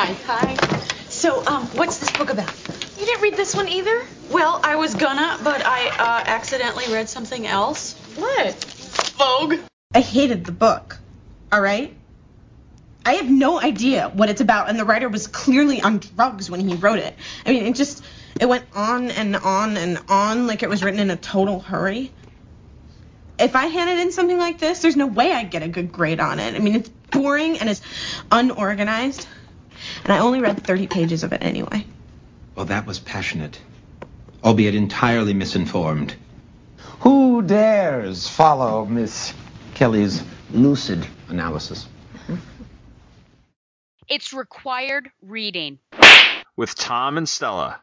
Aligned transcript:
Hi. 0.00 0.14
Hi. 0.24 0.54
So, 1.10 1.46
um, 1.46 1.66
what's 1.76 1.98
this 1.98 2.10
book 2.12 2.30
about? 2.30 2.50
You 2.98 3.04
didn't 3.04 3.20
read 3.20 3.36
this 3.36 3.54
one 3.54 3.68
either? 3.68 4.02
Well, 4.30 4.58
I 4.64 4.76
was 4.76 4.94
gonna, 4.94 5.38
but 5.44 5.60
I 5.62 5.88
uh, 5.88 6.24
accidentally 6.24 6.90
read 6.90 7.10
something 7.10 7.46
else. 7.46 7.92
What? 8.16 8.54
Vogue. 9.18 9.56
I 9.94 10.00
hated 10.00 10.46
the 10.46 10.52
book. 10.52 10.96
All 11.52 11.60
right? 11.60 11.94
I 13.04 13.16
have 13.16 13.28
no 13.28 13.60
idea 13.60 14.08
what 14.08 14.30
it's 14.30 14.40
about, 14.40 14.70
and 14.70 14.78
the 14.78 14.86
writer 14.86 15.10
was 15.10 15.26
clearly 15.26 15.82
on 15.82 15.98
drugs 15.98 16.50
when 16.50 16.66
he 16.66 16.76
wrote 16.76 17.00
it. 17.00 17.14
I 17.44 17.50
mean, 17.50 17.66
it 17.66 17.74
just 17.74 18.02
it 18.40 18.48
went 18.48 18.64
on 18.74 19.10
and 19.10 19.36
on 19.36 19.76
and 19.76 19.98
on 20.08 20.46
like 20.46 20.62
it 20.62 20.70
was 20.70 20.82
written 20.82 21.00
in 21.00 21.10
a 21.10 21.16
total 21.16 21.60
hurry. 21.60 22.10
If 23.38 23.54
I 23.54 23.66
handed 23.66 23.98
in 23.98 24.12
something 24.12 24.38
like 24.38 24.60
this, 24.60 24.80
there's 24.80 24.96
no 24.96 25.08
way 25.08 25.30
I'd 25.30 25.50
get 25.50 25.62
a 25.62 25.68
good 25.68 25.92
grade 25.92 26.20
on 26.20 26.40
it. 26.40 26.54
I 26.54 26.58
mean, 26.58 26.76
it's 26.76 26.88
boring 26.88 27.58
and 27.58 27.68
it's 27.68 27.82
unorganized, 28.32 29.26
and 30.04 30.12
I 30.12 30.18
only 30.18 30.40
read 30.40 30.62
30 30.62 30.86
pages 30.86 31.22
of 31.22 31.32
it 31.32 31.42
anyway. 31.42 31.84
Well, 32.54 32.66
that 32.66 32.86
was 32.86 32.98
passionate, 32.98 33.60
albeit 34.42 34.74
entirely 34.74 35.34
misinformed. 35.34 36.14
Who 37.00 37.42
dares 37.42 38.28
follow 38.28 38.84
Miss 38.84 39.32
Kelly's 39.74 40.22
lucid 40.50 41.06
analysis? 41.28 41.86
It's 44.08 44.32
required 44.32 45.10
reading. 45.22 45.78
With 46.56 46.74
Tom 46.74 47.16
and 47.16 47.28
Stella. 47.28 47.80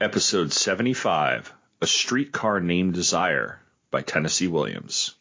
Episode 0.00 0.52
75 0.52 1.52
A 1.80 1.86
Streetcar 1.86 2.60
Named 2.60 2.92
Desire 2.94 3.60
by 3.90 4.02
Tennessee 4.02 4.48
Williams. 4.48 5.14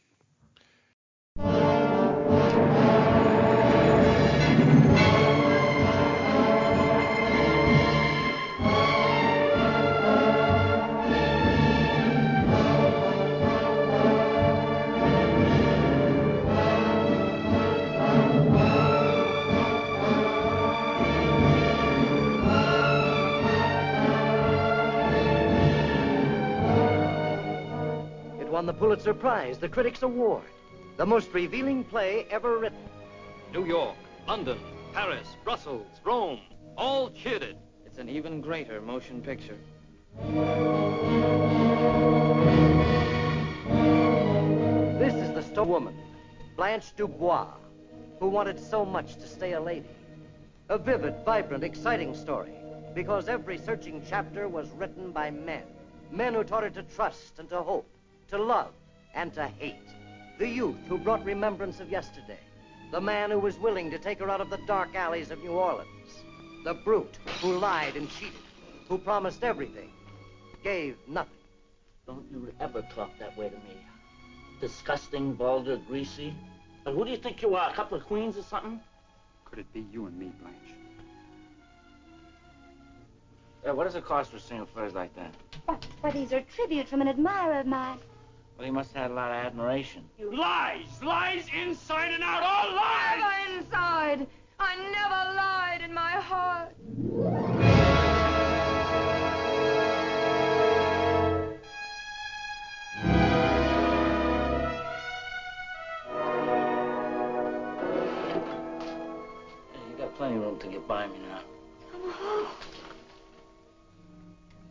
Won 28.59 28.65
the 28.65 28.73
Pulitzer 28.73 29.13
Prize, 29.13 29.57
the 29.57 29.69
Critics' 29.69 30.03
Award, 30.03 30.43
the 30.97 31.05
most 31.05 31.33
revealing 31.33 31.81
play 31.81 32.27
ever 32.29 32.57
written. 32.57 32.83
New 33.53 33.63
York, 33.63 33.95
London, 34.27 34.59
Paris, 34.91 35.29
Brussels, 35.45 35.87
Rome, 36.03 36.41
all 36.75 37.09
cheered 37.09 37.41
it. 37.41 37.55
It's 37.85 37.99
an 37.99 38.09
even 38.09 38.41
greater 38.41 38.81
motion 38.81 39.21
picture. 39.21 39.55
This 44.99 45.13
is 45.13 45.33
the 45.33 45.41
sto- 45.41 45.63
woman, 45.63 45.97
Blanche 46.57 46.93
Dubois, 46.97 47.47
who 48.19 48.27
wanted 48.27 48.59
so 48.59 48.83
much 48.83 49.15
to 49.15 49.27
stay 49.29 49.53
a 49.53 49.61
lady. 49.61 49.95
A 50.67 50.77
vivid, 50.77 51.15
vibrant, 51.23 51.63
exciting 51.63 52.13
story, 52.13 52.51
because 52.93 53.29
every 53.29 53.57
searching 53.57 54.03
chapter 54.09 54.49
was 54.49 54.69
written 54.71 55.13
by 55.13 55.31
men. 55.31 55.63
Men 56.11 56.33
who 56.33 56.43
taught 56.43 56.63
her 56.63 56.69
to 56.71 56.83
trust 56.83 57.39
and 57.39 57.47
to 57.47 57.61
hope, 57.61 57.89
to 58.29 58.37
love 58.37 58.71
and 59.13 59.33
to 59.33 59.47
hate. 59.47 59.75
The 60.37 60.47
youth 60.47 60.77
who 60.87 60.97
brought 60.97 61.25
remembrance 61.25 61.79
of 61.79 61.89
yesterday. 61.89 62.39
The 62.91 63.01
man 63.01 63.31
who 63.31 63.39
was 63.39 63.57
willing 63.59 63.91
to 63.91 63.99
take 63.99 64.19
her 64.19 64.29
out 64.29 64.41
of 64.41 64.49
the 64.49 64.59
dark 64.65 64.95
alleys 64.95 65.31
of 65.31 65.39
New 65.43 65.51
Orleans. 65.51 66.23
The 66.63 66.73
brute 66.73 67.17
who 67.41 67.57
lied 67.57 67.95
and 67.95 68.09
cheated, 68.09 68.39
who 68.87 68.97
promised 68.97 69.43
everything, 69.43 69.91
gave 70.63 70.97
nothing. 71.07 71.33
Don't 72.07 72.25
you 72.31 72.51
ever 72.59 72.81
talk 72.93 73.11
that 73.19 73.37
way 73.37 73.49
to 73.49 73.55
me. 73.55 73.85
Disgusting, 74.59 75.35
vulgar, 75.35 75.77
greasy. 75.87 76.33
But 76.83 76.93
who 76.93 77.05
do 77.05 77.11
you 77.11 77.17
think 77.17 77.41
you 77.41 77.55
are? 77.55 77.69
A 77.69 77.73
couple 77.73 77.97
of 77.97 78.05
queens 78.05 78.37
or 78.37 78.43
something? 78.43 78.79
Could 79.45 79.59
it 79.59 79.73
be 79.73 79.85
you 79.91 80.07
and 80.07 80.17
me, 80.17 80.31
Blanche? 80.41 80.75
Yeah, 83.63 83.71
what 83.71 83.83
does 83.83 83.95
it 83.95 84.05
cost 84.05 84.31
for 84.31 84.39
singing 84.39 84.65
furs 84.73 84.93
like 84.93 85.15
that? 85.15 85.33
But, 85.67 85.85
but 86.01 86.13
these 86.13 86.33
are 86.33 86.41
tribute 86.41 86.87
from 86.87 87.01
an 87.01 87.07
admirer 87.07 87.59
of 87.59 87.67
mine. 87.67 87.99
Well, 88.59 88.65
he 88.65 88.71
must 88.71 88.91
have 88.91 89.03
had 89.03 89.11
a 89.11 89.13
lot 89.13 89.31
of 89.31 89.37
admiration. 89.37 90.03
Lies! 90.19 91.01
Lies 91.01 91.45
inside 91.55 92.11
and 92.11 92.21
out! 92.21 92.43
All 92.43 92.75
lies! 92.75 93.21
Never 93.21 93.57
inside. 93.57 94.27
I 94.59 94.75
never 94.91 95.33
lied 95.33 95.81
in 95.81 95.93
my 95.93 96.11
heart. 96.11 96.75
You 109.87 109.97
got 109.97 110.13
plenty 110.17 110.35
of 110.35 110.41
room 110.41 110.59
to 110.59 110.67
get 110.67 110.85
by 110.85 111.07
me 111.07 111.19
now. 111.29 111.39
Come 111.93 112.11
home. 112.11 112.47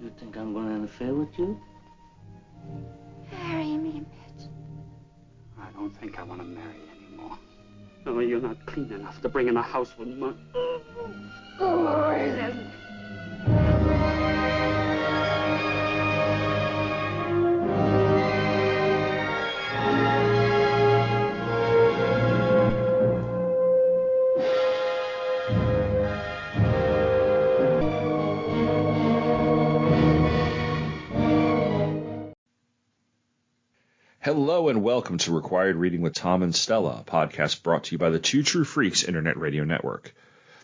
You 0.02 0.12
think 0.20 0.36
I'm 0.36 0.52
going 0.52 0.68
to 0.68 0.74
interfere 0.74 1.14
with 1.14 1.38
you? 1.38 1.58
Marry 3.32 3.76
me, 3.76 4.00
Mitch. 4.00 4.48
I 5.60 5.70
don't 5.72 5.96
think 6.00 6.18
I 6.18 6.22
want 6.22 6.40
to 6.40 6.46
marry 6.46 6.80
anymore. 6.96 7.38
No, 8.04 8.20
you're 8.20 8.40
not 8.40 8.64
clean 8.66 8.92
enough 8.92 9.20
to 9.22 9.28
bring 9.28 9.48
in 9.48 9.56
a 9.56 9.62
house 9.62 9.96
with 9.98 10.08
mud. 10.08 10.36
Poison. 11.58 12.70
Hello 34.28 34.68
and 34.68 34.82
welcome 34.82 35.16
to 35.16 35.34
Required 35.34 35.76
Reading 35.76 36.02
with 36.02 36.12
Tom 36.12 36.42
and 36.42 36.54
Stella, 36.54 36.98
a 37.00 37.10
podcast 37.10 37.62
brought 37.62 37.84
to 37.84 37.92
you 37.92 37.98
by 37.98 38.10
the 38.10 38.18
Two 38.18 38.42
True 38.42 38.64
Freaks 38.64 39.02
Internet 39.02 39.38
Radio 39.38 39.64
Network. 39.64 40.14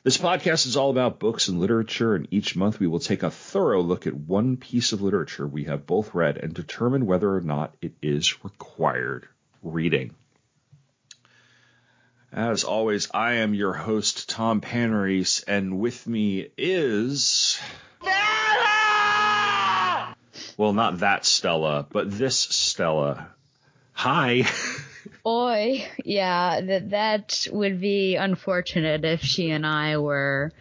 This 0.03 0.19
podcast 0.19 0.67
is 0.67 0.77
all 0.77 0.91
about 0.91 1.19
books 1.19 1.49
and 1.49 1.59
literature, 1.59 2.15
and 2.15 2.29
each 2.31 2.57
month 2.57 2.79
we 2.79 2.87
will 2.87 3.01
take 3.01 3.23
a 3.23 3.31
thorough 3.31 3.81
look 3.81 4.07
at 4.07 4.13
one 4.13 4.59
piece 4.59 4.93
of 4.93 5.01
literature 5.01 5.47
we 5.47 5.65
have 5.65 5.87
both 5.87 6.15
read 6.15 6.37
and 6.37 6.53
determine 6.53 7.07
whether 7.07 7.35
or 7.35 7.41
not 7.41 7.75
it 7.81 7.95
is 8.03 8.45
required 8.45 9.27
reading. 9.63 10.15
As 12.31 12.65
always, 12.65 13.09
I 13.15 13.37
am 13.37 13.55
your 13.55 13.73
host, 13.73 14.29
Tom 14.29 14.61
Panarese, 14.61 15.43
and 15.49 15.81
with 15.81 16.07
me 16.07 16.49
is. 16.59 17.59
Stella! 18.03 18.35
Well, 20.59 20.75
not 20.75 20.99
that 20.99 21.25
Stella, 21.25 21.87
but 21.91 22.11
this 22.11 22.39
Stella. 22.39 23.31
Hi. 23.95 24.45
Oi, 25.27 25.87
yeah, 26.05 26.61
that 26.61 26.91
that 26.91 27.49
would 27.51 27.81
be 27.81 28.17
unfortunate 28.17 29.05
if 29.05 29.23
she 29.23 29.51
and 29.51 29.65
I 29.65 29.97
were 29.97 30.53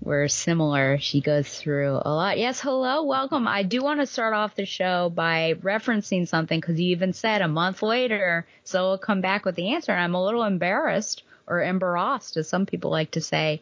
were 0.00 0.28
similar. 0.28 0.98
She 0.98 1.20
goes 1.20 1.48
through 1.48 2.00
a 2.04 2.14
lot. 2.14 2.38
Yes, 2.38 2.60
hello, 2.60 3.02
welcome. 3.02 3.48
I 3.48 3.64
do 3.64 3.82
want 3.82 4.00
to 4.00 4.06
start 4.06 4.34
off 4.34 4.54
the 4.54 4.66
show 4.66 5.10
by 5.10 5.54
referencing 5.60 6.28
something 6.28 6.60
because 6.60 6.78
you 6.78 6.90
even 6.90 7.12
said 7.12 7.42
a 7.42 7.48
month 7.48 7.82
later, 7.82 8.46
so 8.62 8.82
we'll 8.82 8.98
come 8.98 9.20
back 9.20 9.44
with 9.44 9.56
the 9.56 9.74
answer. 9.74 9.90
I'm 9.90 10.14
a 10.14 10.24
little 10.24 10.44
embarrassed 10.44 11.24
or 11.46 11.62
embarrassed, 11.62 12.36
as 12.36 12.48
some 12.48 12.66
people 12.66 12.90
like 12.90 13.12
to 13.12 13.20
say, 13.20 13.60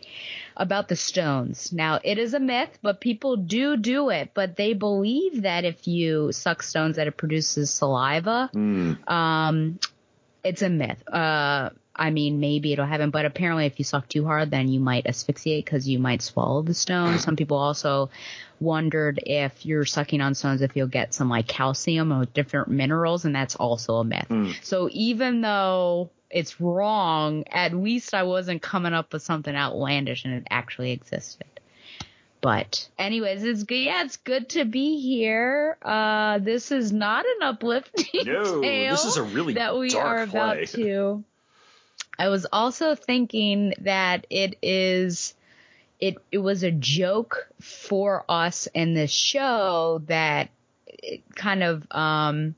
about 0.57 0.89
the 0.89 0.97
stones. 0.97 1.73
Now, 1.73 2.01
it 2.03 2.19
is 2.19 2.35
a 2.35 2.41
myth, 2.41 2.79
but 2.83 3.01
people 3.01 3.37
do 3.37 3.77
do 3.77 4.11
it. 4.11 4.31
But 4.35 4.57
they 4.57 4.73
believe 4.73 5.43
that 5.43 5.65
if 5.65 5.87
you 5.87 6.33
suck 6.33 6.63
stones, 6.63 6.97
that 6.97 7.07
it 7.07 7.17
produces 7.17 7.71
saliva. 7.71 8.51
Um, 9.09 9.79
it's 10.43 10.63
a 10.63 10.69
myth. 10.69 11.03
Uh, 11.09 11.71
I 11.97 12.11
mean, 12.11 12.41
maybe 12.41 12.73
it'll 12.73 12.87
happen, 12.87 13.11
but 13.11 13.25
apparently, 13.25 13.67
if 13.67 13.79
you 13.79 13.85
suck 13.85 14.09
too 14.09 14.25
hard, 14.25 14.51
then 14.51 14.69
you 14.69 14.81
might 14.81 15.07
asphyxiate 15.07 15.65
because 15.65 15.89
you 15.89 16.01
might 16.01 16.23
swallow 16.23 16.63
the 16.63 16.75
stone. 16.75 17.19
Some 17.19 17.37
people 17.37 17.57
also 17.57 18.11
wondered 18.59 19.21
if 19.25 19.65
you're 19.65 19.85
sucking 19.85 20.21
on 20.21 20.35
stones, 20.35 20.61
if 20.61 20.75
you'll 20.75 20.89
get 20.89 21.15
some 21.15 21.29
like 21.29 21.47
calcium 21.47 22.13
or 22.13 22.25
different 22.25 22.69
minerals, 22.69 23.25
and 23.25 23.35
that's 23.35 23.55
also 23.55 23.97
a 23.97 24.05
myth. 24.05 24.27
So 24.63 24.89
even 24.91 25.41
though 25.41 26.11
it's 26.35 26.61
wrong, 26.61 27.45
at 27.51 27.73
least 27.73 28.13
I 28.13 28.25
wasn't 28.25 28.61
coming 28.61 28.93
up 28.93 29.13
with 29.13 29.23
something 29.23 29.55
outlandish 29.55 30.25
and 30.25 30.35
it 30.35 30.47
actually 30.51 30.91
existed. 30.91 31.47
But 32.41 32.89
anyways, 32.99 33.43
it's 33.45 33.63
good. 33.63 33.77
Yeah, 33.77 34.05
it's 34.05 34.19
good 34.19 34.51
to 34.51 34.67
be 34.67 35.01
here. 35.01 35.79
Uh, 35.81 36.41
this 36.41 36.73
is 36.73 36.93
not 36.93 37.25
an 37.25 37.43
uplifting 37.49 38.05
No, 38.27 38.61
tale 38.61 38.91
this 38.91 39.05
is 39.07 39.17
a 39.17 39.23
really 39.23 39.55
that 39.55 39.79
we 39.79 39.89
dark 39.89 40.07
are 40.07 40.23
about 40.25 40.57
play. 40.57 40.67
to. 40.67 41.25
I 42.19 42.29
was 42.29 42.47
also 42.53 42.97
thinking 42.97 43.73
that 43.81 44.27
it 44.29 44.59
is 44.61 45.35
it 46.01 46.17
it 46.33 46.39
was 46.39 46.65
a 46.65 46.71
joke 46.71 47.49
for 47.61 48.25
us 48.29 48.67
in 48.75 48.93
this 48.95 49.11
show 49.13 50.03
that 50.07 50.51
it 50.87 51.23
kind 51.35 51.63
of 51.63 51.87
um 51.93 52.57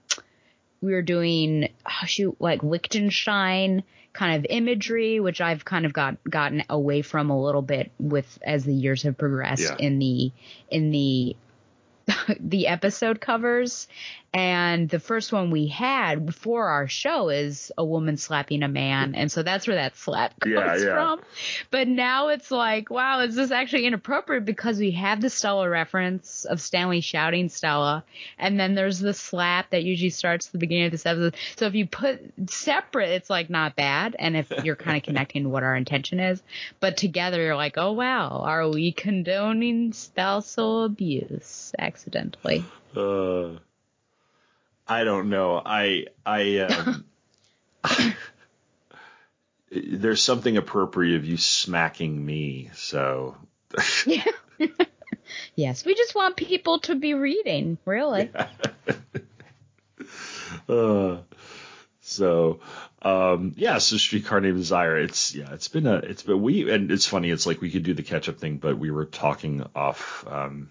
we 0.81 0.93
were 0.93 1.03
doing 1.03 1.69
oh 1.87 2.07
shoot 2.07 2.37
like 2.41 2.63
Lichtenstein 2.63 3.83
kind 4.13 4.37
of 4.39 4.47
imagery, 4.49 5.21
which 5.21 5.41
I've 5.41 5.65
kind 5.65 5.85
of 5.85 5.93
got 5.93 6.17
gotten 6.29 6.65
away 6.71 7.03
from 7.03 7.31
a 7.31 7.41
little 7.41 7.63
bit 7.63 7.91
with 7.99 8.39
as 8.45 8.65
the 8.65 8.73
years 8.75 9.03
have 9.03 9.19
progressed 9.19 9.63
Yeah. 9.63 9.77
in 9.79 9.99
the 9.99 10.33
in 10.71 10.91
the 10.91 11.37
the 12.41 12.67
episode 12.69 13.21
covers. 13.21 13.89
And 14.37 14.91
the 14.91 15.01
first 15.01 15.33
one 15.33 15.51
we 15.51 15.67
had 15.67 16.27
before 16.27 16.67
our 16.69 16.89
show 16.89 17.31
is 17.31 17.73
a 17.79 17.85
woman 17.87 18.19
slapping 18.19 18.63
a 18.63 18.69
man. 18.69 19.15
And 19.15 19.33
so 19.33 19.43
that's 19.43 19.67
where 19.67 19.77
that 19.77 19.97
slap 19.97 20.39
comes 20.41 20.53
Yeah, 20.55 20.77
yeah. 20.77 20.93
from. 20.93 21.23
But 21.71 21.89
now 21.89 22.29
it's 22.29 22.51
like, 22.51 22.91
wow, 22.91 23.21
is 23.21 23.35
this 23.35 23.51
actually 23.51 23.87
inappropriate 23.87 24.45
because 24.45 24.79
we 24.79 24.91
have 24.91 25.23
the 25.23 25.31
Stella 25.31 25.71
reference 25.71 26.45
of 26.45 26.61
Stanley 26.61 27.01
shouting 27.01 27.49
Stella. 27.49 28.05
And 28.39 28.61
then 28.61 28.75
there's 28.75 28.99
the 28.99 29.15
slap 29.15 29.71
that 29.71 29.85
usually 29.85 30.11
starts 30.11 30.49
at 30.49 30.53
the 30.53 30.59
beginning 30.59 30.85
of 30.85 30.93
this 30.93 31.07
episode. 31.07 31.35
So 31.57 31.65
if 31.65 31.75
you 31.75 31.87
put 31.87 32.21
separate, 32.51 33.09
it's 33.09 33.31
like 33.31 33.49
not 33.49 33.75
bad. 33.75 34.17
And 34.19 34.37
if 34.37 34.51
you're 34.65 34.77
kind 34.77 34.99
of 34.99 35.03
connecting 35.03 35.45
to 35.45 35.49
what 35.49 35.63
our 35.63 35.75
intention 35.75 36.21
is, 36.21 36.43
but 36.79 36.99
together 36.99 37.43
you're 37.43 37.57
like, 37.57 37.79
oh 37.79 37.93
wow, 37.93 38.43
are 38.45 38.69
we 38.69 38.93
condoning 38.93 39.95
spousal 39.95 40.85
abuse 40.85 41.73
accidentally? 41.79 42.63
Uh, 42.95 43.59
I 44.89 45.05
don't 45.05 45.31
know. 45.31 45.61
I 45.65 46.07
I 46.25 46.59
um, 46.59 47.05
there's 49.71 50.23
something 50.23 50.57
appropriate 50.57 51.17
of 51.17 51.25
you 51.25 51.37
smacking 51.37 52.25
me. 52.25 52.71
So 52.75 53.37
Yeah. 54.07 54.25
yes, 55.57 55.85
we 55.85 55.95
just 55.95 56.15
want 56.15 56.37
people 56.37 56.81
to 56.81 56.95
be 56.95 57.15
reading, 57.15 57.79
really. 57.85 58.31
uh, 60.69 61.19
so 62.01 62.61
um, 63.03 63.55
yeah. 63.57 63.79
So 63.79 63.97
Streetcar 63.97 64.41
Named 64.41 64.57
Desire. 64.57 64.99
It's 64.99 65.35
yeah. 65.35 65.53
It's 65.53 65.69
been 65.69 65.87
a. 65.87 65.97
It's 65.97 66.23
been 66.23 66.41
we 66.41 66.73
and 66.73 66.93
it's 66.93 67.07
funny. 67.07 67.31
It's 67.31 67.47
like 67.47 67.61
we 67.61 67.71
could 67.71 67.83
do 67.83 67.95
the 67.95 68.05
catch 68.05 68.29
up 68.29 68.39
thing, 68.39 68.59
but 68.59 68.79
we 68.79 68.93
were 68.93 69.05
talking 69.05 69.67
off 69.75 70.25
um, 70.31 70.71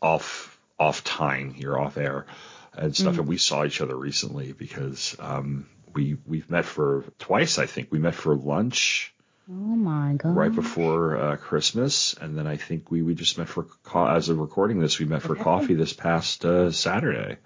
off 0.00 0.56
off 0.78 1.02
time 1.02 1.52
here 1.52 1.76
off 1.76 1.96
air 1.96 2.26
and 2.76 2.94
stuff, 2.96 3.14
Mm. 3.14 3.18
and 3.20 3.28
we 3.28 3.38
saw 3.38 3.64
each 3.64 3.80
other 3.80 3.96
recently 3.96 4.52
because 4.52 5.16
um, 5.18 5.66
we 5.94 6.16
we've 6.26 6.48
met 6.50 6.64
for 6.64 7.04
twice. 7.18 7.58
I 7.58 7.66
think 7.66 7.88
we 7.90 7.98
met 7.98 8.14
for 8.14 8.34
lunch. 8.34 9.12
Oh 9.48 9.52
my 9.52 10.14
god. 10.14 10.34
right 10.34 10.54
before 10.54 11.16
uh, 11.18 11.36
Christmas, 11.36 12.14
and 12.14 12.36
then 12.38 12.46
I 12.46 12.56
think 12.56 12.90
we, 12.90 13.02
we 13.02 13.14
just 13.14 13.36
met 13.36 13.46
for 13.46 13.64
co- 13.82 14.06
as 14.06 14.30
of 14.30 14.38
recording 14.38 14.80
this, 14.80 14.98
we 14.98 15.04
met 15.04 15.20
for 15.20 15.36
coffee 15.36 15.74
this 15.74 15.92
past 15.92 16.46
uh, 16.46 16.70
Saturday. 16.70 17.36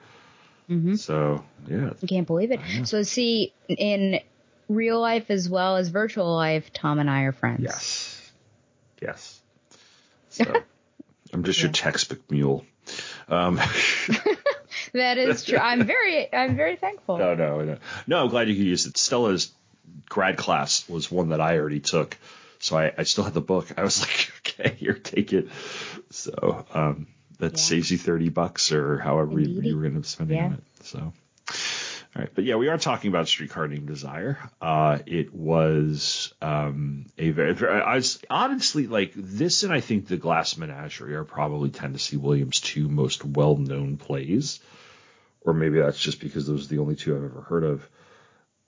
hmm 0.68 0.94
So 0.94 1.44
yeah, 1.66 1.90
I 2.00 2.06
can't 2.06 2.26
believe 2.26 2.52
it. 2.52 2.60
So 2.84 3.02
see, 3.02 3.52
in 3.68 4.20
real 4.68 5.00
life 5.00 5.28
as 5.30 5.48
well 5.48 5.76
as 5.76 5.88
virtual 5.88 6.32
life, 6.36 6.72
Tom 6.72 7.00
and 7.00 7.10
I 7.10 7.22
are 7.22 7.32
friends. 7.32 7.62
Yes. 7.64 8.32
yes. 9.02 9.40
So 10.30 10.44
I'm 11.32 11.42
just 11.42 11.60
your 11.60 11.72
textbook 11.72 12.30
mule. 12.30 12.64
Um, 13.28 13.58
That 14.92 15.18
is 15.18 15.44
true. 15.46 15.58
I'm 15.58 15.84
very, 15.86 16.32
I'm 16.32 16.56
very 16.56 16.76
thankful. 16.76 17.18
no, 17.18 17.34
no, 17.34 17.62
no, 17.62 17.78
no. 18.06 18.22
I'm 18.24 18.28
glad 18.28 18.48
you 18.48 18.54
could 18.56 18.64
use 18.64 18.86
it. 18.86 18.96
Stella's 18.96 19.52
grad 20.08 20.36
class 20.36 20.88
was 20.88 21.10
one 21.10 21.30
that 21.30 21.40
I 21.40 21.58
already 21.58 21.80
took, 21.80 22.16
so 22.58 22.76
I, 22.76 22.92
I 22.96 23.02
still 23.04 23.24
had 23.24 23.34
the 23.34 23.40
book. 23.40 23.66
I 23.76 23.82
was 23.82 24.00
like, 24.02 24.32
okay, 24.40 24.74
here, 24.76 24.94
take 24.94 25.32
it. 25.32 25.48
So 26.10 26.66
um, 26.72 27.06
that 27.38 27.58
saves 27.58 27.90
you 27.90 27.98
thirty 27.98 28.28
bucks 28.28 28.72
or 28.72 28.98
however 28.98 29.38
you, 29.38 29.60
you 29.62 29.76
were 29.76 29.82
going 29.82 30.00
to 30.02 30.08
spend 30.08 30.30
Yeah. 30.30 30.46
on 30.46 30.52
it. 30.54 30.64
So. 30.84 31.12
Right, 32.18 32.30
but 32.34 32.42
yeah, 32.42 32.56
we 32.56 32.66
are 32.66 32.78
talking 32.78 33.10
about 33.10 33.28
Streetcar 33.28 33.68
Named 33.68 33.86
Desire. 33.86 34.38
Uh, 34.60 34.98
it 35.06 35.32
was 35.32 36.34
um, 36.42 37.06
a 37.16 37.30
very, 37.30 37.54
very, 37.54 37.80
I 37.80 37.94
was 37.94 38.20
honestly 38.28 38.88
like 38.88 39.12
this, 39.14 39.62
and 39.62 39.72
I 39.72 39.78
think 39.78 40.08
the 40.08 40.16
Glass 40.16 40.56
Menagerie 40.56 41.14
are 41.14 41.22
probably 41.22 41.70
Tennessee 41.70 42.16
Williams' 42.16 42.58
two 42.58 42.88
most 42.88 43.24
well-known 43.24 43.98
plays, 43.98 44.58
or 45.42 45.54
maybe 45.54 45.78
that's 45.78 46.00
just 46.00 46.18
because 46.18 46.44
those 46.44 46.66
are 46.66 46.68
the 46.68 46.80
only 46.80 46.96
two 46.96 47.14
I've 47.14 47.22
ever 47.22 47.42
heard 47.42 47.62
of. 47.62 47.88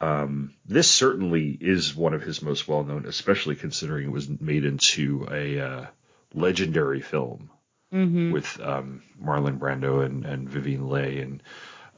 Um, 0.00 0.54
this 0.64 0.88
certainly 0.88 1.48
is 1.60 1.92
one 1.92 2.14
of 2.14 2.22
his 2.22 2.42
most 2.42 2.68
well-known, 2.68 3.04
especially 3.04 3.56
considering 3.56 4.06
it 4.06 4.12
was 4.12 4.28
made 4.28 4.64
into 4.64 5.26
a 5.28 5.58
uh, 5.58 5.86
legendary 6.34 7.00
film 7.00 7.50
Mm-hmm. 7.92 8.30
with 8.30 8.60
um, 8.60 9.02
Marlon 9.20 9.58
Brando 9.58 10.06
and, 10.06 10.24
and 10.24 10.48
Vivien 10.48 10.88
Leigh 10.88 11.18
and 11.22 11.42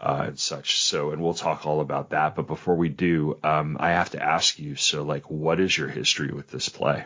uh, 0.03 0.25
and 0.29 0.39
such. 0.39 0.81
So, 0.81 1.13
and 1.13 1.23
we'll 1.23 1.35
talk 1.35 1.67
all 1.67 1.81
about 1.81 2.11
that. 2.11 2.35
But 2.35 2.47
before 2.47 2.75
we 2.75 2.89
do, 2.89 3.39
um, 3.45 3.77
I 3.79 3.91
have 3.91 4.11
to 4.11 4.23
ask 4.23 4.59
you. 4.59 4.75
So, 4.75 5.03
like, 5.05 5.31
what 5.31 5.61
is 5.61 5.77
your 5.77 5.89
history 5.89 6.33
with 6.33 6.49
this 6.49 6.69
play? 6.69 7.05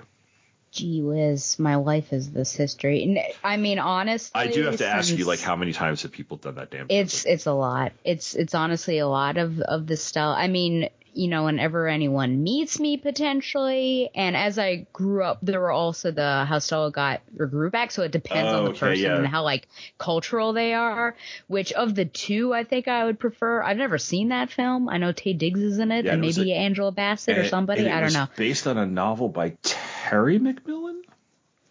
Gee 0.73 1.01
whiz, 1.01 1.59
my 1.59 1.77
life 1.77 2.13
is 2.13 2.31
this 2.31 2.55
history. 2.55 3.03
And, 3.03 3.19
I 3.45 3.57
mean, 3.57 3.79
honestly, 3.79 4.33
I 4.35 4.49
do 4.49 4.65
have 4.65 4.79
to 4.79 4.87
ask 4.87 5.17
you, 5.17 5.25
like, 5.25 5.41
how 5.41 5.57
many 5.57 5.73
times 5.73 6.03
have 6.03 6.13
people 6.13 6.39
done 6.39 6.57
that 6.57 6.71
damn? 6.71 6.87
It's 6.89 7.25
it's 7.25 7.47
a 7.47 7.53
lot. 7.53 7.93
It's 8.05 8.35
it's 8.35 8.55
honestly 8.55 8.99
a 8.99 9.09
lot 9.09 9.37
of 9.37 9.61
of 9.61 9.87
the 9.87 9.97
stuff. 9.97 10.37
I 10.39 10.49
mean, 10.49 10.89
you 11.17 11.29
know, 11.29 11.45
whenever 11.45 11.89
anyone 11.89 12.43
meets 12.43 12.79
me 12.79 12.97
potentially, 12.97 14.11
and 14.15 14.37
as 14.37 14.59
I 14.59 14.87
grew 14.93 15.23
up, 15.25 15.39
there 15.43 15.61
were 15.61 15.71
also 15.73 16.11
the 16.11 16.45
how 16.45 16.59
Stella 16.59 16.91
got 16.91 17.21
her 17.39 17.47
groove 17.47 17.73
back. 17.73 17.91
So 17.91 18.03
it 18.03 18.13
depends 18.13 18.53
Oh, 18.53 18.59
on 18.59 18.65
the 18.65 18.71
oh, 18.71 18.73
okay, 18.73 18.81
person 18.81 19.05
yeah. 19.05 19.17
and 19.17 19.27
how 19.27 19.43
like 19.43 19.67
cultural 19.99 20.53
they 20.53 20.75
are. 20.75 21.17
Which 21.49 21.73
of 21.73 21.95
the 21.95 22.05
two 22.05 22.53
I 22.55 22.65
think 22.65 22.87
I 22.89 23.05
would 23.05 23.19
prefer. 23.19 23.63
I've 23.63 23.77
never 23.79 23.99
seen 23.99 24.29
that 24.29 24.51
film. 24.51 24.89
I 24.89 24.99
know 24.99 25.13
Taye 25.13 25.37
Diggs 25.37 25.61
is 25.61 25.79
in 25.79 25.91
it, 25.91 26.05
Yeah, 26.05 26.13
and 26.13 26.25
it 26.25 26.37
maybe 26.37 26.53
a- 26.53 26.57
Angela 26.57 26.93
Bassett 26.93 27.39
or 27.39 27.45
somebody. 27.49 27.89
I 27.89 28.01
don't 28.01 28.13
know. 28.13 28.27
Based 28.37 28.67
on 28.67 28.77
a 28.79 28.87
novel 28.87 29.29
by 29.29 29.57
Terry 29.63 30.39
McMillan. 30.39 31.01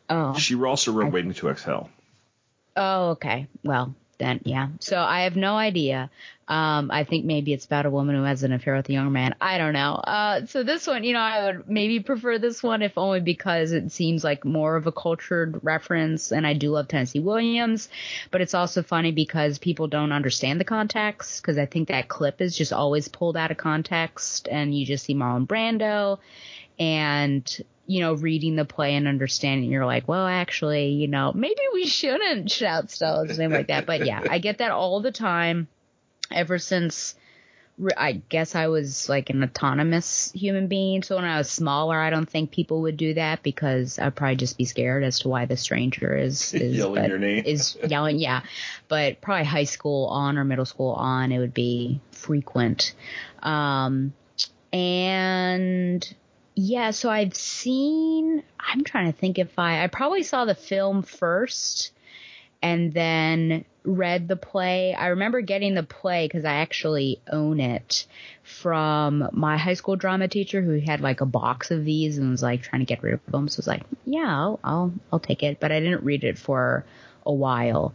Oh, 0.10 0.38
She 0.38 0.56
also 0.56 0.92
wrote 0.92 1.12
Waiting 1.12 1.34
to 1.36 1.50
Exhale. 1.50 1.90
Oh, 2.76 3.10
okay. 3.12 3.48
Well, 3.64 3.96
then, 4.18 4.42
yeah. 4.44 4.70
So 4.80 4.98
I 4.98 5.22
have 5.22 5.36
no 5.36 5.56
idea. 5.56 6.10
Um, 6.48 6.92
I 6.92 7.06
think 7.06 7.26
maybe 7.26 7.54
it's 7.54 7.66
about 7.66 7.88
a 7.88 7.90
woman 7.90 8.16
who 8.16 8.24
has 8.24 8.44
an 8.44 8.54
affair 8.54 8.76
with 8.76 8.88
a 8.90 8.94
young 8.94 9.12
man. 9.12 9.34
I 9.42 9.58
don't 9.58 9.74
know. 9.74 9.96
Uh, 9.96 10.46
so 10.46 10.62
this 10.62 10.86
one, 10.86 11.04
you 11.04 11.14
know, 11.14 11.20
I 11.20 11.46
would 11.46 11.68
maybe 11.68 12.00
prefer 12.02 12.38
this 12.38 12.62
one 12.62 12.84
if 12.84 12.98
only 12.98 13.20
because 13.20 13.72
it 13.72 13.92
seems 13.92 14.24
like 14.24 14.46
more 14.46 14.76
of 14.76 14.86
a 14.86 14.92
cultured 14.92 15.60
reference 15.64 16.32
and 16.32 16.46
I 16.46 16.54
do 16.54 16.70
love 16.70 16.88
Tennessee 16.88 17.20
Williams, 17.20 17.90
but 18.30 18.42
it's 18.42 18.54
also 18.54 18.84
funny 18.84 19.12
because 19.12 19.58
people 19.58 19.88
don't 19.88 20.12
understand 20.12 20.60
the 20.60 20.66
context 20.66 21.42
because 21.42 21.58
I 21.58 21.66
think 21.66 21.88
that 21.88 22.10
clip 22.10 22.42
is 22.42 22.56
just 22.56 22.72
always 22.72 23.08
pulled 23.08 23.38
out 23.38 23.50
of 23.50 23.58
context 23.58 24.48
and 24.48 24.78
you 24.78 24.86
just 24.86 25.06
see 25.06 25.16
Marlon 25.16 25.48
Brando 25.48 26.20
and 26.78 27.64
you 27.88 28.00
know, 28.02 28.14
reading 28.14 28.56
the 28.56 28.66
play 28.66 28.96
and 28.96 29.08
understanding, 29.08 29.70
you're 29.70 29.86
like, 29.86 30.08
well, 30.08 30.26
actually, 30.26 30.90
you 30.90 31.08
know, 31.08 31.32
maybe 31.34 31.62
we 31.74 31.86
shouldn't 31.86 32.50
shout 32.52 32.90
Stella's 32.92 33.38
name 33.38 33.52
like 33.52 33.68
that. 33.68 33.86
But 33.86 34.06
yeah, 34.06 34.24
I 34.30 34.40
get 34.40 34.58
that 34.58 34.72
all 34.72 35.02
the 35.02 35.12
time 35.12 35.68
ever 36.32 36.58
since 36.58 37.16
I 37.98 38.14
guess 38.30 38.56
I 38.56 38.68
was 38.68 39.10
like 39.10 39.30
an 39.30 39.44
autonomous 39.44 40.32
human 40.32 40.68
being. 40.68 41.04
So 41.04 41.18
when 41.18 41.26
I 41.26 41.38
was 41.38 41.50
smaller, 41.50 42.00
I 42.00 42.10
don't 42.10 42.30
think 42.30 42.52
people 42.52 42.84
would 42.84 42.96
do 42.96 43.14
that 43.16 43.44
because 43.44 44.00
I'd 44.00 44.16
probably 44.16 44.38
just 44.38 44.58
be 44.58 44.64
scared 44.64 45.04
as 45.04 45.20
to 45.20 45.28
why 45.28 45.44
the 45.46 45.58
stranger 45.58 46.16
is, 46.16 46.54
is 46.56 46.78
Yelling 46.78 47.02
but- 47.04 47.10
your 47.10 47.20
name. 47.20 47.44
is 47.46 47.78
yelling. 47.86 48.18
Yeah. 48.18 48.44
But 48.88 49.20
probably 49.20 49.44
high 49.44 49.66
school 49.66 50.08
on 50.08 50.38
or 50.38 50.46
middle 50.46 50.64
school 50.66 50.92
on, 50.92 51.34
it 51.34 51.40
would 51.40 51.54
be 51.54 52.00
frequent. 52.12 52.94
Um, 53.44 54.14
and 54.72 56.16
yeah, 56.56 56.92
so 56.92 57.10
I've 57.10 57.36
seen, 57.36 58.42
I'm 58.60 58.84
trying 58.84 59.12
to 59.12 59.18
think 59.18 59.38
if 59.38 59.60
I, 59.60 59.84
I 59.84 59.88
probably 59.88 60.24
saw 60.24 60.46
the 60.46 60.56
film 60.56 61.04
first 61.04 61.92
and 62.62 62.94
then 62.94 63.66
read 63.84 64.30
the 64.30 64.38
play. 64.38 64.94
I 64.94 65.08
remember 65.08 65.42
getting 65.42 65.76
the 65.76 65.84
play 65.84 66.26
because 66.26 66.46
I 66.46 66.56
actually 66.56 67.20
own 67.30 67.60
it 67.60 68.08
from 68.44 69.30
my 69.34 69.58
high 69.58 69.74
school 69.74 69.98
drama 69.98 70.30
teacher 70.30 70.62
who 70.62 70.80
had 70.80 71.02
like 71.02 71.20
a 71.20 71.26
box 71.26 71.72
of 71.72 71.84
these 71.84 72.18
and 72.18 72.32
was 72.32 72.42
like 72.42 72.64
trying 72.64 72.80
to 72.80 72.86
get 72.86 73.04
rid 73.04 73.16
of 73.16 73.26
them. 73.28 73.50
So 73.50 73.58
I 73.58 73.60
was 73.60 73.68
like, 73.68 73.84
yeah, 74.06 74.26
I'll, 74.26 74.60
I'll, 74.64 74.94
I'll 75.12 75.20
take 75.20 75.44
it. 75.44 75.60
But 75.60 75.74
I 75.74 75.82
didn't 75.82 76.04
read 76.06 76.24
it 76.24 76.38
for 76.38 76.86
a 77.26 77.34
while. 77.34 77.94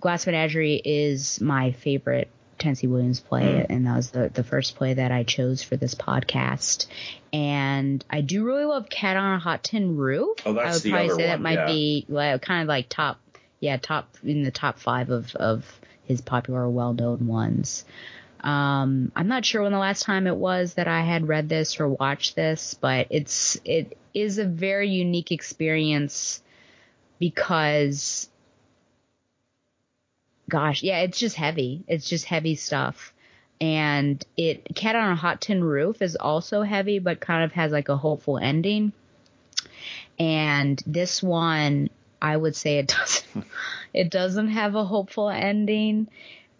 Glass 0.00 0.24
Menagerie 0.26 0.80
is 0.84 1.40
my 1.40 1.72
favorite 1.72 2.28
Tennessee 2.62 2.86
Williams 2.86 3.20
play, 3.20 3.42
Mm. 3.42 3.66
and 3.68 3.86
that 3.86 3.96
was 3.96 4.10
the, 4.10 4.30
the 4.32 4.44
first 4.44 4.76
play 4.76 4.94
that 4.94 5.12
I 5.12 5.22
chose 5.24 5.62
for 5.62 5.76
this 5.76 5.94
podcast. 5.94 6.86
And 7.32 8.04
I 8.10 8.20
do 8.20 8.44
really 8.44 8.64
love 8.64 8.88
Cat 8.88 9.16
on 9.16 9.34
a 9.34 9.38
Hot 9.38 9.62
Tin 9.62 9.96
Roof. 9.96 10.38
Oh, 10.46 10.52
that's 10.54 10.66
I 10.66 10.72
would 10.72 10.82
the 10.82 10.90
probably 10.90 11.10
other 11.10 11.14
say 11.16 11.26
that 11.26 11.40
might 11.40 11.52
yeah. 11.54 11.66
be 11.66 12.06
well, 12.08 12.38
kind 12.38 12.62
of 12.62 12.68
like 12.68 12.88
top, 12.88 13.18
yeah, 13.60 13.76
top 13.76 14.16
in 14.24 14.42
the 14.42 14.50
top 14.50 14.78
five 14.78 15.10
of 15.10 15.34
of 15.36 15.64
his 16.04 16.20
popular, 16.20 16.68
well 16.68 16.94
known 16.94 17.26
ones. 17.26 17.84
Um, 18.40 19.12
I'm 19.14 19.28
not 19.28 19.44
sure 19.44 19.62
when 19.62 19.70
the 19.72 19.78
last 19.78 20.02
time 20.02 20.26
it 20.26 20.34
was 20.34 20.74
that 20.74 20.88
I 20.88 21.02
had 21.02 21.28
read 21.28 21.48
this 21.48 21.78
or 21.78 21.88
watched 21.88 22.34
this, 22.34 22.74
but 22.74 23.06
it's 23.10 23.56
it 23.64 23.96
is 24.14 24.38
a 24.38 24.44
very 24.44 24.90
unique 24.90 25.30
experience 25.30 26.42
because 27.20 28.28
gosh, 30.52 30.82
yeah, 30.82 30.98
it's 30.98 31.18
just 31.18 31.34
heavy. 31.34 31.82
It's 31.88 32.06
just 32.06 32.26
heavy 32.26 32.56
stuff. 32.56 33.14
And 33.58 34.22
it 34.36 34.74
Cat 34.74 34.96
on 34.96 35.12
a 35.12 35.16
Hot 35.16 35.40
Tin 35.40 35.64
Roof 35.64 36.02
is 36.02 36.14
also 36.14 36.60
heavy, 36.60 36.98
but 36.98 37.20
kind 37.20 37.42
of 37.42 37.52
has 37.52 37.72
like 37.72 37.88
a 37.88 37.96
hopeful 37.96 38.36
ending. 38.36 38.92
And 40.18 40.80
this 40.86 41.22
one, 41.22 41.88
I 42.20 42.36
would 42.36 42.54
say 42.54 42.78
it 42.78 42.88
doesn't. 42.98 43.46
it 43.94 44.10
doesn't 44.10 44.48
have 44.48 44.74
a 44.74 44.84
hopeful 44.84 45.30
ending. 45.30 46.08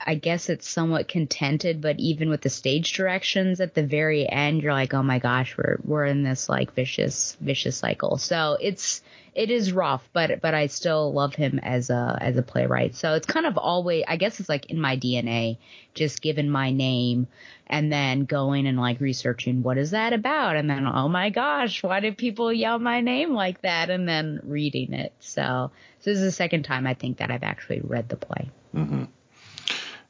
I 0.05 0.15
guess 0.15 0.49
it's 0.49 0.69
somewhat 0.69 1.07
contented, 1.07 1.83
but 1.83 2.01
even 2.01 2.31
with 2.31 2.41
the 2.41 2.51
stage 2.51 2.95
directions 2.95 3.61
at 3.61 3.75
the 3.75 3.85
very 3.85 4.27
end, 4.29 4.63
you're 4.63 4.73
like, 4.73 4.95
oh 4.95 5.03
my 5.03 5.19
gosh, 5.19 5.55
we're 5.59 5.77
we're 5.85 6.07
in 6.07 6.23
this 6.23 6.49
like 6.49 6.73
vicious 6.73 7.37
vicious 7.43 7.77
cycle. 7.77 8.17
So 8.17 8.57
it's 8.59 9.03
it 9.35 9.51
is 9.51 9.73
rough, 9.73 10.07
but 10.12 10.41
but 10.41 10.55
I 10.55 10.67
still 10.67 11.12
love 11.12 11.35
him 11.35 11.59
as 11.62 11.89
a 11.91 12.19
as 12.21 12.37
a 12.37 12.43
playwright. 12.43 12.95
So 12.95 13.15
it's 13.15 13.27
kind 13.27 13.47
of 13.47 13.57
always 13.57 14.05
I 14.07 14.17
guess 14.17 14.41
it's 14.41 14.49
like 14.49 14.67
in 14.67 14.81
my 14.81 14.97
DNA, 14.97 15.57
just 15.95 16.21
given 16.21 16.51
my 16.51 16.71
name 16.71 17.29
and 17.67 17.91
then 17.91 18.27
going 18.27 18.67
and 18.67 18.79
like 18.79 19.01
researching 19.01 19.62
what 19.62 19.79
is 19.79 19.93
that 19.93 20.12
about 20.12 20.57
and 20.57 20.69
then 20.69 20.87
oh 20.87 21.09
my 21.09 21.31
gosh, 21.31 21.83
why 21.83 22.01
did 22.01 22.19
people 22.19 22.53
yell 22.53 22.79
my 22.79 23.01
name 23.01 23.33
like 23.33 23.62
that 23.62 23.89
and 23.89 24.07
then 24.07 24.41
reading 24.45 24.93
it. 24.93 25.15
So, 25.21 25.71
so 26.01 26.11
this 26.11 26.19
is 26.19 26.25
the 26.25 26.33
second 26.33 26.65
time 26.65 26.87
I 26.87 26.95
think 26.95 27.19
that 27.19 27.31
I've 27.31 27.43
actually 27.43 27.81
read 27.81 28.09
the 28.09 28.17
play. 28.17 28.51
Mm-hmm. 28.75 29.05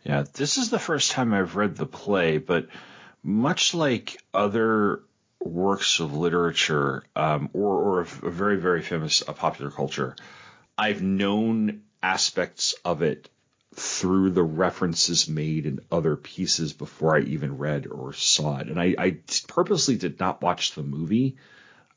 Yeah, 0.05 0.25
this 0.33 0.59
is 0.59 0.71
the 0.71 0.81
first 0.81 1.13
time 1.13 1.33
I've 1.33 1.55
read 1.55 1.77
the 1.77 1.87
play, 1.87 2.39
but 2.39 2.67
much 3.23 3.73
like 3.73 4.21
other 4.35 5.03
works 5.45 6.01
of 6.01 6.15
literature 6.15 7.05
um, 7.17 7.51
or, 7.53 7.77
or 7.77 8.01
of 8.01 8.25
a 8.25 8.31
very, 8.31 8.57
very 8.57 8.83
famous 8.83 9.23
uh, 9.27 9.33
popular 9.33 9.71
culture, 9.71 10.17
I've 10.77 11.03
known 11.03 11.83
aspects 12.03 12.75
of 12.85 13.03
it 13.03 13.29
through 13.75 14.31
the 14.31 14.43
references 14.43 15.29
made 15.29 15.65
in 15.67 15.81
other 15.91 16.17
pieces 16.17 16.73
before 16.73 17.17
I 17.17 17.21
even 17.21 17.59
read 17.59 17.87
or 17.87 18.13
saw 18.13 18.59
it. 18.59 18.69
And 18.69 18.79
I, 18.79 18.95
I 18.99 19.17
purposely 19.49 19.97
did 19.97 20.21
not 20.21 20.43
watch 20.43 20.73
the 20.73 20.83
movie 20.83 21.37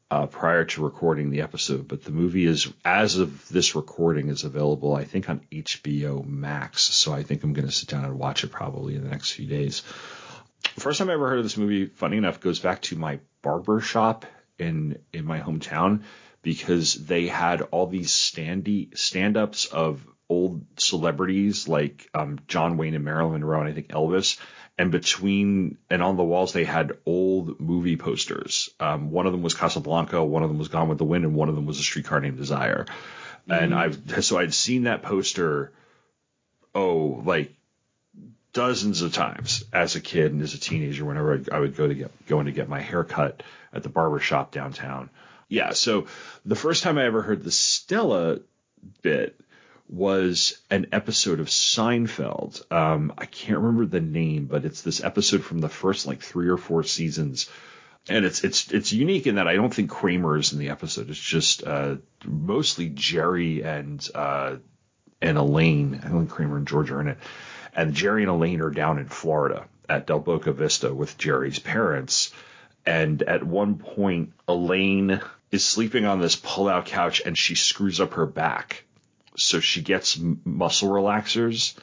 uh, 0.10 0.28
prior 0.28 0.64
to 0.64 0.84
recording 0.84 1.32
the 1.32 1.42
episode, 1.42 1.88
but 1.88 2.04
the 2.04 2.12
movie 2.12 2.46
is, 2.46 2.72
as 2.86 3.18
of 3.18 3.50
this 3.50 3.76
recording, 3.76 4.30
is 4.30 4.44
available, 4.44 4.96
I 4.96 5.04
think, 5.04 5.30
on 5.30 5.42
HBO 5.52 6.26
Max. 6.26 6.84
So 6.84 7.12
I 7.12 7.24
think 7.24 7.44
I'm 7.44 7.54
going 7.54 7.68
to 7.68 7.74
sit 7.74 7.90
down 7.90 8.06
and 8.06 8.18
watch 8.18 8.44
it 8.44 8.52
probably 8.52 8.96
in 8.96 9.04
the 9.04 9.10
next 9.10 9.32
few 9.32 9.48
days. 9.48 9.84
First 10.78 11.00
time 11.00 11.10
I 11.10 11.14
ever 11.14 11.30
heard 11.30 11.38
of 11.38 11.46
this 11.46 11.58
movie, 11.58 11.86
funny 11.86 12.18
enough, 12.18 12.42
goes 12.42 12.60
back 12.60 12.82
to 12.84 12.98
my 12.98 13.20
barber 13.42 13.80
shop 13.80 14.26
in 14.60 15.00
in 15.14 15.26
my 15.26 15.40
hometown 15.40 16.04
because 16.42 16.94
they 16.94 17.28
had 17.28 17.62
all 17.62 17.88
these 17.88 18.12
standy 18.12 18.96
stand-ups 18.98 19.66
of 19.66 20.06
old 20.28 20.66
celebrities 20.78 21.68
like 21.68 22.10
um, 22.14 22.40
John 22.48 22.78
Wayne 22.78 22.94
and 22.94 23.06
Marilyn 23.06 23.42
Monroe 23.42 23.62
and 23.62 23.70
I 23.70 23.74
think 23.74 23.88
Elvis. 23.88 24.40
And 24.78 24.92
between 24.92 25.78
and 25.90 26.04
on 26.04 26.18
the 26.18 26.24
walls 26.24 26.52
they 26.52 26.66
had 26.66 26.98
old 27.06 27.60
movie 27.62 27.96
posters. 27.96 28.70
Um, 28.80 29.12
one 29.12 29.26
of 29.26 29.32
them 29.32 29.42
was 29.42 29.54
Casablanca, 29.54 30.24
one 30.24 30.44
of 30.44 30.50
them 30.50 30.58
was 30.58 30.68
Gone 30.68 30.90
with 30.90 30.98
the 30.98 31.06
Wind, 31.06 31.24
and 31.24 31.36
one 31.36 31.48
of 31.48 31.56
them 31.56 31.66
was 31.66 31.80
A 31.80 31.84
Streetcar 31.84 32.20
Named 32.20 32.38
Desire. 32.38 32.86
Mm-hmm. 33.48 33.52
And 33.52 33.74
I've 33.74 34.26
so 34.26 34.38
I'd 34.38 34.54
seen 34.54 34.84
that 34.84 35.04
poster, 35.04 35.72
oh, 36.74 37.22
like 37.26 37.56
dozens 38.56 39.02
of 39.02 39.14
times 39.14 39.66
as 39.74 39.96
a 39.96 40.02
kid 40.02 40.32
and 40.32 40.42
as 40.42 40.54
a 40.54 40.60
teenager 40.60 41.04
whenever 41.04 41.44
I 41.52 41.60
would 41.60 41.76
go 41.76 41.88
to 41.88 41.94
get 41.94 42.26
go 42.26 42.40
in 42.40 42.46
to 42.46 42.54
get 42.54 42.70
my 42.70 42.80
hair 42.80 43.04
cut 43.04 43.44
at 43.74 43.84
the 43.84 43.90
barber 43.90 44.20
shop 44.20 44.52
downtown. 44.52 45.10
Yeah, 45.50 45.74
so 45.74 46.08
the 46.46 46.56
first 46.56 46.82
time 46.82 46.98
I 46.98 47.06
ever 47.06 47.22
heard 47.22 47.44
the 47.44 47.52
Stella 47.52 48.40
bit 49.02 49.40
was 49.90 50.58
an 50.72 50.88
episode 50.94 51.42
of 51.42 51.48
Seinfeld. 51.48 52.72
Um, 52.72 53.14
I 53.18 53.26
can't 53.26 53.60
remember 53.60 53.86
the 53.86 54.02
name, 54.02 54.46
but 54.46 54.64
it's 54.64 54.82
this 54.82 55.04
episode 55.04 55.44
from 55.44 55.60
the 55.60 55.70
first 55.70 56.08
like 56.08 56.22
three 56.22 56.48
or 56.48 56.58
four 56.58 56.84
seasons. 56.84 57.50
And 58.08 58.24
it's 58.24 58.46
it's 58.46 58.72
it's 58.72 58.94
unique 58.94 59.28
in 59.28 59.36
that 59.36 59.50
I 59.50 59.56
don't 59.56 59.74
think 59.74 59.90
Kramer 59.90 60.38
is 60.38 60.54
in 60.54 60.60
the 60.60 60.70
episode. 60.70 61.10
It's 61.10 61.20
just 61.20 61.68
uh, 61.68 61.98
mostly 62.24 62.88
Jerry 62.88 63.64
and 63.64 64.08
uh, 64.16 64.58
and 65.22 65.38
Elaine. 65.38 66.00
I 66.04 66.08
think 66.08 66.30
Kramer 66.30 66.56
and 66.56 66.68
George 66.68 66.90
are 66.92 67.02
in 67.02 67.10
it. 67.10 67.18
And 67.76 67.94
Jerry 67.94 68.24
and 68.24 68.32
Elaine 68.32 68.62
are 68.62 68.72
down 68.72 69.00
in 69.00 69.08
Florida 69.08 69.66
at 69.90 70.08
Del 70.08 70.20
Boca 70.20 70.54
Vista 70.54 70.94
with 70.94 71.18
Jerry's 71.18 71.60
parents. 71.60 72.32
And 72.86 73.22
at 73.24 73.44
one 73.44 73.78
point, 73.78 74.34
Elaine 74.48 75.22
is 75.52 75.66
sleeping 75.66 76.06
on 76.06 76.20
this 76.20 76.36
pull-out 76.36 76.86
couch 76.86 77.22
and 77.26 77.38
she 77.38 77.56
screws 77.56 78.00
up 78.00 78.14
her 78.14 78.26
back. 78.26 78.86
So 79.38 79.60
she 79.60 79.82
gets 79.82 80.18
muscle 80.18 80.90
relaxers. 80.90 81.76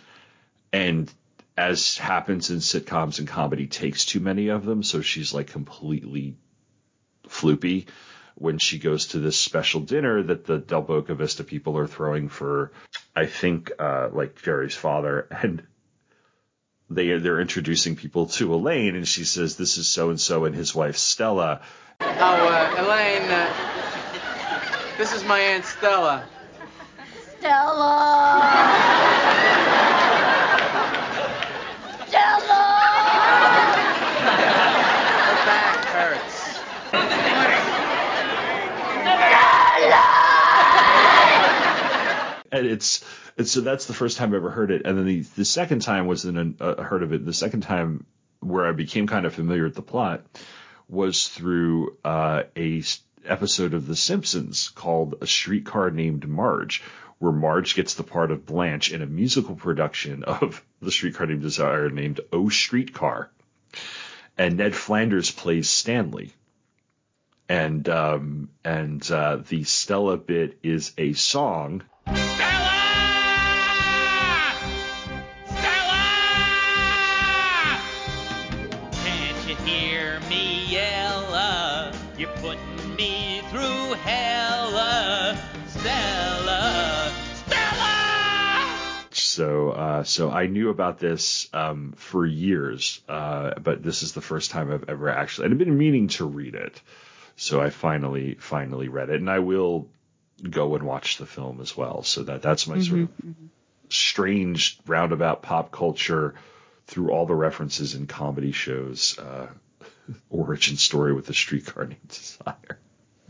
And 0.72 1.12
as 1.56 1.98
happens 1.98 2.50
in 2.50 2.58
sitcoms 2.58 3.18
and 3.18 3.28
comedy 3.28 3.66
takes 3.66 4.04
too 4.04 4.20
many 4.20 4.48
of 4.48 4.64
them. 4.64 4.82
So 4.82 5.02
she's 5.02 5.34
like 5.34 5.48
completely 5.48 6.36
floopy 7.28 7.86
when 8.34 8.58
she 8.58 8.78
goes 8.78 9.08
to 9.08 9.18
this 9.18 9.38
special 9.38 9.80
dinner 9.80 10.22
that 10.22 10.46
the 10.46 10.58
Del 10.58 10.82
Boca 10.82 11.14
Vista 11.14 11.44
people 11.44 11.76
are 11.76 11.86
throwing 11.86 12.28
for 12.28 12.72
I 13.14 13.26
think 13.26 13.70
uh, 13.78 14.08
like 14.12 14.40
Jerry's 14.42 14.74
father. 14.74 15.28
And 15.42 15.62
they 16.94 17.18
they're 17.18 17.40
introducing 17.40 17.96
people 17.96 18.26
to 18.26 18.54
Elaine 18.54 18.96
and 18.96 19.06
she 19.06 19.24
says 19.24 19.56
this 19.56 19.78
is 19.78 19.88
so 19.88 20.10
and 20.10 20.20
so 20.20 20.44
and 20.44 20.54
his 20.54 20.74
wife 20.74 20.96
Stella. 20.96 21.60
Oh 22.00 22.06
uh, 22.06 22.74
Elaine 22.78 23.30
uh, 23.30 23.52
this 24.98 25.12
is 25.12 25.24
my 25.24 25.38
aunt 25.38 25.64
Stella. 25.64 26.24
Stella! 27.38 28.40
Stella! 32.06 32.64
Her 35.26 35.38
back 35.44 35.84
hurts. 35.86 36.36
Stella. 39.00 40.12
And 42.52 42.66
it's 42.66 43.02
and 43.36 43.46
so 43.46 43.60
that's 43.60 43.86
the 43.86 43.94
first 43.94 44.16
time 44.16 44.32
I 44.32 44.36
ever 44.36 44.50
heard 44.50 44.70
it, 44.70 44.82
and 44.84 44.98
then 44.98 45.06
the 45.06 45.20
the 45.20 45.44
second 45.44 45.80
time 45.80 46.06
was 46.06 46.24
in 46.24 46.56
a, 46.60 46.64
uh, 46.64 46.82
heard 46.82 47.02
of 47.02 47.12
it. 47.12 47.24
The 47.24 47.32
second 47.32 47.62
time 47.62 48.06
where 48.40 48.66
I 48.66 48.72
became 48.72 49.06
kind 49.06 49.24
of 49.24 49.34
familiar 49.34 49.64
with 49.64 49.74
the 49.74 49.82
plot 49.82 50.22
was 50.88 51.28
through 51.28 51.96
uh, 52.04 52.42
a 52.56 52.82
episode 53.24 53.74
of 53.74 53.86
The 53.86 53.96
Simpsons 53.96 54.68
called 54.70 55.14
A 55.20 55.26
Streetcar 55.26 55.90
Named 55.90 56.28
Marge, 56.28 56.82
where 57.18 57.32
Marge 57.32 57.74
gets 57.74 57.94
the 57.94 58.02
part 58.02 58.30
of 58.30 58.46
Blanche 58.46 58.92
in 58.92 59.00
a 59.00 59.06
musical 59.06 59.54
production 59.54 60.24
of 60.24 60.62
The 60.82 60.90
Streetcar 60.90 61.26
Named 61.26 61.42
Desire 61.42 61.88
named 61.88 62.20
Oh 62.32 62.48
Streetcar. 62.48 63.30
And 64.36 64.56
Ned 64.56 64.74
Flanders 64.74 65.30
plays 65.30 65.70
Stanley. 65.70 66.32
And 67.48 67.88
um, 67.88 68.48
and 68.64 69.08
uh, 69.10 69.36
the 69.36 69.64
Stella 69.64 70.16
bit 70.16 70.58
is 70.62 70.92
a 70.98 71.12
song. 71.12 71.82
Uh, 90.02 90.04
so 90.04 90.30
I 90.30 90.46
knew 90.46 90.70
about 90.70 90.98
this 90.98 91.48
um, 91.52 91.92
for 91.96 92.26
years, 92.26 93.00
uh, 93.08 93.54
but 93.60 93.82
this 93.82 94.02
is 94.02 94.12
the 94.12 94.20
first 94.20 94.50
time 94.50 94.72
I've 94.72 94.88
ever 94.88 95.08
actually 95.10 95.46
and 95.46 95.54
I've 95.54 95.58
been 95.58 95.78
meaning 95.78 96.08
to 96.08 96.24
read 96.26 96.54
it. 96.54 96.80
So 97.36 97.60
I 97.60 97.70
finally 97.70 98.34
finally 98.34 98.88
read 98.88 99.10
it, 99.10 99.20
and 99.20 99.30
I 99.30 99.40
will 99.40 99.88
go 100.48 100.74
and 100.76 100.84
watch 100.84 101.18
the 101.18 101.26
film 101.26 101.60
as 101.60 101.76
well. 101.76 102.02
So 102.02 102.24
that 102.24 102.42
that's 102.42 102.66
my 102.66 102.78
sort 102.78 103.02
of 103.02 103.10
Mm-hmm. 103.24 103.46
strange 103.88 104.78
roundabout 104.86 105.42
pop 105.42 105.70
culture 105.70 106.34
through 106.86 107.10
all 107.12 107.26
the 107.26 107.34
references 107.34 107.94
in 107.94 108.06
comedy 108.06 108.52
shows 108.52 109.18
uh, 109.18 109.48
origin 110.30 110.76
story 110.76 111.12
with 111.14 111.26
the 111.26 111.34
streetcar 111.34 111.86
named 111.86 112.08
Desire. 112.08 112.78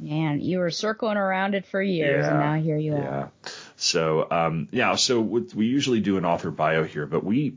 Man, 0.02 0.40
you 0.40 0.59
were 0.59 0.71
circling 0.71 1.16
around 1.16 1.54
it 1.54 1.66
for 1.66 1.80
years, 1.80 2.26
and 2.26 2.38
now 2.38 2.54
here 2.54 2.76
you 2.76 2.94
yeah. 2.94 3.09
are. 3.09 3.32
So 3.76 4.26
um, 4.30 4.68
yeah, 4.73 4.97
so 4.97 5.21
we 5.21 5.66
usually 5.66 6.00
do 6.00 6.16
an 6.16 6.25
author 6.25 6.50
bio 6.50 6.85
here, 6.85 7.06
but 7.06 7.23
we 7.23 7.56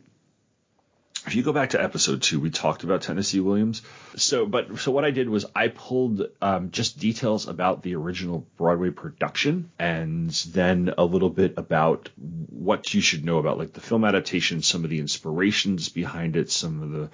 if 1.25 1.35
you 1.35 1.41
go 1.41 1.53
back 1.53 1.71
to 1.71 1.81
episode 1.81 2.21
two, 2.21 2.39
we 2.39 2.51
talked 2.51 2.83
about 2.83 3.01
Tennessee 3.01 3.39
Williams. 3.39 3.81
So, 4.15 4.45
but 4.45 4.77
so 4.79 4.91
what 4.91 5.05
I 5.05 5.11
did 5.11 5.27
was 5.27 5.45
I 5.55 5.69
pulled 5.69 6.27
um, 6.41 6.69
just 6.69 6.99
details 6.99 7.47
about 7.47 7.81
the 7.81 7.95
original 7.95 8.45
Broadway 8.57 8.91
production, 8.91 9.71
and 9.79 10.29
then 10.29 10.93
a 10.97 11.03
little 11.03 11.31
bit 11.31 11.55
about 11.57 12.09
what 12.15 12.93
you 12.93 13.01
should 13.01 13.25
know 13.25 13.39
about 13.39 13.57
like 13.57 13.73
the 13.73 13.81
film 13.81 14.05
adaptation, 14.05 14.61
some 14.61 14.83
of 14.83 14.89
the 14.89 14.99
inspirations 14.99 15.89
behind 15.89 16.35
it, 16.35 16.51
some 16.51 16.83
of 16.83 16.91
the 16.91 17.09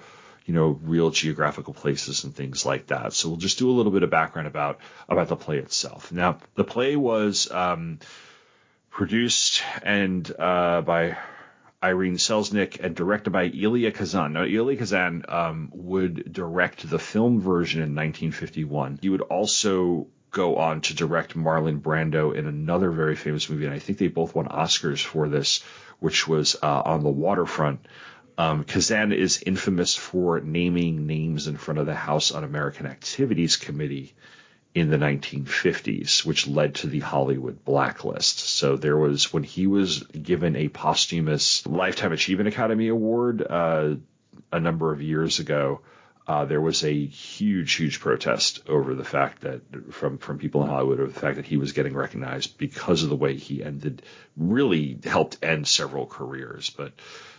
you 0.46 0.54
know 0.54 0.78
real 0.82 1.10
geographical 1.10 1.74
places 1.74 2.24
and 2.24 2.34
things 2.34 2.66
like 2.66 2.88
that. 2.88 3.12
So 3.12 3.28
we'll 3.28 3.38
just 3.38 3.58
do 3.58 3.70
a 3.70 3.72
little 3.72 3.92
bit 3.92 4.02
of 4.02 4.10
background 4.10 4.48
about 4.48 4.78
about 5.08 5.28
the 5.28 5.36
play 5.36 5.58
itself. 5.58 6.12
Now, 6.12 6.38
the 6.54 6.64
play 6.64 6.96
was 6.96 7.50
um, 7.50 7.98
produced 8.90 9.62
and 9.82 10.30
uh, 10.38 10.82
by 10.82 11.16
Irene 11.82 12.16
Selznick 12.16 12.78
and 12.80 12.94
directed 12.94 13.30
by 13.30 13.50
Elia 13.50 13.90
Kazan. 13.90 14.34
Now, 14.34 14.44
Elia 14.44 14.76
Kazan 14.76 15.24
um, 15.28 15.70
would 15.74 16.32
direct 16.32 16.88
the 16.88 16.98
film 16.98 17.40
version 17.40 17.80
in 17.80 17.94
1951. 17.94 19.00
He 19.02 19.08
would 19.08 19.22
also 19.22 20.06
go 20.30 20.56
on 20.56 20.80
to 20.80 20.94
direct 20.94 21.36
Marlon 21.36 21.80
Brando 21.80 22.34
in 22.34 22.46
another 22.46 22.90
very 22.90 23.16
famous 23.16 23.50
movie, 23.50 23.66
and 23.66 23.74
I 23.74 23.80
think 23.80 23.98
they 23.98 24.08
both 24.08 24.34
won 24.34 24.46
Oscars 24.46 25.04
for 25.04 25.28
this, 25.28 25.62
which 25.98 26.28
was 26.28 26.56
uh, 26.62 26.82
On 26.84 27.02
the 27.02 27.10
Waterfront. 27.10 27.86
Um, 28.42 28.64
Kazan 28.64 29.12
is 29.12 29.40
infamous 29.46 29.94
for 29.94 30.40
naming 30.40 31.06
names 31.06 31.46
in 31.46 31.56
front 31.56 31.78
of 31.78 31.86
the 31.86 31.94
House 31.94 32.32
Un-American 32.32 32.86
Activities 32.86 33.54
Committee 33.54 34.14
in 34.74 34.90
the 34.90 34.96
1950s, 34.96 36.26
which 36.26 36.48
led 36.48 36.74
to 36.76 36.88
the 36.88 36.98
Hollywood 36.98 37.64
blacklist. 37.64 38.40
So 38.40 38.76
there 38.76 38.96
was, 38.96 39.32
when 39.32 39.44
he 39.44 39.68
was 39.68 40.02
given 40.02 40.56
a 40.56 40.66
posthumous 40.66 41.64
Lifetime 41.68 42.10
Achievement 42.10 42.48
Academy 42.48 42.88
Award 42.88 43.46
uh, 43.48 43.94
a 44.50 44.58
number 44.58 44.92
of 44.92 45.00
years 45.00 45.38
ago, 45.38 45.82
uh, 46.26 46.44
there 46.44 46.60
was 46.60 46.82
a 46.82 47.06
huge, 47.06 47.74
huge 47.74 48.00
protest 48.00 48.62
over 48.68 48.96
the 48.96 49.04
fact 49.04 49.42
that 49.42 49.92
from 49.92 50.18
from 50.18 50.38
people 50.38 50.62
in 50.62 50.68
Hollywood 50.68 51.00
over 51.00 51.12
the 51.12 51.20
fact 51.20 51.36
that 51.36 51.46
he 51.46 51.56
was 51.56 51.72
getting 51.72 51.94
recognized 51.94 52.58
because 52.58 53.02
of 53.02 53.08
the 53.08 53.16
way 53.16 53.36
he 53.36 53.62
ended, 53.62 54.02
really 54.36 54.98
helped 55.04 55.38
end 55.42 55.66
several 55.66 56.06
careers. 56.06 56.70
But 56.70 56.92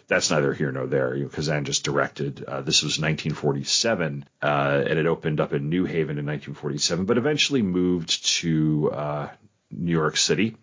that's 0.08 0.32
neither 0.32 0.54
here 0.54 0.72
nor 0.72 0.88
there. 0.88 1.16
You 1.16 1.24
know, 1.24 1.30
Kazan 1.30 1.66
just 1.66 1.84
directed. 1.84 2.44
Uh, 2.44 2.62
this 2.62 2.84
was 2.84 3.00
1947, 3.00 4.26
uh, 4.42 4.84
and 4.88 5.00
it 5.00 5.06
opened 5.06 5.40
up 5.40 5.54
in 5.54 5.70
New 5.70 5.86
Haven 5.86 6.18
in 6.18 6.26
1947, 6.26 7.06
but 7.06 7.18
eventually 7.18 7.62
moved 7.62 8.26
to 8.40 8.92
uh, 8.92 9.30
New 9.72 9.92
York 9.92 10.18
City. 10.18 10.58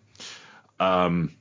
Um, 0.79 1.35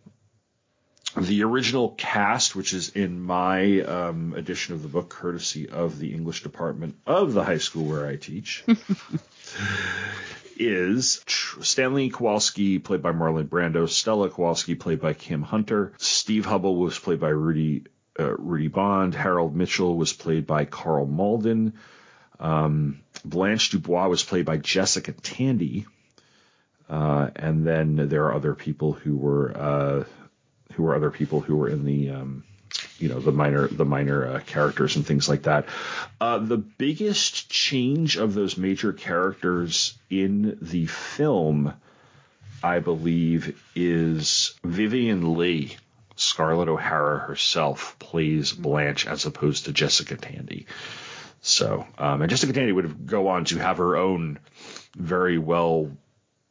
the 1.17 1.43
original 1.43 1.91
cast, 1.91 2.55
which 2.55 2.73
is 2.73 2.91
in 2.91 3.21
my 3.21 3.81
um, 3.81 4.35
edition 4.35 4.75
of 4.75 4.83
the 4.83 4.89
book, 4.89 5.09
courtesy 5.09 5.69
of 5.69 5.99
the 5.99 6.15
English 6.15 6.43
department 6.43 6.97
of 7.07 7.33
the 7.33 7.43
high 7.43 7.59
school 7.59 7.85
where 7.85 8.07
I 8.07 8.17
teach, 8.17 8.65
is 10.61 11.25
Stanley 11.27 12.11
Kowalski, 12.11 12.79
played 12.79 13.03
by 13.03 13.13
Marlon 13.13 13.49
Brando, 13.49 13.89
Stella 13.89 14.29
Kowalski, 14.29 14.75
played 14.75 15.01
by 15.01 15.15
Kim 15.15 15.41
Hunter, 15.43 15.95
Steve 15.97 16.45
Hubbell 16.45 16.77
was 16.77 16.99
played 16.99 17.19
by 17.19 17.31
Rudy 17.31 17.85
uh, 18.19 18.37
Rudy 18.37 18.69
Bond, 18.69 19.15
Harold 19.15 19.57
Mitchell 19.57 19.97
was 19.97 20.13
played 20.13 20.47
by 20.47 20.67
Karl 20.67 21.07
Malden, 21.07 21.75
um, 22.39 23.01
Blanche 23.25 23.71
Dubois 23.71 24.09
was 24.09 24.23
played 24.23 24.45
by 24.45 24.59
Jessica 24.59 25.13
Tandy, 25.13 25.87
uh, 26.91 27.31
and 27.35 27.67
then 27.67 28.09
there 28.09 28.27
are 28.27 28.35
other 28.35 28.55
people 28.55 28.93
who 28.93 29.17
were 29.17 29.57
uh, 29.57 30.05
who 30.75 30.83
were 30.83 30.95
other 30.95 31.11
people 31.11 31.41
who 31.41 31.57
were 31.57 31.69
in 31.69 31.85
the 31.85 32.11
um, 32.11 32.45
you 33.01 33.09
know 33.09 33.19
the 33.19 33.33
minor 33.33 33.67
the 33.69 33.85
minor 33.85 34.27
uh, 34.27 34.41
characters 34.41 34.97
and 34.97 35.07
things 35.07 35.29
like 35.29 35.43
that. 35.45 35.67
Uh, 36.21 36.39
the 36.39 36.59
biggest 36.59 37.51
change 37.51 38.17
of 38.17 38.35
those 38.35 38.57
major 38.57 38.93
characters 38.93 39.99
in 40.09 40.59
the 40.61 40.87
film, 40.87 41.73
I 42.63 42.79
believe, 42.81 43.61
is 43.75 44.55
Vivien 44.65 45.35
Leigh. 45.37 45.77
Scarlett 46.17 46.69
O'Hara 46.69 47.19
herself 47.19 47.97
plays 47.99 48.53
Blanche 48.53 49.07
as 49.07 49.25
opposed 49.25 49.65
to 49.65 49.73
Jessica 49.73 50.17
Tandy. 50.17 50.67
So, 51.41 51.87
um, 51.97 52.21
and 52.21 52.29
Jessica 52.29 52.53
Tandy 52.53 52.73
would 52.73 53.07
go 53.07 53.29
on 53.29 53.47
to 53.47 53.59
have 53.59 53.79
her 53.79 53.97
own 53.97 54.39
very 54.95 55.39
well 55.39 55.91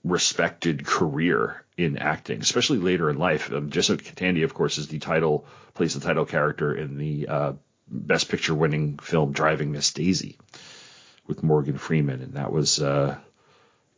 respected 0.04 0.86
career 0.86 1.64
in 1.80 1.98
acting, 1.98 2.42
especially 2.42 2.78
later 2.78 3.10
in 3.10 3.18
life. 3.18 3.54
Um, 3.54 3.70
Jessica 3.70 4.14
Tandy, 4.14 4.44
of 4.44 4.54
course, 4.54 4.78
is 4.78 4.90
the 4.90 5.00
title 5.00 5.46
plays 5.76 5.94
the 5.94 6.02
title 6.02 6.26
character 6.26 6.76
in 6.76 6.98
the 6.98 7.28
uh, 7.30 7.54
Best 7.88 8.28
Picture 8.28 8.54
winning 8.54 8.98
film 8.98 9.32
Driving 9.32 9.72
Miss 9.72 9.94
Daisy 9.94 10.38
with 11.26 11.42
Morgan 11.42 11.78
Freeman, 11.78 12.22
and 12.22 12.34
that 12.34 12.52
was 12.52 12.82
uh, 12.82 13.18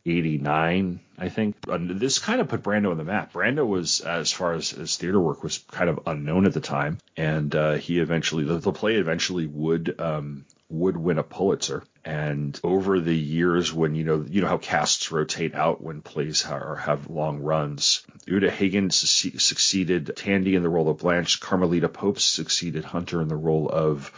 89, 0.06 1.00
I 1.18 1.28
think. 1.28 1.56
And 1.66 1.98
this 1.98 2.20
kind 2.20 2.40
of 2.40 2.48
put 2.48 2.62
Brando 2.62 2.92
on 2.92 2.98
the 2.98 3.04
map. 3.04 3.32
Brando 3.32 3.66
was, 3.66 4.00
as 4.00 4.30
far 4.30 4.52
as 4.52 4.70
his 4.70 4.96
theater 4.96 5.18
work, 5.18 5.42
was 5.42 5.58
kind 5.58 5.90
of 5.90 6.00
unknown 6.06 6.46
at 6.46 6.52
the 6.52 6.60
time, 6.60 6.98
and 7.16 7.52
uh, 7.52 7.72
he 7.72 7.98
eventually 7.98 8.44
the, 8.44 8.58
the, 8.58 8.72
play 8.72 8.94
eventually 8.94 9.46
would 9.46 10.00
um, 10.00 10.44
would 10.72 10.96
win 10.96 11.18
a 11.18 11.22
Pulitzer. 11.22 11.84
And 12.04 12.58
over 12.64 12.98
the 12.98 13.16
years, 13.16 13.72
when 13.72 13.94
you 13.94 14.04
know 14.04 14.24
you 14.28 14.40
know 14.40 14.48
how 14.48 14.58
casts 14.58 15.12
rotate 15.12 15.54
out 15.54 15.82
when 15.82 16.02
plays 16.02 16.44
are, 16.46 16.74
have 16.76 17.10
long 17.10 17.40
runs, 17.40 18.04
Uta 18.26 18.50
Hagen 18.50 18.90
su- 18.90 19.38
succeeded 19.38 20.12
Tandy 20.16 20.56
in 20.56 20.62
the 20.62 20.68
role 20.68 20.88
of 20.88 20.98
Blanche. 20.98 21.38
Carmelita 21.40 21.88
Pope 21.88 22.18
succeeded 22.18 22.84
Hunter 22.84 23.22
in 23.22 23.28
the 23.28 23.36
role 23.36 23.68
of 23.68 24.10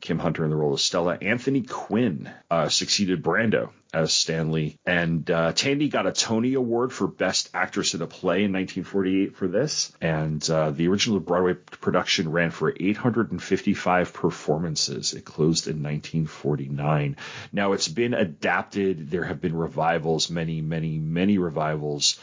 Kim 0.00 0.18
Hunter 0.18 0.44
in 0.44 0.50
the 0.50 0.56
role 0.56 0.74
of 0.74 0.80
Stella. 0.80 1.16
Anthony 1.20 1.62
Quinn 1.62 2.30
uh, 2.50 2.68
succeeded 2.68 3.22
Brando 3.22 3.70
as 3.94 4.12
Stanley. 4.12 4.78
And 4.84 5.28
uh, 5.30 5.52
Tandy 5.52 5.88
got 5.88 6.06
a 6.06 6.12
Tony 6.12 6.54
Award 6.54 6.92
for 6.92 7.06
Best 7.06 7.48
Actress 7.54 7.94
in 7.94 8.02
a 8.02 8.06
Play 8.06 8.44
in 8.44 8.52
1948 8.52 9.36
for 9.36 9.48
this. 9.48 9.92
And 10.00 10.48
uh, 10.50 10.70
the 10.70 10.88
original 10.88 11.18
Broadway 11.18 11.54
production 11.54 12.30
ran 12.30 12.50
for 12.50 12.74
855 12.78 14.12
performances. 14.12 15.14
It 15.14 15.24
closed 15.24 15.66
in 15.66 15.82
1949. 15.82 17.16
Now 17.52 17.72
it's 17.72 17.88
been 17.88 18.12
adapted. 18.12 19.10
There 19.10 19.24
have 19.24 19.40
been 19.40 19.56
revivals, 19.56 20.28
many, 20.28 20.60
many, 20.60 20.98
many 20.98 21.38
revivals 21.38 22.18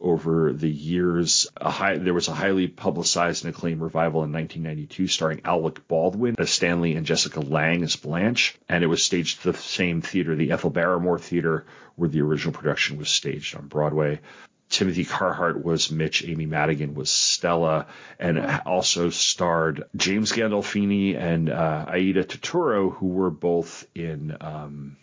over 0.00 0.52
the 0.52 0.70
years. 0.70 1.46
High, 1.60 1.96
there 1.96 2.14
was 2.14 2.28
a 2.28 2.34
highly 2.34 2.68
publicized 2.68 3.44
and 3.44 3.54
acclaimed 3.54 3.80
revival 3.80 4.24
in 4.24 4.32
1992 4.32 5.08
starring 5.08 5.40
Alec 5.44 5.86
Baldwin 5.88 6.36
as 6.38 6.50
Stanley 6.50 6.94
and 6.94 7.06
Jessica 7.06 7.40
Lange 7.40 7.82
as 7.82 7.96
Blanche, 7.96 8.56
and 8.68 8.84
it 8.84 8.88
was 8.88 9.02
staged 9.02 9.38
at 9.38 9.54
the 9.54 9.60
same 9.60 10.02
theater, 10.02 10.34
the 10.34 10.52
Ethel 10.52 10.70
Barrymore 10.70 11.18
Theater, 11.18 11.66
where 11.96 12.08
the 12.08 12.20
original 12.20 12.52
production 12.52 12.98
was 12.98 13.08
staged 13.08 13.56
on 13.56 13.68
Broadway. 13.68 14.20
Timothy 14.68 15.04
Carhart 15.04 15.64
was 15.64 15.92
Mitch, 15.92 16.24
Amy 16.24 16.46
Madigan 16.46 16.94
was 16.94 17.08
Stella, 17.08 17.86
and 18.18 18.38
also 18.66 19.10
starred 19.10 19.84
James 19.94 20.32
Gandolfini 20.32 21.16
and 21.16 21.48
uh, 21.48 21.86
Aida 21.88 22.24
Turturro, 22.24 22.92
who 22.92 23.06
were 23.06 23.30
both 23.30 23.86
in 23.94 24.36
um, 24.40 24.96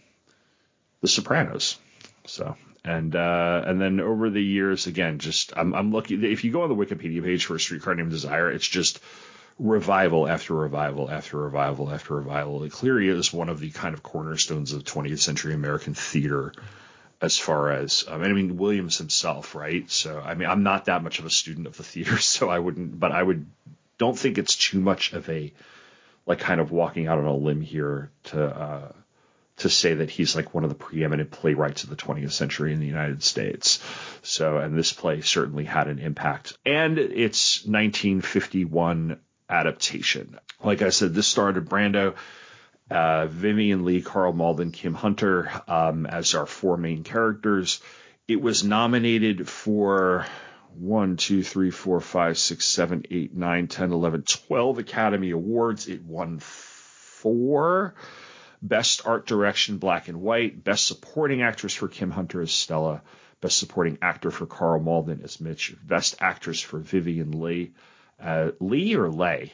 The 0.99 1.07
Sopranos. 1.07 1.79
So 2.25 2.57
and 2.85 3.15
uh, 3.15 3.63
and 3.65 3.81
then 3.81 3.99
over 3.99 4.29
the 4.29 4.43
years, 4.43 4.87
again, 4.87 5.19
just 5.19 5.53
I'm, 5.55 5.73
I'm 5.73 5.91
looking. 5.91 6.23
If 6.23 6.43
you 6.43 6.51
go 6.51 6.63
on 6.63 6.69
the 6.69 6.75
Wikipedia 6.75 7.23
page 7.23 7.45
for 7.45 7.55
a 7.55 7.59
streetcar 7.59 7.95
named 7.95 8.11
Desire, 8.11 8.51
it's 8.51 8.67
just 8.67 8.99
revival 9.57 10.27
after 10.27 10.53
revival 10.53 11.09
after 11.09 11.37
revival 11.37 11.91
after 11.91 12.15
revival. 12.15 12.63
It 12.63 12.73
is 12.83 13.31
one 13.31 13.49
of 13.49 13.59
the 13.59 13.69
kind 13.69 13.93
of 13.93 14.03
cornerstones 14.03 14.73
of 14.73 14.83
20th 14.83 15.19
century 15.19 15.53
American 15.53 15.93
theater. 15.93 16.53
As 17.21 17.37
far 17.37 17.71
as 17.71 18.03
um, 18.09 18.21
I 18.21 18.27
mean, 18.27 18.57
Williams 18.57 18.97
himself, 18.97 19.55
right? 19.55 19.89
So 19.89 20.19
I 20.19 20.33
mean, 20.33 20.49
I'm 20.49 20.63
not 20.63 20.85
that 20.85 21.03
much 21.03 21.19
of 21.19 21.25
a 21.25 21.29
student 21.29 21.67
of 21.67 21.77
the 21.77 21.83
theater, 21.83 22.17
so 22.19 22.49
I 22.49 22.59
wouldn't. 22.59 22.99
But 22.99 23.13
I 23.13 23.23
would 23.23 23.45
don't 23.97 24.17
think 24.19 24.37
it's 24.37 24.57
too 24.57 24.81
much 24.81 25.13
of 25.13 25.29
a 25.29 25.53
like 26.25 26.39
kind 26.39 26.59
of 26.59 26.71
walking 26.71 27.07
out 27.07 27.19
on 27.19 27.25
a 27.25 27.33
limb 27.33 27.61
here 27.61 28.11
to 28.25 28.43
uh, 28.43 28.91
to 29.57 29.69
say 29.69 29.93
that 29.95 30.09
he's 30.09 30.35
like 30.35 30.53
one 30.53 30.63
of 30.63 30.69
the 30.69 30.75
preeminent 30.75 31.31
playwrights 31.31 31.83
of 31.83 31.89
the 31.89 31.95
20th 31.95 32.31
century 32.31 32.73
in 32.73 32.79
the 32.79 32.87
United 32.87 33.21
States. 33.21 33.83
So, 34.23 34.57
and 34.57 34.77
this 34.77 34.93
play 34.93 35.21
certainly 35.21 35.63
had 35.63 35.87
an 35.87 35.99
impact. 35.99 36.57
And 36.65 36.97
it's 36.97 37.65
1951 37.65 39.19
adaptation. 39.49 40.39
Like 40.63 40.81
I 40.81 40.89
said, 40.89 41.13
this 41.13 41.27
started 41.27 41.65
Brando, 41.65 42.15
uh, 42.89 43.27
Vivien 43.27 43.85
Leigh, 43.85 44.01
Karl 44.01 44.33
Malden, 44.33 44.71
Kim 44.71 44.93
Hunter 44.93 45.49
um, 45.67 46.05
as 46.05 46.33
our 46.35 46.45
four 46.45 46.77
main 46.77 47.03
characters. 47.03 47.81
It 48.27 48.41
was 48.41 48.63
nominated 48.63 49.47
for 49.47 50.25
one, 50.75 51.17
two, 51.17 51.43
three, 51.43 51.69
four, 51.69 51.99
five, 51.99 52.37
six, 52.37 52.65
seven, 52.65 53.03
eight, 53.11 53.35
nine, 53.35 53.67
ten, 53.67 53.91
eleven, 53.91 54.23
twelve 54.23 54.79
Academy 54.79 55.31
Awards. 55.31 55.87
It 55.87 56.03
won 56.03 56.39
four. 56.39 57.93
Best 58.63 59.05
Art 59.05 59.27
Direction, 59.27 59.77
Black 59.77 60.07
and 60.07 60.21
White. 60.21 60.63
Best 60.63 60.87
Supporting 60.87 61.41
Actress 61.41 61.73
for 61.73 61.89
Kim 61.89 62.09
Hunter 62.09 62.41
as 62.41 62.51
Stella. 62.51 63.01
Best 63.41 63.57
Supporting 63.57 63.97
Actor 64.01 64.31
for 64.31 64.45
Karl 64.45 64.79
Malden 64.79 65.21
as 65.23 65.41
Mitch. 65.41 65.75
Best 65.83 66.15
Actress 66.21 66.61
for 66.61 66.79
Vivien 66.79 67.31
Leigh. 67.41 67.73
Uh, 68.21 68.51
Lee 68.61 68.95
or 68.95 69.09
Lay? 69.09 69.51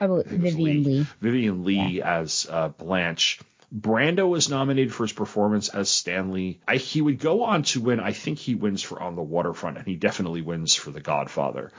I 0.00 0.08
believe 0.08 0.26
Vivien 0.26 0.82
Lee. 0.82 1.06
Vivien 1.20 1.64
Lee 1.64 2.02
as 2.02 2.48
uh, 2.50 2.68
Blanche. 2.68 3.40
Brando 3.72 4.28
was 4.28 4.48
nominated 4.48 4.92
for 4.92 5.04
his 5.04 5.12
performance 5.12 5.68
as 5.68 5.90
Stanley. 5.90 6.60
I, 6.66 6.76
he 6.76 7.00
would 7.00 7.18
go 7.20 7.44
on 7.44 7.62
to 7.64 7.80
win. 7.80 8.00
I 8.00 8.12
think 8.12 8.38
he 8.38 8.54
wins 8.54 8.82
for 8.82 9.00
On 9.00 9.14
the 9.14 9.22
Waterfront, 9.22 9.76
and 9.76 9.86
he 9.86 9.94
definitely 9.94 10.40
wins 10.42 10.74
for 10.74 10.90
The 10.90 11.00
Godfather. 11.00 11.70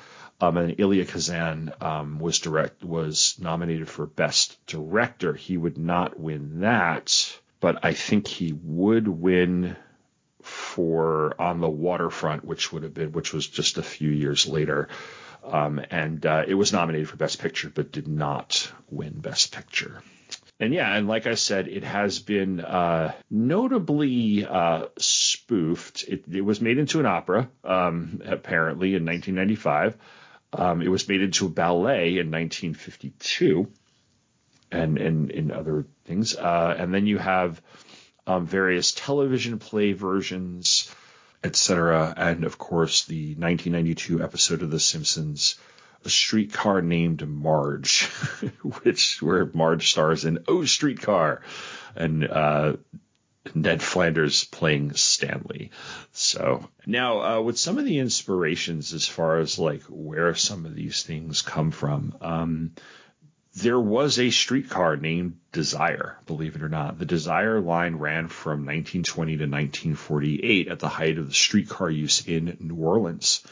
Um, 0.42 0.58
and 0.58 0.80
Elia 0.80 1.06
Kazan 1.06 1.74
um, 1.82 2.20
was 2.20 2.40
direct 2.40 2.84
was 2.84 3.38
nominated 3.40 3.90
for 3.90 4.06
Best 4.06 4.58
Director. 4.68 5.34
He 5.34 5.58
would 5.58 5.78
not 5.78 6.20
win 6.20 6.62
that, 6.62 7.40
but 7.60 7.84
I 7.84 7.94
think 7.94 8.28
he 8.28 8.54
would 8.54 9.08
win 9.08 9.76
for 10.42 11.36
On 11.40 11.60
the 11.60 11.70
Waterfront, 11.70 12.46
which 12.46 12.72
would 12.72 12.84
have 12.84 12.94
been 12.94 13.12
which 13.12 13.34
was 13.34 13.48
just 13.48 13.78
a 13.78 13.84
few 13.84 14.10
years 14.10 14.48
later. 14.48 14.88
Um, 15.44 15.82
and 15.90 16.26
uh, 16.26 16.44
it 16.48 16.54
was 16.54 16.74
nominated 16.74 17.10
for 17.10 17.18
Best 17.18 17.40
Picture, 17.40 17.72
but 17.74 17.92
did 17.92 18.08
not 18.08 18.72
win 18.90 19.20
Best 19.20 19.54
Picture. 19.54 20.02
And 20.60 20.74
yeah, 20.74 20.94
and 20.94 21.08
like 21.08 21.26
I 21.26 21.36
said, 21.36 21.70
it 21.70 21.86
has 21.86 22.20
been 22.20 22.60
uh, 22.60 23.14
notably 23.30 24.46
uh, 24.46 24.88
spoofed. 24.98 26.04
It, 26.08 26.26
it, 26.30 26.42
was 26.42 26.60
made 26.60 26.78
into 26.78 27.00
an 27.00 27.06
opera, 27.06 27.50
um, 27.64 28.22
apparently, 28.26 28.96
in 28.96 29.06
1995. 29.06 29.98
Um, 30.52 30.82
it 30.82 30.88
was 30.90 31.08
made 31.08 31.22
into 31.22 31.46
a 31.46 31.50
ballet 31.50 32.18
in 32.18 32.32
1952, 32.32 33.72
and 34.72 34.98
and 34.98 35.32
in 35.32 35.52
other 35.52 35.86
things. 36.06 36.36
Uh, 36.36 36.76
and 36.78 36.94
then 36.94 37.06
you 37.06 37.18
have 37.18 37.62
um, 38.26 38.46
various 38.46 38.92
television 38.92 39.60
play 39.60 39.94
versions, 39.94 40.94
etc. 41.44 42.14
And 42.16 42.44
of 42.44 42.58
course, 42.58 43.06
the 43.06 43.36
1992 43.36 44.24
episode 44.24 44.62
of 44.64 44.72
The 44.72 44.80
Simpsons 44.80 45.56
a 46.06 46.10
streetcar 46.10 46.82
named 46.82 47.28
Marge, 47.28 48.06
which 48.84 49.22
where 49.22 49.50
Marge 49.54 49.92
stars 49.92 50.26
in 50.26 50.40
Oh 50.48 50.66
Streetcar, 50.66 51.42
and 51.96 52.28
uh, 52.28 52.74
Ned 53.56 53.82
Flanders 53.82 54.44
playing 54.46 54.94
Stanley. 54.94 55.72
So 56.12 56.68
now, 56.86 57.22
uh, 57.22 57.42
with 57.42 57.58
some 57.58 57.78
of 57.78 57.86
the 57.86 58.00
inspirations 58.00 58.94
as 58.94 59.08
far 59.08 59.40
as 59.40 59.60
like 59.60 59.84
where 59.84 60.36
some 60.36 60.66
of 60.66 60.76
these 60.76 61.04
things 61.04 61.42
come 61.42 61.72
from, 61.72 62.16
um, 62.22 62.72
there 63.56 63.80
was 63.80 64.20
a 64.20 64.30
streetcar 64.30 64.96
named 64.96 65.38
Desire, 65.52 66.18
believe 66.28 66.56
it 66.56 66.62
or 66.62 66.70
not. 66.70 67.00
The 67.00 67.06
Desire 67.06 67.60
line 67.60 67.96
ran 67.96 68.28
from 68.28 68.66
1920 68.66 69.38
to 69.38 69.44
1948 69.44 70.68
at 70.68 70.80
the 70.80 70.88
height 70.88 71.18
of 71.18 71.28
the 71.28 71.34
streetcar 71.34 71.90
use 71.90 72.28
in 72.28 72.58
New 72.60 72.76
Orleans 72.76 73.44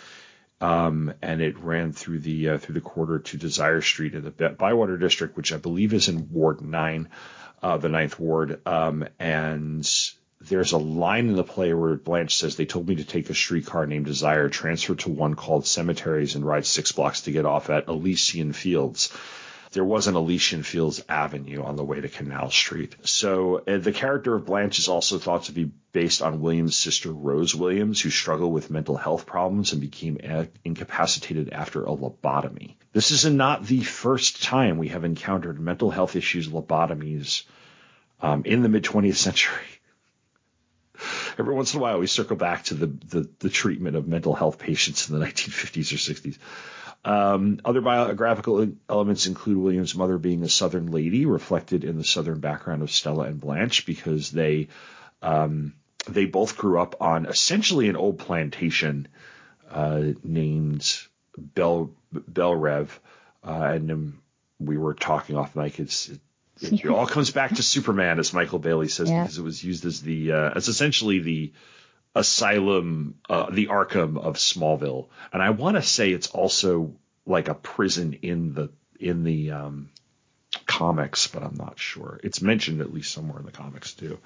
um, 0.60 1.14
and 1.22 1.42
it 1.42 1.60
ran 1.60 1.94
through 1.94 2.20
the 2.20 2.50
uh, 2.50 2.58
through 2.58 2.74
the 2.74 2.82
quarter 2.82 3.20
to 3.20 3.38
Desire 3.38 3.82
Street 3.82 4.16
in 4.16 4.24
the 4.24 4.50
Bywater 4.50 4.98
district, 4.98 5.38
which 5.38 5.54
I 5.54 5.58
believe 5.58 5.94
is 5.94 6.08
in 6.08 6.32
Ward 6.32 6.62
Nine, 6.62 7.10
uh, 7.62 7.78
the 7.78 7.90
Ninth 7.90 8.20
Ward. 8.20 8.62
Um, 8.66 9.08
and 9.20 9.90
there's 10.42 10.72
a 10.72 10.78
line 10.78 11.30
in 11.30 11.36
the 11.36 11.44
play 11.44 11.74
where 11.74 11.96
Blanche 11.96 12.36
says, 12.36 12.56
"They 12.56 12.66
told 12.66 12.88
me 12.88 12.96
to 12.96 13.04
take 13.04 13.30
a 13.30 13.34
streetcar 13.34 13.88
named 13.88 14.06
Desire, 14.06 14.50
transfer 14.50 14.96
to 14.96 15.10
one 15.10 15.36
called 15.36 15.66
Cemeteries, 15.66 16.36
and 16.36 16.46
ride 16.46 16.66
six 16.66 16.92
blocks 16.92 17.22
to 17.22 17.32
get 17.32 17.46
off 17.46 17.70
at 17.70 17.88
Elysian 17.88 18.54
Fields." 18.54 19.12
There 19.78 19.86
was 19.86 20.08
an 20.08 20.16
Elysian 20.16 20.64
Fields 20.64 21.04
Avenue 21.08 21.62
on 21.62 21.76
the 21.76 21.84
way 21.84 22.02
to 22.02 22.10
Canal 22.10 22.50
Street. 22.50 22.96
So 23.04 23.60
uh, 23.60 23.78
the 23.78 23.92
character 23.92 24.34
of 24.34 24.48
Blanche 24.48 24.80
is 24.80 24.88
also 24.88 25.20
thought 25.20 25.44
to 25.44 25.52
be 25.52 25.66
based 25.92 26.24
on 26.24 26.42
Williams' 26.42 26.76
sister 26.76 27.12
Rose 27.12 27.54
Williams, 27.54 28.02
who 28.02 28.10
struggled 28.10 28.54
with 28.54 28.72
mental 28.72 28.98
health 28.98 29.28
problems 29.28 29.74
and 29.74 29.80
became 29.80 30.18
a- 30.24 30.48
incapacitated 30.66 31.52
after 31.52 31.84
a 31.84 31.96
lobotomy. 31.96 32.74
This 32.92 33.12
is 33.12 33.26
not 33.26 33.68
the 33.68 33.82
first 33.82 34.42
time 34.42 34.80
we 34.80 34.88
have 34.88 35.04
encountered 35.04 35.60
mental 35.60 35.92
health 35.92 36.16
issues, 36.16 36.48
lobotomies 36.48 37.44
um, 38.20 38.46
in 38.46 38.64
the 38.64 38.70
mid 38.70 38.84
20th 38.84 39.18
century. 39.18 39.68
Every 41.38 41.54
once 41.54 41.76
in 41.76 41.80
a 41.80 41.84
while, 41.84 42.00
we 42.00 42.08
circle 42.08 42.36
back 42.36 42.64
to 42.64 42.74
the, 42.74 42.88
the, 42.88 43.30
the 43.38 43.50
treatment 43.52 43.96
of 43.96 44.08
mental 44.08 44.34
health 44.34 44.58
patients 44.58 45.08
in 45.08 45.20
the 45.20 45.24
1950s 45.24 45.94
or 45.94 46.14
60s. 46.14 46.38
Um, 47.08 47.62
other 47.64 47.80
biographical 47.80 48.68
elements 48.90 49.28
include 49.28 49.58
William's 49.58 49.96
mother 49.96 50.18
being 50.18 50.44
a 50.44 50.50
Southern 50.50 50.88
lady, 50.88 51.26
reflected 51.26 51.86
in 51.86 51.98
the 51.98 52.04
Southern 52.04 52.42
background 52.42 52.82
of 52.82 52.92
Stella 52.92 53.24
and 53.24 53.40
Blanche, 53.40 53.86
because 53.86 54.30
they 54.30 54.68
um, 55.22 55.74
they 56.10 56.26
both 56.26 56.58
grew 56.58 56.82
up 56.82 56.98
on 57.00 57.26
essentially 57.26 57.88
an 57.88 57.96
old 57.96 58.20
plantation 58.20 59.08
uh, 59.72 60.04
named 60.22 61.00
Belle 61.38 61.94
Reve, 62.12 63.00
uh, 63.42 63.72
and 63.74 63.90
um, 63.90 64.22
we 64.60 64.78
were 64.78 64.94
talking 64.94 65.38
off 65.38 65.56
mic. 65.56 65.80
It's 65.80 66.10
it, 66.10 66.20
it, 66.62 66.88
all 66.88 67.08
comes 67.08 67.32
back 67.32 67.56
to 67.56 67.64
Superman, 67.64 68.20
as 68.20 68.34
Michael 68.34 68.60
Bailey 68.60 68.90
says, 68.90 69.10
yeah. 69.10 69.22
because 69.22 69.38
it 69.38 69.44
was 69.44 69.64
used 69.64 69.86
as 69.86 70.02
the 70.02 70.34
uh, 70.34 70.52
as 70.56 70.68
essentially 70.68 71.20
the 71.20 71.54
asylum, 72.18 73.16
uh, 73.30 73.50
the 73.52 73.68
Arkham 73.68 74.18
of 74.18 74.36
Smallville, 74.36 75.08
and 75.32 75.42
I 75.42 75.52
want 75.52 75.76
to 75.76 75.82
say 75.82 76.12
it's 76.12 76.28
also 76.32 76.94
like 77.26 77.48
a 77.48 77.54
prison 77.54 78.20
in 78.22 78.54
the 78.54 78.70
in 79.00 79.24
the 79.24 79.52
um, 79.52 79.90
comics, 80.66 81.28
but 81.28 81.44
I'm 81.44 81.56
not 81.56 81.80
sure. 81.80 82.20
It's 82.24 82.42
mentioned 82.42 82.82
at 82.82 82.94
least 82.94 83.14
somewhere 83.14 83.40
in 83.40 83.46
the 83.46 83.52
comics 83.52 83.94
too. 83.94 84.20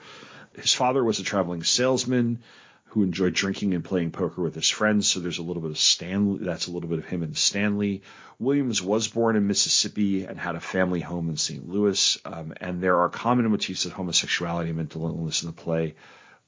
His 0.56 0.74
father 0.74 1.04
was 1.04 1.20
a 1.20 1.24
traveling 1.24 1.64
salesman 1.64 2.40
who 2.86 3.04
enjoyed 3.04 3.34
drinking 3.34 3.74
and 3.74 3.84
playing 3.84 4.12
poker 4.12 4.42
with 4.42 4.54
his 4.54 4.70
friends. 4.70 5.08
So 5.08 5.20
there's 5.20 5.38
a 5.38 5.44
little 5.44 5.62
bit 5.62 5.72
of 5.72 5.78
Stanley. 5.78 6.40
That's 6.44 6.68
a 6.68 6.72
little 6.72 6.90
bit 6.90 7.00
of 7.00 7.06
him 7.06 7.24
and 7.24 7.38
Stanley. 7.38 8.02
Williams 8.38 8.82
was 8.82 9.08
born 9.08 9.38
in 9.38 9.48
Mississippi 9.48 10.26
and 10.26 10.38
had 10.38 10.56
a 10.56 10.60
family 10.60 11.00
home 11.00 11.30
in 11.30 11.38
St. 11.38 11.68
Louis. 11.70 12.20
Um, 12.26 12.54
and 12.60 12.82
there 12.82 13.00
are 13.00 13.10
common 13.10 13.50
motifs 13.50 13.86
of 13.86 13.94
homosexuality 13.94 14.70
and 14.70 14.78
mental 14.78 15.06
illness 15.06 15.42
in 15.42 15.48
the 15.48 15.54
play 15.54 15.96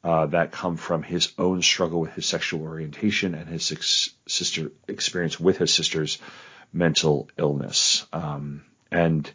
uh, 0.03 0.25
that 0.27 0.51
come 0.51 0.75
from 0.75 1.01
his 1.01 1.31
own 1.37 1.61
struggle 1.61 2.01
with 2.01 2.13
his 2.13 2.25
sexual 2.25 2.61
orientation 2.61 3.35
and 3.35 3.47
his 3.47 3.71
ex- 3.71 4.09
sister 4.27 4.71
experience 4.87 5.39
with 5.39 5.57
his 5.57 5.73
sister's 5.73 6.17
mental 6.73 7.29
illness. 7.37 8.05
Um, 8.11 8.65
and 8.91 9.31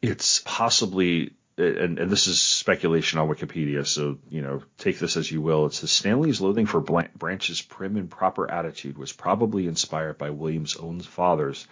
it's 0.00 0.40
possibly, 0.44 1.32
and, 1.56 1.98
and, 1.98 2.10
this 2.10 2.26
is 2.26 2.40
speculation 2.40 3.18
on 3.18 3.28
Wikipedia, 3.28 3.86
so 3.86 4.18
you 4.28 4.42
know 4.42 4.62
take 4.78 4.98
this 4.98 5.16
as 5.16 5.30
you 5.30 5.40
will. 5.40 5.66
It 5.66 5.72
says 5.72 5.90
Stanley's 5.90 6.40
loathing 6.40 6.66
for 6.66 6.80
Blanche's 6.80 7.62
prim 7.62 7.96
and 7.96 8.10
proper 8.10 8.48
attitude 8.50 8.98
was 8.98 9.12
probably 9.12 9.66
inspired 9.66 10.18
by 10.18 10.30
William's 10.30 10.76
own 10.76 11.00
father's 11.00 11.66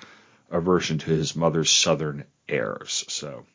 aversion 0.51 0.99
to 0.99 1.11
his 1.11 1.37
mother's 1.37 1.71
southern 1.71 2.25
airs. 2.49 3.05
So 3.09 3.47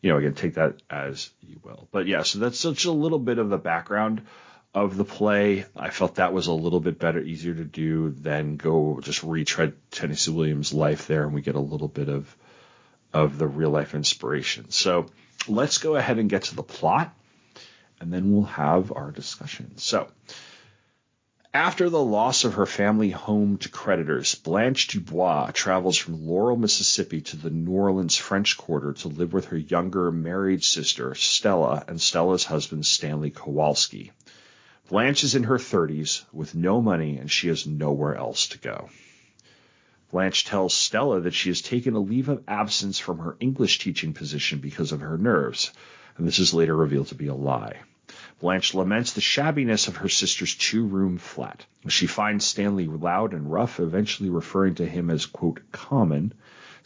you 0.00 0.10
know, 0.10 0.18
again, 0.18 0.34
take 0.34 0.54
that 0.54 0.82
as 0.88 1.30
you 1.40 1.60
will. 1.62 1.88
But 1.90 2.06
yeah, 2.06 2.22
so 2.22 2.38
that's 2.38 2.58
such 2.58 2.84
a 2.84 2.92
little 2.92 3.18
bit 3.18 3.38
of 3.38 3.50
the 3.50 3.58
background 3.58 4.22
of 4.74 4.96
the 4.96 5.04
play. 5.04 5.64
I 5.76 5.90
felt 5.90 6.16
that 6.16 6.32
was 6.32 6.46
a 6.46 6.52
little 6.52 6.80
bit 6.80 6.98
better, 6.98 7.20
easier 7.20 7.54
to 7.54 7.64
do 7.64 8.10
than 8.10 8.56
go 8.56 9.00
just 9.02 9.22
retread 9.22 9.74
Tennessee 9.90 10.30
Williams' 10.30 10.72
life 10.72 11.06
there, 11.06 11.24
and 11.24 11.34
we 11.34 11.42
get 11.42 11.54
a 11.54 11.60
little 11.60 11.88
bit 11.88 12.08
of 12.08 12.34
of 13.12 13.38
the 13.38 13.46
real 13.46 13.70
life 13.70 13.94
inspiration. 13.94 14.70
So 14.70 15.06
let's 15.48 15.78
go 15.78 15.96
ahead 15.96 16.18
and 16.18 16.28
get 16.28 16.44
to 16.44 16.54
the 16.54 16.62
plot, 16.62 17.14
and 18.00 18.12
then 18.12 18.32
we'll 18.32 18.44
have 18.44 18.92
our 18.92 19.10
discussion. 19.10 19.78
So 19.78 20.08
after 21.54 21.88
the 21.88 22.02
loss 22.02 22.44
of 22.44 22.54
her 22.54 22.66
family 22.66 23.10
home 23.10 23.56
to 23.56 23.70
creditors, 23.70 24.34
Blanche 24.34 24.88
Dubois 24.88 25.50
travels 25.52 25.96
from 25.96 26.26
Laurel, 26.26 26.56
Mississippi 26.56 27.22
to 27.22 27.36
the 27.36 27.48
New 27.48 27.72
Orleans 27.72 28.16
French 28.16 28.58
Quarter 28.58 28.92
to 28.94 29.08
live 29.08 29.32
with 29.32 29.46
her 29.46 29.56
younger 29.56 30.12
married 30.12 30.62
sister, 30.62 31.14
Stella, 31.14 31.84
and 31.88 32.00
Stella's 32.00 32.44
husband, 32.44 32.84
Stanley 32.84 33.30
Kowalski. 33.30 34.12
Blanche 34.90 35.24
is 35.24 35.34
in 35.34 35.44
her 35.44 35.58
30s 35.58 36.24
with 36.32 36.54
no 36.54 36.82
money 36.82 37.16
and 37.16 37.30
she 37.30 37.48
has 37.48 37.66
nowhere 37.66 38.14
else 38.14 38.48
to 38.48 38.58
go. 38.58 38.90
Blanche 40.10 40.44
tells 40.44 40.74
Stella 40.74 41.20
that 41.20 41.34
she 41.34 41.48
has 41.48 41.62
taken 41.62 41.94
a 41.94 42.00
leave 42.00 42.28
of 42.28 42.42
absence 42.46 42.98
from 42.98 43.18
her 43.18 43.36
English 43.40 43.78
teaching 43.78 44.12
position 44.12 44.58
because 44.58 44.92
of 44.92 45.00
her 45.00 45.18
nerves, 45.18 45.70
and 46.16 46.26
this 46.26 46.38
is 46.38 46.54
later 46.54 46.76
revealed 46.76 47.08
to 47.08 47.14
be 47.14 47.26
a 47.26 47.34
lie. 47.34 47.80
Blanche 48.40 48.72
laments 48.74 49.12
the 49.12 49.20
shabbiness 49.20 49.88
of 49.88 49.96
her 49.96 50.08
sister's 50.08 50.54
two 50.54 50.86
room 50.86 51.18
flat. 51.18 51.66
She 51.88 52.06
finds 52.06 52.44
Stanley 52.44 52.86
loud 52.86 53.32
and 53.32 53.50
rough, 53.50 53.80
eventually 53.80 54.30
referring 54.30 54.76
to 54.76 54.86
him 54.86 55.10
as, 55.10 55.26
quote, 55.26 55.60
common. 55.72 56.32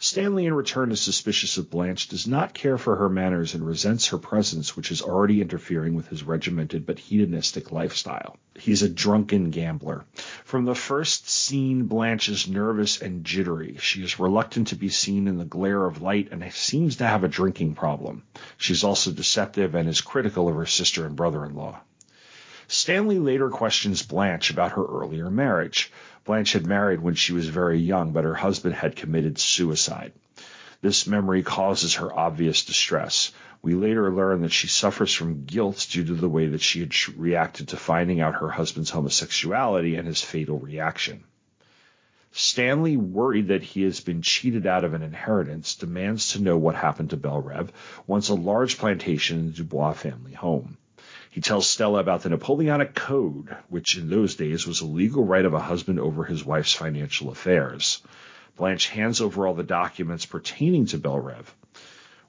Stanley, 0.03 0.45
in 0.45 0.53
return, 0.53 0.91
is 0.91 0.99
suspicious 0.99 1.57
of 1.57 1.69
Blanche, 1.69 2.09
does 2.09 2.27
not 2.27 2.53
care 2.53 2.77
for 2.77 2.97
her 2.97 3.07
manners, 3.07 3.53
and 3.53 3.65
resents 3.65 4.07
her 4.07 4.17
presence, 4.17 4.75
which 4.75 4.91
is 4.91 5.01
already 5.01 5.39
interfering 5.39 5.95
with 5.95 6.09
his 6.09 6.23
regimented 6.23 6.85
but 6.85 6.99
hedonistic 6.99 7.71
lifestyle. 7.71 8.35
He's 8.59 8.83
a 8.83 8.89
drunken 8.89 9.49
gambler. 9.49 10.03
From 10.43 10.65
the 10.65 10.75
first 10.75 11.29
scene, 11.29 11.85
Blanche 11.85 12.27
is 12.27 12.49
nervous 12.49 13.01
and 13.01 13.23
jittery. 13.23 13.77
She 13.79 14.03
is 14.03 14.19
reluctant 14.19 14.67
to 14.67 14.75
be 14.75 14.89
seen 14.89 15.25
in 15.29 15.37
the 15.37 15.45
glare 15.45 15.85
of 15.85 16.01
light 16.01 16.33
and 16.33 16.43
seems 16.51 16.97
to 16.97 17.07
have 17.07 17.23
a 17.23 17.29
drinking 17.29 17.75
problem. 17.75 18.23
She's 18.57 18.83
also 18.83 19.09
deceptive 19.09 19.73
and 19.73 19.87
is 19.87 20.01
critical 20.01 20.49
of 20.49 20.55
her 20.55 20.65
sister 20.65 21.05
and 21.05 21.15
brother 21.15 21.45
in 21.45 21.55
law. 21.55 21.79
Stanley 22.73 23.19
later 23.19 23.51
questions 23.51 24.01
Blanche 24.01 24.49
about 24.49 24.71
her 24.71 24.83
earlier 24.83 25.29
marriage. 25.29 25.91
Blanche 26.25 26.53
had 26.53 26.65
married 26.65 27.01
when 27.01 27.13
she 27.13 27.31
was 27.31 27.47
very 27.47 27.77
young, 27.77 28.13
but 28.13 28.23
her 28.23 28.33
husband 28.33 28.73
had 28.73 28.95
committed 28.95 29.37
suicide. 29.37 30.11
This 30.81 31.05
memory 31.05 31.43
causes 31.43 31.93
her 31.93 32.11
obvious 32.11 32.65
distress. 32.65 33.31
We 33.61 33.75
later 33.75 34.11
learn 34.11 34.41
that 34.41 34.51
she 34.51 34.65
suffers 34.65 35.13
from 35.13 35.45
guilt 35.45 35.85
due 35.91 36.03
to 36.03 36.15
the 36.15 36.27
way 36.27 36.47
that 36.47 36.63
she 36.63 36.79
had 36.79 36.95
reacted 37.15 37.67
to 37.67 37.77
finding 37.77 38.21
out 38.21 38.41
her 38.41 38.49
husband's 38.49 38.89
homosexuality 38.89 39.95
and 39.95 40.07
his 40.07 40.23
fatal 40.23 40.57
reaction. 40.57 41.25
Stanley, 42.31 42.97
worried 42.97 43.49
that 43.49 43.61
he 43.61 43.83
has 43.83 43.99
been 43.99 44.23
cheated 44.23 44.65
out 44.65 44.83
of 44.83 44.95
an 44.95 45.03
inheritance, 45.03 45.75
demands 45.75 46.31
to 46.31 46.41
know 46.41 46.57
what 46.57 46.73
happened 46.73 47.11
to 47.11 47.17
Belle 47.17 47.41
Reve, 47.41 47.71
once 48.07 48.29
a 48.29 48.33
large 48.33 48.79
plantation 48.79 49.37
in 49.37 49.45
the 49.45 49.53
Dubois 49.53 49.93
family 49.93 50.33
home. 50.33 50.79
He 51.33 51.41
tells 51.41 51.67
Stella 51.67 51.99
about 51.99 52.21
the 52.21 52.29
Napoleonic 52.29 52.93
Code, 52.93 53.57
which 53.67 53.97
in 53.97 54.07
those 54.07 54.35
days 54.35 54.67
was 54.67 54.81
a 54.81 54.85
legal 54.85 55.25
right 55.25 55.43
of 55.43 55.55
a 55.55 55.59
husband 55.59 55.99
over 55.99 56.23
his 56.23 56.45
wife's 56.45 56.73
financial 56.73 57.31
affairs. 57.31 58.03
Blanche 58.55 58.89
hands 58.89 59.19
over 59.19 59.47
all 59.47 59.55
the 59.55 59.63
documents 59.63 60.27
pertaining 60.27 60.85
to 60.85 60.99
Belle 60.99 61.17
Reve. 61.17 61.55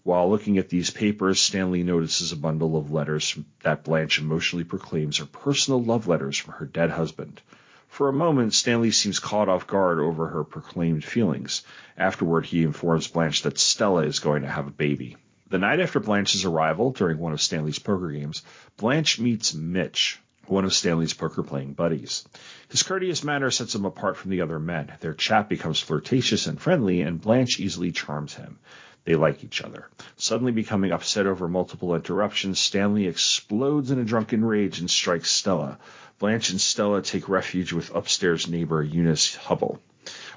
While 0.04 0.30
looking 0.30 0.56
at 0.56 0.70
these 0.70 0.88
papers, 0.88 1.38
Stanley 1.38 1.82
notices 1.82 2.32
a 2.32 2.36
bundle 2.36 2.78
of 2.78 2.92
letters 2.92 3.38
that 3.62 3.84
Blanche 3.84 4.20
emotionally 4.20 4.64
proclaims 4.64 5.20
are 5.20 5.26
personal 5.26 5.82
love 5.82 6.08
letters 6.08 6.38
from 6.38 6.54
her 6.54 6.64
dead 6.64 6.88
husband. 6.88 7.42
For 7.88 8.08
a 8.08 8.12
moment, 8.14 8.54
Stanley 8.54 8.90
seems 8.90 9.18
caught 9.18 9.50
off 9.50 9.66
guard 9.66 9.98
over 9.98 10.28
her 10.28 10.44
proclaimed 10.44 11.04
feelings. 11.04 11.62
Afterward, 11.98 12.46
he 12.46 12.62
informs 12.62 13.08
Blanche 13.08 13.42
that 13.42 13.58
Stella 13.58 14.06
is 14.06 14.20
going 14.20 14.40
to 14.40 14.48
have 14.48 14.66
a 14.66 14.70
baby. 14.70 15.18
The 15.54 15.60
night 15.60 15.78
after 15.78 16.00
Blanche's 16.00 16.44
arrival, 16.44 16.90
during 16.90 17.18
one 17.18 17.32
of 17.32 17.40
Stanley's 17.40 17.78
poker 17.78 18.10
games, 18.10 18.42
Blanche 18.76 19.20
meets 19.20 19.54
Mitch, 19.54 20.18
one 20.46 20.64
of 20.64 20.74
Stanley's 20.74 21.14
poker 21.14 21.44
playing 21.44 21.74
buddies. 21.74 22.24
His 22.70 22.82
courteous 22.82 23.22
manner 23.22 23.52
sets 23.52 23.72
him 23.72 23.84
apart 23.84 24.16
from 24.16 24.32
the 24.32 24.40
other 24.40 24.58
men. 24.58 24.90
Their 24.98 25.14
chat 25.14 25.48
becomes 25.48 25.78
flirtatious 25.78 26.48
and 26.48 26.60
friendly, 26.60 27.02
and 27.02 27.20
Blanche 27.20 27.60
easily 27.60 27.92
charms 27.92 28.34
him. 28.34 28.58
They 29.04 29.14
like 29.14 29.44
each 29.44 29.62
other. 29.62 29.86
Suddenly 30.16 30.50
becoming 30.50 30.90
upset 30.90 31.24
over 31.24 31.46
multiple 31.46 31.94
interruptions, 31.94 32.58
Stanley 32.58 33.06
explodes 33.06 33.92
in 33.92 34.00
a 34.00 34.04
drunken 34.04 34.44
rage 34.44 34.80
and 34.80 34.90
strikes 34.90 35.30
Stella. 35.30 35.78
Blanche 36.18 36.50
and 36.50 36.60
Stella 36.60 37.00
take 37.00 37.28
refuge 37.28 37.72
with 37.72 37.94
upstairs 37.94 38.48
neighbor 38.48 38.82
Eunice 38.82 39.36
Hubbell. 39.36 39.78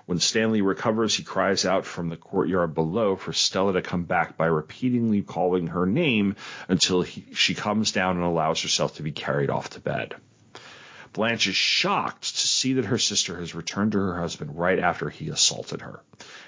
When 0.08 0.20
Stanley 0.20 0.62
recovers, 0.62 1.16
he 1.16 1.24
cries 1.24 1.66
out 1.66 1.86
from 1.86 2.08
the 2.08 2.16
courtyard 2.16 2.74
below 2.74 3.18
for 3.18 3.34
Stella 3.34 3.74
to 3.74 3.82
come 3.82 4.06
back 4.06 4.38
by 4.38 4.46
repeatedly 4.46 5.22
calling 5.22 5.68
her 5.68 5.86
name 5.86 6.38
until 6.70 7.02
he, 7.02 7.26
she 7.34 7.54
comes 7.54 7.92
down 7.92 8.16
and 8.16 8.24
allows 8.24 8.62
herself 8.62 8.96
to 8.96 9.04
be 9.04 9.12
carried 9.12 9.50
off 9.50 9.72
to 9.72 9.82
bed. 9.82 10.16
Blanche 11.12 11.48
is 11.48 11.58
shocked 11.58 12.24
to 12.38 12.48
see 12.48 12.72
that 12.74 12.86
her 12.86 12.98
sister 12.98 13.38
has 13.38 13.54
returned 13.54 13.92
to 13.92 13.98
her 13.98 14.18
husband 14.18 14.58
right 14.58 14.80
after 14.80 15.10
he 15.10 15.28
assaulted 15.28 15.82
her. 15.82 16.00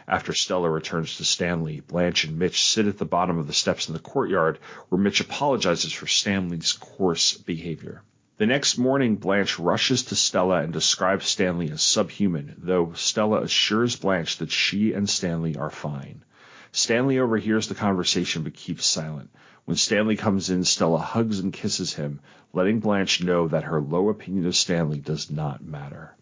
After 0.07 0.33
Stella 0.33 0.69
returns 0.69 1.17
to 1.17 1.25
Stanley, 1.25 1.81
Blanche 1.81 2.23
and 2.23 2.39
Mitch 2.39 2.63
sit 2.63 2.87
at 2.87 2.97
the 2.97 3.03
bottom 3.03 3.39
of 3.39 3.47
the 3.47 3.53
steps 3.53 3.89
in 3.89 3.93
the 3.93 3.99
courtyard 3.99 4.57
where 4.87 5.01
Mitch 5.01 5.19
apologizes 5.19 5.91
for 5.91 6.07
Stanley's 6.07 6.71
coarse 6.71 7.33
behavior. 7.33 8.03
The 8.39 8.45
next 8.45 8.77
morning, 8.77 9.17
Blanche 9.17 9.59
rushes 9.59 10.03
to 10.03 10.15
Stella 10.15 10.61
and 10.61 10.71
describes 10.71 11.25
Stanley 11.25 11.71
as 11.71 11.81
subhuman, 11.81 12.55
though 12.57 12.93
Stella 12.93 13.41
assures 13.41 13.97
Blanche 13.97 14.37
that 14.37 14.49
she 14.49 14.93
and 14.93 15.09
Stanley 15.09 15.57
are 15.57 15.69
fine. 15.69 16.23
Stanley 16.71 17.19
overhears 17.19 17.67
the 17.67 17.75
conversation 17.75 18.43
but 18.43 18.53
keeps 18.53 18.85
silent. 18.85 19.29
When 19.65 19.75
Stanley 19.75 20.15
comes 20.15 20.49
in, 20.49 20.63
Stella 20.63 20.99
hugs 20.99 21.39
and 21.39 21.51
kisses 21.51 21.95
him, 21.95 22.21
letting 22.53 22.79
Blanche 22.79 23.21
know 23.21 23.49
that 23.49 23.65
her 23.65 23.81
low 23.81 24.07
opinion 24.07 24.45
of 24.45 24.55
Stanley 24.55 24.99
does 24.99 25.29
not 25.29 25.61
matter. 25.61 26.15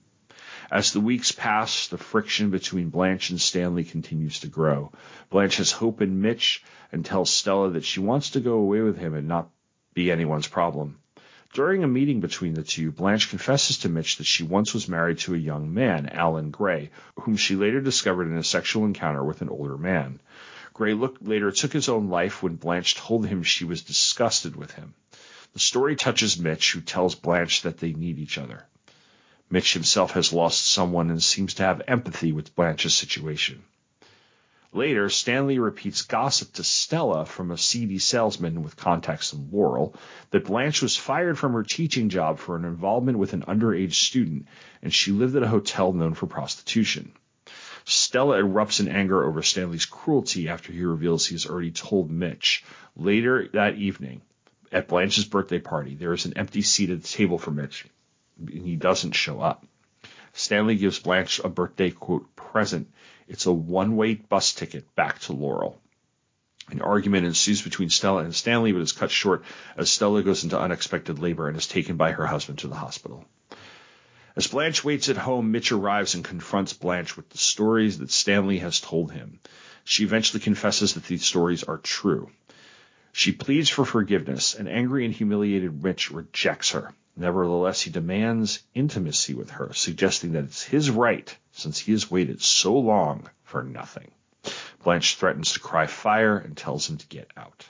As 0.71 0.93
the 0.93 0.99
weeks 0.99 1.31
pass, 1.31 1.87
the 1.87 1.99
friction 1.99 2.49
between 2.49 2.89
Blanche 2.89 3.29
and 3.29 3.39
Stanley 3.39 3.83
continues 3.83 4.39
to 4.39 4.47
grow. 4.47 4.91
Blanche 5.29 5.57
has 5.57 5.71
hope 5.71 6.01
in 6.01 6.19
Mitch 6.19 6.63
and 6.91 7.05
tells 7.05 7.29
Stella 7.29 7.69
that 7.73 7.85
she 7.85 7.99
wants 7.99 8.31
to 8.31 8.39
go 8.39 8.53
away 8.53 8.81
with 8.81 8.97
him 8.97 9.13
and 9.13 9.27
not 9.27 9.51
be 9.93 10.09
anyone's 10.09 10.47
problem. 10.47 10.97
During 11.53 11.83
a 11.83 11.87
meeting 11.87 12.19
between 12.19 12.53
the 12.53 12.63
two, 12.63 12.91
Blanche 12.91 13.29
confesses 13.29 13.79
to 13.79 13.89
Mitch 13.89 14.17
that 14.17 14.25
she 14.25 14.43
once 14.43 14.73
was 14.73 14.87
married 14.87 15.17
to 15.19 15.33
a 15.33 15.37
young 15.37 15.73
man, 15.73 16.07
Alan 16.09 16.51
Gray, 16.51 16.91
whom 17.21 17.35
she 17.37 17.55
later 17.55 17.81
discovered 17.81 18.27
in 18.27 18.37
a 18.37 18.43
sexual 18.43 18.85
encounter 18.85 19.23
with 19.23 19.41
an 19.41 19.49
older 19.49 19.77
man. 19.77 20.19
Gray 20.73 20.93
later 20.93 21.51
took 21.51 21.73
his 21.73 21.89
own 21.89 22.09
life 22.09 22.43
when 22.43 22.55
Blanche 22.55 22.95
told 22.95 23.25
him 23.25 23.41
she 23.41 23.65
was 23.65 23.81
disgusted 23.81 24.55
with 24.55 24.71
him. 24.73 24.93
The 25.53 25.59
story 25.59 25.95
touches 25.95 26.37
Mitch, 26.37 26.73
who 26.73 26.81
tells 26.81 27.15
Blanche 27.15 27.63
that 27.63 27.79
they 27.79 27.93
need 27.93 28.19
each 28.19 28.37
other. 28.37 28.65
Mitch 29.49 29.73
himself 29.73 30.11
has 30.11 30.33
lost 30.33 30.67
someone 30.67 31.09
and 31.09 31.23
seems 31.23 31.55
to 31.55 31.63
have 31.63 31.81
empathy 31.87 32.31
with 32.31 32.55
Blanche's 32.55 32.93
situation. 32.93 33.63
Later, 34.73 35.09
Stanley 35.09 35.59
repeats 35.59 36.01
gossip 36.01 36.53
to 36.53 36.63
Stella 36.63 37.25
from 37.25 37.51
a 37.51 37.57
seedy 37.57 37.99
salesman 37.99 38.63
with 38.63 38.75
contacts 38.75 39.31
in 39.31 39.49
Laurel 39.51 39.95
that 40.31 40.45
Blanche 40.45 40.81
was 40.81 40.97
fired 40.97 41.37
from 41.37 41.53
her 41.53 41.63
teaching 41.63 42.09
job 42.09 42.37
for 42.37 42.55
an 42.55 42.65
involvement 42.65 43.17
with 43.17 43.33
an 43.33 43.43
underage 43.43 43.93
student, 43.93 44.47
and 44.81 44.93
she 44.93 45.11
lived 45.11 45.35
at 45.35 45.43
a 45.43 45.47
hotel 45.47 45.93
known 45.93 46.13
for 46.13 46.27
prostitution. 46.27 47.13
Stella 47.85 48.41
erupts 48.41 48.81
in 48.81 48.89
anger 48.89 49.23
over 49.23 49.41
Stanley's 49.41 49.85
cruelty 49.85 50.49
after 50.49 50.73
he 50.73 50.83
reveals 50.83 51.25
he 51.25 51.35
has 51.35 51.45
already 51.45 51.71
told 51.71 52.11
Mitch. 52.11 52.65
Later 52.97 53.47
that 53.53 53.75
evening, 53.75 54.21
at 54.73 54.89
Blanche's 54.89 55.23
birthday 55.23 55.59
party, 55.59 55.95
there 55.95 56.11
is 56.11 56.25
an 56.25 56.37
empty 56.37 56.61
seat 56.61 56.89
at 56.89 57.01
the 57.01 57.07
table 57.07 57.37
for 57.37 57.51
Mitch, 57.51 57.85
and 58.37 58.49
he 58.49 58.75
doesn't 58.75 59.13
show 59.13 59.39
up. 59.39 59.65
Stanley 60.33 60.75
gives 60.75 60.99
Blanche 60.99 61.39
a 61.39 61.47
birthday 61.47 61.89
quote 61.89 62.35
present 62.35 62.91
it's 63.27 63.45
a 63.45 63.51
one 63.51 63.95
way 63.95 64.15
bus 64.15 64.53
ticket 64.53 64.95
back 64.95 65.19
to 65.19 65.33
Laurel. 65.33 65.79
An 66.69 66.81
argument 66.81 67.25
ensues 67.25 67.61
between 67.61 67.89
Stella 67.89 68.23
and 68.23 68.35
Stanley, 68.35 68.73
but 68.73 68.81
is 68.81 68.91
cut 68.91 69.09
short 69.09 69.43
as 69.77 69.89
Stella 69.89 70.21
goes 70.21 70.43
into 70.43 70.59
unexpected 70.59 71.19
labor 71.19 71.47
and 71.47 71.55
is 71.55 71.67
taken 71.67 71.95
by 71.95 72.11
her 72.11 72.25
husband 72.25 72.59
to 72.59 72.67
the 72.67 72.75
hospital. 72.75 73.25
As 74.35 74.47
Blanche 74.47 74.83
waits 74.83 75.09
at 75.09 75.17
home, 75.17 75.51
Mitch 75.51 75.71
arrives 75.71 76.13
and 76.13 76.23
confronts 76.23 76.73
Blanche 76.73 77.15
with 77.15 77.29
the 77.29 77.37
stories 77.37 77.99
that 77.99 78.11
Stanley 78.11 78.59
has 78.59 78.79
told 78.79 79.11
him. 79.11 79.39
She 79.83 80.03
eventually 80.03 80.41
confesses 80.41 80.93
that 80.93 81.05
these 81.05 81.25
stories 81.25 81.63
are 81.63 81.77
true. 81.77 82.29
She 83.13 83.31
pleads 83.31 83.69
for 83.69 83.85
forgiveness, 83.85 84.53
and 84.53 84.67
angry 84.67 85.05
and 85.05 85.13
humiliated 85.13 85.81
Mitch 85.81 86.11
rejects 86.11 86.71
her. 86.71 86.93
Nevertheless, 87.19 87.81
he 87.81 87.89
demands 87.89 88.59
intimacy 88.75 89.33
with 89.33 89.49
her, 89.49 89.73
suggesting 89.73 90.33
that 90.33 90.43
it's 90.43 90.61
his 90.61 90.91
right 90.91 91.35
since 91.51 91.79
he 91.79 91.91
has 91.91 92.11
waited 92.11 92.43
so 92.43 92.77
long 92.77 93.27
for 93.43 93.63
nothing. 93.63 94.11
Blanche 94.83 95.15
threatens 95.15 95.53
to 95.53 95.59
cry 95.59 95.87
fire 95.87 96.37
and 96.37 96.55
tells 96.55 96.87
him 96.87 96.97
to 96.97 97.07
get 97.07 97.31
out. 97.35 97.65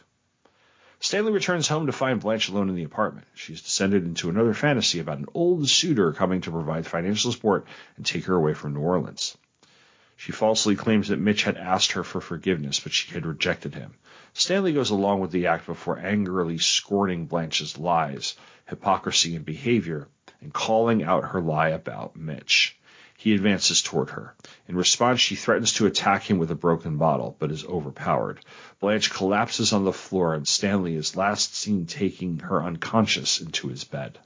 Stanley 0.99 1.31
returns 1.31 1.67
home 1.67 1.85
to 1.85 1.93
find 1.93 2.19
Blanche 2.19 2.49
alone 2.49 2.67
in 2.67 2.75
the 2.75 2.83
apartment. 2.83 3.25
She's 3.35 3.61
descended 3.61 4.03
into 4.03 4.29
another 4.29 4.53
fantasy 4.53 4.99
about 4.99 5.19
an 5.19 5.27
old 5.33 5.69
suitor 5.69 6.11
coming 6.11 6.41
to 6.41 6.51
provide 6.51 6.85
financial 6.85 7.31
support 7.31 7.67
and 7.95 8.05
take 8.05 8.25
her 8.25 8.35
away 8.35 8.53
from 8.53 8.73
New 8.73 8.81
Orleans. 8.81 9.37
She 10.17 10.31
falsely 10.31 10.75
claims 10.75 11.07
that 11.07 11.19
Mitch 11.19 11.43
had 11.43 11.55
asked 11.55 11.93
her 11.93 12.03
for 12.03 12.19
forgiveness, 12.19 12.79
but 12.79 12.91
she 12.91 13.13
had 13.13 13.25
rejected 13.25 13.75
him. 13.75 13.93
Stanley 14.33 14.73
goes 14.73 14.89
along 14.89 15.21
with 15.21 15.31
the 15.31 15.47
act 15.47 15.67
before 15.67 15.99
angrily 15.99 16.57
scorning 16.57 17.27
Blanche's 17.27 17.77
lies, 17.77 18.35
hypocrisy, 18.67 19.35
and 19.35 19.45
behavior, 19.45 20.07
and 20.41 20.53
calling 20.53 21.03
out 21.03 21.25
her 21.25 21.41
lie 21.41 21.69
about 21.69 22.15
Mitch. 22.15 22.77
He 23.17 23.33
advances 23.33 23.81
toward 23.81 24.11
her. 24.11 24.35
In 24.67 24.75
response, 24.75 25.19
she 25.19 25.35
threatens 25.35 25.73
to 25.73 25.87
attack 25.87 26.29
him 26.29 26.37
with 26.37 26.51
a 26.51 26.55
broken 26.55 26.97
bottle, 26.97 27.35
but 27.39 27.51
is 27.51 27.65
overpowered. 27.65 28.39
Blanche 28.79 29.09
collapses 29.09 29.73
on 29.73 29.85
the 29.85 29.91
floor, 29.91 30.35
and 30.35 30.47
Stanley 30.47 30.95
is 30.95 31.15
last 31.15 31.55
seen 31.55 31.87
taking 31.87 32.39
her 32.39 32.63
unconscious 32.63 33.41
into 33.41 33.69
his 33.69 33.83
bed. 33.83 34.19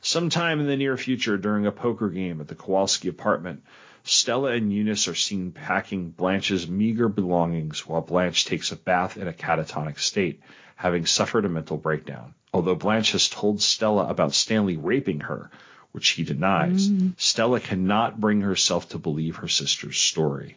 Sometime 0.00 0.60
in 0.60 0.66
the 0.66 0.76
near 0.76 0.96
future, 0.96 1.36
during 1.36 1.66
a 1.66 1.72
poker 1.72 2.08
game 2.08 2.40
at 2.40 2.48
the 2.48 2.54
Kowalski 2.54 3.08
apartment, 3.08 3.62
Stella 4.02 4.52
and 4.52 4.72
Eunice 4.72 5.08
are 5.08 5.14
seen 5.14 5.50
packing 5.50 6.10
Blanche's 6.10 6.68
meager 6.68 7.08
belongings 7.08 7.86
while 7.86 8.02
Blanche 8.02 8.44
takes 8.44 8.70
a 8.70 8.76
bath 8.76 9.16
in 9.16 9.28
a 9.28 9.32
catatonic 9.32 9.98
state, 9.98 10.40
having 10.76 11.06
suffered 11.06 11.44
a 11.44 11.48
mental 11.48 11.76
breakdown. 11.76 12.34
Although 12.54 12.76
Blanche 12.76 13.10
has 13.10 13.28
told 13.28 13.60
Stella 13.60 14.06
about 14.06 14.32
Stanley 14.32 14.76
raping 14.76 15.18
her, 15.22 15.50
which 15.90 16.10
he 16.10 16.22
denies, 16.22 16.88
mm. 16.88 17.12
Stella 17.16 17.58
cannot 17.58 18.20
bring 18.20 18.42
herself 18.42 18.88
to 18.90 18.98
believe 18.98 19.36
her 19.36 19.48
sister's 19.48 19.98
story. 19.98 20.56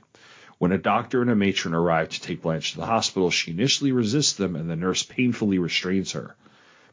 When 0.59 0.71
a 0.71 0.77
doctor 0.77 1.23
and 1.23 1.31
a 1.31 1.35
matron 1.35 1.73
arrive 1.73 2.09
to 2.09 2.21
take 2.21 2.43
Blanche 2.43 2.73
to 2.73 2.77
the 2.77 2.85
hospital, 2.85 3.31
she 3.31 3.49
initially 3.49 3.91
resists 3.93 4.33
them 4.33 4.55
and 4.55 4.69
the 4.69 4.75
nurse 4.75 5.01
painfully 5.01 5.57
restrains 5.57 6.11
her. 6.11 6.35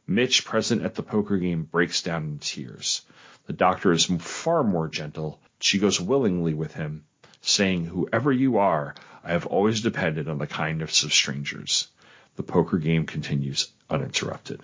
Mitch, 0.06 0.46
present 0.46 0.80
at 0.82 0.94
the 0.94 1.02
poker 1.02 1.36
game, 1.36 1.64
breaks 1.64 2.00
down 2.00 2.24
in 2.24 2.38
tears. 2.38 3.02
The 3.46 3.52
doctor 3.52 3.92
is 3.92 4.06
far 4.06 4.64
more 4.64 4.88
gentle. 4.88 5.38
She 5.60 5.78
goes 5.78 6.00
willingly 6.00 6.54
with 6.54 6.72
him, 6.72 7.04
saying, 7.42 7.84
Whoever 7.84 8.32
you 8.32 8.56
are, 8.56 8.94
I 9.22 9.32
have 9.32 9.44
always 9.44 9.82
depended 9.82 10.30
on 10.30 10.38
the 10.38 10.46
kindness 10.46 11.02
of 11.02 11.12
strangers. 11.12 11.88
The 12.36 12.42
poker 12.42 12.78
game 12.78 13.04
continues 13.04 13.68
uninterrupted. 13.90 14.60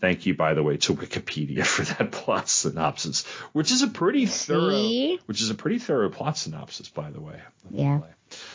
Thank 0.00 0.26
you, 0.26 0.34
by 0.34 0.54
the 0.54 0.62
way, 0.62 0.76
to 0.78 0.94
Wikipedia 0.94 1.64
for 1.66 1.82
that 1.82 2.12
plot 2.12 2.48
synopsis, 2.48 3.24
which 3.52 3.70
is 3.72 3.82
a 3.82 3.88
pretty 3.88 4.26
thorough, 4.26 4.70
See? 4.70 5.18
which 5.26 5.40
is 5.40 5.50
a 5.50 5.54
pretty 5.54 5.78
thorough 5.78 6.10
plot 6.10 6.36
synopsis, 6.36 6.88
by 6.88 7.10
the 7.10 7.20
way. 7.20 7.40
Yeah. 7.70 8.00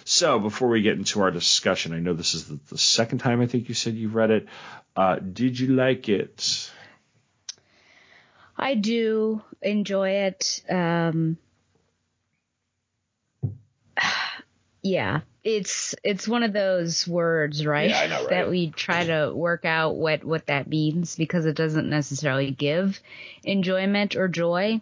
So 0.03 0.39
before 0.39 0.67
we 0.67 0.81
get 0.81 0.97
into 0.97 1.21
our 1.21 1.31
discussion, 1.31 1.93
I 1.93 1.99
know 1.99 2.13
this 2.13 2.35
is 2.35 2.45
the, 2.45 2.59
the 2.69 2.77
second 2.77 3.19
time 3.19 3.41
I 3.41 3.47
think 3.47 3.69
you 3.69 3.75
said 3.75 3.95
you've 3.95 4.15
read 4.15 4.31
it. 4.31 4.47
Uh, 4.95 5.15
did 5.15 5.59
you 5.59 5.69
like 5.69 6.09
it? 6.09 6.69
I 8.57 8.75
do 8.75 9.41
enjoy 9.61 10.09
it. 10.09 10.61
Um, 10.69 11.37
yeah, 14.83 15.21
it's 15.43 15.95
it's 16.03 16.27
one 16.27 16.43
of 16.43 16.53
those 16.53 17.07
words, 17.07 17.65
right? 17.65 17.89
Yeah, 17.89 17.99
I 17.99 18.07
know, 18.07 18.19
right? 18.21 18.29
That 18.29 18.49
we 18.49 18.69
try 18.69 19.05
to 19.05 19.33
work 19.33 19.65
out 19.65 19.95
what 19.95 20.23
what 20.23 20.47
that 20.47 20.67
means 20.67 21.15
because 21.15 21.45
it 21.45 21.55
doesn't 21.55 21.89
necessarily 21.89 22.51
give 22.51 22.99
enjoyment 23.43 24.15
or 24.15 24.27
joy. 24.27 24.81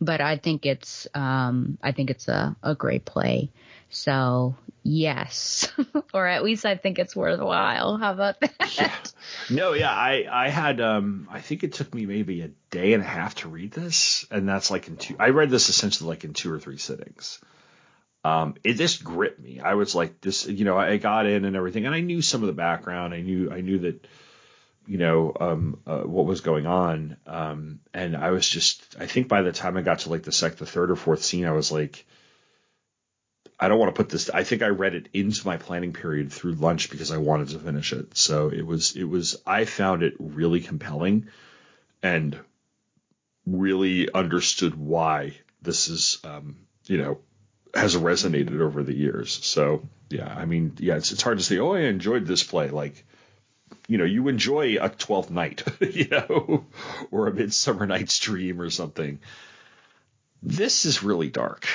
But 0.00 0.20
I 0.20 0.36
think 0.36 0.66
it's 0.66 1.06
um 1.14 1.78
I 1.82 1.92
think 1.92 2.10
it's 2.10 2.28
a, 2.28 2.56
a 2.62 2.74
great 2.74 3.04
play. 3.04 3.50
So 3.90 4.56
yes, 4.82 5.70
or 6.12 6.26
at 6.26 6.42
least 6.42 6.66
I 6.66 6.76
think 6.76 6.98
it's 6.98 7.14
worthwhile. 7.14 7.96
How 7.98 8.12
about 8.12 8.40
that? 8.40 9.12
No, 9.50 9.74
yeah, 9.74 9.90
I 9.90 10.26
I 10.30 10.48
had 10.48 10.80
um 10.80 11.28
I 11.30 11.40
think 11.40 11.62
it 11.62 11.74
took 11.74 11.94
me 11.94 12.06
maybe 12.06 12.40
a 12.42 12.50
day 12.70 12.94
and 12.94 13.02
a 13.02 13.06
half 13.06 13.34
to 13.36 13.48
read 13.48 13.72
this, 13.72 14.26
and 14.30 14.48
that's 14.48 14.70
like 14.70 14.88
in 14.88 14.96
two. 14.96 15.16
I 15.18 15.30
read 15.30 15.50
this 15.50 15.68
essentially 15.68 16.08
like 16.08 16.24
in 16.24 16.32
two 16.32 16.52
or 16.52 16.58
three 16.58 16.78
sittings. 16.78 17.38
Um, 18.24 18.56
it 18.64 18.74
just 18.74 19.04
gripped 19.04 19.40
me. 19.40 19.60
I 19.60 19.74
was 19.74 19.94
like 19.94 20.20
this, 20.20 20.46
you 20.46 20.64
know, 20.64 20.76
I 20.76 20.96
got 20.96 21.26
in 21.26 21.44
and 21.44 21.56
everything, 21.56 21.86
and 21.86 21.94
I 21.94 22.00
knew 22.00 22.20
some 22.20 22.42
of 22.42 22.48
the 22.48 22.52
background. 22.52 23.14
I 23.14 23.20
knew 23.20 23.50
I 23.50 23.60
knew 23.60 23.78
that, 23.80 24.06
you 24.86 24.98
know, 24.98 25.32
um, 25.38 25.80
uh, 25.86 26.00
what 26.00 26.26
was 26.26 26.40
going 26.40 26.66
on. 26.66 27.16
Um, 27.26 27.80
and 27.94 28.16
I 28.16 28.30
was 28.30 28.48
just, 28.48 28.96
I 28.98 29.06
think 29.06 29.28
by 29.28 29.42
the 29.42 29.52
time 29.52 29.76
I 29.76 29.82
got 29.82 30.00
to 30.00 30.10
like 30.10 30.24
the 30.24 30.32
sec, 30.32 30.56
the 30.56 30.66
third 30.66 30.90
or 30.90 30.96
fourth 30.96 31.22
scene, 31.22 31.46
I 31.46 31.52
was 31.52 31.72
like. 31.72 32.06
I 33.60 33.66
don't 33.66 33.80
want 33.80 33.92
to 33.92 34.00
put 34.00 34.08
this. 34.08 34.30
I 34.30 34.44
think 34.44 34.62
I 34.62 34.68
read 34.68 34.94
it 34.94 35.08
into 35.12 35.44
my 35.44 35.56
planning 35.56 35.92
period 35.92 36.32
through 36.32 36.52
lunch 36.52 36.90
because 36.90 37.10
I 37.10 37.16
wanted 37.16 37.48
to 37.48 37.58
finish 37.58 37.92
it. 37.92 38.16
So 38.16 38.50
it 38.50 38.64
was, 38.64 38.94
it 38.94 39.02
was, 39.02 39.42
I 39.44 39.64
found 39.64 40.04
it 40.04 40.14
really 40.20 40.60
compelling 40.60 41.26
and 42.00 42.38
really 43.44 44.12
understood 44.12 44.76
why 44.76 45.38
this 45.60 45.88
is, 45.88 46.18
um, 46.22 46.54
you 46.86 46.98
know, 46.98 47.18
has 47.74 47.96
resonated 47.96 48.60
over 48.60 48.82
the 48.82 48.94
years. 48.94 49.32
So 49.44 49.82
yeah, 50.10 50.32
I 50.34 50.44
mean, 50.44 50.74
yeah, 50.78 50.96
it's, 50.96 51.12
it's 51.12 51.22
hard 51.22 51.38
to 51.38 51.44
say, 51.44 51.58
oh, 51.58 51.74
I 51.74 51.80
enjoyed 51.80 52.26
this 52.26 52.42
play. 52.42 52.70
Like, 52.70 53.04
you 53.86 53.98
know, 53.98 54.04
you 54.04 54.28
enjoy 54.28 54.76
a 54.80 54.88
Twelfth 54.88 55.30
Night, 55.30 55.62
you 55.80 56.08
know, 56.08 56.64
or 57.10 57.26
a 57.26 57.34
Midsummer 57.34 57.86
Night's 57.86 58.18
Dream 58.18 58.60
or 58.60 58.70
something. 58.70 59.20
This 60.42 60.84
is 60.84 61.02
really 61.02 61.28
dark. 61.28 61.66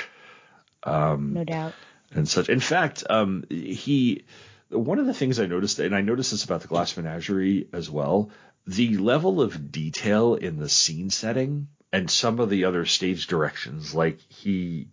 Um, 0.82 1.34
no 1.34 1.44
doubt. 1.44 1.74
and 2.14 2.28
such. 2.28 2.48
In 2.48 2.60
fact, 2.60 3.04
um, 3.08 3.44
he 3.50 4.24
one 4.70 4.98
of 4.98 5.06
the 5.06 5.14
things 5.14 5.38
I 5.38 5.46
noticed, 5.46 5.78
and 5.78 5.94
I 5.94 6.00
noticed 6.00 6.30
this 6.30 6.44
about 6.44 6.62
the 6.62 6.68
Glass 6.68 6.96
Menagerie 6.96 7.68
as 7.72 7.90
well, 7.90 8.30
the 8.66 8.96
level 8.96 9.40
of 9.40 9.70
detail 9.70 10.34
in 10.34 10.58
the 10.58 10.68
scene 10.68 11.10
setting 11.10 11.68
and 11.92 12.10
some 12.10 12.40
of 12.40 12.50
the 12.50 12.64
other 12.64 12.84
stage 12.84 13.26
directions, 13.26 13.94
like 13.94 14.18
he. 14.28 14.88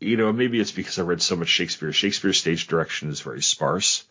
You 0.00 0.16
know, 0.16 0.32
maybe 0.32 0.60
it's 0.60 0.72
because 0.72 0.98
I 0.98 1.02
read 1.02 1.22
so 1.22 1.36
much 1.36 1.48
Shakespeare. 1.48 1.92
Shakespeare's 1.92 2.38
stage 2.38 2.66
direction 2.66 3.10
is 3.10 3.20
very 3.20 3.42
sparse. 3.42 4.04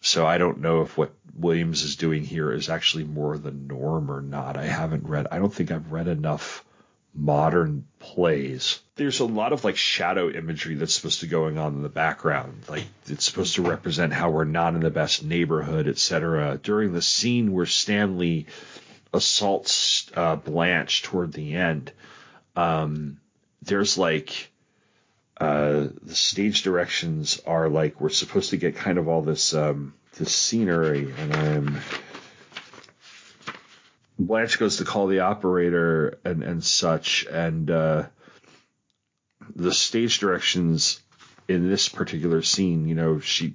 So 0.00 0.26
I 0.26 0.36
don't 0.36 0.60
know 0.60 0.82
if 0.82 0.98
what 0.98 1.12
Williams 1.34 1.82
is 1.82 1.96
doing 1.96 2.24
here 2.24 2.52
is 2.52 2.68
actually 2.68 3.04
more 3.04 3.38
the 3.38 3.52
norm 3.52 4.10
or 4.10 4.20
not. 4.20 4.56
I 4.56 4.66
haven't 4.66 5.08
read, 5.08 5.28
I 5.30 5.38
don't 5.38 5.52
think 5.52 5.70
I've 5.70 5.92
read 5.92 6.08
enough 6.08 6.64
modern 7.14 7.86
plays. 8.00 8.80
There's 8.96 9.20
a 9.20 9.24
lot 9.24 9.52
of 9.52 9.64
like 9.64 9.76
shadow 9.76 10.30
imagery 10.30 10.74
that's 10.74 10.94
supposed 10.94 11.20
to 11.20 11.26
going 11.26 11.58
on 11.58 11.74
in 11.74 11.82
the 11.82 11.88
background. 11.88 12.64
Like 12.68 12.84
it's 13.06 13.24
supposed 13.24 13.54
to 13.54 13.62
represent 13.62 14.12
how 14.12 14.30
we're 14.30 14.44
not 14.44 14.74
in 14.74 14.80
the 14.80 14.90
best 14.90 15.24
neighborhood, 15.24 15.88
etc. 15.88 16.58
During 16.62 16.92
the 16.92 17.02
scene 17.02 17.52
where 17.52 17.66
Stanley 17.66 18.46
assaults 19.12 20.10
uh, 20.14 20.36
Blanche 20.36 21.02
toward 21.02 21.32
the 21.32 21.54
end, 21.54 21.92
um, 22.56 23.20
there's 23.62 23.96
like 23.96 24.50
uh, 25.38 25.88
the 26.02 26.14
stage 26.14 26.62
directions 26.62 27.40
are 27.46 27.68
like 27.68 28.00
we're 28.00 28.08
supposed 28.08 28.50
to 28.50 28.56
get 28.56 28.76
kind 28.76 28.98
of 28.98 29.08
all 29.08 29.22
this 29.22 29.54
um, 29.54 29.94
this 30.16 30.34
scenery, 30.34 31.12
and 31.18 31.34
I'm 31.34 31.80
Blanche 34.18 34.58
goes 34.58 34.76
to 34.76 34.84
call 34.84 35.06
the 35.08 35.20
operator 35.20 36.18
and 36.24 36.42
and 36.42 36.62
such, 36.62 37.26
and 37.26 37.70
uh, 37.70 38.04
the 39.56 39.72
stage 39.72 40.18
directions 40.18 41.00
in 41.48 41.68
this 41.68 41.88
particular 41.88 42.42
scene, 42.42 42.86
you 42.86 42.94
know, 42.94 43.18
she 43.18 43.54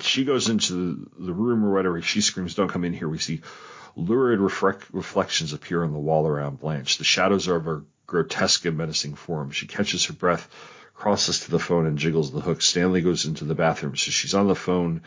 she 0.00 0.24
goes 0.24 0.48
into 0.48 0.72
the 0.72 1.26
the 1.26 1.32
room 1.32 1.64
or 1.64 1.72
whatever. 1.74 2.00
She 2.00 2.22
screams, 2.22 2.54
"Don't 2.54 2.68
come 2.68 2.84
in 2.84 2.94
here!" 2.94 3.08
We 3.08 3.18
see 3.18 3.42
lurid 3.96 4.40
reflect- 4.40 4.92
reflections 4.92 5.52
appear 5.52 5.84
on 5.84 5.92
the 5.92 5.98
wall 5.98 6.26
around 6.26 6.60
Blanche. 6.60 6.98
The 6.98 7.04
shadows 7.04 7.48
are 7.48 7.56
of 7.56 7.64
her 7.64 7.84
grotesque 8.06 8.64
and 8.64 8.76
menacing 8.76 9.14
form. 9.14 9.50
She 9.50 9.66
catches 9.66 10.06
her 10.06 10.12
breath, 10.12 10.48
crosses 10.96 11.40
to 11.40 11.50
the 11.50 11.58
phone, 11.58 11.86
and 11.86 11.98
jiggles 11.98 12.32
the 12.32 12.40
hook. 12.40 12.62
Stanley 12.62 13.02
goes 13.02 13.26
into 13.26 13.44
the 13.44 13.54
bathroom, 13.54 13.96
so 13.96 14.10
she's 14.10 14.34
on 14.34 14.48
the 14.48 14.54
phone. 14.54 15.02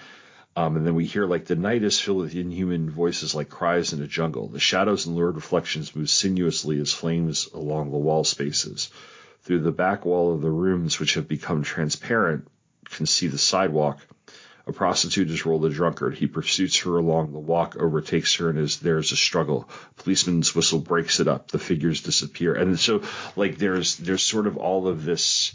Um, 0.56 0.78
and 0.78 0.86
then 0.86 0.96
we 0.96 1.06
hear 1.06 1.26
like 1.26 1.46
the 1.46 1.56
night 1.56 1.84
is 1.84 2.00
filled 2.00 2.20
with 2.20 2.36
inhuman 2.36 2.90
voices 2.90 3.36
like 3.36 3.50
cries 3.50 3.94
in 3.94 4.02
a 4.02 4.08
jungle. 4.08 4.48
The 4.48 4.60
shadows 4.60 5.06
and 5.06 5.16
lurid 5.16 5.36
reflections 5.36 5.96
move 5.96 6.10
sinuously 6.10 6.80
as 6.80 6.94
flames 6.94 7.48
along 7.54 7.92
the 7.92 7.98
wall 7.98 8.24
spaces. 8.24 8.90
Through 9.44 9.60
the 9.60 9.72
back 9.72 10.06
wall 10.06 10.34
of 10.34 10.42
the 10.42 10.52
rooms, 10.52 11.00
which 11.00 11.14
have 11.14 11.28
become 11.28 11.64
transparent, 11.64 12.48
can 12.86 13.06
see 13.06 13.28
the 13.28 13.38
sidewalk. 13.38 14.00
A 14.68 14.74
prostitute 14.74 15.30
is 15.32 15.46
rolled 15.46 15.66
a 15.66 15.70
drunkard. 15.70 16.16
He 16.16 16.28
pursues 16.28 16.78
her 16.80 16.98
along 16.98 17.32
the 17.32 17.40
walk, 17.40 17.76
overtakes 17.78 18.36
her, 18.36 18.50
and 18.50 18.60
as 18.60 18.78
there's 18.78 19.12
a 19.12 19.16
struggle, 19.16 19.68
policeman's 19.98 20.54
whistle 20.54 20.80
breaks 20.80 21.20
it 21.20 21.28
up. 21.28 21.50
The 21.50 21.58
figures 21.58 22.02
disappear, 22.02 22.54
and 22.54 22.80
so 22.80 23.02
like 23.36 23.58
there's 23.58 23.96
there's 23.98 24.22
sort 24.22 24.46
of 24.46 24.58
all 24.58 24.88
of 24.88 25.06
this 25.06 25.54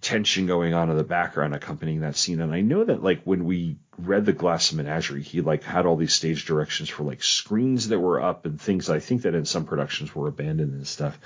tension 0.00 0.46
going 0.46 0.74
on 0.74 0.90
in 0.90 0.96
the 0.96 1.04
background 1.04 1.54
accompanying 1.54 2.00
that 2.00 2.16
scene. 2.16 2.40
And 2.40 2.52
I 2.52 2.60
know 2.60 2.84
that 2.84 3.02
like 3.02 3.22
when 3.24 3.44
we 3.44 3.76
read 3.98 4.26
the 4.26 4.32
Glass 4.32 4.72
Menagerie, 4.72 5.22
he 5.22 5.40
like 5.40 5.62
had 5.62 5.86
all 5.86 5.96
these 5.96 6.12
stage 6.12 6.44
directions 6.44 6.88
for 6.88 7.04
like 7.04 7.22
screens 7.22 7.88
that 7.88 7.98
were 7.98 8.22
up 8.22 8.46
and 8.46 8.60
things. 8.60 8.90
I 8.90 8.98
think 8.98 9.22
that 9.22 9.34
in 9.34 9.44
some 9.44 9.64
productions 9.64 10.14
were 10.14 10.28
abandoned 10.28 10.74
and 10.74 10.86
stuff. 10.86 11.18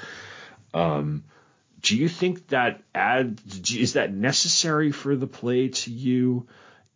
Um, 0.74 1.24
do 1.80 1.96
you 1.96 2.08
think 2.08 2.48
that 2.48 2.82
add 2.94 3.40
is 3.70 3.94
that 3.94 4.12
necessary 4.12 4.90
for 4.90 5.16
the 5.16 5.26
play 5.26 5.68
to 5.68 5.90
you? 5.92 6.46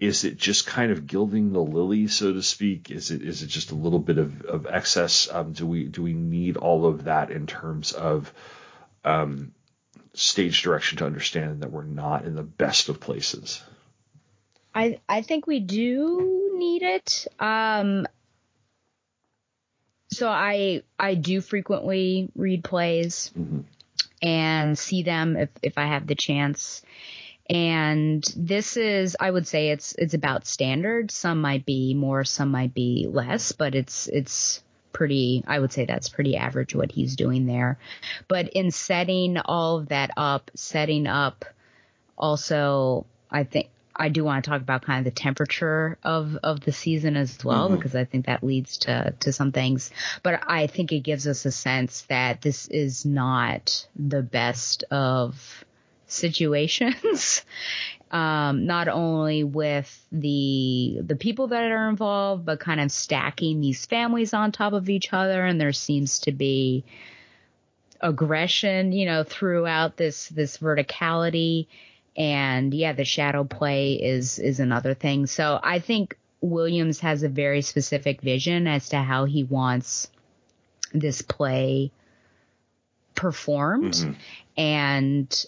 Is 0.01 0.25
it 0.25 0.37
just 0.37 0.67
kind 0.67 0.91
of 0.91 1.07
gilding 1.07 1.53
the 1.53 1.61
lily, 1.61 2.09
so 2.09 2.33
to 2.33 2.43
speak? 2.43 2.91
Is 2.91 3.13
it 3.13 3.23
is 3.23 3.43
it 3.43 3.47
just 3.47 3.71
a 3.71 3.77
little 3.77 4.01
bit 4.01 4.19
of, 4.19 4.43
of 4.43 4.67
excess? 4.67 5.29
Um, 5.31 5.53
do 5.53 5.67
we 5.67 5.85
do 5.85 6.03
we 6.03 6.13
need 6.13 6.57
all 6.57 6.87
of 6.87 7.05
that 7.05 7.31
in 7.31 7.47
terms 7.47 7.93
of 7.93 8.33
um, 9.05 9.53
stage 10.15 10.63
direction 10.63 10.99
to 10.99 11.07
understand 11.07 11.63
that 11.63 11.71
we're 11.71 11.85
not 11.85 12.25
in 12.25 12.35
the 12.35 12.43
best 12.43 12.89
of 12.89 13.01
places? 13.01 13.63
I 14.75 15.01
I 15.09 15.23
think 15.23 15.47
we 15.47 15.61
do 15.61 16.53
need 16.57 16.83
it. 16.83 17.27
Um, 17.39 18.07
so 20.11 20.29
I 20.29 20.83
I 20.99 21.15
do 21.15 21.41
frequently 21.41 22.31
read 22.35 22.65
plays 22.65 23.31
Mm-hmm. 23.39 23.61
and 24.23 24.79
see 24.79 25.03
them 25.03 25.37
if 25.37 25.51
if 25.63 25.79
I 25.79 25.87
have 25.87 26.07
the 26.07 26.15
chance. 26.15 26.83
And 27.51 28.25
this 28.37 28.77
is 28.77 29.17
I 29.19 29.31
would 29.31 29.47
say 29.47 29.71
it's 29.71 29.95
it's 29.99 30.15
about 30.15 30.47
standard. 30.47 31.11
Some 31.11 31.41
might 31.41 31.67
be 31.67 31.95
more, 31.95 32.25
some 32.25 32.51
might 32.51 32.73
be 32.73 33.07
less, 33.11 33.53
but 33.53 33.75
it's 33.75 34.07
it's 34.07 34.63
pretty 34.93 35.43
I 35.47 35.59
would 35.59 35.73
say 35.73 35.85
that's 35.85 36.09
pretty 36.09 36.37
average 36.37 36.75
what 36.75 36.93
he's 36.93 37.17
doing 37.17 37.47
there. 37.47 37.79
But 38.29 38.49
in 38.51 38.71
setting 38.71 39.39
all 39.39 39.79
of 39.79 39.89
that 39.89 40.11
up, 40.17 40.51
setting 40.55 41.07
up 41.07 41.45
also 42.17 43.07
I 43.31 43.45
think 43.45 43.69
I 43.95 44.09
do 44.09 44.25
want 44.25 44.43
to 44.45 44.51
talk 44.51 44.63
about 44.63 44.83
kind 44.83 45.01
of 45.01 45.05
the 45.05 45.19
temperature 45.21 45.99
of 46.03 46.37
of 46.43 46.61
the 46.61 46.73
season 46.73 47.17
as 47.17 47.45
well 47.45 47.69
Mhm. 47.69 47.77
because 47.77 47.95
I 47.95 48.05
think 48.05 48.27
that 48.27 48.43
leads 48.43 48.79
to 48.79 49.15
to 49.21 49.33
some 49.33 49.53
things. 49.53 49.91
But 50.23 50.43
I 50.47 50.67
think 50.67 50.93
it 50.93 51.01
gives 51.01 51.27
us 51.27 51.45
a 51.45 51.53
sense 51.53 52.03
that 52.03 52.41
this 52.41 52.69
is 52.69 53.05
not 53.05 53.87
the 53.97 54.23
best 54.23 54.85
of 54.91 55.65
situations. 56.07 57.43
um, 58.13 58.67
not 58.67 58.89
only 58.89 59.43
with 59.43 60.07
the 60.13 61.01
the 61.03 61.17
people 61.17 61.49
that 61.49 61.71
are 61.71 61.89
involved, 61.89 62.45
but 62.45 62.61
kind 62.61 62.81
of 62.81 62.93
stacking 62.93 63.61
these 63.61 63.87
families 63.87 64.35
on 64.35 64.53
top 64.53 64.75
of 64.75 64.91
each 64.91 65.13
other, 65.13 65.45
and 65.45 65.59
there 65.59 65.73
seems 65.73 66.21
to 66.21 66.33
be 66.33 66.85
aggression, 68.03 68.93
you 68.93 69.07
know, 69.07 69.25
throughout 69.25 69.97
this 69.97 70.29
this 70.29 70.59
verticality. 70.59 71.67
And 72.15 72.75
yeah, 72.75 72.93
the 72.93 73.07
shadow 73.07 73.45
play 73.45 73.95
is 73.95 74.39
is 74.39 74.61
another 74.61 74.93
thing. 74.93 75.27
So 75.27 75.59
I 75.63 75.79
think 75.79 76.19
Williams 76.43 77.01
has 77.01 77.23
a 77.23 77.31
very 77.31 77.63
specific 77.63 78.21
vision 78.21 78.67
as 78.67 78.91
to 78.91 78.99
how 78.99 79.25
he 79.25 79.43
wants 79.43 80.11
this 80.93 81.23
play 81.23 81.91
performed. 83.15 83.95
Mm-hmm. 83.95 84.13
And 84.59 85.47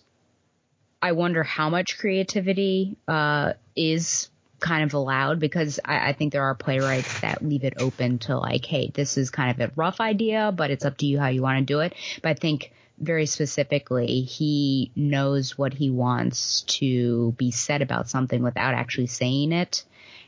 I 1.05 1.13
wonder 1.13 1.43
how 1.43 1.69
much 1.69 1.99
creativity 1.99 2.97
uh, 3.07 3.53
is 3.77 4.31
kind 4.59 4.85
of 4.85 4.95
allowed 4.95 5.39
because 5.39 5.79
I, 5.85 6.09
I, 6.09 6.13
think 6.15 6.33
there 6.33 6.45
are 6.45 6.55
playwrights 6.55 7.21
that 7.21 7.45
leave 7.45 7.63
it 7.63 7.75
open 7.77 8.21
to 8.21 8.39
like, 8.39 8.65
hey, 8.65 8.91
this 8.95 9.19
is 9.19 9.29
kind 9.29 9.51
of 9.51 9.61
a 9.61 9.71
rough 9.77 10.01
idea, 10.01 10.51
but 10.51 10.71
it's 10.71 10.87
up 10.87 10.97
to 10.99 11.07
you 11.07 11.19
how 11.19 11.29
you 11.29 11.43
want 11.43 11.59
to 11.59 11.65
do 11.71 11.81
it. 11.81 11.93
But 12.23 12.31
I 12.31 12.35
think 12.35 12.73
very 12.99 13.27
specifically, 13.27 14.23
he 14.23 14.93
knows 14.97 15.59
what 15.59 15.75
he 15.75 15.91
wants 15.91 16.63
to 16.63 17.33
be 17.33 17.51
said 17.51 17.83
about 17.83 18.09
something 18.09 18.43
without 18.43 18.73
actually 18.73 19.09
saying 19.09 19.53
it. 19.53 19.85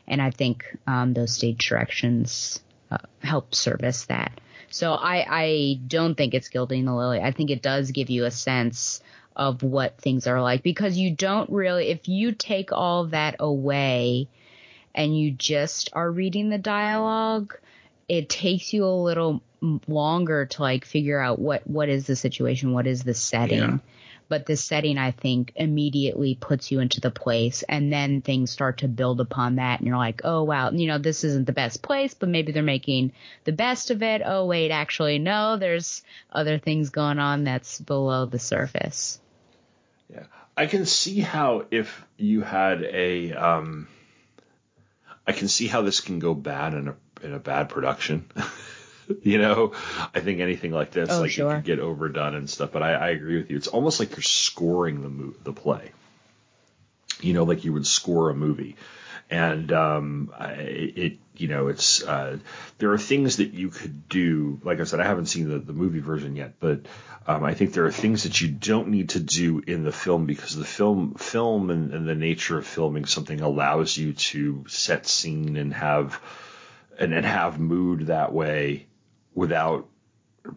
And 0.07 0.21
I 0.21 0.29
think 0.29 0.63
um, 0.85 1.15
those 1.15 1.33
stage 1.33 1.67
directions 1.67 2.61
uh, 2.91 2.99
help 3.23 3.55
service 3.55 4.05
that. 4.05 4.39
So 4.69 4.93
I, 4.93 5.25
I 5.27 5.79
don't 5.87 6.13
think 6.13 6.35
it's 6.35 6.49
gilding 6.49 6.85
the 6.85 6.93
lily. 6.93 7.19
I 7.19 7.31
think 7.31 7.49
it 7.49 7.63
does 7.63 7.89
give 7.89 8.11
you 8.11 8.25
a 8.25 8.31
sense 8.31 9.01
of 9.37 9.61
what 9.61 9.99
things 9.99 10.25
are 10.25 10.41
like 10.41 10.63
because 10.63 10.97
you 10.97 11.11
don't 11.11 11.49
really, 11.51 11.89
if 11.89 12.09
you 12.09 12.31
take 12.31 12.71
all 12.73 13.05
that 13.05 13.35
away 13.39 14.27
and 14.95 15.17
you 15.17 15.31
just 15.31 15.91
are 15.93 16.09
reading 16.09 16.49
the 16.49 16.57
dialogue, 16.57 17.55
it 18.09 18.27
takes 18.27 18.73
you 18.73 18.83
a 18.83 19.03
little 19.03 19.43
longer 19.87 20.47
to 20.47 20.61
like 20.61 20.85
figure 20.85 21.19
out 21.19 21.37
what, 21.37 21.67
what 21.67 21.87
is 21.87 22.07
the 22.07 22.15
situation? 22.15 22.73
What 22.73 22.87
is 22.87 23.03
the 23.03 23.13
setting? 23.13 23.59
Yeah. 23.59 23.77
But 24.29 24.45
the 24.45 24.57
setting, 24.57 24.97
I 24.97 25.11
think, 25.11 25.53
immediately 25.55 26.35
puts 26.35 26.69
you 26.69 26.81
into 26.81 26.99
the 26.99 27.11
place 27.11 27.63
and 27.63 27.93
then 27.93 28.21
things 28.21 28.51
start 28.51 28.79
to 28.79 28.89
build 28.89 29.21
upon 29.21 29.55
that. 29.55 29.79
And 29.79 29.87
you're 29.87 29.97
like, 29.97 30.21
oh, 30.25 30.43
wow, 30.43 30.71
you 30.71 30.87
know, 30.87 30.97
this 30.97 31.23
isn't 31.23 31.45
the 31.45 31.53
best 31.53 31.81
place, 31.81 32.13
but 32.13 32.27
maybe 32.27 32.51
they're 32.51 32.63
making 32.63 33.13
the 33.45 33.53
best 33.53 33.89
of 33.89 34.03
it. 34.03 34.21
Oh, 34.25 34.45
wait, 34.45 34.71
actually, 34.71 35.19
no, 35.19 35.55
there's 35.55 36.01
other 36.29 36.57
things 36.57 36.89
going 36.89 37.19
on 37.19 37.45
that's 37.45 37.79
below 37.79 38.25
the 38.25 38.39
surface. 38.39 39.21
Yeah, 40.11 40.23
I 40.55 40.67
can 40.67 40.85
see 40.85 41.19
how 41.19 41.65
if 41.71 42.05
you 42.17 42.41
had 42.41 42.83
a, 42.83 43.33
um, 43.33 43.87
I 45.25 45.33
can 45.33 45.47
see 45.47 45.67
how 45.67 45.81
this 45.81 45.99
can 45.99 46.19
go 46.19 46.33
bad 46.33 46.73
in 46.73 46.87
a 46.87 46.95
in 47.23 47.33
a 47.33 47.39
bad 47.39 47.69
production. 47.69 48.25
you 49.21 49.37
know, 49.37 49.73
I 50.13 50.19
think 50.19 50.39
anything 50.39 50.71
like 50.71 50.91
this, 50.91 51.09
oh, 51.11 51.21
like 51.21 51.31
sure. 51.31 51.51
it 51.51 51.55
could 51.55 51.65
get 51.65 51.79
overdone 51.79 52.35
and 52.35 52.49
stuff. 52.49 52.71
But 52.71 52.83
I, 52.83 52.93
I 52.93 53.09
agree 53.09 53.37
with 53.37 53.49
you. 53.49 53.57
It's 53.57 53.67
almost 53.67 53.99
like 53.99 54.11
you're 54.11 54.21
scoring 54.21 55.01
the 55.01 55.09
mo- 55.09 55.33
the 55.43 55.53
play. 55.53 55.91
You 57.21 57.33
know, 57.33 57.43
like 57.43 57.65
you 57.65 57.73
would 57.73 57.87
score 57.87 58.29
a 58.29 58.35
movie, 58.35 58.75
and 59.29 59.71
um, 59.71 60.31
I, 60.37 60.51
it 60.53 61.17
you 61.41 61.47
know 61.47 61.67
it's 61.67 62.03
uh, 62.03 62.37
there 62.77 62.91
are 62.91 62.97
things 62.97 63.37
that 63.37 63.53
you 63.53 63.69
could 63.69 64.07
do. 64.09 64.59
Like 64.63 64.79
I 64.79 64.83
said, 64.83 64.99
I 64.99 65.05
haven't 65.05 65.27
seen 65.27 65.49
the, 65.49 65.59
the 65.59 65.73
movie 65.73 65.99
version 65.99 66.35
yet, 66.35 66.53
but 66.59 66.81
um, 67.25 67.43
I 67.43 67.53
think 67.53 67.73
there 67.73 67.85
are 67.85 67.91
things 67.91 68.23
that 68.23 68.39
you 68.39 68.47
don't 68.47 68.89
need 68.89 69.09
to 69.09 69.19
do 69.19 69.59
in 69.59 69.83
the 69.83 69.91
film 69.91 70.25
because 70.25 70.55
the 70.55 70.65
film 70.65 71.15
film 71.15 71.69
and, 71.69 71.93
and 71.93 72.07
the 72.07 72.15
nature 72.15 72.57
of 72.57 72.65
filming 72.65 73.05
something 73.05 73.41
allows 73.41 73.97
you 73.97 74.13
to 74.13 74.65
set 74.67 75.07
scene 75.07 75.57
and 75.57 75.73
have 75.73 76.21
and, 76.97 77.13
and 77.13 77.25
have 77.25 77.59
mood 77.59 78.07
that 78.07 78.33
way 78.33 78.87
without 79.33 79.87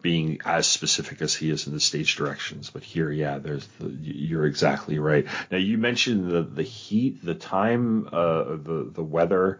being 0.01 0.39
as 0.45 0.67
specific 0.67 1.21
as 1.21 1.35
he 1.35 1.49
is 1.49 1.67
in 1.67 1.73
the 1.73 1.79
stage 1.79 2.15
directions. 2.15 2.69
But 2.69 2.83
here, 2.83 3.11
yeah, 3.11 3.39
there's 3.39 3.67
the, 3.79 3.89
you're 3.89 4.45
exactly 4.45 4.99
right. 4.99 5.27
Now 5.51 5.57
you 5.57 5.77
mentioned 5.77 6.31
the 6.31 6.43
the 6.43 6.63
heat, 6.63 7.23
the 7.23 7.35
time, 7.35 8.07
uh, 8.11 8.43
the 8.43 8.89
the 8.93 9.03
weather, 9.03 9.59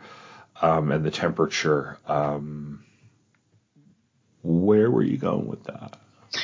um, 0.62 0.92
and 0.92 1.04
the 1.04 1.12
temperature. 1.12 1.98
Um, 2.08 2.84
where 4.44 4.90
were 4.90 5.04
you 5.04 5.18
going 5.18 5.48
with 5.48 5.64
that? 5.66 5.98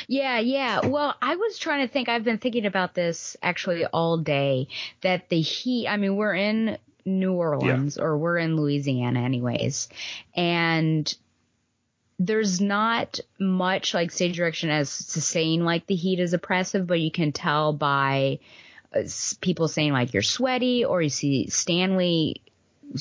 Yeah, 0.06 0.38
yeah. 0.38 0.86
Well, 0.86 1.14
I 1.22 1.36
was 1.36 1.58
trying 1.58 1.86
to 1.86 1.92
think. 1.92 2.08
I've 2.08 2.24
been 2.24 2.38
thinking 2.38 2.66
about 2.66 2.94
this 2.94 3.36
actually 3.42 3.86
all 3.86 4.18
day. 4.18 4.68
That 5.00 5.28
the 5.28 5.40
heat. 5.40 5.88
I 5.88 5.96
mean, 5.96 6.16
we're 6.16 6.34
in 6.34 6.78
New 7.06 7.32
Orleans 7.32 7.96
yeah. 7.96 8.02
or 8.02 8.18
we're 8.18 8.38
in 8.38 8.56
Louisiana, 8.56 9.20
anyways, 9.20 9.88
and 10.34 11.12
there's 12.18 12.60
not 12.60 13.20
much 13.38 13.94
like 13.94 14.10
stage 14.10 14.36
direction 14.36 14.70
as 14.70 15.06
to 15.08 15.20
saying 15.20 15.64
like 15.64 15.86
the 15.86 15.94
heat 15.94 16.20
is 16.20 16.32
oppressive, 16.34 16.86
but 16.86 17.00
you 17.00 17.10
can 17.10 17.32
tell 17.32 17.72
by 17.72 18.40
uh, 18.94 19.02
people 19.40 19.68
saying 19.68 19.92
like 19.92 20.12
you're 20.12 20.22
sweaty, 20.22 20.84
or 20.84 21.00
you 21.00 21.08
see 21.08 21.48
Stanley 21.48 22.42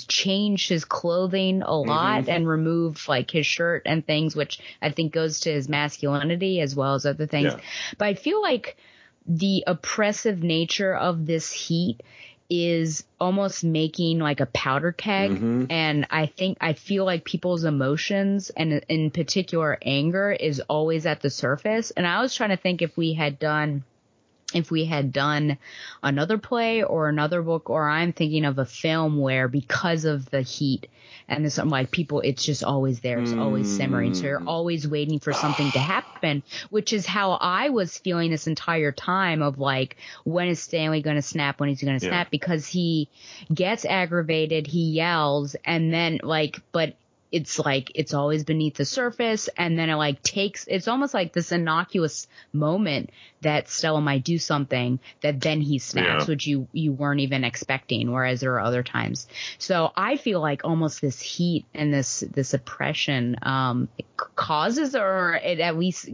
change 0.08 0.68
his 0.68 0.86
clothing 0.86 1.62
a 1.62 1.74
lot 1.74 2.22
mm-hmm. 2.22 2.30
and 2.30 2.48
remove 2.48 3.08
like 3.08 3.32
his 3.32 3.46
shirt 3.46 3.84
and 3.86 4.06
things, 4.06 4.36
which 4.36 4.60
I 4.82 4.92
think 4.92 5.14
goes 5.14 5.42
to 5.42 5.52
his 5.52 5.70
masculinity 5.70 6.60
as 6.62 6.76
well 6.76 6.96
as 6.96 7.06
other 7.06 7.26
things. 7.26 7.54
Yeah. 7.54 7.60
But 7.98 8.06
I 8.06 8.14
feel 8.14 8.42
like 8.42 8.78
the 9.26 9.64
oppressive 9.68 10.44
nature 10.44 10.96
of 10.96 11.26
this 11.26 11.52
heat 11.52 12.02
is 12.50 13.04
almost 13.20 13.64
making 13.64 14.20
like 14.20 14.40
a 14.40 14.46
powder 14.46 14.92
keg. 14.92 15.32
Mm-hmm. 15.32 15.66
And 15.70 16.08
I 16.10 16.28
think, 16.28 16.58
I 16.62 16.74
feel 16.74 17.04
like 17.04 17.26
people's 17.26 17.66
emotions 17.66 18.52
and 18.56 18.84
in 18.88 19.12
particular 19.12 19.78
anger 19.82 20.32
is 20.32 20.62
always 20.62 21.06
at 21.06 21.22
the 21.22 21.30
surface. 21.30 21.92
And 21.92 22.08
I 22.08 22.22
was 22.22 22.34
trying 22.34 22.52
to 22.52 22.58
think 22.58 22.82
if 22.82 22.96
we 22.96 23.14
had 23.14 23.38
done 23.40 23.84
if 24.54 24.72
we 24.72 24.86
had 24.86 25.12
done 25.12 25.58
another 26.02 26.38
play 26.38 26.84
or 26.84 27.10
another 27.10 27.42
book, 27.42 27.70
or 27.70 27.90
I'm 27.90 28.14
thinking 28.14 28.46
of 28.46 28.58
a 28.60 28.66
film 28.66 29.20
where 29.20 29.48
because 29.48 30.06
of 30.06 30.30
the 30.30 30.42
heat 30.42 30.88
and 31.28 31.44
this, 31.44 31.58
I'm 31.58 31.70
like 31.70 31.92
people, 31.92 32.22
it's 32.22 32.46
just 32.46 32.64
always 32.64 33.02
there. 33.02 33.20
It's 33.20 33.32
mm. 33.32 33.42
always 33.42 33.70
simmering. 33.76 34.14
So 34.14 34.24
you're 34.24 34.48
always 34.48 34.88
waiting 34.88 35.20
for 35.20 35.34
something 35.34 35.70
to 35.72 35.80
happen, 35.80 36.44
which 36.70 36.94
is 36.94 37.06
how 37.06 37.34
I 37.34 37.70
was 37.70 37.98
feeling 37.98 38.32
this 38.32 38.48
entire 38.48 38.94
time 38.94 39.42
of 39.42 39.60
like, 39.60 39.98
when 40.24 40.48
is 40.48 40.62
Stanley 40.62 41.02
going 41.02 41.18
to 41.18 41.22
snap? 41.22 41.60
When 41.60 41.70
is 41.70 41.82
he 41.82 41.86
going 41.86 42.00
to 42.00 42.06
yeah. 42.06 42.12
snap? 42.12 42.32
Because 42.32 42.66
he 42.66 43.10
gets 43.54 43.84
aggravated, 43.84 44.68
he 44.68 44.92
yells, 44.92 45.58
and 45.66 45.94
then 45.94 46.22
like, 46.24 46.62
but 46.72 46.96
it's 47.32 47.60
like 47.60 47.92
it's 47.96 48.14
always 48.14 48.44
beneath 48.44 48.76
the 48.76 48.86
surface 48.86 49.50
and 49.58 49.78
then 49.78 49.90
it 49.90 49.96
like 49.96 50.22
takes 50.24 50.66
it's 50.68 50.88
almost 50.88 51.14
like 51.14 51.34
this 51.34 51.52
innocuous 51.52 52.28
moment 52.54 53.10
that 53.42 53.70
Stella 53.70 54.02
might 54.02 54.24
do 54.24 54.38
something 54.38 55.00
that 55.22 55.42
then 55.42 55.60
he 55.62 55.80
snaps 55.80 56.24
yeah. 56.24 56.30
which 56.30 56.48
you 56.48 56.68
you 56.72 56.94
weren't 56.94 57.20
even 57.20 57.44
expecting 57.44 58.12
whereas 58.12 58.40
there 58.40 58.54
are 58.54 58.62
other 58.62 58.84
times 58.84 59.28
so 59.58 59.92
I 59.96 60.18
feel 60.18 60.40
like 60.40 60.64
almost 60.64 61.02
this 61.02 61.20
heat 61.20 61.66
and 61.74 61.94
this 61.94 62.24
this 62.32 62.54
oppression 62.54 63.38
um 63.42 63.90
causes 64.36 64.96
or 64.96 65.40
it 65.44 65.60
at 65.60 65.78
least 65.78 66.10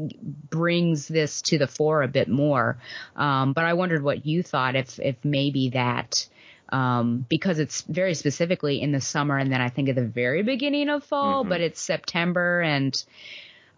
brings 0.49 1.07
this 1.07 1.41
to 1.43 1.57
the 1.57 1.67
fore 1.67 2.01
a 2.01 2.07
bit 2.07 2.27
more 2.27 2.77
um 3.15 3.53
but 3.53 3.65
I 3.65 3.73
wondered 3.73 4.03
what 4.03 4.25
you 4.25 4.41
thought 4.41 4.75
if 4.75 4.99
if 4.99 5.15
maybe 5.23 5.69
that 5.69 6.27
um, 6.73 7.23
because 7.29 7.59
it's 7.59 7.81
very 7.83 8.15
specifically 8.15 8.81
in 8.81 8.91
the 8.91 8.99
summer 8.99 9.37
and 9.37 9.51
then 9.51 9.61
I 9.61 9.69
think 9.69 9.89
at 9.89 9.95
the 9.95 10.03
very 10.03 10.41
beginning 10.41 10.89
of 10.89 11.03
fall, 11.03 11.41
mm-hmm. 11.41 11.49
but 11.49 11.61
it's 11.61 11.79
September 11.79 12.61
and 12.61 13.01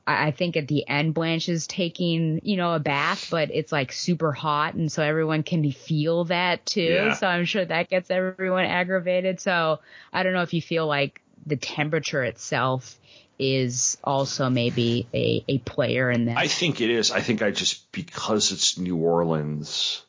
I, 0.08 0.28
I 0.28 0.32
think 0.32 0.56
at 0.56 0.70
the 0.70 0.88
end 0.88 1.14
Blanche 1.14 1.50
is 1.50 1.68
taking, 1.68 2.40
you 2.44 2.56
know, 2.56 2.74
a 2.74 2.80
bath, 2.80 3.28
but 3.30 3.52
it's 3.52 3.74
like 3.74 3.92
super 3.92 4.32
hot 4.32 4.76
and 4.76 4.90
so 4.90 5.04
everyone 5.04 5.44
can 5.44 5.70
feel 5.74 6.24
that 6.26 6.66
too. 6.66 6.84
Yeah. 6.84 7.14
So 7.16 7.28
I'm 7.28 7.44
sure 7.44 7.66
that 7.66 7.90
gets 7.90 8.10
everyone 8.10 8.64
aggravated. 8.64 9.42
So 9.42 9.82
I 10.14 10.24
don't 10.24 10.32
know 10.32 10.44
if 10.44 10.54
you 10.54 10.62
feel 10.62 10.88
like 10.88 11.22
the 11.46 11.58
temperature 11.58 12.24
itself 12.24 12.98
is 13.38 13.98
also 14.06 14.50
maybe 14.50 15.06
a, 15.14 15.44
a 15.50 15.58
player 15.58 16.10
in 16.10 16.24
this. 16.24 16.38
I 16.38 16.48
think 16.48 16.80
it 16.80 16.90
is. 16.90 17.12
I 17.12 17.20
think 17.20 17.42
I 17.42 17.52
just 17.52 17.92
because 17.92 18.54
it's 18.54 18.78
New 18.78 18.96
Orleans 18.96 20.05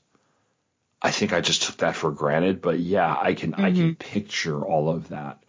I 1.07 1.13
think 1.13 1.33
I 1.33 1.41
just 1.41 1.63
took 1.63 1.77
that 1.77 1.95
for 1.95 2.11
granted, 2.11 2.61
but 2.61 2.81
yeah, 2.81 3.17
I 3.17 3.35
can 3.35 3.53
mm-hmm. 3.53 3.65
I 3.65 3.71
can 3.71 3.91
mm-hmm. 3.91 3.93
picture 3.93 4.61
all 4.61 4.91
of 4.91 5.11
that. 5.11 5.41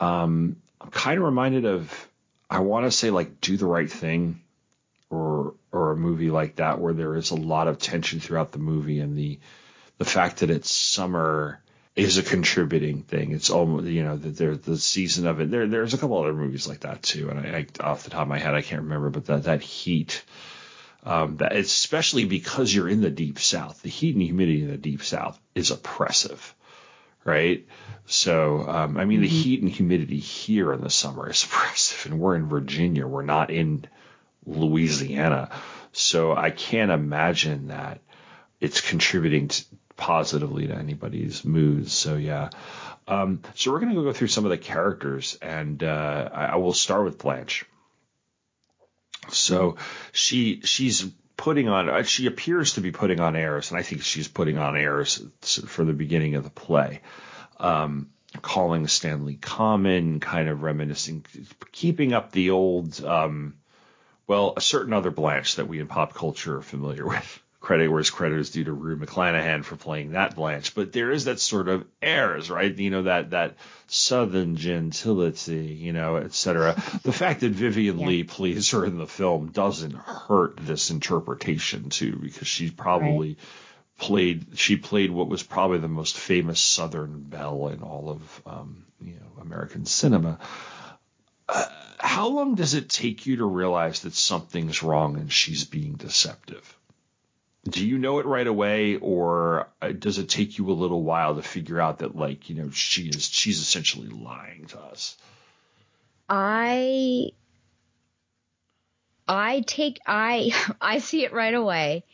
Um, 0.00 0.56
I'm 0.80 0.90
kind 0.90 1.18
of 1.18 1.24
reminded 1.24 1.66
of 1.66 2.08
I 2.48 2.60
want 2.60 2.86
to 2.86 2.90
say 2.90 3.10
like 3.10 3.38
Do 3.42 3.58
the 3.58 3.66
Right 3.66 3.90
Thing, 3.90 4.40
or 5.10 5.52
or 5.70 5.92
a 5.92 5.96
movie 5.96 6.30
like 6.30 6.56
that 6.56 6.80
where 6.80 6.94
there 6.94 7.14
is 7.14 7.30
a 7.30 7.36
lot 7.36 7.68
of 7.68 7.78
tension 7.78 8.20
throughout 8.20 8.52
the 8.52 8.58
movie, 8.58 9.00
and 9.00 9.18
the 9.18 9.38
the 9.98 10.06
fact 10.06 10.38
that 10.38 10.48
it's 10.48 10.74
summer 10.74 11.60
is 11.94 12.16
a 12.16 12.22
contributing 12.22 13.02
thing. 13.02 13.32
It's 13.32 13.50
almost 13.50 13.84
you 13.88 14.02
know 14.02 14.16
that 14.16 14.38
there 14.38 14.56
the 14.56 14.78
season 14.78 15.26
of 15.26 15.40
it. 15.40 15.50
There 15.50 15.66
there's 15.66 15.92
a 15.92 15.98
couple 15.98 16.18
other 16.18 16.32
movies 16.32 16.66
like 16.66 16.80
that 16.80 17.02
too, 17.02 17.28
and 17.28 17.38
I, 17.38 17.58
I 17.58 17.86
off 17.86 18.04
the 18.04 18.10
top 18.10 18.22
of 18.22 18.28
my 18.28 18.38
head 18.38 18.54
I 18.54 18.62
can't 18.62 18.80
remember, 18.80 19.10
but 19.10 19.26
that 19.26 19.42
that 19.42 19.60
heat 19.60 20.24
um, 21.06 21.36
that 21.36 21.54
especially 21.54 22.24
because 22.24 22.74
you're 22.74 22.88
in 22.88 23.00
the 23.00 23.10
deep 23.10 23.38
south, 23.38 23.80
the 23.82 23.88
heat 23.88 24.16
and 24.16 24.22
humidity 24.22 24.62
in 24.62 24.70
the 24.70 24.76
deep 24.76 25.04
south 25.04 25.40
is 25.54 25.70
oppressive, 25.70 26.52
right? 27.24 27.64
So, 28.06 28.68
um, 28.68 28.96
I 28.96 29.04
mean, 29.04 29.18
mm-hmm. 29.18 29.22
the 29.22 29.28
heat 29.28 29.62
and 29.62 29.70
humidity 29.70 30.18
here 30.18 30.72
in 30.72 30.80
the 30.80 30.90
summer 30.90 31.30
is 31.30 31.44
oppressive, 31.44 32.10
and 32.10 32.20
we're 32.20 32.34
in 32.34 32.48
Virginia, 32.48 33.06
we're 33.06 33.22
not 33.22 33.50
in 33.50 33.86
Louisiana, 34.44 35.50
so 35.92 36.36
I 36.36 36.50
can't 36.50 36.90
imagine 36.90 37.68
that 37.68 38.00
it's 38.60 38.80
contributing 38.80 39.48
to, 39.48 39.64
positively 39.96 40.66
to 40.66 40.74
anybody's 40.74 41.44
moods. 41.44 41.92
So 41.92 42.16
yeah. 42.16 42.50
Um, 43.08 43.42
so 43.54 43.70
we're 43.70 43.78
going 43.78 43.94
to 43.94 44.02
go 44.02 44.12
through 44.12 44.26
some 44.26 44.44
of 44.44 44.50
the 44.50 44.58
characters, 44.58 45.38
and 45.40 45.82
uh, 45.84 46.28
I, 46.32 46.44
I 46.46 46.56
will 46.56 46.72
start 46.72 47.04
with 47.04 47.18
Blanche. 47.18 47.64
So 49.30 49.76
she 50.12 50.60
she's 50.62 51.06
putting 51.36 51.68
on 51.68 51.88
uh, 51.88 52.02
she 52.02 52.26
appears 52.26 52.74
to 52.74 52.80
be 52.80 52.92
putting 52.92 53.20
on 53.20 53.36
airs, 53.36 53.70
and 53.70 53.78
I 53.78 53.82
think 53.82 54.02
she's 54.02 54.28
putting 54.28 54.58
on 54.58 54.76
airs 54.76 55.22
for 55.42 55.84
the 55.84 55.92
beginning 55.92 56.34
of 56.34 56.44
the 56.44 56.50
play. 56.50 57.00
Um, 57.58 58.10
calling 58.42 58.86
Stanley 58.86 59.36
Common, 59.36 60.20
kind 60.20 60.48
of 60.48 60.62
reminiscing, 60.62 61.24
keeping 61.72 62.12
up 62.12 62.32
the 62.32 62.50
old, 62.50 63.02
um, 63.04 63.54
well, 64.26 64.54
a 64.56 64.60
certain 64.60 64.92
other 64.92 65.10
Blanche 65.10 65.56
that 65.56 65.68
we 65.68 65.80
in 65.80 65.86
pop 65.86 66.14
culture 66.14 66.58
are 66.58 66.62
familiar 66.62 67.06
with. 67.06 67.42
Credit 67.66 67.88
where 67.88 67.98
his 67.98 68.10
credit 68.10 68.38
is 68.38 68.50
due 68.50 68.62
to 68.62 68.72
Rue 68.72 68.96
McClanahan 68.96 69.64
for 69.64 69.74
playing 69.74 70.12
that 70.12 70.36
Blanche, 70.36 70.72
but 70.74 70.92
there 70.92 71.10
is 71.10 71.24
that 71.24 71.40
sort 71.40 71.68
of 71.68 71.84
airs, 72.00 72.48
right? 72.48 72.72
You 72.72 72.90
know 72.90 73.02
that 73.02 73.30
that 73.30 73.56
southern 73.88 74.54
gentility, 74.54 75.74
you 75.74 75.92
know, 75.92 76.16
etc. 76.16 76.74
the 77.02 77.12
fact 77.12 77.40
that 77.40 77.50
Vivien 77.50 77.98
yeah. 77.98 78.06
Leigh 78.06 78.22
plays 78.22 78.70
her 78.70 78.84
in 78.84 78.98
the 78.98 79.06
film 79.08 79.48
doesn't 79.48 79.96
hurt 79.96 80.58
this 80.58 80.90
interpretation 80.90 81.90
too, 81.90 82.16
because 82.16 82.46
she 82.46 82.70
probably 82.70 83.30
right 83.30 83.38
played 83.98 84.46
she 84.54 84.76
played 84.76 85.10
what 85.10 85.28
was 85.28 85.42
probably 85.42 85.78
the 85.78 85.88
most 85.88 86.16
famous 86.18 86.60
Southern 86.60 87.22
belle 87.22 87.68
in 87.68 87.82
all 87.82 88.10
of 88.10 88.42
um, 88.46 88.84
you 89.00 89.14
know 89.14 89.42
American 89.42 89.86
cinema. 89.86 90.38
Uh, 91.48 91.64
how 91.98 92.28
long 92.28 92.54
does 92.54 92.74
it 92.74 92.88
take 92.88 93.26
you 93.26 93.36
to 93.36 93.44
realize 93.44 94.00
that 94.00 94.14
something's 94.14 94.82
wrong 94.82 95.16
and 95.16 95.32
she's 95.32 95.64
being 95.64 95.94
deceptive? 95.94 96.76
Do 97.68 97.86
you 97.86 97.98
know 97.98 98.18
it 98.18 98.26
right 98.26 98.46
away, 98.46 98.96
or 98.96 99.68
uh, 99.82 99.92
does 99.92 100.18
it 100.18 100.28
take 100.28 100.58
you 100.58 100.70
a 100.70 100.72
little 100.72 101.02
while 101.02 101.34
to 101.34 101.42
figure 101.42 101.80
out 101.80 101.98
that 101.98 102.16
like 102.16 102.48
you 102.48 102.56
know 102.56 102.70
she 102.70 103.08
is 103.08 103.24
she's 103.24 103.60
essentially 103.60 104.08
lying 104.08 104.66
to 104.66 104.80
us? 104.80 105.16
I 106.28 107.30
I 109.26 109.60
take 109.66 109.98
I 110.06 110.52
I 110.80 110.98
see 110.98 111.24
it 111.24 111.32
right 111.32 111.54
away 111.54 112.04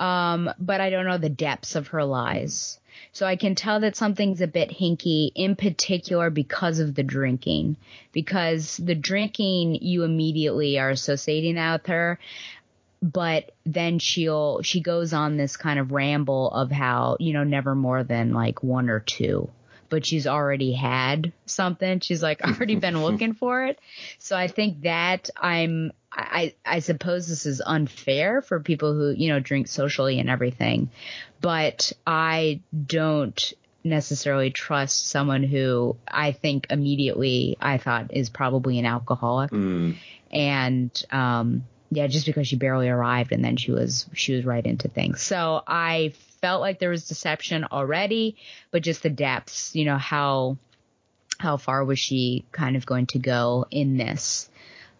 um, 0.00 0.50
but 0.58 0.80
I 0.80 0.88
don't 0.88 1.04
know 1.04 1.18
the 1.18 1.28
depths 1.28 1.76
of 1.76 1.88
her 1.88 2.04
lies. 2.04 2.80
So 3.12 3.26
I 3.26 3.36
can 3.36 3.54
tell 3.54 3.80
that 3.80 3.96
something's 3.96 4.40
a 4.40 4.46
bit 4.46 4.70
hinky, 4.70 5.30
in 5.34 5.56
particular 5.56 6.30
because 6.30 6.78
of 6.78 6.94
the 6.94 7.02
drinking. 7.02 7.76
Because 8.12 8.78
the 8.78 8.94
drinking, 8.94 9.76
you 9.82 10.02
immediately 10.02 10.78
are 10.78 10.90
associating 10.90 11.56
that 11.56 11.82
with 11.82 11.86
her. 11.88 12.18
But 13.02 13.52
then 13.64 13.98
she'll, 13.98 14.62
she 14.62 14.80
goes 14.80 15.12
on 15.12 15.36
this 15.36 15.56
kind 15.56 15.78
of 15.78 15.90
ramble 15.90 16.50
of 16.50 16.70
how, 16.70 17.16
you 17.18 17.32
know, 17.32 17.44
never 17.44 17.74
more 17.74 18.04
than 18.04 18.32
like 18.32 18.62
one 18.62 18.90
or 18.90 19.00
two 19.00 19.50
but 19.90 20.06
she's 20.06 20.26
already 20.26 20.72
had 20.72 21.32
something. 21.44 22.00
She's 22.00 22.22
like 22.22 22.40
already 22.44 22.76
been 22.76 23.02
looking 23.02 23.34
for 23.34 23.66
it. 23.66 23.78
So 24.18 24.36
I 24.36 24.46
think 24.46 24.82
that 24.82 25.28
I'm 25.36 25.92
I, 26.12 26.54
I 26.64 26.80
suppose 26.80 27.28
this 27.28 27.46
is 27.46 27.62
unfair 27.64 28.42
for 28.42 28.58
people 28.60 28.94
who, 28.94 29.10
you 29.10 29.28
know, 29.28 29.38
drink 29.38 29.68
socially 29.68 30.18
and 30.18 30.28
everything, 30.28 30.90
but 31.40 31.92
I 32.06 32.60
don't 32.86 33.52
necessarily 33.84 34.50
trust 34.50 35.08
someone 35.08 35.42
who 35.42 35.96
I 36.06 36.32
think 36.32 36.66
immediately 36.70 37.56
I 37.60 37.78
thought 37.78 38.12
is 38.14 38.28
probably 38.28 38.78
an 38.78 38.86
alcoholic. 38.86 39.52
Mm. 39.52 39.96
And, 40.32 41.04
um, 41.10 41.64
yeah, 41.90 42.06
just 42.06 42.26
because 42.26 42.46
she 42.48 42.56
barely 42.56 42.88
arrived 42.88 43.32
and 43.32 43.44
then 43.44 43.56
she 43.56 43.72
was, 43.72 44.06
she 44.14 44.34
was 44.34 44.44
right 44.44 44.64
into 44.64 44.88
things. 44.88 45.22
So 45.22 45.62
I 45.66 46.12
felt 46.40 46.60
like 46.60 46.78
there 46.78 46.90
was 46.90 47.08
deception 47.08 47.64
already, 47.64 48.36
but 48.70 48.82
just 48.82 49.02
the 49.02 49.10
depths, 49.10 49.74
you 49.74 49.84
know, 49.84 49.98
how, 49.98 50.56
how 51.38 51.56
far 51.56 51.84
was 51.84 51.98
she 51.98 52.44
kind 52.52 52.76
of 52.76 52.86
going 52.86 53.06
to 53.06 53.18
go 53.18 53.66
in 53.70 53.96
this? 53.96 54.48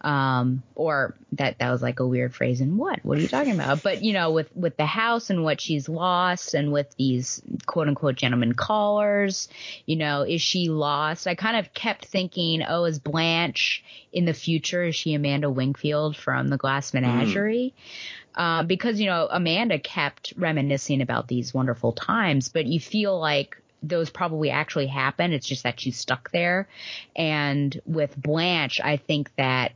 Um, 0.03 0.63
or 0.73 1.15
that, 1.33 1.59
that 1.59 1.69
was 1.69 1.83
like 1.83 1.99
a 1.99 2.07
weird 2.07 2.33
phrase 2.33 2.59
and 2.59 2.79
what, 2.79 3.05
what 3.05 3.19
are 3.19 3.21
you 3.21 3.27
talking 3.27 3.53
about? 3.53 3.83
But, 3.83 4.03
you 4.03 4.13
know, 4.13 4.31
with, 4.31 4.49
with 4.55 4.75
the 4.75 4.85
house 4.85 5.29
and 5.29 5.43
what 5.43 5.61
she's 5.61 5.87
lost 5.87 6.55
and 6.55 6.71
with 6.71 6.95
these 6.97 7.39
quote 7.67 7.87
unquote 7.87 8.15
gentlemen 8.15 8.53
callers, 8.53 9.47
you 9.85 9.95
know, 9.95 10.23
is 10.23 10.41
she 10.41 10.69
lost? 10.69 11.27
I 11.27 11.35
kind 11.35 11.55
of 11.55 11.71
kept 11.75 12.05
thinking, 12.05 12.63
oh, 12.67 12.85
is 12.85 12.97
Blanche 12.97 13.83
in 14.11 14.25
the 14.25 14.33
future? 14.33 14.85
Is 14.85 14.95
she 14.95 15.13
Amanda 15.13 15.51
Wingfield 15.51 16.17
from 16.17 16.47
the 16.47 16.57
Glass 16.57 16.95
Menagerie? 16.95 17.75
Mm. 17.77 18.11
Uh, 18.33 18.63
because, 18.63 18.99
you 18.99 19.05
know, 19.05 19.27
Amanda 19.29 19.77
kept 19.77 20.33
reminiscing 20.35 21.01
about 21.01 21.27
these 21.27 21.53
wonderful 21.53 21.91
times, 21.91 22.49
but 22.49 22.65
you 22.65 22.79
feel 22.79 23.19
like 23.19 23.61
those 23.83 24.09
probably 24.09 24.49
actually 24.49 24.87
happened. 24.87 25.33
It's 25.33 25.47
just 25.47 25.63
that 25.63 25.79
she's 25.79 25.97
stuck 25.97 26.31
there. 26.31 26.67
And 27.15 27.79
with 27.85 28.15
Blanche, 28.15 28.79
I 28.81 28.97
think 28.97 29.35
that 29.35 29.73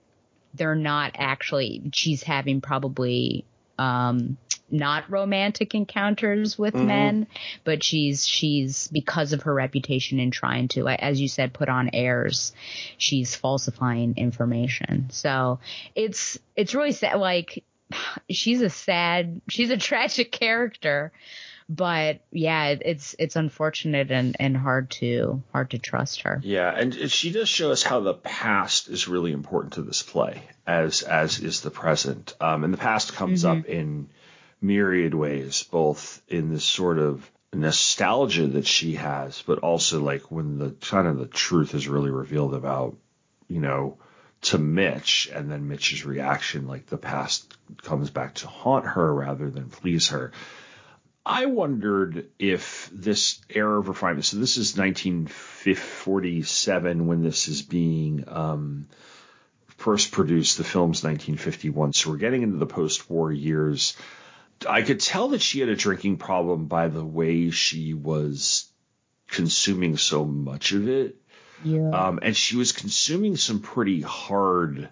they're 0.56 0.76
not 0.76 1.12
actually 1.16 1.89
she's 1.93 2.24
having 2.24 2.62
probably 2.62 3.45
um 3.78 4.38
not 4.70 5.10
romantic 5.10 5.76
encounters 5.76 6.58
with 6.58 6.74
mm-hmm. 6.74 6.88
men, 6.88 7.28
but 7.64 7.84
she's 7.84 8.28
she's 8.28 8.88
because 8.88 9.34
of 9.34 9.43
her 9.43 9.53
reputation 9.53 10.20
in 10.20 10.32
trying 10.32 10.68
to, 10.70 10.88
as 10.88 11.22
you 11.22 11.28
said, 11.28 11.53
put 11.53 11.70
on 11.70 11.89
airs. 11.93 12.53
She's 12.97 13.36
falsifying 13.36 14.16
information. 14.18 15.10
So 15.12 15.60
it's 15.95 16.39
it's 16.56 16.74
really 16.74 16.91
sad. 16.91 17.20
Like 17.20 17.64
she's 18.30 18.62
a 18.62 18.70
sad, 18.70 19.41
she's 19.49 19.70
a 19.70 19.78
tragic 19.89 20.32
character, 20.32 21.12
but 21.68 22.22
yeah, 22.32 22.76
it's 22.80 23.16
it's 23.18 23.36
unfortunate 23.36 24.11
and 24.11 24.36
and 24.39 24.55
hard 24.55 24.91
to 24.91 25.41
hard 25.51 25.72
to 25.72 25.80
trust 25.80 26.22
her. 26.22 26.39
Yeah, 26.43 26.70
and 26.70 26.93
she 27.11 27.32
does 27.32 27.49
show 27.49 27.72
us 27.72 27.84
how 27.84 28.01
the 28.01 28.13
past 28.13 28.88
is 28.88 29.07
really 29.07 29.32
important 29.32 29.74
to 29.74 29.82
this 29.82 30.03
play, 30.03 30.43
as 30.68 31.01
as 31.01 31.39
is 31.39 31.61
the 31.61 31.72
present. 31.72 32.36
Um, 32.39 32.63
and 32.63 32.74
the 32.74 32.78
past 32.78 33.13
comes 33.13 33.43
mm-hmm. 33.43 33.59
up 33.59 33.66
in 33.66 34.09
myriad 34.61 35.13
ways, 35.13 35.63
both 35.63 36.22
in 36.28 36.51
this 36.51 36.66
sort 36.66 36.99
of 36.99 37.30
nostalgia 37.53 38.47
that 38.47 38.68
she 38.68 38.95
has, 38.95 39.41
but 39.45 39.59
also 39.59 40.01
like 40.01 40.32
when 40.32 40.57
the 40.57 40.72
kind 40.72 41.07
of 41.07 41.18
the 41.18 41.28
truth 41.28 41.74
is 41.74 41.88
really 41.88 42.11
revealed 42.11 42.53
about, 42.53 42.95
you 43.47 43.59
know, 43.59 43.97
to 44.41 44.57
Mitch 44.57 45.30
and 45.34 45.49
then 45.49 45.68
Mitch's 45.68 46.05
reaction, 46.05 46.68
like 46.68 46.86
the 46.88 46.97
past 46.97 47.51
comes 47.82 48.09
back 48.09 48.36
to 48.36 48.47
haunt 48.47 48.86
her 48.86 49.13
rather 49.13 49.49
than 49.49 49.70
please 49.70 50.09
her. 50.09 50.32
I 51.26 51.47
wondered 51.47 52.30
if 52.38 52.88
this 52.93 53.41
era 53.49 53.80
of 53.80 53.88
refinement, 53.88 54.26
so 54.26 54.38
this 54.38 54.57
is 54.57 54.78
1947 54.78 57.07
when 57.07 57.23
this 57.23 57.47
is 57.47 57.63
being 57.63 58.26
um, 58.28 58.88
first 59.78 60.11
produced, 60.11 60.57
the 60.57 60.63
film's 60.63 61.03
1951, 61.03 61.93
so 61.93 62.11
we're 62.11 62.17
getting 62.17 62.43
into 62.43 62.57
the 62.57 62.67
post 62.67 63.09
war 63.09 63.32
years. 63.32 63.97
I 64.69 64.84
could 64.84 64.99
tell 64.99 65.30
that 65.30 65.41
she 65.41 65.59
had 65.59 65.69
a 65.69 65.76
drinking 65.76 66.17
problem 66.17 66.67
by 66.67 66.89
the 66.89 67.03
way 67.03 67.49
she 67.49 67.95
was 67.95 68.69
consuming 69.28 69.97
so 69.97 70.26
much 70.26 70.73
of 70.73 70.88
it. 70.88 71.15
Yeah. 71.63 71.89
Um, 71.89 72.19
and 72.21 72.38
she 72.38 72.57
was 72.57 72.71
consuming 72.71 73.36
some 73.36 73.59
pretty 73.59 74.01
hard 74.01 74.89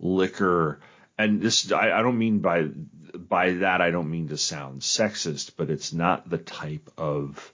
liquor. 0.00 0.80
And 1.22 1.40
this, 1.40 1.70
I, 1.70 1.92
I 1.92 2.02
don't 2.02 2.18
mean 2.18 2.40
by 2.40 2.68
by 3.16 3.52
that 3.54 3.80
I 3.80 3.90
don't 3.90 4.10
mean 4.10 4.28
to 4.28 4.36
sound 4.36 4.80
sexist, 4.80 5.52
but 5.56 5.70
it's 5.70 5.92
not 5.92 6.28
the 6.28 6.38
type 6.38 6.90
of 6.96 7.52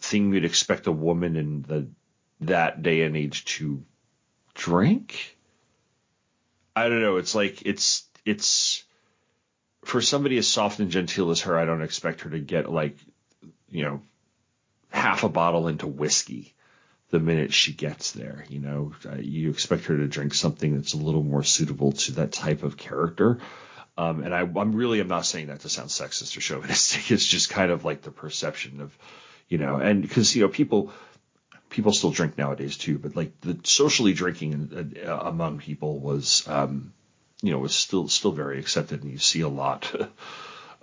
thing 0.00 0.32
you'd 0.32 0.44
expect 0.44 0.86
a 0.86 0.92
woman 0.92 1.36
in 1.36 1.62
the 1.62 1.86
that 2.40 2.82
day 2.82 3.02
and 3.02 3.16
age 3.16 3.44
to 3.44 3.82
drink. 4.52 5.36
I 6.76 6.88
don't 6.88 7.00
know. 7.00 7.16
It's 7.16 7.34
like 7.34 7.62
it's 7.64 8.04
it's 8.24 8.84
for 9.84 10.00
somebody 10.00 10.36
as 10.38 10.48
soft 10.48 10.80
and 10.80 10.90
genteel 10.90 11.30
as 11.30 11.42
her. 11.42 11.58
I 11.58 11.64
don't 11.64 11.82
expect 11.82 12.22
her 12.22 12.30
to 12.30 12.38
get 12.38 12.70
like 12.70 12.98
you 13.70 13.84
know 13.84 14.02
half 14.90 15.24
a 15.24 15.28
bottle 15.28 15.68
into 15.68 15.86
whiskey 15.86 16.54
the 17.10 17.20
minute 17.20 17.52
she 17.52 17.72
gets 17.72 18.12
there. 18.12 18.44
You 18.48 18.60
know, 18.60 18.92
you 19.18 19.50
expect 19.50 19.86
her 19.86 19.96
to 19.96 20.08
drink 20.08 20.34
something 20.34 20.74
that's 20.74 20.94
a 20.94 20.98
little 20.98 21.22
more 21.22 21.44
suitable 21.44 21.92
to 21.92 22.12
that 22.12 22.32
type 22.32 22.62
of 22.62 22.76
character. 22.76 23.38
Um, 23.96 24.24
and 24.24 24.34
I, 24.34 24.40
am 24.40 24.74
really 24.74 25.00
I'm 25.00 25.08
not 25.08 25.26
saying 25.26 25.48
that 25.48 25.60
to 25.60 25.68
sound 25.68 25.90
sexist 25.90 26.36
or 26.36 26.40
chauvinistic. 26.40 27.10
It's 27.10 27.26
just 27.26 27.50
kind 27.50 27.70
of 27.70 27.84
like 27.84 28.02
the 28.02 28.10
perception 28.10 28.80
of, 28.80 28.96
you 29.48 29.58
know, 29.58 29.76
and 29.76 30.02
because 30.02 30.34
you 30.34 30.42
know 30.42 30.48
people 30.48 30.92
people 31.70 31.92
still 31.92 32.10
drink 32.10 32.36
nowadays 32.38 32.76
too, 32.76 32.98
but 32.98 33.16
like 33.16 33.40
the 33.40 33.58
socially 33.64 34.12
drinking 34.12 34.96
uh, 35.06 35.10
among 35.10 35.58
people 35.58 35.98
was, 35.98 36.46
um, 36.48 36.92
you 37.42 37.50
know, 37.52 37.58
was 37.58 37.74
still 37.74 38.08
still 38.08 38.32
very 38.32 38.58
accepted, 38.58 39.02
and 39.02 39.12
you 39.12 39.18
see 39.18 39.42
a 39.42 39.48
lot. 39.48 39.94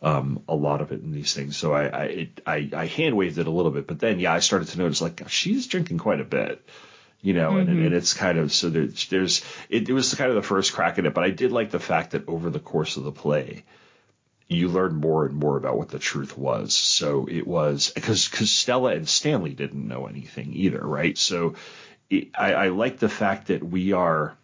Um, 0.04 0.44
a 0.48 0.56
lot 0.56 0.82
of 0.82 0.92
it 0.92 1.02
in 1.02 1.12
these 1.12 1.34
things. 1.34 1.58
So 1.58 1.74
I 1.74 1.86
I, 1.86 2.04
it, 2.06 2.42
I 2.46 2.70
I 2.74 2.86
hand 2.88 3.16
waved 3.16 3.38
it 3.38 3.48
a 3.48 3.52
little 3.52 3.72
bit, 3.72 3.88
but 3.88 4.00
then 4.00 4.20
yeah, 4.20 4.34
I 4.34 4.40
started 4.40 4.70
to 4.70 4.80
notice 4.80 5.02
like 5.02 5.30
she's 5.30 5.68
drinking 5.68 6.00
quite 6.00 6.20
a 6.20 6.26
bit 6.26 6.68
you 7.22 7.34
know, 7.34 7.52
mm-hmm. 7.52 7.70
and, 7.70 7.86
and 7.86 7.94
it's 7.94 8.14
kind 8.14 8.38
of 8.38 8.52
so 8.52 8.70
there's 8.70 9.06
there's 9.08 9.44
it, 9.70 9.88
it 9.88 9.94
was 9.94 10.14
kind 10.16 10.30
of 10.30 10.36
the 10.36 10.42
first 10.42 10.74
crack 10.74 10.98
at 10.98 11.06
it, 11.06 11.14
but 11.14 11.24
I 11.24 11.30
did 11.30 11.52
like 11.52 11.72
the 11.72 11.80
fact 11.80 12.12
that 12.12 12.28
over 12.28 12.50
the 12.50 12.60
course 12.60 12.98
of 12.98 13.04
the 13.04 13.12
play, 13.12 13.64
you 14.48 14.68
learn 14.68 14.96
more 14.96 15.26
and 15.26 15.36
more 15.36 15.56
about 15.56 15.78
what 15.78 15.90
the 15.90 16.00
truth 16.00 16.38
was. 16.38 16.74
So 16.74 17.28
it 17.30 17.46
was 17.46 17.92
because 17.94 18.28
because 18.28 18.50
Stella 18.50 18.94
and 18.94 19.08
Stanley 19.08 19.54
didn't 19.54 19.88
know 19.88 20.08
anything 20.08 20.54
either, 20.54 20.82
right? 20.82 21.18
So 21.18 21.56
it, 22.10 22.30
I, 22.38 22.54
I 22.54 22.68
like 22.70 22.98
the 22.98 23.10
fact 23.10 23.48
that 23.48 23.64
we 23.64 23.94
are 23.94 24.36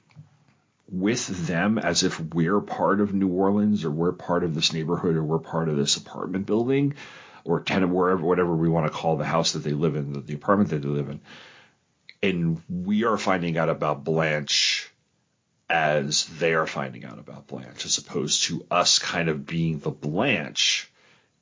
with 0.89 1.27
them 1.47 1.77
as 1.77 2.03
if 2.03 2.19
we're 2.19 2.61
part 2.61 3.01
of 3.01 3.13
New 3.13 3.29
Orleans 3.29 3.83
or 3.83 3.91
we're 3.91 4.13
part 4.13 4.43
of 4.43 4.55
this 4.55 4.73
neighborhood 4.73 5.15
or 5.15 5.23
we're 5.23 5.39
part 5.39 5.69
of 5.69 5.75
this 5.75 5.97
apartment 5.97 6.45
building 6.45 6.95
or 7.43 7.61
tenant 7.61 7.91
wherever 7.91 8.25
whatever 8.25 8.55
we 8.55 8.69
want 8.69 8.87
to 8.87 8.97
call 8.97 9.17
the 9.17 9.25
house 9.25 9.53
that 9.53 9.63
they 9.63 9.71
live 9.71 9.95
in, 9.95 10.13
the, 10.13 10.21
the 10.21 10.33
apartment 10.33 10.69
that 10.69 10.81
they 10.81 10.87
live 10.87 11.09
in. 11.09 11.19
And 12.23 12.61
we 12.69 13.03
are 13.03 13.17
finding 13.17 13.57
out 13.57 13.69
about 13.69 14.03
Blanche 14.03 14.89
as 15.69 16.25
they 16.25 16.53
are 16.53 16.65
finding 16.65 17.05
out 17.05 17.19
about 17.19 17.47
Blanche, 17.47 17.85
as 17.85 17.97
opposed 17.97 18.43
to 18.43 18.65
us 18.71 18.99
kind 18.99 19.29
of 19.29 19.45
being 19.45 19.79
the 19.79 19.91
Blanche 19.91 20.89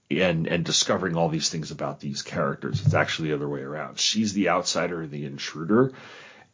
and 0.09 0.47
and 0.47 0.65
discovering 0.65 1.15
all 1.15 1.29
these 1.29 1.49
things 1.49 1.71
about 1.71 1.99
these 1.99 2.21
characters. 2.21 2.83
It's 2.83 2.93
actually 2.93 3.29
the 3.29 3.35
other 3.35 3.49
way 3.49 3.61
around. 3.61 3.99
She's 3.99 4.33
the 4.33 4.49
outsider, 4.49 5.05
the 5.07 5.25
intruder, 5.25 5.93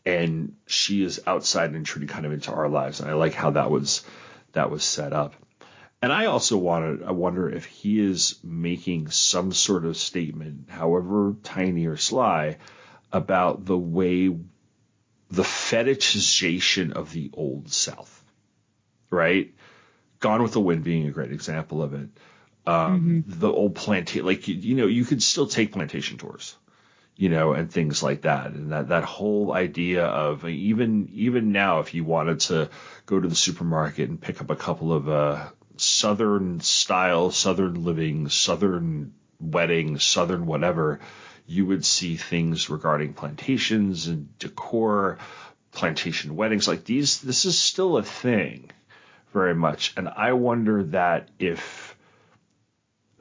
and 0.05 0.55
she 0.65 1.03
is 1.03 1.21
outside 1.27 1.67
and 1.67 1.75
intruding 1.75 2.09
kind 2.09 2.25
of 2.25 2.33
into 2.33 2.51
our 2.51 2.69
lives. 2.69 2.99
And 2.99 3.09
I 3.09 3.13
like 3.13 3.33
how 3.33 3.51
that 3.51 3.69
was 3.69 4.03
that 4.53 4.71
was 4.71 4.83
set 4.83 5.13
up. 5.13 5.35
And 6.01 6.11
I 6.11 6.25
also 6.25 6.57
wanted 6.57 7.03
I 7.03 7.11
wonder 7.11 7.49
if 7.49 7.65
he 7.65 7.99
is 7.99 8.39
making 8.43 9.11
some 9.11 9.51
sort 9.51 9.85
of 9.85 9.97
statement, 9.97 10.69
however 10.69 11.35
tiny 11.43 11.85
or 11.85 11.97
sly, 11.97 12.57
about 13.11 13.65
the 13.65 13.77
way 13.77 14.35
the 15.29 15.43
fetishization 15.43 16.91
of 16.91 17.11
the 17.11 17.29
old 17.33 17.71
South. 17.71 18.23
Right? 19.09 19.53
Gone 20.19 20.41
with 20.41 20.53
the 20.53 20.61
Wind 20.61 20.83
being 20.83 21.07
a 21.07 21.11
great 21.11 21.31
example 21.31 21.81
of 21.83 21.93
it. 21.93 22.09
Um, 22.65 23.23
mm-hmm. 23.25 23.39
the 23.39 23.51
old 23.51 23.73
plantation, 23.73 24.25
like 24.25 24.47
you, 24.47 24.55
you 24.55 24.75
know, 24.75 24.85
you 24.85 25.03
could 25.03 25.23
still 25.23 25.47
take 25.47 25.71
plantation 25.71 26.17
tours 26.17 26.55
you 27.15 27.29
know, 27.29 27.53
and 27.53 27.71
things 27.71 28.01
like 28.01 28.21
that. 28.21 28.47
And 28.47 28.71
that, 28.71 28.89
that 28.89 29.03
whole 29.03 29.53
idea 29.53 30.05
of 30.05 30.45
even, 30.47 31.09
even 31.13 31.51
now, 31.51 31.79
if 31.79 31.93
you 31.93 32.03
wanted 32.03 32.39
to 32.41 32.69
go 33.05 33.19
to 33.19 33.27
the 33.27 33.35
supermarket 33.35 34.09
and 34.09 34.19
pick 34.19 34.41
up 34.41 34.49
a 34.49 34.55
couple 34.55 34.93
of, 34.93 35.09
uh, 35.09 35.47
Southern 35.77 36.59
style, 36.59 37.31
Southern 37.31 37.83
living, 37.83 38.29
Southern 38.29 39.13
wedding, 39.39 39.97
Southern 39.97 40.45
whatever, 40.45 40.99
you 41.47 41.65
would 41.65 41.83
see 41.83 42.17
things 42.17 42.69
regarding 42.69 43.13
plantations 43.13 44.07
and 44.07 44.37
decor, 44.37 45.17
plantation 45.71 46.35
weddings 46.35 46.67
like 46.67 46.83
these. 46.83 47.21
This 47.21 47.45
is 47.45 47.57
still 47.57 47.97
a 47.97 48.03
thing 48.03 48.69
very 49.33 49.55
much. 49.55 49.93
And 49.97 50.07
I 50.07 50.33
wonder 50.33 50.83
that 50.83 51.29
if, 51.39 51.97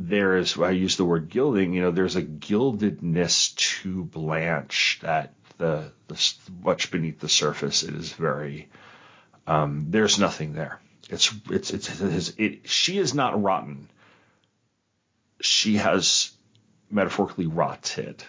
there 0.00 0.36
is 0.38 0.58
I 0.58 0.70
use 0.70 0.96
the 0.96 1.04
word 1.04 1.28
gilding, 1.28 1.74
you 1.74 1.82
know, 1.82 1.90
there's 1.90 2.16
a 2.16 2.22
gildedness 2.22 3.54
to 3.54 4.04
Blanche 4.04 4.98
that 5.02 5.34
the, 5.58 5.92
the 6.08 6.34
much 6.62 6.90
beneath 6.90 7.20
the 7.20 7.28
surface 7.28 7.82
it 7.82 7.94
is 7.94 8.12
very 8.12 8.68
um, 9.46 9.86
there's 9.90 10.18
nothing 10.18 10.54
there. 10.54 10.80
It's 11.10 11.32
it's 11.50 11.70
it's, 11.70 12.00
it's 12.00 12.32
it, 12.38 12.68
she 12.68 12.98
is 12.98 13.14
not 13.14 13.42
rotten. 13.42 13.88
She 15.40 15.76
has 15.76 16.30
metaphorically 16.90 17.46
rotted. 17.46 18.22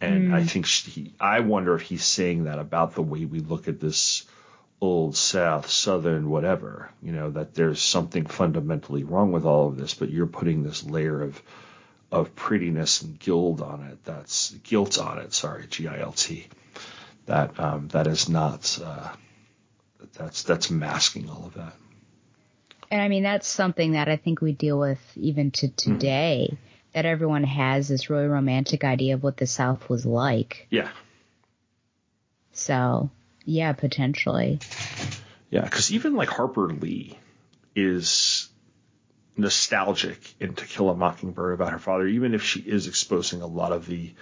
And 0.00 0.30
mm. 0.30 0.34
I 0.34 0.44
think 0.44 0.66
she, 0.66 1.14
I 1.20 1.40
wonder 1.40 1.76
if 1.76 1.82
he's 1.82 2.04
saying 2.04 2.44
that 2.44 2.58
about 2.58 2.94
the 2.94 3.02
way 3.02 3.24
we 3.24 3.38
look 3.38 3.68
at 3.68 3.78
this 3.78 4.24
old 4.82 5.16
South, 5.16 5.70
Southern, 5.70 6.28
whatever, 6.28 6.90
you 7.00 7.12
know, 7.12 7.30
that 7.30 7.54
there's 7.54 7.80
something 7.80 8.26
fundamentally 8.26 9.04
wrong 9.04 9.30
with 9.30 9.44
all 9.44 9.68
of 9.68 9.76
this, 9.76 9.94
but 9.94 10.10
you're 10.10 10.26
putting 10.26 10.64
this 10.64 10.84
layer 10.84 11.22
of 11.22 11.40
of 12.10 12.34
prettiness 12.34 13.00
and 13.00 13.18
gild 13.18 13.62
on 13.62 13.84
it. 13.84 14.04
That's 14.04 14.50
guilt 14.64 14.98
on 14.98 15.18
it. 15.18 15.32
Sorry, 15.32 15.66
G 15.68 15.86
I 15.86 16.00
L 16.00 16.12
T. 16.12 16.48
That 17.26 17.58
um, 17.60 17.88
that 17.88 18.08
is 18.08 18.28
not. 18.28 18.78
Uh, 18.84 19.12
that's 20.14 20.42
that's 20.42 20.68
masking 20.68 21.30
all 21.30 21.46
of 21.46 21.54
that. 21.54 21.74
And 22.90 23.00
I 23.00 23.06
mean 23.06 23.22
that's 23.22 23.46
something 23.46 23.92
that 23.92 24.08
I 24.08 24.16
think 24.16 24.40
we 24.40 24.52
deal 24.52 24.80
with 24.80 25.00
even 25.14 25.52
to 25.52 25.68
today. 25.68 26.50
Mm. 26.52 26.56
That 26.92 27.06
everyone 27.06 27.44
has 27.44 27.88
this 27.88 28.10
really 28.10 28.26
romantic 28.26 28.84
idea 28.84 29.14
of 29.14 29.22
what 29.22 29.38
the 29.38 29.46
South 29.46 29.88
was 29.88 30.04
like. 30.04 30.66
Yeah. 30.70 30.90
So 32.52 33.08
yeah, 33.44 33.72
potentially. 33.72 34.60
Yeah, 35.50 35.62
because 35.62 35.92
even 35.92 36.14
like 36.14 36.28
Harper 36.28 36.68
Lee 36.68 37.18
is 37.74 38.48
nostalgic 39.36 40.18
in 40.40 40.54
To 40.54 40.66
Kill 40.66 40.90
a 40.90 40.96
Mockingbird 40.96 41.54
about 41.54 41.72
her 41.72 41.78
father, 41.78 42.06
even 42.06 42.34
if 42.34 42.42
she 42.42 42.60
is 42.60 42.86
exposing 42.86 43.42
a 43.42 43.46
lot 43.46 43.72
of 43.72 43.86
the 43.86 44.14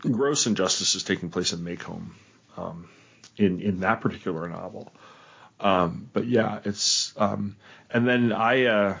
gross 0.00 0.46
injustices 0.46 1.02
taking 1.04 1.30
place 1.30 1.52
in 1.52 1.60
Maycomb 1.60 2.10
um, 2.56 2.88
in 3.36 3.60
in 3.60 3.80
that 3.80 4.00
particular 4.00 4.48
novel. 4.48 4.92
Um, 5.58 6.08
but 6.12 6.26
yeah, 6.26 6.60
it's 6.64 7.12
um, 7.16 7.56
and 7.90 8.08
then 8.08 8.32
I 8.32 8.64
uh, 8.64 8.98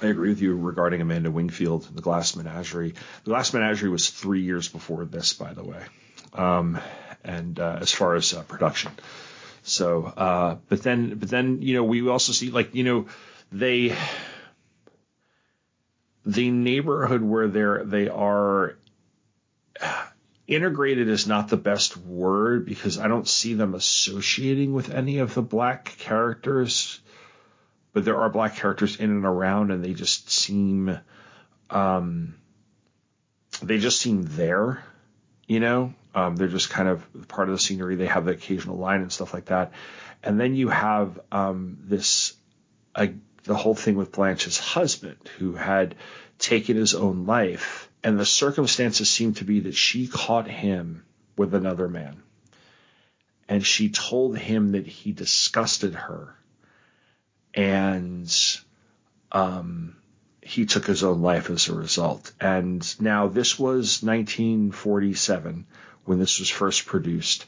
I 0.00 0.06
agree 0.06 0.28
with 0.28 0.40
you 0.40 0.56
regarding 0.56 1.00
Amanda 1.00 1.30
Wingfield, 1.30 1.94
The 1.94 2.02
Glass 2.02 2.36
Menagerie. 2.36 2.94
The 3.24 3.30
Glass 3.30 3.52
Menagerie 3.52 3.90
was 3.90 4.08
three 4.08 4.42
years 4.42 4.68
before 4.68 5.04
this, 5.04 5.32
by 5.32 5.52
the 5.52 5.64
way 5.64 5.84
um, 6.32 6.78
and 7.24 7.58
uh, 7.58 7.78
as 7.80 7.92
far 7.92 8.14
as 8.14 8.32
uh, 8.34 8.42
production. 8.42 8.92
So, 9.62 10.04
uh, 10.04 10.56
but 10.68 10.82
then, 10.82 11.18
but 11.18 11.28
then, 11.28 11.62
you 11.62 11.74
know, 11.74 11.84
we 11.84 12.08
also 12.08 12.32
see 12.32 12.50
like, 12.50 12.74
you 12.74 12.84
know, 12.84 13.06
they, 13.52 13.96
the 16.24 16.50
neighborhood 16.50 17.22
where 17.22 17.48
they're, 17.48 17.84
they 17.84 18.08
are 18.08 18.76
integrated 20.46 21.08
is 21.08 21.26
not 21.26 21.48
the 21.48 21.56
best 21.56 21.96
word 21.96 22.66
because 22.66 22.98
I 22.98 23.08
don't 23.08 23.28
see 23.28 23.54
them 23.54 23.74
associating 23.74 24.72
with 24.72 24.90
any 24.90 25.18
of 25.18 25.34
the 25.34 25.42
black 25.42 25.96
characters, 25.98 27.00
but 27.92 28.04
there 28.04 28.20
are 28.20 28.30
black 28.30 28.56
characters 28.56 28.96
in 28.96 29.10
and 29.10 29.24
around 29.24 29.70
and 29.70 29.84
they 29.84 29.94
just 29.94 30.30
seem, 30.30 30.98
um, 31.70 32.34
they 33.62 33.78
just 33.78 34.00
seem 34.00 34.22
there, 34.22 34.82
you 35.46 35.60
know, 35.60 35.94
um, 36.14 36.36
they're 36.36 36.48
just 36.48 36.70
kind 36.70 36.88
of 36.88 37.28
part 37.28 37.48
of 37.48 37.54
the 37.54 37.60
scenery. 37.60 37.96
They 37.96 38.06
have 38.06 38.24
the 38.24 38.32
occasional 38.32 38.76
line 38.76 39.02
and 39.02 39.12
stuff 39.12 39.32
like 39.32 39.46
that. 39.46 39.72
And 40.22 40.38
then 40.40 40.54
you 40.54 40.68
have 40.68 41.18
um, 41.30 41.78
this 41.82 42.34
uh, 42.94 43.08
the 43.44 43.54
whole 43.54 43.74
thing 43.74 43.96
with 43.96 44.12
Blanche's 44.12 44.58
husband, 44.58 45.16
who 45.38 45.54
had 45.54 45.94
taken 46.38 46.76
his 46.76 46.94
own 46.94 47.26
life, 47.26 47.88
and 48.02 48.18
the 48.18 48.26
circumstances 48.26 49.08
seem 49.08 49.34
to 49.34 49.44
be 49.44 49.60
that 49.60 49.74
she 49.74 50.08
caught 50.08 50.48
him 50.48 51.04
with 51.36 51.54
another 51.54 51.88
man, 51.88 52.22
and 53.48 53.64
she 53.64 53.88
told 53.88 54.36
him 54.36 54.72
that 54.72 54.86
he 54.86 55.12
disgusted 55.12 55.94
her, 55.94 56.36
and 57.54 58.30
um, 59.32 59.96
he 60.42 60.66
took 60.66 60.86
his 60.86 61.04
own 61.04 61.22
life 61.22 61.48
as 61.50 61.68
a 61.68 61.74
result. 61.74 62.32
And 62.40 63.00
now 63.00 63.28
this 63.28 63.58
was 63.58 64.02
1947 64.02 65.66
when 66.04 66.18
this 66.18 66.38
was 66.38 66.50
first 66.50 66.86
produced. 66.86 67.46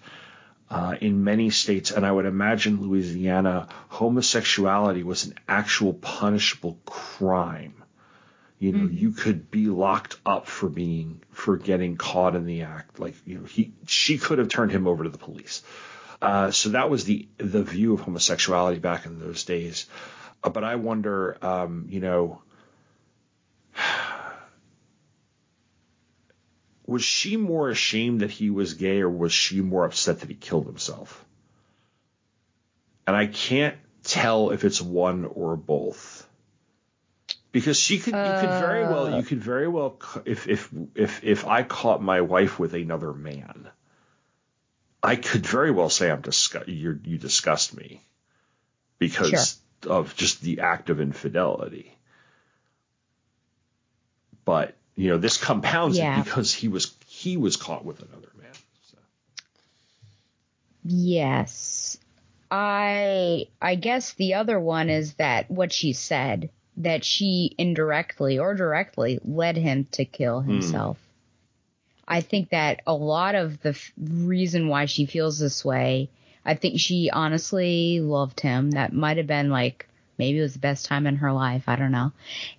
Uh, 0.70 0.96
in 1.03 1.22
many 1.22 1.50
states, 1.50 1.90
and 1.90 2.07
I 2.07 2.11
would 2.11 2.24
imagine 2.24 2.80
Louisiana, 2.80 3.68
homosexuality 3.88 5.03
was 5.03 5.26
an 5.26 5.34
actual 5.46 5.92
punishable 5.92 6.78
crime. 6.86 7.74
You 8.59 8.72
know, 8.72 8.78
mm-hmm. 8.84 8.96
you 8.96 9.11
could 9.11 9.50
be 9.50 9.66
locked 9.66 10.16
up 10.24 10.46
for 10.46 10.70
being 10.70 11.20
for 11.30 11.57
getting 11.59 11.96
caught 11.96 12.36
in 12.36 12.46
the 12.46 12.62
act. 12.62 13.00
Like, 13.00 13.16
you 13.26 13.38
know, 13.38 13.44
he 13.44 13.72
she 13.86 14.16
could 14.16 14.38
have 14.38 14.48
turned 14.48 14.70
him 14.70 14.86
over 14.86 15.05
to 15.05 15.11
the 15.11 15.18
police. 15.18 15.62
Uh, 16.22 16.53
so 16.53 16.70
that 16.70 16.88
was 16.88 17.05
the 17.05 17.28
the 17.38 17.64
view 17.64 17.92
of 17.92 18.00
homosexuality 18.00 18.78
back 18.78 19.05
in 19.05 19.18
those 19.18 19.44
days. 19.44 19.86
Uh, 20.42 20.50
but 20.50 20.64
I 20.64 20.76
wonder, 20.76 21.36
um, 21.42 21.86
you 21.90 22.00
know, 22.00 22.40
was 26.93 27.03
she 27.03 27.38
more 27.38 27.70
ashamed 27.70 28.20
that 28.20 28.30
he 28.30 28.51
was 28.51 28.74
gay 28.74 29.01
or 29.01 29.09
was 29.09 29.32
she 29.32 29.62
more 29.62 29.86
upset 29.86 30.20
that 30.20 30.28
he 30.28 30.34
killed 30.34 30.66
himself? 30.66 31.24
And 33.07 33.16
I 33.16 33.26
can't 33.26 33.76
tell 34.05 34.51
if 34.51 34.62
it's 34.62 34.80
one 34.80 35.24
or 35.24 35.57
both. 35.57 36.28
Because 37.51 37.78
she 37.78 37.99
could, 37.99 38.14
uh, 38.14 38.40
you 38.40 38.40
could 38.47 38.61
very 38.61 38.84
well, 38.84 39.16
you 39.16 39.22
could 39.22 39.43
very 39.43 39.68
well, 39.68 39.99
if 40.26 40.49
if 40.49 40.70
if 40.95 41.24
if 41.24 41.47
I 41.47 41.62
caught 41.62 42.03
my 42.03 42.20
wife 42.20 42.59
with 42.59 42.74
another 42.74 43.12
man, 43.12 43.68
I 45.03 45.16
could 45.16 45.47
very 45.47 45.70
well 45.70 45.90
say 45.90 46.11
I'm 46.11 46.22
disgust, 46.22 46.68
you 46.68 46.99
you 47.05 47.18
disgust 47.18 47.76
me, 47.76 48.07
because 48.99 49.61
sure. 49.82 49.93
of 49.93 50.16
just 50.16 50.40
the 50.40 50.61
act 50.61 50.88
of 50.88 51.01
infidelity. 51.01 51.97
But 54.47 54.74
you 54.97 55.11
know, 55.11 55.18
this 55.18 55.36
compounds 55.36 55.97
yeah. 55.97 56.20
it 56.20 56.24
because 56.24 56.53
he 56.53 56.68
was 56.68 56.95
he 57.07 57.36
was 57.36 57.57
caught 57.57 57.84
with 57.84 58.01
another 58.01 58.28
man. 58.40 58.53
So. 58.84 58.99
Yes. 60.84 61.99
I 62.51 63.47
I 63.61 63.76
guess 63.76 64.12
the 64.12 64.34
other 64.34 64.61
one 64.61 64.90
is 64.90 65.14
that 65.14 65.51
what 65.51 65.72
she 65.72 65.95
said 65.95 66.51
that 66.76 67.05
she 67.05 67.55
indirectly 67.59 68.38
or 68.38 68.55
directly 68.55 69.18
led 69.24 69.57
him 69.57 69.86
to 69.93 70.05
kill 70.05 70.40
hmm. 70.40 70.53
himself. 70.53 70.99
I 72.07 72.20
think 72.20 72.51
that 72.51 72.82
a 72.86 72.95
lot 72.95 73.34
of 73.34 73.61
the 73.62 73.70
f- 73.70 73.93
reason 73.97 74.68
why 74.68 74.86
she 74.86 75.07
feels 75.07 75.38
this 75.38 75.64
way, 75.64 76.11
I 76.45 76.55
think 76.55 76.78
she 76.78 77.09
honestly 77.11 78.01
loved 78.01 78.40
him. 78.40 78.72
That 78.72 78.93
might 78.93 79.16
have 79.16 79.26
been 79.26 79.51
like 79.51 79.88
maybe 80.18 80.38
it 80.38 80.42
was 80.42 80.54
the 80.54 80.58
best 80.58 80.86
time 80.86 81.06
in 81.06 81.16
her 81.16 81.32
life. 81.32 81.64
I 81.66 81.76
don't 81.76 81.92
know. 81.92 82.12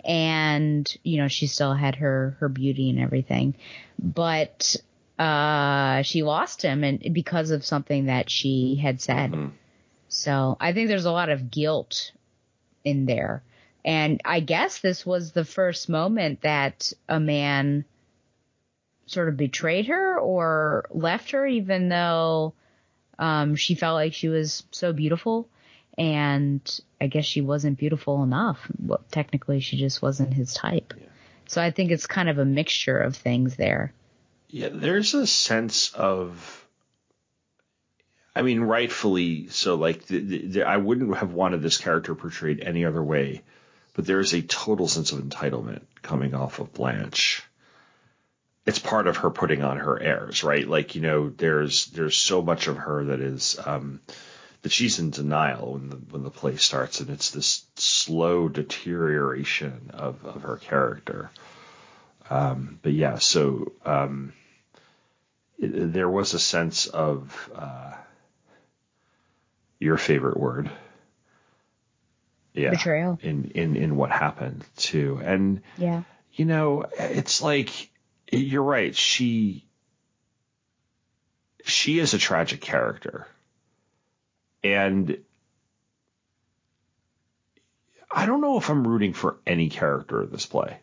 And 0.03 0.95
you 1.03 1.17
know, 1.17 1.27
she 1.27 1.47
still 1.47 1.73
had 1.73 1.95
her 1.95 2.37
her 2.39 2.49
beauty 2.49 2.89
and 2.89 2.99
everything, 2.99 3.55
but 3.99 4.75
uh, 5.19 6.01
she 6.01 6.23
lost 6.23 6.61
him 6.61 6.83
and 6.83 7.13
because 7.13 7.51
of 7.51 7.65
something 7.65 8.05
that 8.05 8.29
she 8.29 8.75
had 8.75 8.99
said. 9.01 9.33
So 10.07 10.57
I 10.59 10.73
think 10.73 10.87
there's 10.87 11.05
a 11.05 11.11
lot 11.11 11.29
of 11.29 11.51
guilt 11.51 12.11
in 12.83 13.05
there. 13.05 13.43
And 13.85 14.21
I 14.23 14.39
guess 14.39 14.79
this 14.79 15.05
was 15.05 15.31
the 15.31 15.45
first 15.45 15.89
moment 15.89 16.41
that 16.41 16.93
a 17.09 17.19
man 17.19 17.85
sort 19.05 19.27
of 19.27 19.37
betrayed 19.37 19.87
her 19.87 20.17
or 20.19 20.85
left 20.91 21.31
her, 21.31 21.45
even 21.45 21.89
though 21.89 22.53
um, 23.19 23.55
she 23.55 23.75
felt 23.75 23.95
like 23.95 24.13
she 24.13 24.29
was 24.29 24.63
so 24.71 24.93
beautiful. 24.93 25.47
And 25.97 26.79
I 26.99 27.07
guess 27.07 27.25
she 27.25 27.41
wasn't 27.41 27.77
beautiful 27.77 28.23
enough. 28.23 28.59
Well, 28.79 29.03
technically, 29.11 29.59
she 29.59 29.77
just 29.77 30.01
wasn't 30.01 30.33
his 30.33 30.53
type. 30.53 30.93
So 31.47 31.61
I 31.61 31.71
think 31.71 31.91
it's 31.91 32.07
kind 32.07 32.29
of 32.29 32.39
a 32.39 32.45
mixture 32.45 32.97
of 32.97 33.15
things 33.15 33.55
there. 33.55 33.93
Yeah, 34.49 34.69
there's 34.71 35.13
a 35.13 35.27
sense 35.27 35.93
of. 35.93 36.65
I 38.35 38.41
mean, 38.41 38.61
rightfully 38.61 39.49
so. 39.49 39.75
Like, 39.75 40.07
the, 40.07 40.19
the, 40.19 40.63
I 40.63 40.77
wouldn't 40.77 41.15
have 41.17 41.33
wanted 41.33 41.61
this 41.61 41.77
character 41.77 42.15
portrayed 42.15 42.61
any 42.61 42.85
other 42.85 43.03
way, 43.03 43.43
but 43.93 44.05
there 44.05 44.19
is 44.19 44.33
a 44.33 44.41
total 44.41 44.87
sense 44.87 45.11
of 45.11 45.19
entitlement 45.19 45.81
coming 46.01 46.33
off 46.33 46.59
of 46.59 46.73
Blanche. 46.73 47.43
It's 48.65 48.79
part 48.79 49.07
of 49.07 49.17
her 49.17 49.29
putting 49.29 49.61
on 49.61 49.77
her 49.77 50.01
airs, 50.01 50.43
right? 50.43 50.67
Like, 50.67 50.95
you 50.95 51.01
know, 51.01 51.29
there's 51.29 51.87
there's 51.87 52.15
so 52.15 52.41
much 52.41 52.67
of 52.67 52.77
her 52.77 53.05
that 53.05 53.19
is 53.19 53.59
um, 53.63 53.99
that 54.63 54.71
she's 54.71 54.97
in 54.99 55.11
denial 55.11 55.73
when 55.73 55.89
the 55.89 55.95
when 55.95 56.23
the 56.23 56.29
play 56.31 56.55
starts, 56.57 56.99
and 56.99 57.09
it's 57.09 57.31
this 57.31 57.63
slow 57.75 58.49
deterioration 58.49 59.91
of 59.93 60.25
of 60.25 60.41
her 60.43 60.57
character. 60.57 61.29
Um, 62.29 62.79
but 62.81 62.93
yeah, 62.93 63.17
so 63.19 63.73
um, 63.85 64.33
it, 65.59 65.93
there 65.93 66.09
was 66.09 66.33
a 66.33 66.39
sense 66.39 66.87
of 66.87 67.49
uh, 67.55 67.93
your 69.79 69.97
favorite 69.97 70.37
word, 70.37 70.69
yeah, 72.53 72.71
Betrayal. 72.71 73.19
in 73.21 73.51
in 73.53 73.75
in 73.75 73.95
what 73.97 74.09
happened 74.11 74.63
too, 74.77 75.19
and 75.23 75.61
Yeah. 75.77 76.03
you 76.31 76.45
know, 76.45 76.85
it's 76.97 77.41
like 77.41 77.89
you're 78.31 78.63
right. 78.63 78.95
She 78.95 79.65
she 81.65 81.99
is 81.99 82.13
a 82.13 82.17
tragic 82.17 82.61
character, 82.61 83.27
and 84.63 85.17
I 88.09 88.25
don't 88.25 88.41
know 88.41 88.57
if 88.57 88.69
I'm 88.69 88.87
rooting 88.87 89.13
for 89.13 89.37
any 89.45 89.69
character 89.69 90.23
in 90.23 90.29
this 90.29 90.45
play. 90.45 90.77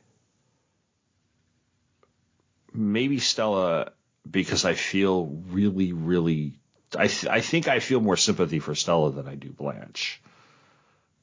Maybe 2.72 3.18
Stella 3.18 3.93
because 4.28 4.64
I 4.64 4.74
feel 4.74 5.26
really, 5.26 5.93
really. 5.93 6.55
I 6.97 7.07
th- 7.07 7.26
I 7.31 7.41
think 7.41 7.68
I 7.68 7.78
feel 7.78 8.01
more 8.01 8.16
sympathy 8.16 8.59
for 8.59 8.74
Stella 8.74 9.12
than 9.12 9.28
I 9.28 9.37
do 9.37 9.51
Blanche, 9.51 10.20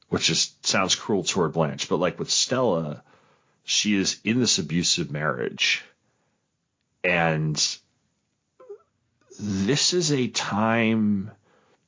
which 0.10 0.28
just 0.28 0.66
sounds 0.66 0.96
cruel 0.96 1.24
toward 1.24 1.54
Blanche. 1.54 1.90
But 1.90 1.98
like 1.98 2.20
with 2.20 2.30
Stella, 2.32 3.04
she 3.64 3.96
is 3.96 4.20
in 4.24 4.40
this 4.40 4.60
abusive 4.60 5.12
marriage, 5.12 5.84
and 7.04 7.56
this 9.40 9.94
is 9.94 10.12
a 10.12 10.28
time 10.28 11.32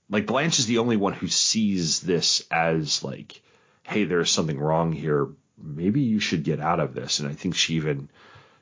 like 0.10 0.26
Blanche 0.26 0.60
is 0.60 0.66
the 0.66 0.80
only 0.80 0.98
one 0.98 1.14
who 1.14 1.28
sees 1.28 2.00
this 2.02 2.46
as 2.50 3.04
like, 3.04 3.42
hey, 3.84 4.06
there's 4.06 4.32
something 4.32 4.60
wrong 4.60 4.92
here. 4.92 5.30
Maybe 5.62 6.02
you 6.02 6.20
should 6.20 6.44
get 6.44 6.60
out 6.60 6.80
of 6.80 6.94
this. 6.94 7.20
And 7.20 7.30
I 7.30 7.34
think 7.34 7.56
she 7.56 7.76
even, 7.76 8.10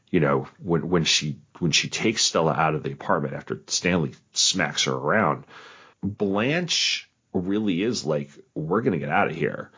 you 0.10 0.20
know, 0.20 0.48
when 0.62 0.90
when 0.90 1.04
she 1.06 1.40
when 1.60 1.72
she 1.72 1.90
takes 1.90 2.24
Stella 2.24 2.54
out 2.54 2.76
of 2.76 2.84
the 2.84 2.92
apartment 2.92 3.34
after 3.34 3.62
Stanley 3.68 4.14
smacks 4.34 4.84
her 4.84 4.94
around, 4.94 5.46
Blanche 6.04 7.10
really 7.34 7.82
is 7.82 8.06
like, 8.06 8.30
we're 8.54 8.82
gonna 8.82 8.98
get 8.98 9.10
out 9.10 9.30
of 9.30 9.36
here. 9.36 9.72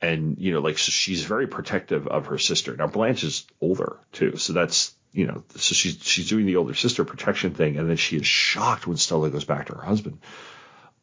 And 0.00 0.38
you 0.38 0.52
know, 0.52 0.60
like 0.60 0.78
so 0.78 0.90
she's 0.90 1.24
very 1.24 1.46
protective 1.46 2.06
of 2.08 2.26
her 2.26 2.38
sister. 2.38 2.76
Now 2.76 2.86
Blanche 2.86 3.24
is 3.24 3.46
older 3.60 3.98
too, 4.12 4.36
so 4.36 4.52
that's 4.52 4.94
you 5.12 5.26
know, 5.26 5.44
so 5.50 5.74
she's 5.74 6.02
she's 6.02 6.28
doing 6.28 6.46
the 6.46 6.56
older 6.56 6.74
sister 6.74 7.04
protection 7.04 7.54
thing, 7.54 7.78
and 7.78 7.88
then 7.88 7.96
she 7.96 8.16
is 8.16 8.26
shocked 8.26 8.86
when 8.86 8.98
Stella 8.98 9.30
goes 9.30 9.44
back 9.44 9.66
to 9.66 9.74
her 9.74 9.82
husband 9.82 10.18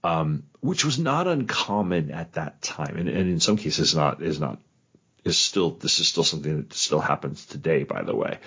um, 0.03 0.43
which 0.59 0.85
was 0.85 0.99
not 0.99 1.27
uncommon 1.27 2.11
at 2.11 2.33
that 2.33 2.61
time, 2.61 2.97
and, 2.97 3.09
and 3.09 3.29
in 3.29 3.39
some 3.39 3.57
cases 3.57 3.95
not 3.95 4.21
is 4.21 4.39
not 4.39 4.59
is 5.23 5.37
still 5.37 5.71
this 5.71 5.99
is 5.99 6.07
still 6.07 6.23
something 6.23 6.57
that 6.57 6.73
still 6.73 6.99
happens 6.99 7.45
today, 7.45 7.83
by 7.83 8.03
the 8.03 8.15
way. 8.15 8.39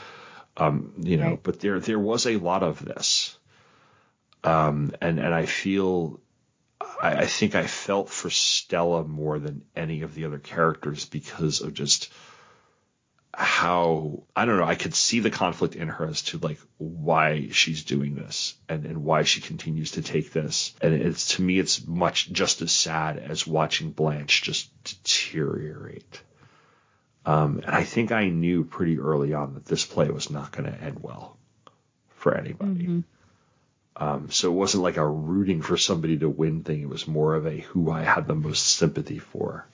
Um, 0.56 0.92
you 0.98 1.16
know, 1.16 1.30
Right. 1.30 1.42
but 1.42 1.60
there 1.60 1.80
there 1.80 1.98
was 1.98 2.26
a 2.26 2.36
lot 2.36 2.62
of 2.62 2.84
this, 2.84 3.36
um, 4.44 4.92
and 5.00 5.18
and 5.18 5.34
I 5.34 5.46
feel. 5.46 6.20
I, 7.02 7.22
I 7.22 7.26
think 7.26 7.54
I 7.54 7.66
felt 7.66 8.08
for 8.10 8.30
Stella 8.30 9.02
more 9.04 9.38
than 9.38 9.64
any 9.74 10.02
of 10.02 10.14
the 10.14 10.26
other 10.26 10.38
characters 10.38 11.04
because 11.06 11.60
of 11.60 11.74
just 11.74 12.12
how 13.36 14.22
I 14.34 14.46
don't 14.46 14.56
know. 14.56 14.64
I 14.64 14.76
could 14.76 14.94
see 14.94 15.20
the 15.20 15.30
conflict 15.30 15.76
in 15.76 15.88
her 15.88 16.06
as 16.06 16.22
to 16.22 16.38
like 16.38 16.58
why 16.78 17.48
she's 17.52 17.84
doing 17.84 18.14
this 18.14 18.54
and, 18.66 18.86
and 18.86 19.04
why 19.04 19.24
she 19.24 19.42
continues 19.42 19.92
to 19.92 20.02
take 20.02 20.32
this. 20.32 20.74
And 20.80 20.94
it's 20.94 21.36
to 21.36 21.42
me, 21.42 21.58
it's 21.58 21.86
much 21.86 22.32
just 22.32 22.62
as 22.62 22.72
sad 22.72 23.18
as 23.18 23.46
watching 23.46 23.90
Blanche 23.90 24.42
just 24.42 24.70
deteriorate. 24.84 26.22
Um, 27.26 27.58
and 27.58 27.74
I 27.74 27.84
think 27.84 28.10
I 28.10 28.30
knew 28.30 28.64
pretty 28.64 28.98
early 28.98 29.34
on 29.34 29.54
that 29.54 29.66
this 29.66 29.84
play 29.84 30.08
was 30.08 30.30
not 30.30 30.52
going 30.52 30.72
to 30.72 30.80
end 30.80 31.00
well 31.02 31.36
for 32.14 32.34
anybody. 32.34 32.86
Um, 33.96 34.30
so 34.30 34.50
it 34.50 34.54
wasn't 34.54 34.82
like 34.82 34.96
a 34.96 35.06
rooting 35.06 35.60
for 35.60 35.76
somebody 35.76 36.18
to 36.18 36.28
win 36.28 36.62
thing. 36.62 36.82
It 36.82 36.88
was 36.88 37.06
more 37.06 37.34
of 37.34 37.46
a 37.46 37.58
who 37.58 37.90
I 37.90 38.02
had 38.02 38.26
the 38.26 38.34
most 38.34 38.66
sympathy 38.66 39.18
for. 39.18 39.66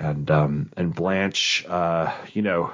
And 0.00 0.30
um, 0.30 0.72
and 0.78 0.94
Blanche, 0.94 1.66
uh, 1.68 2.12
you 2.32 2.40
know, 2.40 2.72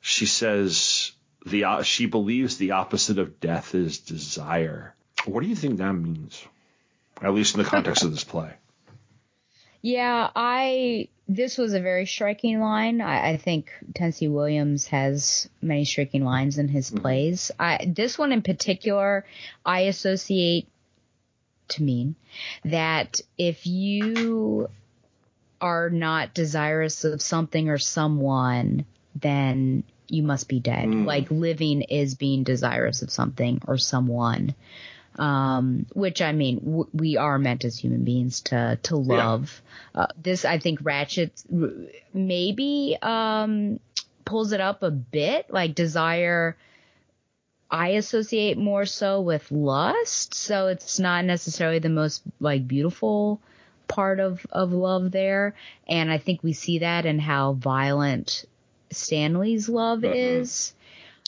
she 0.00 0.24
says 0.24 1.10
the 1.44 1.64
uh, 1.64 1.82
she 1.82 2.06
believes 2.06 2.56
the 2.56 2.70
opposite 2.70 3.18
of 3.18 3.40
death 3.40 3.74
is 3.74 3.98
desire. 3.98 4.94
What 5.24 5.42
do 5.42 5.48
you 5.48 5.56
think 5.56 5.78
that 5.78 5.92
means? 5.92 6.44
At 7.20 7.34
least 7.34 7.56
in 7.56 7.62
the 7.62 7.68
context 7.68 8.04
of 8.04 8.12
this 8.12 8.22
play. 8.22 8.52
Yeah, 9.82 10.30
I 10.34 11.08
this 11.28 11.58
was 11.58 11.74
a 11.74 11.80
very 11.80 12.06
striking 12.06 12.60
line. 12.60 13.00
I, 13.00 13.32
I 13.32 13.36
think 13.36 13.72
Tennessee 13.94 14.28
Williams 14.28 14.86
has 14.86 15.48
many 15.60 15.84
striking 15.84 16.24
lines 16.24 16.58
in 16.58 16.68
his 16.68 16.90
plays. 16.90 17.50
I 17.58 17.92
this 17.94 18.16
one 18.16 18.30
in 18.30 18.42
particular, 18.42 19.26
I 19.66 19.80
associate 19.80 20.68
to 21.68 21.82
mean 21.82 22.14
that 22.64 23.20
if 23.36 23.66
you 23.66 24.68
are 25.60 25.90
not 25.90 26.34
desirous 26.34 27.04
of 27.04 27.22
something 27.22 27.68
or 27.68 27.78
someone, 27.78 28.84
then 29.14 29.84
you 30.08 30.22
must 30.22 30.48
be 30.48 30.60
dead. 30.60 30.86
Mm. 30.86 31.06
Like 31.06 31.30
living 31.30 31.82
is 31.82 32.14
being 32.14 32.42
desirous 32.42 33.02
of 33.02 33.10
something 33.10 33.62
or 33.66 33.78
someone. 33.78 34.54
Um, 35.16 35.86
which 35.92 36.20
I 36.20 36.32
mean, 36.32 36.58
w- 36.58 36.88
we 36.92 37.16
are 37.16 37.38
meant 37.38 37.64
as 37.64 37.78
human 37.78 38.02
beings 38.02 38.40
to, 38.42 38.78
to 38.82 38.96
love. 38.96 39.62
Uh, 39.94 40.08
this, 40.20 40.44
I 40.44 40.58
think 40.58 40.80
Ratchet 40.82 41.40
r- 41.56 41.70
maybe, 42.12 42.98
um, 43.00 43.78
pulls 44.24 44.52
it 44.52 44.60
up 44.60 44.82
a 44.82 44.90
bit, 44.90 45.46
like 45.50 45.74
desire. 45.76 46.56
I 47.70 47.90
associate 47.90 48.58
more 48.58 48.86
so 48.86 49.20
with 49.20 49.52
lust, 49.52 50.34
so 50.34 50.66
it's 50.66 50.98
not 50.98 51.24
necessarily 51.24 51.78
the 51.78 51.88
most 51.88 52.22
like 52.40 52.66
beautiful 52.66 53.40
part 53.88 54.20
of 54.20 54.46
of 54.50 54.72
love 54.72 55.10
there, 55.10 55.54
and 55.86 56.10
I 56.10 56.18
think 56.18 56.42
we 56.42 56.52
see 56.52 56.80
that 56.80 57.06
in 57.06 57.18
how 57.18 57.52
violent 57.52 58.44
Stanley's 58.90 59.68
love 59.68 60.04
is. 60.04 60.74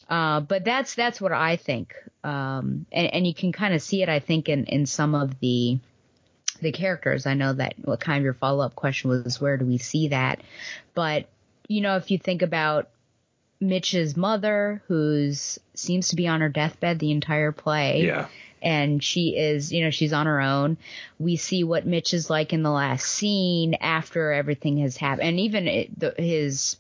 Uh, 0.08 0.40
but 0.40 0.64
that's 0.64 0.94
that's 0.94 1.20
what 1.20 1.32
I 1.32 1.56
think, 1.56 1.94
um, 2.22 2.86
and, 2.92 3.12
and 3.12 3.26
you 3.26 3.34
can 3.34 3.50
kind 3.52 3.74
of 3.74 3.82
see 3.82 4.02
it. 4.02 4.08
I 4.08 4.20
think 4.20 4.48
in 4.48 4.64
in 4.66 4.86
some 4.86 5.14
of 5.14 5.40
the 5.40 5.78
the 6.60 6.72
characters. 6.72 7.26
I 7.26 7.34
know 7.34 7.52
that 7.52 7.74
what 7.82 8.00
kind 8.00 8.18
of 8.18 8.24
your 8.24 8.34
follow 8.34 8.64
up 8.64 8.74
question 8.74 9.10
was, 9.10 9.40
where 9.40 9.56
do 9.56 9.64
we 9.64 9.78
see 9.78 10.08
that? 10.08 10.42
But 10.94 11.26
you 11.68 11.80
know, 11.80 11.96
if 11.96 12.10
you 12.10 12.18
think 12.18 12.42
about 12.42 12.88
Mitch's 13.60 14.16
mother, 14.16 14.82
who's 14.86 15.58
seems 15.74 16.08
to 16.08 16.16
be 16.16 16.28
on 16.28 16.40
her 16.40 16.48
deathbed 16.48 16.98
the 16.98 17.10
entire 17.10 17.52
play. 17.52 18.04
Yeah. 18.06 18.28
And 18.62 19.02
she 19.02 19.36
is, 19.36 19.72
you 19.72 19.82
know, 19.84 19.90
she's 19.90 20.12
on 20.12 20.26
her 20.26 20.40
own. 20.40 20.76
We 21.18 21.36
see 21.36 21.64
what 21.64 21.86
Mitch 21.86 22.14
is 22.14 22.30
like 22.30 22.52
in 22.52 22.62
the 22.62 22.70
last 22.70 23.06
scene 23.06 23.74
after 23.74 24.32
everything 24.32 24.78
has 24.78 24.96
happened, 24.96 25.28
and 25.28 25.40
even 25.40 25.68
it, 25.68 25.98
the, 25.98 26.14
his 26.18 26.76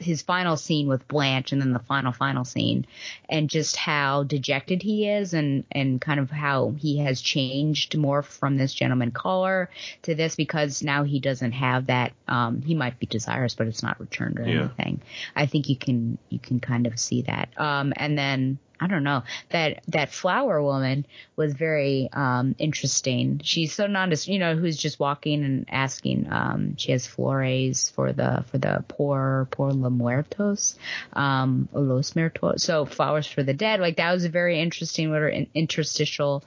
his 0.00 0.22
final 0.22 0.56
scene 0.56 0.88
with 0.88 1.06
Blanche 1.06 1.52
and 1.52 1.60
then 1.62 1.72
the 1.72 1.78
final 1.78 2.10
final 2.10 2.44
scene 2.44 2.84
and 3.28 3.48
just 3.48 3.76
how 3.76 4.24
dejected 4.24 4.82
he 4.82 5.08
is 5.08 5.32
and 5.32 5.62
and 5.70 6.00
kind 6.00 6.18
of 6.18 6.28
how 6.28 6.74
he 6.76 6.98
has 6.98 7.20
changed 7.20 7.96
more 7.96 8.20
from 8.22 8.56
this 8.56 8.74
gentleman 8.74 9.12
caller 9.12 9.70
to 10.02 10.16
this 10.16 10.34
because 10.34 10.82
now 10.82 11.04
he 11.04 11.20
doesn't 11.20 11.52
have 11.52 11.86
that 11.86 12.12
um 12.26 12.62
he 12.62 12.74
might 12.74 12.98
be 12.98 13.06
desirous 13.06 13.54
but 13.54 13.68
it's 13.68 13.82
not 13.82 14.00
returned 14.00 14.40
or 14.40 14.44
Yeah. 14.48 14.62
anything. 14.62 15.02
I 15.36 15.46
think 15.46 15.68
you 15.68 15.76
can 15.76 16.18
you 16.30 16.40
can 16.40 16.58
kind 16.58 16.88
of 16.88 16.98
see 16.98 17.22
that. 17.22 17.50
Um 17.56 17.92
and 17.94 18.18
then 18.18 18.58
I 18.80 18.86
don't 18.86 19.04
know 19.04 19.22
that 19.50 19.82
that 19.88 20.10
flower 20.12 20.62
woman 20.62 21.04
was 21.36 21.52
very 21.52 22.08
um 22.12 22.54
interesting. 22.58 23.40
She's 23.44 23.74
so 23.74 23.86
nondescript, 23.86 24.32
you 24.32 24.38
know, 24.38 24.56
who's 24.56 24.76
just 24.76 24.98
walking 24.98 25.44
and 25.44 25.66
asking. 25.70 26.26
Um, 26.30 26.76
she 26.76 26.92
has 26.92 27.06
flores 27.06 27.90
for 27.90 28.12
the 28.12 28.44
for 28.50 28.58
the 28.58 28.84
poor 28.88 29.46
poor 29.50 29.70
los 29.70 29.92
muertos, 29.92 30.76
um, 31.12 31.68
los 31.72 32.16
muertos. 32.16 32.62
So 32.62 32.86
flowers 32.86 33.26
for 33.26 33.42
the 33.42 33.54
dead. 33.54 33.80
Like 33.80 33.96
that 33.96 34.12
was 34.12 34.24
a 34.24 34.30
very 34.30 34.60
interesting 34.60 35.10
little 35.12 35.28
an 35.28 35.46
interstitial 35.54 36.42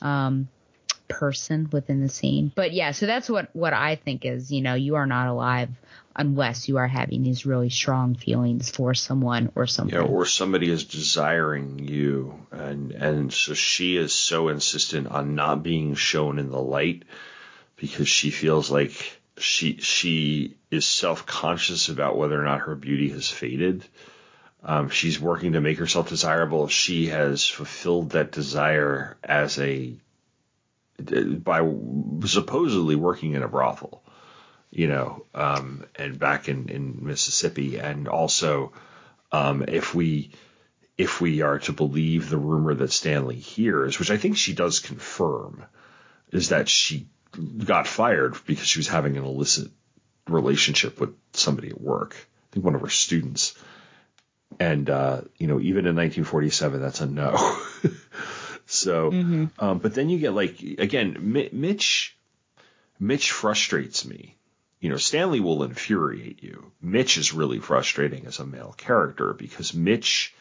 um 0.00 0.48
person 1.08 1.68
within 1.72 2.00
the 2.00 2.08
scene. 2.08 2.52
But 2.54 2.72
yeah, 2.72 2.92
so 2.92 3.06
that's 3.06 3.28
what 3.28 3.54
what 3.54 3.72
I 3.72 3.96
think 3.96 4.24
is, 4.24 4.52
you 4.52 4.62
know, 4.62 4.74
you 4.74 4.94
are 4.94 5.06
not 5.06 5.28
alive 5.28 5.70
unless 6.18 6.68
you 6.68 6.76
are 6.78 6.88
having 6.88 7.22
these 7.22 7.46
really 7.46 7.70
strong 7.70 8.16
feelings 8.16 8.68
for 8.68 8.92
someone 8.92 9.52
or 9.54 9.68
something. 9.68 9.94
Yeah, 9.94 10.04
or 10.04 10.26
somebody 10.26 10.68
is 10.68 10.84
desiring 10.84 11.78
you, 11.78 12.44
and 12.50 12.90
and 12.90 13.32
so 13.32 13.54
she 13.54 13.96
is 13.96 14.12
so 14.12 14.48
insistent 14.48 15.06
on 15.06 15.36
not 15.36 15.62
being 15.62 15.94
shown 15.94 16.40
in 16.40 16.50
the 16.50 16.60
light 16.60 17.04
because 17.76 18.08
she 18.08 18.30
feels 18.30 18.68
like 18.68 19.20
she 19.38 19.76
she 19.76 20.56
is 20.72 20.84
self 20.84 21.24
conscious 21.24 21.88
about 21.88 22.18
whether 22.18 22.38
or 22.38 22.44
not 22.44 22.62
her 22.62 22.74
beauty 22.74 23.10
has 23.10 23.30
faded. 23.30 23.84
Um, 24.64 24.90
she's 24.90 25.20
working 25.20 25.52
to 25.52 25.60
make 25.60 25.78
herself 25.78 26.08
desirable. 26.08 26.66
She 26.66 27.06
has 27.06 27.46
fulfilled 27.46 28.10
that 28.10 28.32
desire 28.32 29.16
as 29.22 29.58
a 29.60 29.94
by 30.98 31.60
supposedly 32.26 32.96
working 32.96 33.34
in 33.34 33.44
a 33.44 33.48
brothel 33.48 34.02
you 34.70 34.86
know, 34.86 35.24
um, 35.34 35.84
and 35.96 36.18
back 36.18 36.48
in, 36.48 36.68
in 36.68 37.04
Mississippi. 37.04 37.78
And 37.78 38.08
also, 38.08 38.72
um, 39.32 39.64
if 39.66 39.94
we 39.94 40.30
if 40.96 41.20
we 41.20 41.42
are 41.42 41.60
to 41.60 41.72
believe 41.72 42.28
the 42.28 42.36
rumor 42.36 42.74
that 42.74 42.92
Stanley 42.92 43.36
hears, 43.36 43.98
which 43.98 44.10
I 44.10 44.16
think 44.16 44.36
she 44.36 44.52
does 44.52 44.80
confirm, 44.80 45.64
is 46.32 46.48
that 46.48 46.68
she 46.68 47.06
got 47.64 47.86
fired 47.86 48.36
because 48.46 48.66
she 48.66 48.80
was 48.80 48.88
having 48.88 49.16
an 49.16 49.24
illicit 49.24 49.70
relationship 50.26 51.00
with 51.00 51.14
somebody 51.32 51.68
at 51.68 51.80
work. 51.80 52.16
I 52.16 52.54
think 52.54 52.64
one 52.64 52.74
of 52.74 52.80
her 52.80 52.88
students. 52.88 53.56
And 54.58 54.90
uh, 54.90 55.22
you 55.36 55.46
know, 55.46 55.60
even 55.60 55.86
in 55.86 55.94
1947, 55.94 56.80
that's 56.80 57.00
a 57.00 57.06
no. 57.06 57.58
so, 58.66 59.10
um, 59.58 59.78
but 59.78 59.94
then 59.94 60.08
you 60.08 60.18
get 60.18 60.34
like 60.34 60.60
again, 60.60 61.16
Mi- 61.20 61.50
Mitch. 61.52 62.14
Mitch 63.00 63.30
frustrates 63.30 64.04
me 64.04 64.37
you 64.80 64.90
know, 64.90 64.96
Stanley 64.96 65.40
will 65.40 65.64
infuriate 65.64 66.42
you. 66.42 66.72
Mitch 66.80 67.18
is 67.18 67.34
really 67.34 67.58
frustrating 67.58 68.26
as 68.26 68.38
a 68.38 68.46
male 68.46 68.74
character 68.76 69.34
because 69.34 69.74
Mitch 69.74 70.34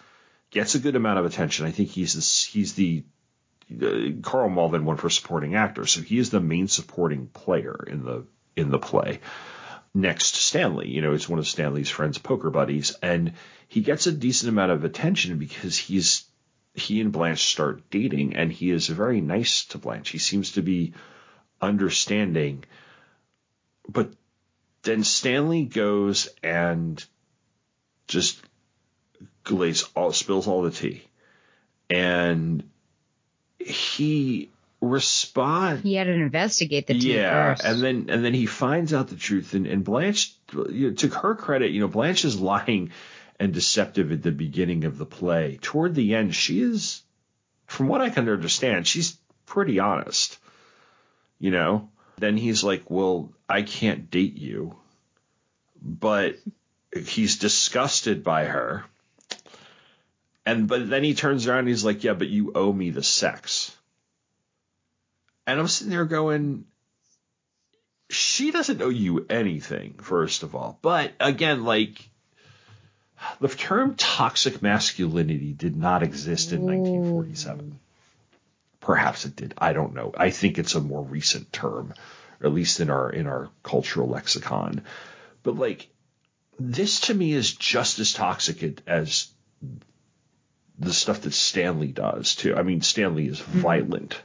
gets 0.51 0.75
a 0.75 0.79
good 0.79 0.95
amount 0.95 1.19
of 1.19 1.25
attention. 1.25 1.65
I 1.65 1.71
think 1.71 1.89
he's 1.89 2.43
he's 2.43 2.73
the 2.73 3.03
uh, 3.81 4.21
Karl 4.21 4.49
Malden 4.49 4.85
won 4.85 4.97
for 4.97 5.09
supporting 5.09 5.55
actor, 5.55 5.85
so 5.85 6.01
he 6.01 6.19
is 6.19 6.29
the 6.29 6.39
main 6.39 6.67
supporting 6.67 7.27
player 7.27 7.83
in 7.87 8.03
the 8.03 8.25
in 8.55 8.69
the 8.69 8.79
play. 8.79 9.19
Next 9.93 10.35
Stanley, 10.35 10.89
you 10.89 11.01
know, 11.01 11.13
it's 11.13 11.27
one 11.27 11.39
of 11.39 11.47
Stanley's 11.47 11.89
friends, 11.89 12.19
poker 12.19 12.51
buddies, 12.51 12.95
and 13.01 13.33
he 13.67 13.81
gets 13.81 14.05
a 14.05 14.11
decent 14.11 14.49
amount 14.49 14.71
of 14.71 14.83
attention 14.83 15.39
because 15.39 15.77
he's 15.77 16.25
he 16.75 17.01
and 17.01 17.11
Blanche 17.11 17.43
start 17.43 17.89
dating, 17.89 18.35
and 18.35 18.51
he 18.51 18.69
is 18.69 18.87
very 18.87 19.19
nice 19.19 19.65
to 19.65 19.79
Blanche. 19.79 20.09
He 20.09 20.19
seems 20.19 20.51
to 20.51 20.61
be 20.61 20.93
understanding, 21.59 22.63
but 23.89 24.11
then 24.87 25.03
Stanley 25.03 25.65
goes 25.65 26.29
and 26.41 27.03
just 28.07 28.41
lays 29.49 29.83
all 29.95 30.11
spills 30.11 30.47
all 30.47 30.63
the 30.63 30.71
tea, 30.71 31.03
and 31.89 32.63
he 33.59 34.49
responds. 34.81 35.83
He 35.83 35.95
had 35.95 36.05
to 36.05 36.13
investigate 36.13 36.87
the 36.87 36.97
tea 36.97 37.15
yeah, 37.15 37.55
first. 37.55 37.65
and 37.65 37.81
then 37.81 38.05
and 38.09 38.23
then 38.23 38.33
he 38.33 38.45
finds 38.45 38.93
out 38.93 39.09
the 39.09 39.15
truth, 39.15 39.53
and, 39.53 39.67
and 39.67 39.83
Blanche, 39.83 40.33
you 40.69 40.89
know, 40.89 40.95
to 40.95 41.07
her 41.09 41.35
credit, 41.35 41.71
you 41.71 41.81
know, 41.81 41.87
Blanche 41.87 42.25
is 42.25 42.39
lying 42.39 42.91
and 43.39 43.53
deceptive 43.53 44.11
at 44.11 44.23
the 44.23 44.31
beginning 44.31 44.85
of 44.85 44.97
the 44.97 45.05
play. 45.05 45.59
Toward 45.61 45.95
the 45.95 46.15
end, 46.15 46.33
she 46.33 46.61
is, 46.61 47.03
from 47.65 47.87
what 47.87 48.01
I 48.01 48.09
can 48.09 48.27
understand, 48.27 48.87
she's 48.87 49.17
pretty 49.45 49.79
honest. 49.79 50.37
You 51.39 51.51
know, 51.51 51.89
then 52.17 52.37
he's 52.37 52.63
like, 52.63 52.89
well, 52.89 53.31
I 53.47 53.61
can't 53.61 54.09
date 54.09 54.37
you. 54.37 54.75
But 55.81 56.35
he's 56.95 57.37
disgusted 57.37 58.23
by 58.23 58.45
her. 58.45 58.83
And 60.45 60.67
but 60.67 60.89
then 60.89 61.03
he 61.03 61.13
turns 61.13 61.47
around 61.47 61.59
and 61.59 61.67
he's 61.67 61.85
like, 61.85 62.03
yeah, 62.03 62.13
but 62.13 62.27
you 62.27 62.53
owe 62.55 62.71
me 62.71 62.89
the 62.89 63.03
sex. 63.03 63.75
And 65.45 65.59
I'm 65.59 65.67
sitting 65.67 65.91
there 65.91 66.05
going, 66.05 66.65
she 68.09 68.51
doesn't 68.51 68.81
owe 68.81 68.89
you 68.89 69.25
anything, 69.29 69.95
first 70.01 70.43
of 70.43 70.55
all. 70.55 70.79
But 70.81 71.13
again, 71.19 71.63
like, 71.63 72.09
the 73.39 73.47
term 73.47 73.95
toxic 73.95 74.61
masculinity 74.61 75.53
did 75.53 75.75
not 75.75 76.03
exist 76.03 76.51
in 76.51 76.61
1947. 76.61 77.79
Perhaps 78.87 79.25
it 79.25 79.35
did. 79.35 79.53
I 79.57 79.73
don't 79.73 79.93
know. 79.93 80.13
I 80.15 80.29
think 80.29 80.57
it's 80.57 80.75
a 80.75 80.79
more 80.79 81.03
recent 81.03 81.51
term, 81.51 81.93
at 82.41 82.53
least 82.53 82.79
in 82.79 82.89
our 82.89 83.09
in 83.09 83.27
our 83.27 83.49
cultural 83.61 84.07
lexicon. 84.07 84.81
But 85.43 85.57
like, 85.57 85.89
this 86.57 87.01
to 87.01 87.13
me 87.13 87.33
is 87.33 87.53
just 87.53 87.99
as 87.99 88.13
toxic 88.13 88.81
as 88.87 89.27
the 90.79 90.93
stuff 90.93 91.19
that 91.23 91.33
Stanley 91.33 91.89
does 91.89 92.33
too. 92.33 92.55
I 92.55 92.63
mean, 92.63 92.79
Stanley 92.79 93.27
is 93.27 93.41
violent, 93.41 94.21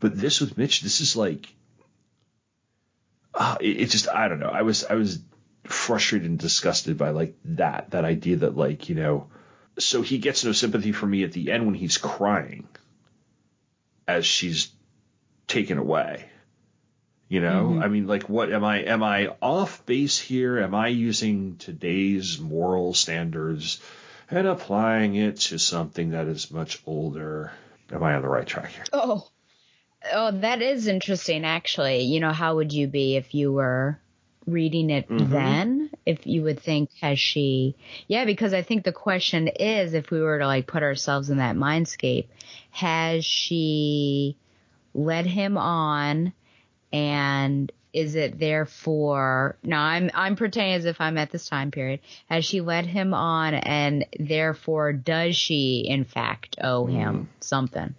but 0.00 0.14
this 0.14 0.42
with 0.42 0.58
Mitch, 0.58 0.82
this 0.82 1.00
is 1.00 1.16
like, 1.16 1.48
uh, 3.32 3.56
it, 3.58 3.80
it 3.80 3.86
just 3.86 4.06
I 4.10 4.28
don't 4.28 4.40
know. 4.40 4.50
I 4.52 4.60
was 4.60 4.84
I 4.84 4.96
was 4.96 5.18
frustrated 5.64 6.28
and 6.28 6.38
disgusted 6.38 6.98
by 6.98 7.08
like 7.08 7.36
that 7.46 7.92
that 7.92 8.04
idea 8.04 8.36
that 8.36 8.54
like 8.54 8.90
you 8.90 8.96
know, 8.96 9.28
so 9.78 10.02
he 10.02 10.18
gets 10.18 10.44
no 10.44 10.52
sympathy 10.52 10.92
from 10.92 11.08
me 11.08 11.24
at 11.24 11.32
the 11.32 11.50
end 11.50 11.64
when 11.64 11.74
he's 11.74 11.96
crying 11.96 12.68
as 14.08 14.26
she's 14.26 14.70
taken 15.46 15.78
away. 15.78 16.24
You 17.28 17.42
know, 17.42 17.74
Mhm. 17.76 17.84
I 17.84 17.88
mean, 17.88 18.06
like, 18.06 18.28
what 18.28 18.50
am 18.50 18.64
I? 18.64 18.78
Am 18.84 19.02
I 19.02 19.28
off 19.42 19.84
base 19.84 20.18
here? 20.18 20.58
Am 20.58 20.74
I 20.74 20.88
using 20.88 21.56
today's 21.58 22.38
moral 22.40 22.94
standards 22.94 23.80
and 24.30 24.46
applying 24.46 25.14
it 25.14 25.36
to 25.36 25.58
something 25.58 26.10
that 26.10 26.26
is 26.26 26.50
much 26.50 26.82
older? 26.86 27.52
Am 27.92 28.02
I 28.02 28.14
on 28.14 28.22
the 28.22 28.28
right 28.28 28.46
track 28.46 28.70
here? 28.72 28.84
Oh, 28.94 29.28
oh, 30.10 30.30
that 30.40 30.62
is 30.62 30.86
interesting. 30.86 31.44
Actually, 31.44 32.02
you 32.04 32.20
know, 32.20 32.32
how 32.32 32.56
would 32.56 32.72
you 32.72 32.86
be 32.88 33.16
if 33.16 33.34
you 33.34 33.52
were 33.52 34.00
reading 34.50 34.90
it 34.90 35.08
Mhm. 35.08 35.30
then? 35.30 35.90
If 36.06 36.26
you 36.26 36.42
would 36.42 36.60
think, 36.60 36.90
has 37.00 37.18
she? 37.18 37.76
Yeah, 38.06 38.24
because 38.24 38.52
I 38.54 38.62
think 38.62 38.84
the 38.84 38.92
question 38.92 39.48
is, 39.48 39.94
if 39.94 40.10
we 40.10 40.20
were 40.20 40.38
to 40.38 40.46
like 40.46 40.66
put 40.66 40.82
ourselves 40.82 41.30
in 41.30 41.38
that 41.38 41.56
mindscape, 41.56 42.26
has 42.70 43.24
she 43.24 44.36
led 44.94 45.26
him 45.26 45.56
on, 45.58 46.32
and 46.92 47.70
is 47.92 48.14
it 48.14 48.38
therefore? 48.38 49.56
Now 49.62 49.82
I'm 49.82 50.10
I'm 50.14 50.36
pretending 50.36 50.74
as 50.74 50.84
if 50.84 51.00
I'm 51.00 51.18
at 51.18 51.30
this 51.30 51.48
time 51.48 51.70
period. 51.70 52.00
Has 52.28 52.44
she 52.44 52.60
led 52.60 52.86
him 52.86 53.14
on, 53.14 53.54
and 53.54 54.06
therefore 54.18 54.92
does 54.92 55.36
she 55.36 55.84
in 55.86 56.04
fact 56.04 56.56
owe 56.62 56.86
him 56.86 57.28
something? 57.40 57.94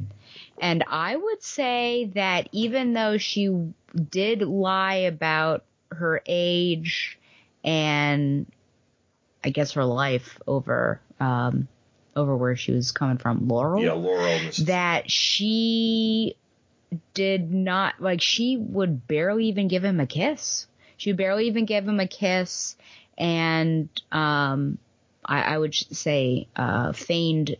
And 0.61 0.83
I 0.87 1.15
would 1.15 1.41
say 1.41 2.11
that 2.15 2.49
even 2.51 2.93
though 2.93 3.17
she 3.17 3.49
did 4.11 4.41
lie 4.41 4.95
about 4.95 5.63
her 5.91 6.21
age 6.25 7.17
and 7.63 8.45
I 9.43 9.49
guess 9.49 9.73
her 9.73 9.85
life 9.85 10.39
over 10.47 11.01
um 11.19 11.67
over 12.15 12.35
where 12.35 12.55
she 12.55 12.71
was 12.71 12.91
coming 12.91 13.17
from, 13.17 13.47
Laurel. 13.47 13.83
Yeah, 13.83 13.93
Laurel. 13.93 14.39
That 14.65 15.09
she 15.09 16.35
did 17.13 17.53
not 17.53 18.01
like 18.01 18.21
she 18.21 18.57
would 18.57 19.07
barely 19.07 19.45
even 19.45 19.67
give 19.67 19.83
him 19.83 19.99
a 19.99 20.07
kiss. 20.07 20.67
She 20.97 21.09
would 21.11 21.17
barely 21.17 21.47
even 21.47 21.65
give 21.65 21.87
him 21.87 21.99
a 21.99 22.07
kiss 22.07 22.75
and 23.17 23.89
um 24.11 24.77
I, 25.25 25.41
I 25.41 25.57
would 25.57 25.75
say 25.75 26.47
uh 26.55 26.93
feigned 26.93 27.55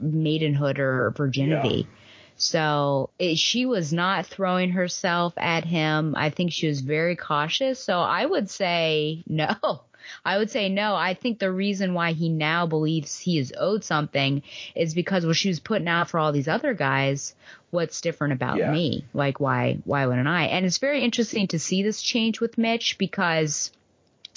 maidenhood 0.00 0.78
or 0.78 1.10
virginity. 1.10 1.88
Yeah. 1.88 1.96
So 2.36 3.10
it, 3.18 3.38
she 3.38 3.64
was 3.66 3.92
not 3.92 4.26
throwing 4.26 4.70
herself 4.70 5.34
at 5.36 5.64
him. 5.64 6.14
I 6.16 6.30
think 6.30 6.52
she 6.52 6.66
was 6.66 6.80
very 6.80 7.16
cautious. 7.16 7.78
So 7.82 8.00
I 8.00 8.26
would 8.26 8.50
say 8.50 9.22
no. 9.26 9.54
I 10.24 10.36
would 10.36 10.50
say 10.50 10.68
no. 10.68 10.94
I 10.94 11.14
think 11.14 11.38
the 11.38 11.50
reason 11.50 11.94
why 11.94 12.12
he 12.12 12.28
now 12.28 12.66
believes 12.66 13.18
he 13.18 13.38
is 13.38 13.54
owed 13.56 13.84
something 13.84 14.42
is 14.74 14.92
because 14.92 15.24
what 15.24 15.36
she 15.36 15.48
was 15.48 15.60
putting 15.60 15.88
out 15.88 16.10
for 16.10 16.20
all 16.20 16.30
these 16.30 16.48
other 16.48 16.74
guys, 16.74 17.34
what's 17.70 18.02
different 18.02 18.34
about 18.34 18.58
Yeah. 18.58 18.70
me? 18.70 19.06
Like 19.14 19.40
why 19.40 19.78
why 19.84 20.06
wouldn't 20.06 20.28
I? 20.28 20.44
And 20.46 20.66
it's 20.66 20.76
very 20.78 21.02
interesting 21.02 21.46
to 21.48 21.58
see 21.58 21.82
this 21.82 22.02
change 22.02 22.38
with 22.40 22.58
Mitch 22.58 22.98
because 22.98 23.70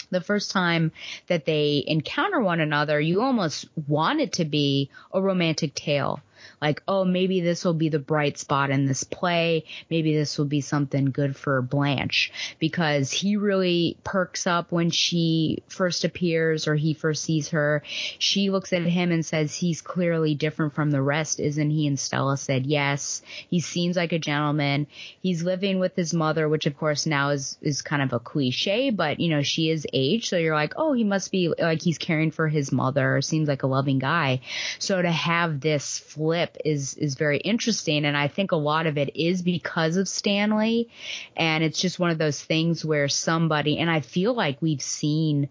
the 0.10 0.22
first 0.22 0.52
time 0.52 0.94
that 1.28 1.44
they 1.46 1.84
encounter 1.86 2.40
one 2.40 2.62
another, 2.62 3.02
you 3.02 3.22
almost 3.22 3.66
want 3.88 4.22
it 4.22 4.34
to 4.34 4.46
be 4.46 4.90
a 5.14 5.22
romantic 5.22 5.74
tale. 5.74 6.22
Like, 6.62 6.82
oh, 6.88 7.06
maybe 7.06 7.42
this 7.42 7.64
will 7.64 7.74
be 7.74 7.90
the 7.90 8.00
bright 8.00 8.38
spot 8.38 8.70
in 8.70 8.86
this 8.86 9.04
play. 9.04 9.66
Maybe 9.90 10.16
this 10.16 10.38
will 10.38 10.46
be 10.46 10.62
something 10.62 11.06
good 11.06 11.36
for 11.36 11.62
Blanche 11.62 12.32
because 12.60 13.12
he 13.12 13.38
really 13.38 13.98
perks 14.04 14.48
up 14.48 14.72
when 14.72 14.90
she 14.90 15.64
first 15.68 16.04
appears 16.04 16.68
or 16.68 16.76
he 16.76 16.94
first 16.94 17.24
sees 17.24 17.50
her. 17.50 17.84
She 18.20 18.50
looks 18.50 18.74
at 18.74 18.84
him 18.84 19.12
and 19.12 19.26
says 19.26 19.54
he's 19.54 19.82
clearly 19.82 20.36
different 20.36 20.74
from 20.74 20.92
the 20.92 21.02
rest, 21.02 21.40
isn't 21.40 21.70
he? 21.70 21.88
And 21.88 22.00
Stella 22.00 22.38
said 22.38 22.66
yes. 22.66 23.22
He 23.50 23.60
seems 23.60 23.96
like 23.96 24.14
a 24.14 24.20
gentleman. 24.20 24.88
He's 25.22 25.44
living 25.44 25.80
with 25.80 25.96
his 25.96 26.14
mother, 26.14 26.50
which 26.50 26.66
of 26.66 26.78
course 26.78 27.06
now 27.06 27.30
is, 27.30 27.58
is 27.62 27.82
kind 27.82 28.02
of 28.02 28.14
a 28.14 28.20
cliche, 28.20 28.90
but 28.90 29.20
you 29.20 29.30
know, 29.30 29.42
she 29.42 29.70
is 29.70 29.86
aged. 29.94 30.30
So 30.30 30.38
you're 30.38 30.56
like, 30.56 30.74
oh, 30.78 30.94
he 30.94 31.04
must 31.04 31.32
be 31.32 31.54
like 31.60 31.82
he's 31.82 31.98
caring 31.98 32.32
for 32.32 32.48
his 32.48 32.72
mother. 32.72 33.22
Seems 33.22 33.48
like 33.48 33.64
a 33.64 33.68
loving 33.68 34.00
guy. 34.00 34.42
So 34.80 35.02
to 35.02 35.12
have 35.12 35.60
this 35.60 36.00
flip 36.00 36.37
is, 36.64 36.94
is 36.96 37.16
very 37.16 37.38
interesting. 37.38 38.06
And 38.06 38.16
I 38.16 38.28
think 38.28 38.52
a 38.52 38.58
lot 38.58 38.88
of 38.88 38.98
it 38.98 39.16
is 39.16 39.42
because 39.42 39.98
of 39.98 40.08
Stanley. 40.08 40.90
And 41.36 41.64
it's 41.64 41.80
just 41.80 42.00
one 42.00 42.12
of 42.12 42.18
those 42.18 42.42
things 42.42 42.84
where 42.84 43.08
somebody, 43.08 43.78
and 43.78 43.90
I 43.90 44.02
feel 44.02 44.34
like 44.34 44.62
we've 44.62 44.82
seen 44.82 45.50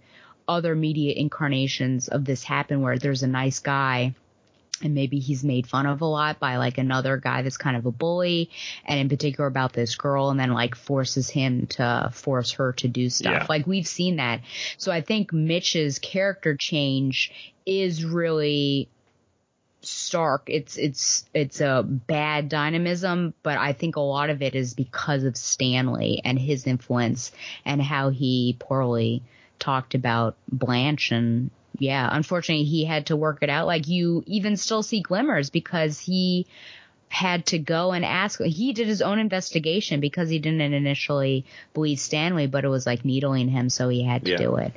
other 0.48 0.74
media 0.74 1.12
incarnations 1.14 2.08
of 2.08 2.24
this 2.24 2.44
happen 2.44 2.80
where 2.80 2.98
there's 2.98 3.22
a 3.22 3.28
nice 3.28 3.58
guy 3.58 4.14
and 4.82 4.94
maybe 4.94 5.18
he's 5.18 5.42
made 5.42 5.66
fun 5.66 5.86
of 5.86 6.02
a 6.02 6.06
lot 6.06 6.38
by 6.38 6.58
like 6.58 6.78
another 6.78 7.16
guy 7.16 7.42
that's 7.42 7.56
kind 7.56 7.76
of 7.76 7.86
a 7.86 7.90
bully 7.90 8.50
and 8.84 9.00
in 9.00 9.08
particular 9.08 9.46
about 9.46 9.72
this 9.72 9.94
girl 9.96 10.30
and 10.30 10.38
then 10.38 10.52
like 10.52 10.74
forces 10.74 11.30
him 11.30 11.66
to 11.66 12.10
force 12.12 12.52
her 12.52 12.72
to 12.74 12.88
do 12.88 13.08
stuff. 13.08 13.32
Yeah. 13.32 13.46
Like 13.48 13.66
we've 13.66 13.88
seen 13.88 14.16
that. 14.16 14.42
So 14.76 14.92
I 14.92 15.00
think 15.00 15.32
Mitch's 15.32 15.98
character 15.98 16.54
change 16.56 17.32
is 17.64 18.04
really 18.04 18.88
stark. 19.86 20.44
It's 20.46 20.76
it's 20.76 21.24
it's 21.34 21.60
a 21.60 21.82
bad 21.86 22.48
dynamism, 22.48 23.34
but 23.42 23.58
I 23.58 23.72
think 23.72 23.96
a 23.96 24.00
lot 24.00 24.30
of 24.30 24.42
it 24.42 24.54
is 24.54 24.74
because 24.74 25.24
of 25.24 25.36
Stanley 25.36 26.20
and 26.24 26.38
his 26.38 26.66
influence 26.66 27.32
and 27.64 27.80
how 27.80 28.10
he 28.10 28.56
poorly 28.58 29.22
talked 29.58 29.94
about 29.94 30.36
Blanche 30.50 31.12
and 31.12 31.50
yeah, 31.78 32.08
unfortunately 32.10 32.64
he 32.64 32.84
had 32.84 33.06
to 33.06 33.16
work 33.16 33.38
it 33.42 33.50
out. 33.50 33.66
Like 33.66 33.86
you 33.88 34.22
even 34.26 34.56
still 34.56 34.82
see 34.82 35.00
glimmers 35.00 35.50
because 35.50 35.98
he 35.98 36.46
had 37.08 37.46
to 37.46 37.58
go 37.58 37.92
and 37.92 38.04
ask 38.04 38.42
he 38.42 38.72
did 38.72 38.86
his 38.88 39.00
own 39.00 39.18
investigation 39.18 40.00
because 40.00 40.28
he 40.28 40.38
didn't 40.38 40.60
initially 40.60 41.44
believe 41.74 41.98
Stanley, 42.00 42.46
but 42.46 42.64
it 42.64 42.68
was 42.68 42.86
like 42.86 43.04
needling 43.04 43.48
him 43.48 43.70
so 43.70 43.88
he 43.88 44.02
had 44.02 44.24
to 44.24 44.32
Yeah. 44.32 44.38
do 44.38 44.56
it. 44.56 44.72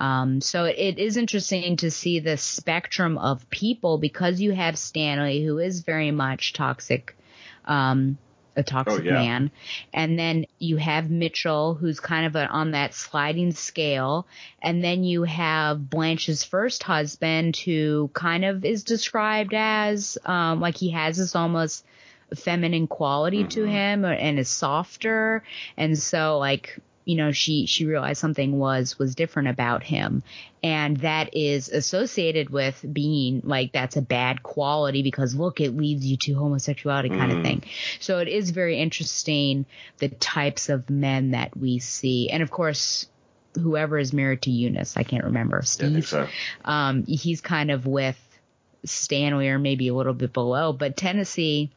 Um, 0.00 0.40
so 0.40 0.64
it 0.64 0.98
is 0.98 1.16
interesting 1.16 1.76
to 1.78 1.90
see 1.90 2.20
the 2.20 2.36
spectrum 2.36 3.18
of 3.18 3.48
people 3.50 3.98
because 3.98 4.40
you 4.40 4.52
have 4.52 4.78
Stanley, 4.78 5.44
who 5.44 5.58
is 5.58 5.80
very 5.80 6.10
much 6.10 6.52
toxic, 6.52 7.16
um, 7.64 8.18
a 8.58 8.62
toxic 8.62 9.00
Oh, 9.00 9.04
yeah. 9.04 9.12
man, 9.12 9.50
and 9.92 10.18
then 10.18 10.46
you 10.58 10.78
have 10.78 11.10
Mitchell, 11.10 11.74
who's 11.74 12.00
kind 12.00 12.24
of 12.26 12.36
a, 12.36 12.46
on 12.46 12.70
that 12.70 12.94
sliding 12.94 13.52
scale, 13.52 14.26
and 14.62 14.82
then 14.82 15.04
you 15.04 15.24
have 15.24 15.90
Blanche's 15.90 16.42
first 16.42 16.82
husband, 16.82 17.56
who 17.58 18.10
kind 18.14 18.44
of 18.46 18.64
is 18.64 18.82
described 18.82 19.52
as 19.54 20.16
um, 20.24 20.60
like 20.60 20.76
he 20.76 20.90
has 20.90 21.18
this 21.18 21.36
almost 21.36 21.84
feminine 22.34 22.86
quality 22.86 23.44
to 23.44 23.64
him 23.64 24.04
or- 24.06 24.12
and 24.12 24.38
is 24.38 24.48
softer, 24.48 25.44
and 25.76 25.98
so 25.98 26.38
like 26.38 26.78
you 27.06 27.14
know 27.16 27.32
she 27.32 27.64
she 27.64 27.86
realized 27.86 28.20
something 28.20 28.58
was 28.58 28.98
was 28.98 29.14
different 29.14 29.48
about 29.48 29.82
him 29.82 30.22
and 30.62 30.98
that 30.98 31.34
is 31.34 31.68
associated 31.70 32.50
with 32.50 32.84
being 32.92 33.40
like 33.44 33.72
that's 33.72 33.96
a 33.96 34.02
bad 34.02 34.42
quality 34.42 35.02
because 35.02 35.34
look 35.34 35.60
it 35.60 35.74
leads 35.74 36.04
you 36.04 36.16
to 36.18 36.34
homosexuality 36.34 37.08
kind 37.08 37.32
of 37.32 37.38
Mm. 37.38 37.42
thing 37.44 37.62
so 38.00 38.18
it 38.18 38.28
is 38.28 38.50
very 38.50 38.76
interesting 38.78 39.64
the 39.98 40.08
types 40.08 40.68
of 40.68 40.90
men 40.90 41.30
that 41.30 41.56
we 41.56 41.78
see 41.78 42.28
and 42.28 42.42
of 42.42 42.50
course 42.50 43.06
whoever 43.54 43.96
is 43.98 44.12
married 44.12 44.42
to 44.42 44.50
Eunice 44.50 44.96
I 44.98 45.02
can't 45.04 45.24
remember 45.24 45.62
Steve 45.62 46.06
so. 46.06 46.26
um, 46.64 47.04
he's 47.06 47.40
kind 47.40 47.70
of 47.70 47.86
with 47.86 48.18
Stanley 48.84 49.48
or 49.48 49.58
maybe 49.58 49.88
a 49.88 49.94
little 49.94 50.14
bit 50.14 50.32
below, 50.32 50.72
but 50.72 50.96
Tennessee, 50.96 51.70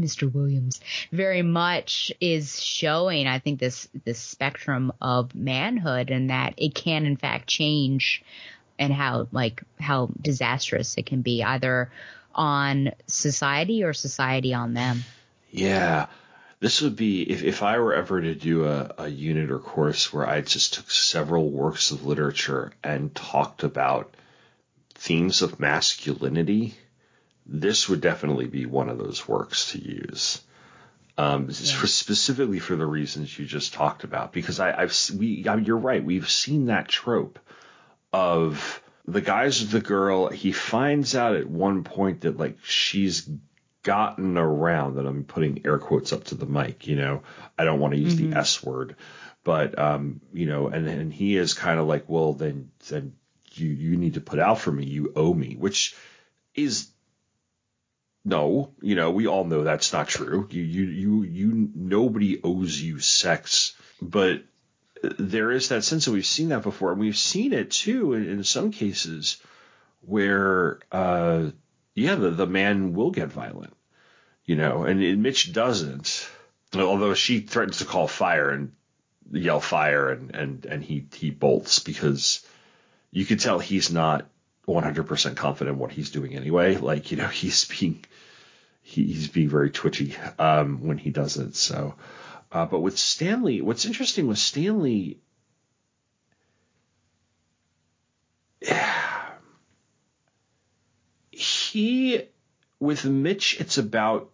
Mr. 0.00 0.32
Williams, 0.32 0.80
very 1.12 1.42
much 1.42 2.12
is 2.20 2.62
showing, 2.62 3.26
I 3.26 3.38
think, 3.38 3.60
this, 3.60 3.88
this 4.04 4.18
spectrum 4.18 4.92
of 5.00 5.34
manhood 5.34 6.10
and 6.10 6.30
that 6.30 6.54
it 6.56 6.74
can 6.74 7.06
in 7.06 7.16
fact 7.16 7.48
change 7.48 8.22
and 8.78 8.92
how, 8.92 9.28
like, 9.32 9.62
how 9.80 10.10
disastrous 10.20 10.96
it 10.96 11.06
can 11.06 11.22
be 11.22 11.42
either 11.42 11.90
on 12.34 12.92
society 13.06 13.82
or 13.82 13.92
society 13.92 14.54
on 14.54 14.74
them. 14.74 15.04
Yeah. 15.50 16.06
This 16.60 16.82
would 16.82 16.96
be 16.96 17.22
if, 17.22 17.42
if 17.42 17.62
I 17.62 17.78
were 17.78 17.94
ever 17.94 18.20
to 18.20 18.34
do 18.34 18.66
a, 18.66 18.94
a 18.98 19.08
unit 19.08 19.50
or 19.50 19.58
course 19.58 20.12
where 20.12 20.26
I 20.26 20.40
just 20.40 20.74
took 20.74 20.90
several 20.90 21.50
works 21.50 21.90
of 21.90 22.04
literature 22.04 22.72
and 22.82 23.14
talked 23.14 23.62
about 23.62 24.12
themes 24.94 25.42
of 25.42 25.60
masculinity, 25.60 26.74
this 27.48 27.88
would 27.88 28.00
definitely 28.00 28.46
be 28.46 28.66
one 28.66 28.88
of 28.88 28.98
those 28.98 29.26
works 29.26 29.72
to 29.72 29.78
use. 29.78 30.40
Um, 31.16 31.46
this 31.46 31.60
is 31.60 31.72
for 31.72 31.86
specifically 31.88 32.60
for 32.60 32.76
the 32.76 32.86
reasons 32.86 33.36
you 33.36 33.44
just 33.44 33.72
talked 33.74 34.04
about, 34.04 34.32
because 34.32 34.60
I, 34.60 34.82
I've 34.82 34.96
we 35.18 35.44
I 35.48 35.56
mean, 35.56 35.64
you're 35.64 35.76
right. 35.76 36.04
We've 36.04 36.28
seen 36.30 36.66
that 36.66 36.88
trope 36.88 37.38
of 38.12 38.80
the 39.06 39.20
guys 39.20 39.60
with 39.60 39.70
the 39.70 39.80
girl. 39.80 40.28
He 40.28 40.52
finds 40.52 41.16
out 41.16 41.34
at 41.34 41.48
one 41.48 41.82
point 41.82 42.20
that 42.20 42.36
like 42.36 42.58
she's 42.62 43.28
gotten 43.82 44.36
around 44.36 44.96
that 44.96 45.06
I'm 45.06 45.24
putting 45.24 45.64
air 45.64 45.78
quotes 45.78 46.12
up 46.12 46.24
to 46.24 46.34
the 46.34 46.46
mic, 46.46 46.86
you 46.86 46.96
know, 46.96 47.22
I 47.58 47.64
don't 47.64 47.80
want 47.80 47.94
to 47.94 48.00
use 48.00 48.16
Mhm. 48.16 48.30
the 48.32 48.38
S 48.38 48.62
word, 48.62 48.96
but, 49.44 49.78
um, 49.78 50.20
you 50.32 50.46
know, 50.46 50.68
and, 50.68 50.86
and 50.86 51.12
he 51.12 51.36
is 51.36 51.54
kind 51.54 51.80
of 51.80 51.86
like, 51.86 52.08
well, 52.08 52.34
then, 52.34 52.70
then 52.88 53.14
you, 53.54 53.68
you 53.68 53.96
need 53.96 54.14
to 54.14 54.20
put 54.20 54.40
out 54.40 54.58
for 54.60 54.70
me. 54.70 54.84
You 54.84 55.12
owe 55.16 55.32
me, 55.32 55.56
which 55.56 55.94
is 56.54 56.88
no, 58.28 58.72
you 58.82 58.94
know, 58.94 59.10
we 59.10 59.26
all 59.26 59.44
know 59.44 59.64
that's 59.64 59.92
not 59.92 60.08
true. 60.08 60.46
You, 60.50 60.62
you, 60.62 60.84
you, 60.84 61.22
you, 61.22 61.70
nobody 61.74 62.40
owes 62.42 62.80
you 62.80 63.00
sex, 63.00 63.74
but 64.02 64.42
there 65.18 65.50
is 65.50 65.68
that 65.68 65.84
sense 65.84 66.04
that 66.04 66.12
we've 66.12 66.26
seen 66.26 66.50
that 66.50 66.62
before, 66.62 66.92
and 66.92 67.00
we've 67.00 67.16
seen 67.16 67.52
it 67.52 67.70
too 67.70 68.12
in, 68.12 68.28
in 68.28 68.44
some 68.44 68.70
cases 68.70 69.38
where, 70.02 70.78
uh, 70.92 71.50
yeah, 71.94 72.16
the, 72.16 72.30
the 72.30 72.46
man 72.46 72.92
will 72.92 73.10
get 73.10 73.28
violent, 73.28 73.74
you 74.44 74.56
know, 74.56 74.84
and, 74.84 75.02
and 75.02 75.22
Mitch 75.22 75.52
doesn't, 75.52 76.28
although 76.74 77.14
she 77.14 77.40
threatens 77.40 77.78
to 77.78 77.86
call 77.86 78.08
fire 78.08 78.50
and 78.50 78.72
yell 79.32 79.60
fire, 79.60 80.10
and, 80.10 80.34
and, 80.34 80.66
and 80.66 80.84
he, 80.84 81.06
he 81.14 81.30
bolts 81.30 81.78
because 81.78 82.46
you 83.10 83.24
could 83.24 83.40
tell 83.40 83.58
he's 83.58 83.90
not 83.90 84.28
100% 84.68 85.36
confident 85.36 85.78
what 85.78 85.92
he's 85.92 86.10
doing 86.10 86.36
anyway. 86.36 86.76
Like, 86.76 87.10
you 87.10 87.16
know, 87.16 87.28
he's 87.28 87.64
being, 87.64 88.04
he, 88.88 89.04
he's 89.04 89.28
being 89.28 89.50
very 89.50 89.70
twitchy, 89.70 90.16
um, 90.38 90.86
when 90.86 90.96
he 90.96 91.10
does 91.10 91.36
it. 91.36 91.54
So, 91.54 91.94
uh, 92.50 92.64
but 92.64 92.80
with 92.80 92.96
Stanley, 92.96 93.60
what's 93.60 93.84
interesting 93.84 94.26
with 94.26 94.38
Stanley, 94.38 95.20
he, 101.30 102.22
with 102.80 103.04
Mitch, 103.04 103.60
it's 103.60 103.76
about 103.76 104.30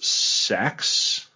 sex 0.00 1.28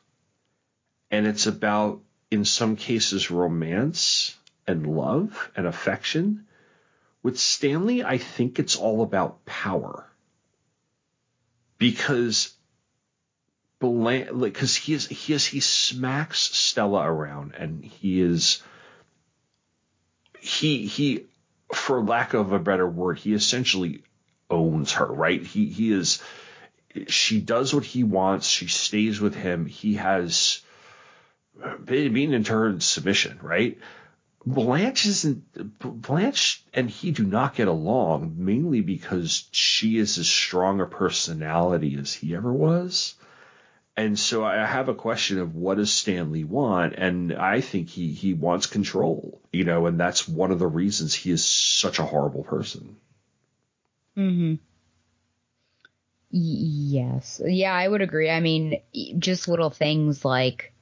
and 1.10 1.26
it's 1.26 1.46
about, 1.46 2.00
in 2.30 2.46
some 2.46 2.76
cases, 2.76 3.30
romance 3.30 4.34
and 4.66 4.86
love 4.86 5.50
and 5.54 5.66
affection. 5.66 6.46
With 7.22 7.38
Stanley, 7.38 8.02
I 8.02 8.16
think 8.16 8.58
it's 8.58 8.76
all 8.76 9.02
about 9.02 9.44
power 9.44 10.06
because 11.78 12.52
because 13.60 14.76
he 14.76 14.94
is 14.94 15.06
he 15.06 15.32
is 15.34 15.46
he 15.46 15.60
smacks 15.60 16.38
Stella 16.38 17.02
around 17.10 17.54
and 17.54 17.84
he 17.84 18.20
is 18.20 18.62
he 20.40 20.86
he 20.86 21.26
for 21.72 22.02
lack 22.02 22.34
of 22.34 22.52
a 22.52 22.58
better 22.58 22.86
word 22.86 23.18
he 23.18 23.34
essentially 23.34 24.02
owns 24.48 24.92
her, 24.92 25.06
right? 25.06 25.42
He 25.42 25.66
he 25.66 25.92
is 25.92 26.22
she 27.08 27.40
does 27.40 27.74
what 27.74 27.84
he 27.84 28.04
wants, 28.04 28.48
she 28.48 28.68
stays 28.68 29.20
with 29.20 29.34
him. 29.34 29.66
He 29.66 29.94
has 29.94 30.60
been 31.84 32.16
in 32.16 32.44
turn 32.44 32.80
submission, 32.80 33.38
right? 33.42 33.78
Blanche 34.46 35.06
isn't 35.06 35.80
Blanche 35.80 36.64
and 36.72 36.88
he 36.88 37.10
do 37.10 37.24
not 37.24 37.56
get 37.56 37.66
along 37.66 38.36
mainly 38.38 38.80
because 38.80 39.48
she 39.50 39.98
is 39.98 40.18
as 40.18 40.28
strong 40.28 40.80
a 40.80 40.86
personality 40.86 41.96
as 41.98 42.14
he 42.14 42.34
ever 42.36 42.52
was. 42.52 43.16
And 43.96 44.16
so 44.16 44.44
I 44.44 44.64
have 44.64 44.88
a 44.88 44.94
question 44.94 45.38
of 45.38 45.56
what 45.56 45.78
does 45.78 45.92
Stanley 45.92 46.44
want? 46.44 46.94
And 46.94 47.32
I 47.32 47.60
think 47.60 47.88
he 47.88 48.12
he 48.12 48.34
wants 48.34 48.66
control, 48.66 49.40
you 49.52 49.64
know, 49.64 49.86
and 49.86 49.98
that's 49.98 50.28
one 50.28 50.52
of 50.52 50.60
the 50.60 50.66
reasons 50.68 51.12
he 51.12 51.32
is 51.32 51.44
such 51.44 51.98
a 51.98 52.04
horrible 52.04 52.44
person. 52.44 52.96
Mm-hmm. 54.16 54.54
Yes. 56.30 57.40
Yeah, 57.44 57.74
I 57.74 57.88
would 57.88 58.02
agree. 58.02 58.30
I 58.30 58.40
mean, 58.40 58.80
just 59.18 59.48
little 59.48 59.70
things 59.70 60.24
like 60.24 60.72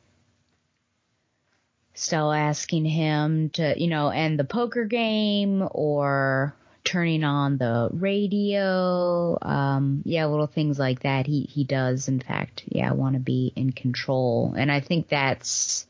Stella 1.95 2.37
asking 2.39 2.85
him 2.85 3.51
to, 3.51 3.75
you 3.81 3.87
know, 3.89 4.09
end 4.09 4.39
the 4.39 4.45
poker 4.45 4.85
game 4.85 5.67
or 5.71 6.55
turning 6.83 7.25
on 7.25 7.57
the 7.57 7.89
radio. 7.93 9.39
Um, 9.41 10.03
yeah, 10.05 10.27
little 10.27 10.47
things 10.49 10.79
like 10.79 11.01
that. 11.01 11.27
He, 11.27 11.43
he 11.43 11.65
does, 11.65 12.09
in 12.09 12.21
fact, 12.21 12.65
yeah, 12.67 12.93
want 12.93 13.15
to 13.15 13.21
be 13.21 13.53
in 13.57 13.73
control. 13.73 14.55
And 14.57 14.71
I 14.71 14.81
think 14.81 15.09
that's 15.09 15.87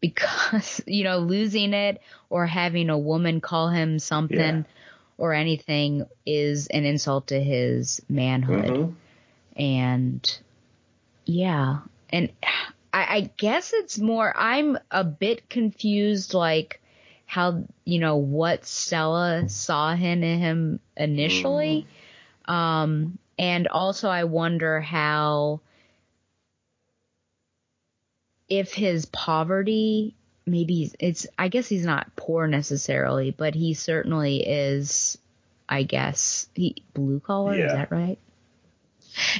because, 0.00 0.80
you 0.86 1.04
know, 1.04 1.18
losing 1.18 1.74
it 1.74 2.00
or 2.28 2.46
having 2.46 2.90
a 2.90 2.98
woman 2.98 3.40
call 3.40 3.68
him 3.68 3.98
something 3.98 4.38
Yeah. 4.38 4.62
or 5.18 5.34
anything 5.34 6.06
is 6.24 6.66
an 6.68 6.84
insult 6.84 7.28
to 7.28 7.40
his 7.40 8.00
manhood. 8.08 8.64
Mhm. 8.70 8.94
And 9.56 10.38
yeah, 11.26 11.80
and 12.08 12.30
I, 12.92 13.16
I 13.16 13.30
guess 13.36 13.72
it's 13.72 13.98
more, 13.98 14.32
I'm 14.36 14.78
a 14.90 15.04
bit 15.04 15.48
confused, 15.48 16.34
like 16.34 16.80
how, 17.26 17.64
you 17.84 17.98
know, 17.98 18.16
what 18.16 18.66
Stella 18.66 19.48
saw 19.48 19.92
in 19.92 20.22
him 20.22 20.80
initially. 20.96 21.86
Um, 22.46 23.18
and 23.38 23.68
also 23.68 24.08
I 24.08 24.24
wonder 24.24 24.80
how, 24.80 25.60
if 28.48 28.72
his 28.72 29.06
poverty, 29.06 30.16
maybe 30.44 30.90
it's, 30.98 31.28
I 31.38 31.46
guess 31.48 31.68
he's 31.68 31.84
not 31.84 32.16
poor 32.16 32.48
necessarily, 32.48 33.30
but 33.30 33.54
he 33.54 33.74
certainly 33.74 34.38
is, 34.38 35.16
I 35.68 35.84
guess, 35.84 36.48
he, 36.54 36.82
blue 36.92 37.20
collar, 37.20 37.54
is 37.54 37.72
that 37.72 37.92
right? 37.92 38.18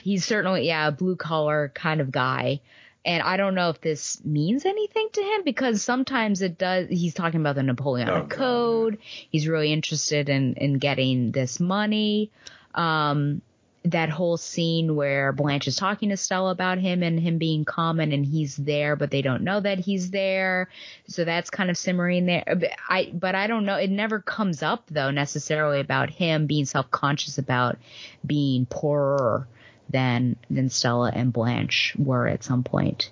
He's 0.03 0.25
certainly, 0.25 0.69
yeah, 0.69 0.87
a 0.87 0.93
blue 0.93 1.17
collar 1.17 1.73
kind 1.75 2.01
of 2.01 2.13
guy. 2.13 2.61
And 3.05 3.23
I 3.23 3.37
don't 3.39 3.55
know 3.55 3.71
if 3.71 3.81
this 3.81 4.23
means 4.25 4.67
anything 4.67 5.09
to 5.13 5.23
him 5.23 5.43
because 5.45 5.83
sometimes 5.83 6.43
it 6.43 6.59
does. 6.59 6.89
He's 6.91 7.15
talking 7.15 7.41
about 7.41 7.55
the 7.55 7.63
Napoleonic 7.63 8.15
Oh, 8.15 8.21
God, 8.21 8.31
Code. 8.31 8.99
He's 9.03 9.49
really 9.49 9.73
interested 9.73 10.29
in, 10.29 10.55
in 10.55 10.79
getting 10.79 11.33
this 11.33 11.59
money. 11.61 12.31
Um, 12.75 13.41
that 13.85 14.11
whole 14.11 14.37
scene 14.37 14.95
where 14.95 15.33
Blanche 15.33 15.67
is 15.67 15.77
talking 15.77 16.11
to 16.11 16.17
Stella 16.17 16.51
about 16.51 16.79
him 16.79 17.03
and 17.03 17.19
him 17.19 17.39
being 17.39 17.65
common 17.65 18.13
and 18.13 18.27
he's 18.27 18.57
there, 18.57 18.95
but 18.95 19.11
they 19.11 19.23
don't 19.23 19.43
know 19.43 19.59
that 19.59 19.79
he's 19.79 20.11
there. 20.11 20.69
So 21.07 21.25
that's 21.25 21.49
kind 21.49 21.71
of 21.71 21.79
simmering 21.79 22.27
there. 22.27 22.45
But 22.47 22.73
I, 22.89 23.11
but 23.15 23.35
I 23.35 23.47
don't 23.47 23.65
know. 23.65 23.77
It 23.77 23.91
never 23.91 24.21
comes 24.21 24.63
up 24.63 24.85
though 24.91 25.11
necessarily 25.11 25.81
about 25.81 26.11
him 26.11 26.47
being 26.47 26.67
self-conscious 26.67 27.39
about 27.39 27.79
being 28.27 28.67
poorer 28.67 29.49
than, 29.91 30.37
than 30.51 30.69
Stella 30.69 31.11
and 31.15 31.33
Blanche 31.33 31.95
were 31.99 32.27
at 32.29 32.43
some 32.45 32.63
point. 32.63 33.11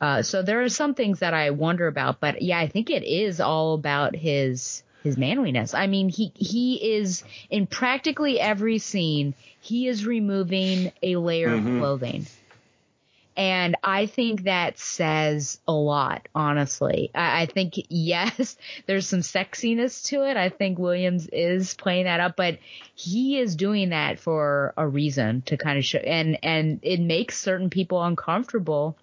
Uh, 0.00 0.22
so 0.22 0.42
there 0.42 0.62
are 0.62 0.68
some 0.68 0.94
things 0.94 1.20
that 1.20 1.34
I 1.34 1.50
wonder 1.50 1.86
about, 1.88 2.20
but 2.20 2.40
yeah, 2.42 2.58
I 2.58 2.68
think 2.68 2.88
it 2.90 3.02
is 3.02 3.40
all 3.40 3.74
about 3.74 4.14
his, 4.14 4.84
his 5.02 5.16
manliness. 5.16 5.74
I 5.74 5.88
mean, 5.88 6.08
he, 6.08 6.30
he 6.36 6.94
is 6.96 7.24
in 7.50 7.66
practically 7.66 8.38
every 8.38 8.78
scene, 8.78 9.34
he 9.60 9.88
is 9.88 10.06
removing 10.06 10.92
a 11.02 11.16
layer 11.16 11.48
Mhm. 11.48 11.74
of 11.74 11.80
clothing. 11.80 12.26
And 13.38 13.76
I 13.84 14.06
think 14.06 14.42
that 14.42 14.80
says 14.80 15.60
a 15.68 15.72
lot, 15.72 16.28
honestly. 16.34 17.12
I, 17.14 17.42
I 17.42 17.46
think, 17.46 17.74
yes, 17.88 18.56
there's 18.86 19.08
some 19.08 19.20
sexiness 19.20 20.04
to 20.06 20.28
it. 20.28 20.36
I 20.36 20.48
think 20.48 20.78
Williams 20.78 21.28
is 21.28 21.74
playing 21.74 22.06
that 22.06 22.18
up, 22.18 22.34
but 22.34 22.58
he 22.96 23.38
is 23.38 23.54
doing 23.54 23.90
that 23.90 24.18
for 24.18 24.74
a 24.76 24.86
reason 24.86 25.42
to 25.42 25.56
kind 25.56 25.78
of 25.78 25.84
show, 25.84 25.98
and, 25.98 26.36
and 26.42 26.80
it 26.82 26.98
makes 27.00 27.38
certain 27.38 27.70
people 27.70 28.02
uncomfortable. 28.02 28.96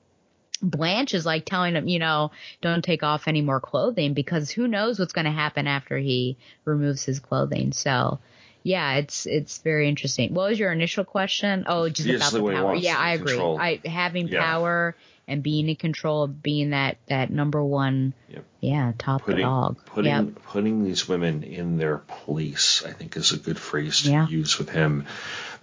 Blanche 0.61 1.13
is 1.13 1.25
like 1.25 1.45
telling 1.45 1.75
him, 1.75 1.87
you 1.87 1.99
know, 1.99 2.31
don't 2.59 2.83
take 2.83 3.03
off 3.03 3.29
any 3.29 3.41
more 3.41 3.61
clothing 3.61 4.13
because 4.13 4.51
who 4.51 4.67
knows 4.67 4.99
what's 4.99 5.13
going 5.13 5.25
to 5.25 5.31
happen 5.31 5.65
after 5.65 5.97
he 5.97 6.37
removes 6.65 7.05
his 7.05 7.19
clothing. 7.19 7.71
So, 7.71 8.19
yeah, 8.65 8.95
it's 8.95 9.27
it's 9.27 9.59
very 9.59 9.87
interesting. 9.87 10.33
What 10.33 10.49
was 10.49 10.59
your 10.59 10.71
initial 10.71 11.03
question? 11.05 11.65
Oh, 11.67 11.87
just 11.87 12.09
Yes, 12.09 12.17
about 12.33 12.33
the 12.43 12.51
power. 12.51 12.73
Yeah, 12.75 12.97
I 12.97 13.11
agree. 13.13 13.27
control. 13.33 13.59
I 13.59 13.79
having 13.85 14.27
Yeah. 14.27 14.41
power 14.41 14.95
and 15.27 15.43
being 15.43 15.69
in 15.69 15.75
control, 15.75 16.23
of 16.23 16.41
being 16.41 16.71
that 16.71 16.97
that 17.07 17.29
number 17.29 17.63
one. 17.63 18.13
Yep. 18.29 18.43
Yeah, 18.61 18.93
top 18.97 19.21
putting 19.25 19.41
dog. 19.45 19.77
putting 19.85 20.11
Yep. 20.11 20.27
putting 20.47 20.83
these 20.83 21.07
women 21.07 21.43
in 21.43 21.77
their 21.77 21.99
place, 21.99 22.81
I 22.83 22.91
think, 22.91 23.15
is 23.15 23.31
a 23.33 23.37
good 23.37 23.59
phrase 23.59 24.01
to 24.01 24.09
Yeah. 24.09 24.27
use 24.27 24.57
with 24.57 24.69
him. 24.69 25.05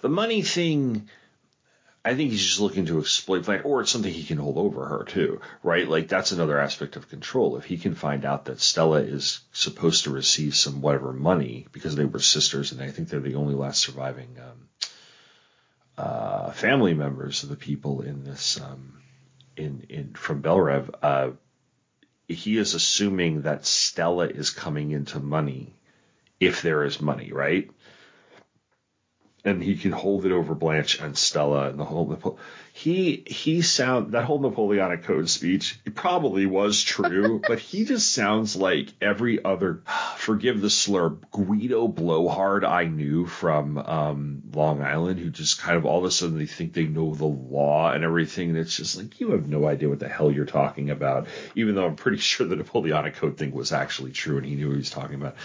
The 0.00 0.08
money 0.08 0.42
thing, 0.42 1.08
I 2.04 2.16
think 2.16 2.32
he's 2.32 2.44
just 2.44 2.60
looking 2.60 2.86
to 2.86 2.98
exploit 2.98 3.44
Blanche, 3.44 3.64
or 3.64 3.80
it's 3.80 3.90
something 3.92 4.12
he 4.12 4.24
can 4.24 4.38
hold 4.38 4.58
over 4.58 4.86
her 4.86 5.04
too, 5.04 5.40
right? 5.62 5.88
Like 5.88 6.08
that's 6.08 6.32
another 6.32 6.58
aspect 6.58 6.96
of 6.96 7.08
control. 7.08 7.56
If 7.56 7.64
he 7.64 7.78
can 7.78 7.94
find 7.94 8.24
out 8.24 8.46
that 8.46 8.60
Stella 8.60 9.02
is 9.02 9.40
supposed 9.52 10.04
to 10.04 10.10
receive 10.10 10.56
some 10.56 10.80
whatever 10.80 11.12
money 11.12 11.66
because 11.70 11.94
they 11.94 12.04
were 12.04 12.18
sisters, 12.18 12.72
and 12.72 12.82
I 12.82 12.90
think 12.90 13.08
they're 13.08 13.20
the 13.20 13.36
only 13.36 13.54
last 13.54 13.80
surviving 13.80 14.36
um, 14.40 14.68
uh, 15.96 16.50
family 16.50 16.94
members 16.94 17.44
of 17.44 17.50
the 17.50 17.56
people 17.56 18.00
in 18.00 18.24
this 18.24 18.60
um, 18.60 19.00
in 19.56 19.86
in 19.88 20.14
from 20.14 20.40
Belle 20.40 20.60
Reve. 20.60 20.90
Uh, 21.02 21.30
he 22.26 22.56
is 22.56 22.74
assuming 22.74 23.42
that 23.42 23.64
Stella 23.64 24.26
is 24.26 24.50
coming 24.50 24.90
into 24.90 25.20
money 25.20 25.74
if 26.40 26.62
there 26.62 26.82
is 26.82 27.00
money, 27.00 27.30
right? 27.32 27.70
And 29.44 29.62
he 29.62 29.76
can 29.76 29.92
hold 29.92 30.24
it 30.24 30.32
over 30.32 30.54
Blanche 30.54 31.00
and 31.00 31.16
Stella 31.18 31.68
and 31.68 31.78
the 31.78 31.84
whole 31.84 32.06
Napo- 32.06 32.38
he 32.74 33.22
he 33.26 33.60
sound 33.60 34.12
that 34.12 34.24
whole 34.24 34.40
Napoleonic 34.40 35.02
Code 35.02 35.28
speech 35.28 35.78
it 35.84 35.94
probably 35.94 36.46
was 36.46 36.82
true, 36.82 37.42
but 37.46 37.58
he 37.58 37.84
just 37.84 38.12
sounds 38.12 38.56
like 38.56 38.88
every 39.00 39.44
other 39.44 39.82
forgive 40.16 40.60
the 40.60 40.70
slur 40.70 41.10
Guido 41.10 41.86
Blowhard 41.86 42.64
I 42.64 42.84
knew 42.84 43.26
from 43.26 43.76
um, 43.76 44.42
Long 44.54 44.82
Island 44.82 45.20
who 45.20 45.28
just 45.28 45.60
kind 45.60 45.76
of 45.76 45.84
all 45.84 45.98
of 45.98 46.04
a 46.04 46.10
sudden 46.10 46.38
they 46.38 46.46
think 46.46 46.72
they 46.72 46.86
know 46.86 47.14
the 47.14 47.26
law 47.26 47.92
and 47.92 48.04
everything 48.04 48.50
and 48.50 48.58
it's 48.58 48.76
just 48.76 48.96
like 48.96 49.20
you 49.20 49.32
have 49.32 49.46
no 49.46 49.66
idea 49.66 49.90
what 49.90 50.00
the 50.00 50.08
hell 50.08 50.32
you're 50.32 50.46
talking 50.46 50.88
about 50.88 51.28
even 51.54 51.74
though 51.74 51.86
I'm 51.86 51.96
pretty 51.96 52.18
sure 52.22 52.46
the 52.46 52.56
Napoleonic 52.56 53.16
Code 53.16 53.36
thing 53.36 53.52
was 53.52 53.72
actually 53.72 54.12
true 54.12 54.38
and 54.38 54.46
he 54.46 54.54
knew 54.54 54.68
what 54.68 54.74
he 54.74 54.78
was 54.78 54.90
talking 54.90 55.16
about. 55.16 55.36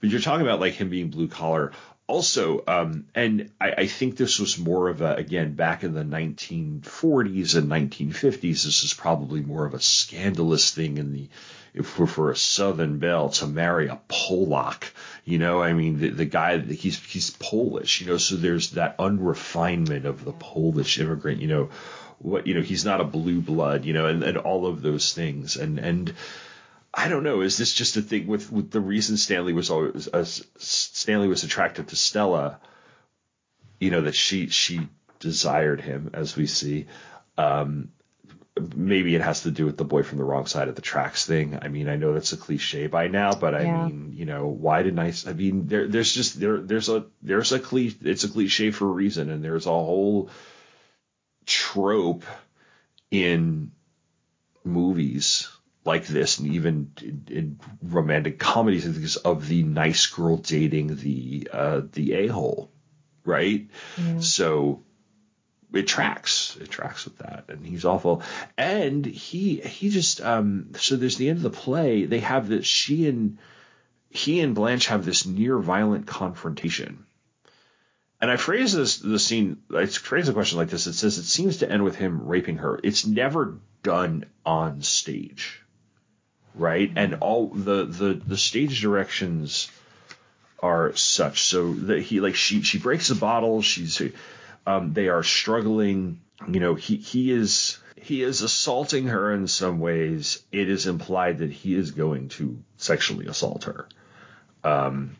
But 0.00 0.10
you're 0.10 0.20
talking 0.20 0.46
about 0.46 0.60
like 0.60 0.74
him 0.74 0.88
being 0.88 1.08
blue 1.08 1.28
collar 1.28 1.72
also, 2.08 2.62
um, 2.66 3.06
and 3.14 3.50
I, 3.60 3.72
I 3.78 3.86
think 3.86 4.16
this 4.16 4.38
was 4.38 4.58
more 4.58 4.88
of 4.88 5.00
a, 5.00 5.14
again, 5.14 5.54
back 5.54 5.82
in 5.82 5.92
the 5.92 6.04
1940s 6.04 7.56
and 7.56 7.68
1950s, 7.68 8.40
this 8.40 8.84
is 8.84 8.94
probably 8.94 9.40
more 9.40 9.66
of 9.66 9.74
a 9.74 9.80
scandalous 9.80 10.70
thing 10.70 10.98
in 10.98 11.12
the, 11.12 11.28
if 11.74 11.98
we're 11.98 12.06
for 12.06 12.30
a 12.30 12.36
Southern 12.36 12.98
belle 12.98 13.30
to 13.30 13.46
marry 13.46 13.88
a 13.88 13.98
Polak, 14.08 14.84
you 15.24 15.38
know, 15.38 15.60
I 15.60 15.72
mean, 15.72 15.98
the, 15.98 16.10
the 16.10 16.24
guy, 16.24 16.58
he's, 16.58 16.98
he's 16.98 17.30
Polish, 17.30 18.00
you 18.00 18.06
know, 18.06 18.18
so 18.18 18.36
there's 18.36 18.70
that 18.72 18.96
unrefinement 18.98 20.06
of 20.06 20.24
the 20.24 20.32
Polish 20.32 21.00
immigrant, 21.00 21.40
you 21.40 21.48
know, 21.48 21.70
what, 22.18 22.46
you 22.46 22.54
know, 22.54 22.62
he's 22.62 22.84
not 22.84 23.00
a 23.00 23.04
blue 23.04 23.40
blood, 23.40 23.84
you 23.84 23.92
know, 23.92 24.06
and, 24.06 24.22
and 24.22 24.38
all 24.38 24.66
of 24.66 24.80
those 24.80 25.12
things. 25.12 25.56
And, 25.56 25.78
and, 25.78 26.14
I 26.98 27.08
don't 27.08 27.24
know. 27.24 27.42
Is 27.42 27.58
this 27.58 27.74
just 27.74 27.98
a 27.98 28.02
thing 28.02 28.26
with, 28.26 28.50
with 28.50 28.70
the 28.70 28.80
reason 28.80 29.18
Stanley 29.18 29.52
was 29.52 29.68
always 29.70 30.08
uh, 30.08 30.24
Stanley 30.24 31.28
was 31.28 31.44
attracted 31.44 31.88
to 31.88 31.96
Stella? 31.96 32.58
You 33.78 33.90
know 33.90 34.00
that 34.00 34.14
she 34.14 34.48
she 34.48 34.88
desired 35.20 35.82
him, 35.82 36.10
as 36.14 36.34
we 36.34 36.46
see. 36.46 36.86
Um, 37.36 37.90
maybe 38.74 39.14
it 39.14 39.20
has 39.20 39.42
to 39.42 39.50
do 39.50 39.66
with 39.66 39.76
the 39.76 39.84
boy 39.84 40.02
from 40.02 40.16
the 40.16 40.24
wrong 40.24 40.46
side 40.46 40.68
of 40.68 40.74
the 40.74 40.80
tracks 40.80 41.26
thing. 41.26 41.58
I 41.60 41.68
mean, 41.68 41.90
I 41.90 41.96
know 41.96 42.14
that's 42.14 42.32
a 42.32 42.38
cliche 42.38 42.86
by 42.86 43.08
now, 43.08 43.34
but 43.34 43.54
I 43.54 43.64
Yeah. 43.64 43.84
mean, 43.84 44.14
you 44.16 44.24
know, 44.24 44.46
why 44.46 44.82
didn't 44.82 44.98
I 44.98 45.32
mean, 45.34 45.66
there 45.66 45.86
there's 45.88 46.14
just 46.14 46.40
there 46.40 46.58
there's 46.62 46.88
a 46.88 47.04
there's 47.20 47.52
a 47.52 47.60
cliche. 47.60 47.98
It's 48.04 48.24
a 48.24 48.30
cliche 48.30 48.70
for 48.70 48.86
a 48.88 48.92
reason, 48.92 49.28
and 49.28 49.44
there's 49.44 49.66
a 49.66 49.70
whole 49.70 50.30
trope 51.44 52.24
in 53.10 53.72
movies 54.64 55.48
like 55.86 56.06
this, 56.06 56.38
and 56.38 56.52
even 56.54 56.92
in, 57.00 57.24
in 57.28 57.60
romantic 57.82 58.38
comedies 58.38 58.84
things 58.84 59.16
of 59.16 59.46
the 59.48 59.62
nice 59.62 60.06
girl 60.06 60.36
dating 60.36 60.96
the 60.96 61.48
uh, 61.52 61.82
the 61.92 62.14
a 62.14 62.26
hole, 62.26 62.70
right? 63.24 63.68
So 64.20 64.82
it 65.72 65.86
tracks. 65.86 66.56
It 66.60 66.70
tracks 66.70 67.04
with 67.04 67.18
that, 67.18 67.44
and 67.48 67.66
he's 67.66 67.84
awful. 67.84 68.22
And 68.56 69.04
he 69.04 69.56
he 69.60 69.90
just 69.90 70.20
um. 70.20 70.72
So 70.76 70.96
there's 70.96 71.16
the 71.16 71.28
end 71.28 71.38
of 71.38 71.42
the 71.42 71.50
play. 71.50 72.04
They 72.04 72.20
have 72.20 72.48
that 72.48 72.64
she 72.64 73.08
and 73.08 73.38
he 74.08 74.40
and 74.40 74.54
Blanche 74.54 74.86
have 74.86 75.04
this 75.04 75.26
near 75.26 75.58
violent 75.58 76.06
confrontation. 76.06 77.04
And 78.20 78.30
I 78.30 78.36
phrase 78.36 78.72
this 78.72 78.98
the 78.98 79.18
scene. 79.18 79.58
I 79.74 79.86
phrase 79.86 80.28
a 80.28 80.32
question 80.32 80.58
like 80.58 80.70
this. 80.70 80.86
It 80.86 80.94
says 80.94 81.18
it 81.18 81.24
seems 81.24 81.58
to 81.58 81.70
end 81.70 81.84
with 81.84 81.96
him 81.96 82.26
raping 82.26 82.58
her. 82.58 82.80
It's 82.82 83.06
never 83.06 83.58
done 83.82 84.24
on 84.44 84.80
stage, 84.80 85.62
right? 86.56 86.90
And 86.96 87.16
all 87.16 87.48
the 87.48 87.84
the 87.84 88.14
the 88.14 88.36
stage 88.36 88.80
directions 88.80 89.70
are 90.60 90.94
such 90.96 91.42
so 91.42 91.72
that 91.72 92.00
he 92.00 92.20
like 92.20 92.34
she 92.34 92.62
she 92.62 92.78
breaks 92.78 93.08
the 93.08 93.14
bottle. 93.14 93.62
She's 93.62 94.00
um, 94.66 94.92
they 94.92 95.08
are 95.08 95.22
struggling. 95.22 96.20
You 96.48 96.60
know, 96.60 96.74
he 96.74 96.96
he 96.96 97.30
is 97.30 97.78
he 97.96 98.22
is 98.22 98.42
assaulting 98.42 99.08
her 99.08 99.32
in 99.32 99.46
some 99.46 99.80
ways. 99.80 100.42
It 100.52 100.68
is 100.68 100.86
implied 100.86 101.38
that 101.38 101.50
he 101.52 101.74
is 101.74 101.90
going 101.90 102.28
to 102.30 102.58
sexually 102.76 103.26
assault 103.26 103.64
her. 103.64 103.88
Um, 104.64 105.16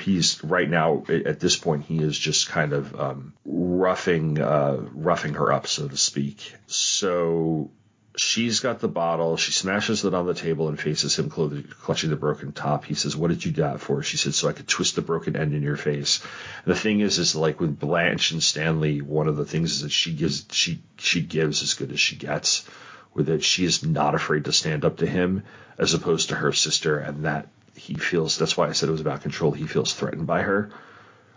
he's 0.00 0.42
right 0.42 0.68
now 0.68 1.04
at 1.08 1.40
this 1.40 1.56
point 1.56 1.84
he 1.84 1.98
is 1.98 2.18
just 2.18 2.48
kind 2.48 2.72
of 2.72 2.98
um, 2.98 3.34
roughing 3.44 4.40
uh, 4.40 4.78
roughing 4.92 5.34
her 5.34 5.52
up, 5.52 5.66
so 5.66 5.88
to 5.88 5.96
speak. 5.96 6.54
So 6.66 7.70
she's 8.16 8.60
got 8.60 8.80
the 8.80 8.88
bottle. 8.88 9.36
She 9.36 9.52
smashes 9.52 10.04
it 10.04 10.14
on 10.14 10.26
the 10.26 10.34
table 10.34 10.68
and 10.68 10.78
faces 10.78 11.18
him, 11.18 11.30
clutching 11.30 12.10
the 12.10 12.16
broken 12.16 12.52
top. 12.52 12.84
He 12.84 12.94
says, 12.94 13.16
"What 13.16 13.28
did 13.28 13.44
you 13.44 13.52
do 13.52 13.62
that 13.62 13.80
for?" 13.80 14.02
She 14.02 14.16
said, 14.16 14.34
"So 14.34 14.48
I 14.48 14.52
could 14.52 14.68
twist 14.68 14.96
the 14.96 15.02
broken 15.02 15.36
end 15.36 15.54
in 15.54 15.62
your 15.62 15.76
face." 15.76 16.20
The 16.64 16.74
thing 16.74 17.00
is, 17.00 17.18
is 17.18 17.34
like 17.34 17.60
with 17.60 17.78
Blanche 17.78 18.32
and 18.32 18.42
Stanley, 18.42 19.00
one 19.00 19.28
of 19.28 19.36
the 19.36 19.44
things 19.44 19.72
is 19.72 19.82
that 19.82 19.92
she 19.92 20.12
gives 20.12 20.46
she 20.50 20.82
she 20.98 21.22
gives 21.22 21.62
as 21.62 21.74
good 21.74 21.92
as 21.92 22.00
she 22.00 22.16
gets. 22.16 22.68
With 23.14 23.26
that, 23.26 23.44
she 23.44 23.64
is 23.64 23.84
not 23.84 24.14
afraid 24.14 24.46
to 24.46 24.52
stand 24.52 24.84
up 24.84 24.98
to 24.98 25.06
him, 25.06 25.42
as 25.78 25.94
opposed 25.94 26.30
to 26.30 26.34
her 26.34 26.52
sister, 26.52 26.98
and 26.98 27.24
that 27.24 27.48
he 27.74 27.94
feels. 27.94 28.38
That's 28.38 28.56
why 28.56 28.68
I 28.68 28.72
said 28.72 28.88
it 28.88 28.92
was 28.92 29.00
about 29.00 29.22
control. 29.22 29.52
He 29.52 29.66
feels 29.66 29.94
threatened 29.94 30.26
by 30.26 30.42
her, 30.42 30.70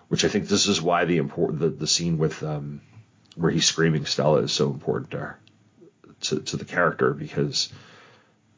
which 0.10 0.26
I 0.26 0.28
think 0.28 0.48
this 0.48 0.68
is 0.68 0.82
why 0.82 1.06
the 1.06 1.18
important 1.18 1.60
the, 1.62 1.70
the 1.70 1.88
scene 1.88 2.18
with 2.18 2.44
um 2.44 2.82
where 3.36 3.52
he's 3.52 3.66
screaming 3.66 4.06
Stella 4.06 4.40
is 4.40 4.52
so 4.52 4.72
important 4.72 5.12
to 5.12 5.20
her 5.20 5.40
to, 6.22 6.40
to 6.40 6.58
the 6.58 6.66
character 6.66 7.14
because 7.14 7.72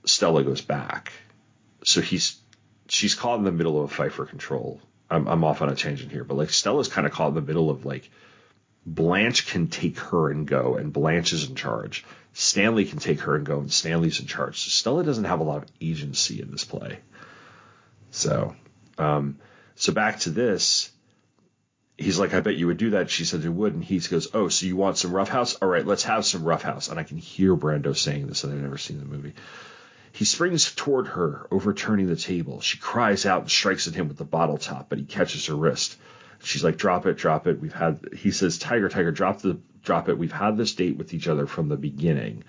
Stella 0.06 0.44
goes 0.44 0.62
back. 0.62 1.12
So 1.84 2.02
he's 2.02 2.38
she's 2.90 3.16
caught 3.16 3.40
in 3.40 3.46
the 3.46 3.52
middle 3.52 3.78
of 3.82 3.92
a 3.92 3.94
fight 3.94 4.14
for 4.14 4.26
control. 4.26 4.82
I'm 5.10 5.28
I'm 5.28 5.44
off 5.44 5.62
on 5.62 5.70
a 5.70 5.76
tangent 5.76 6.12
here, 6.12 6.24
but 6.24 6.38
like 6.38 6.50
Stella's 6.50 6.88
kind 6.88 7.08
of 7.08 7.14
caught 7.14 7.30
in 7.30 7.36
the 7.36 7.42
middle 7.42 7.70
of 7.70 7.86
like 7.86 8.10
Blanche 8.86 9.48
can 9.48 9.68
take 9.68 10.00
her 10.00 10.30
and 10.30 10.48
go, 10.48 10.76
and 10.76 10.94
Blanche 10.94 11.34
is 11.34 11.50
in 11.50 11.56
charge. 11.56 12.06
Stanley 12.34 12.86
can 12.86 13.00
take 13.00 13.22
her 13.22 13.36
and 13.36 13.46
go, 13.46 13.60
and 13.60 13.72
Stanley's 13.72 14.20
in 14.20 14.28
charge. 14.28 14.60
So 14.60 14.70
Stella 14.70 15.04
doesn't 15.04 15.26
have 15.26 15.40
a 15.42 15.44
lot 15.44 15.64
of 15.64 15.70
agency 15.82 16.42
in 16.42 16.52
this 16.52 16.64
play. 16.64 17.00
So, 18.12 18.56
um, 18.98 19.40
so 19.76 19.92
back 19.92 20.20
to 20.22 20.30
this. 20.30 20.92
He's 21.98 22.20
like, 22.20 22.34
I 22.34 22.42
bet 22.42 22.56
you 22.56 22.68
would 22.68 22.78
do 22.78 22.92
that. 22.92 23.10
She 23.10 23.26
said 23.26 23.42
he 23.42 23.50
would, 23.50 23.74
and 23.74 23.84
he 23.84 24.00
goes, 24.00 24.28
Oh, 24.34 24.50
so 24.50 24.68
you 24.68 24.76
want 24.76 24.98
some 24.98 25.12
roughhouse? 25.12 25.56
All 25.56 25.68
right, 25.68 25.86
let's 25.86 26.04
have 26.04 26.26
some 26.26 26.44
roughhouse. 26.44 26.90
And 26.90 27.00
I 27.00 27.04
can 27.04 27.18
hear 27.18 27.56
Brando 27.56 27.96
saying 27.98 28.28
this, 28.28 28.44
and 28.44 28.54
I've 28.54 28.60
never 28.60 28.78
seen 28.78 29.00
the 29.00 29.06
movie. 29.06 29.34
He 30.12 30.26
springs 30.26 30.74
toward 30.74 31.08
her, 31.08 31.48
overturning 31.52 32.08
the 32.08 32.16
table. 32.16 32.62
She 32.62 32.78
cries 32.78 33.26
out 33.26 33.42
and 33.42 33.52
strikes 33.52 33.88
at 33.88 33.96
him 33.96 34.08
with 34.08 34.18
the 34.18 34.26
bottle 34.26 34.58
top, 34.58 34.90
but 34.90 35.00
he 35.00 35.06
catches 35.06 35.48
her 35.48 35.56
wrist. 35.56 35.98
She's 36.44 36.64
like, 36.64 36.78
"Drop 36.78 37.06
it, 37.08 37.18
drop 37.18 37.48
it." 37.48 37.60
We've 37.60 37.74
had. 37.74 38.00
He 38.16 38.32
says, 38.32 38.58
"Tiger, 38.58 38.90
tiger, 38.90 39.12
drop 39.12 39.42
the, 39.42 39.60
drop 39.84 40.08
it." 40.10 40.18
We've 40.18 40.32
had 40.32 40.58
this 40.58 40.74
date 40.74 40.98
with 40.98 41.14
each 41.14 41.28
other 41.28 41.48
from 41.48 41.68
the 41.68 41.78
beginning. 41.78 42.44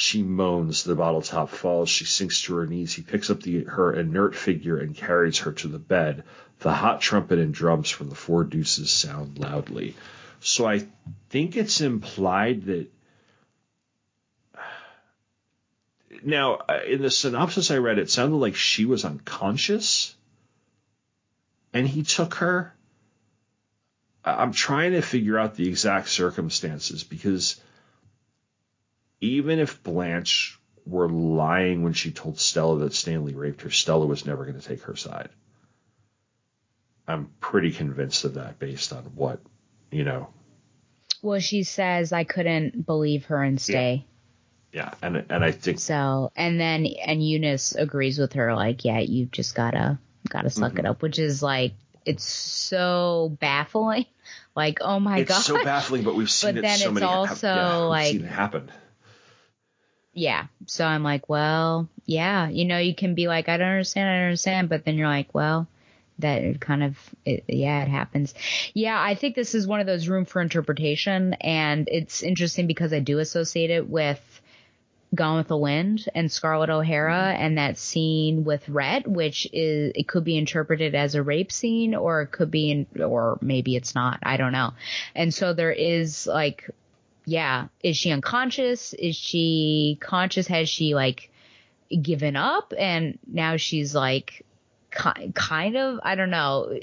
She 0.00 0.22
moans. 0.22 0.84
The 0.84 0.94
bottle 0.94 1.22
top 1.22 1.50
falls. 1.50 1.88
She 1.88 2.04
sinks 2.04 2.42
to 2.42 2.54
her 2.54 2.66
knees. 2.66 2.94
He 2.94 3.02
picks 3.02 3.30
up 3.30 3.42
the, 3.42 3.64
her 3.64 3.92
inert 3.92 4.36
figure 4.36 4.78
and 4.78 4.94
carries 4.94 5.38
her 5.38 5.50
to 5.50 5.66
the 5.66 5.80
bed. 5.80 6.22
The 6.60 6.72
hot 6.72 7.00
trumpet 7.00 7.40
and 7.40 7.52
drums 7.52 7.90
from 7.90 8.08
the 8.08 8.14
Four 8.14 8.44
Deuces 8.44 8.92
sound 8.92 9.40
loudly. 9.40 9.96
So 10.38 10.66
I 10.66 10.86
think 11.30 11.56
it's 11.56 11.80
implied 11.80 12.66
that. 12.66 12.86
Now, 16.22 16.58
in 16.86 17.02
the 17.02 17.10
synopsis 17.10 17.72
I 17.72 17.78
read, 17.78 17.98
it 17.98 18.08
sounded 18.08 18.36
like 18.36 18.54
she 18.54 18.84
was 18.84 19.04
unconscious 19.04 20.14
and 21.72 21.88
he 21.88 22.04
took 22.04 22.34
her. 22.34 22.72
I'm 24.24 24.52
trying 24.52 24.92
to 24.92 25.02
figure 25.02 25.40
out 25.40 25.56
the 25.56 25.68
exact 25.68 26.08
circumstances 26.08 27.02
because 27.02 27.60
even 29.20 29.58
if 29.58 29.82
Blanche 29.82 30.58
were 30.86 31.08
lying 31.08 31.82
when 31.82 31.92
she 31.92 32.10
told 32.10 32.38
Stella 32.38 32.78
that 32.80 32.94
Stanley 32.94 33.34
raped 33.34 33.62
her, 33.62 33.70
Stella 33.70 34.06
was 34.06 34.24
never 34.24 34.44
going 34.44 34.58
to 34.58 34.66
take 34.66 34.82
her 34.82 34.96
side. 34.96 35.28
I'm 37.06 37.30
pretty 37.40 37.70
convinced 37.72 38.24
of 38.24 38.34
that 38.34 38.58
based 38.58 38.92
on 38.92 39.04
what, 39.14 39.40
you 39.90 40.04
know. 40.04 40.28
Well, 41.22 41.40
she 41.40 41.62
says 41.62 42.12
I 42.12 42.24
couldn't 42.24 42.84
believe 42.86 43.26
her 43.26 43.42
and 43.42 43.60
stay. 43.60 44.04
Yeah, 44.72 44.92
and 45.00 45.24
and 45.30 45.42
I 45.42 45.50
think 45.52 45.80
So, 45.80 46.30
and 46.36 46.60
then 46.60 46.86
and 46.86 47.26
Eunice 47.26 47.74
agrees 47.74 48.18
with 48.18 48.34
her, 48.34 48.54
like, 48.54 48.84
yeah, 48.84 48.98
you 48.98 49.24
just 49.26 49.54
gotta 49.54 49.98
gotta 50.28 50.50
suck 50.50 50.74
Mhm. 50.74 50.80
it 50.80 50.86
up, 50.86 51.00
which 51.02 51.18
is 51.18 51.42
like 51.42 51.72
it's 52.04 52.24
so 52.24 53.36
baffling. 53.40 54.06
Like, 54.56 54.78
oh 54.80 54.98
my 54.98 55.18
god, 55.18 55.20
it's 55.20 55.28
god, 55.30 55.40
so 55.42 55.64
baffling, 55.64 56.02
but 56.02 56.16
we've 56.16 56.28
seen 56.30 56.48
But 56.54 56.58
it 56.58 56.62
then 56.62 56.78
so 56.78 56.86
it's 56.90 56.94
many 56.94 57.06
also, 57.06 57.46
yeah, 57.46 57.76
like- 57.84 58.06
seen 58.08 58.24
it 58.24 58.28
happen. 58.28 58.68
Yeah. 60.12 60.46
So 60.66 60.84
I'm 60.84 61.02
like, 61.02 61.28
well, 61.28 61.88
yeah, 62.06 62.48
you 62.48 62.64
know, 62.64 62.78
you 62.78 62.94
can 62.94 63.14
be 63.14 63.28
like, 63.28 63.48
I 63.48 63.56
don't 63.56 63.68
understand, 63.68 64.08
I 64.08 64.14
don't 64.14 64.24
understand, 64.24 64.68
but 64.68 64.84
then 64.84 64.96
you're 64.96 65.08
like, 65.08 65.34
well, 65.34 65.68
that 66.18 66.42
it 66.42 66.60
kind 66.60 66.82
of, 66.82 66.98
it, 67.24 67.44
yeah, 67.46 67.82
it 67.82 67.88
happens. 67.88 68.34
Yeah, 68.74 69.00
I 69.00 69.14
think 69.14 69.36
this 69.36 69.54
is 69.54 69.66
one 69.66 69.80
of 69.80 69.86
those 69.86 70.08
room 70.08 70.24
for 70.24 70.42
interpretation, 70.42 71.34
and 71.34 71.88
it's 71.90 72.22
interesting 72.22 72.66
because 72.66 72.92
I 72.92 72.98
do 73.00 73.18
associate 73.18 73.70
it 73.70 73.88
with 73.88 74.20
Gone 75.14 75.38
with 75.38 75.48
the 75.48 75.56
Wind 75.56 76.06
and 76.14 76.30
Scarlett 76.30 76.68
O'Hara 76.68 77.14
mm-hmm. 77.14 77.42
and 77.42 77.58
that 77.58 77.78
scene 77.78 78.44
with 78.44 78.68
Rhett, 78.68 79.06
which 79.06 79.48
is 79.52 79.92
it 79.94 80.06
could 80.06 80.24
be 80.24 80.36
interpreted 80.36 80.94
as 80.94 81.14
a 81.14 81.22
rape 81.22 81.50
scene 81.50 81.94
or 81.94 82.22
it 82.22 82.26
could 82.30 82.50
be 82.50 82.70
in, 82.70 82.86
or 83.02 83.38
maybe 83.40 83.74
it's 83.74 83.94
not. 83.94 84.18
I 84.22 84.36
don't 84.36 84.52
know. 84.52 84.74
And 85.14 85.32
so 85.32 85.54
there 85.54 85.72
is 85.72 86.26
like, 86.26 86.68
yeah, 87.28 87.68
is 87.82 87.96
she 87.96 88.10
unconscious? 88.10 88.94
Is 88.94 89.14
she 89.16 89.98
conscious? 90.00 90.46
Has 90.46 90.68
she 90.68 90.94
like 90.94 91.30
given 92.02 92.36
up 92.36 92.72
and 92.78 93.18
now 93.26 93.56
she's 93.56 93.94
like 93.94 94.44
ki- 94.90 95.32
kind 95.34 95.76
of 95.76 96.00
I 96.02 96.14
don't 96.14 96.30
know. 96.30 96.78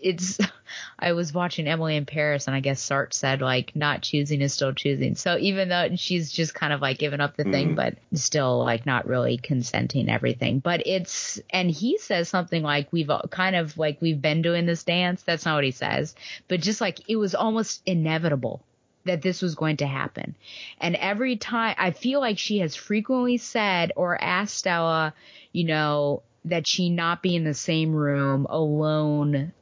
It's 0.00 0.38
I 0.98 1.12
was 1.12 1.32
watching 1.32 1.66
Emily 1.66 1.96
in 1.96 2.06
Paris 2.06 2.46
and 2.46 2.54
I 2.56 2.60
guess 2.60 2.80
Sartre 2.86 3.12
said 3.12 3.40
like 3.40 3.74
not 3.76 4.02
choosing 4.02 4.40
is 4.42 4.52
still 4.52 4.72
choosing. 4.72 5.14
So 5.14 5.36
even 5.38 5.68
though 5.68 5.88
she's 5.96 6.30
just 6.30 6.54
kind 6.54 6.72
of 6.72 6.80
like 6.80 6.98
given 6.98 7.20
up 7.20 7.36
the 7.36 7.44
thing, 7.44 7.70
Mhm. 7.70 7.76
but 7.76 7.94
still 8.14 8.58
like 8.64 8.84
not 8.86 9.06
really 9.06 9.38
consenting 9.38 10.08
everything. 10.08 10.58
But 10.60 10.82
it's 10.86 11.40
and 11.50 11.70
he 11.70 11.98
says 11.98 12.28
something 12.28 12.62
like 12.62 12.92
we've 12.92 13.10
kind 13.30 13.54
of 13.56 13.76
like 13.78 14.00
we've 14.00 14.20
been 14.20 14.42
doing 14.42 14.66
this 14.66 14.82
dance. 14.84 15.22
That's 15.22 15.44
not 15.44 15.54
what 15.56 15.64
he 15.64 15.70
says, 15.72 16.14
but 16.48 16.60
just 16.60 16.80
like 16.80 17.08
it 17.08 17.16
was 17.16 17.34
almost 17.34 17.82
inevitable 17.86 18.62
that 19.08 19.22
this 19.22 19.42
was 19.42 19.54
going 19.54 19.78
to 19.78 19.86
happen. 19.86 20.36
And 20.80 20.96
every 20.96 21.36
time 21.36 21.74
I 21.78 21.90
feel 21.90 22.20
like 22.20 22.38
she 22.38 22.58
has 22.60 22.74
frequently 22.74 23.36
said 23.38 23.92
or 23.96 24.22
asked 24.22 24.56
Stella, 24.56 25.14
you 25.52 25.64
know, 25.64 26.22
that 26.44 26.66
she 26.66 26.88
not 26.90 27.22
be 27.22 27.36
in 27.36 27.44
the 27.44 27.54
same 27.54 27.92
room 27.92 28.46
alone 28.48 29.52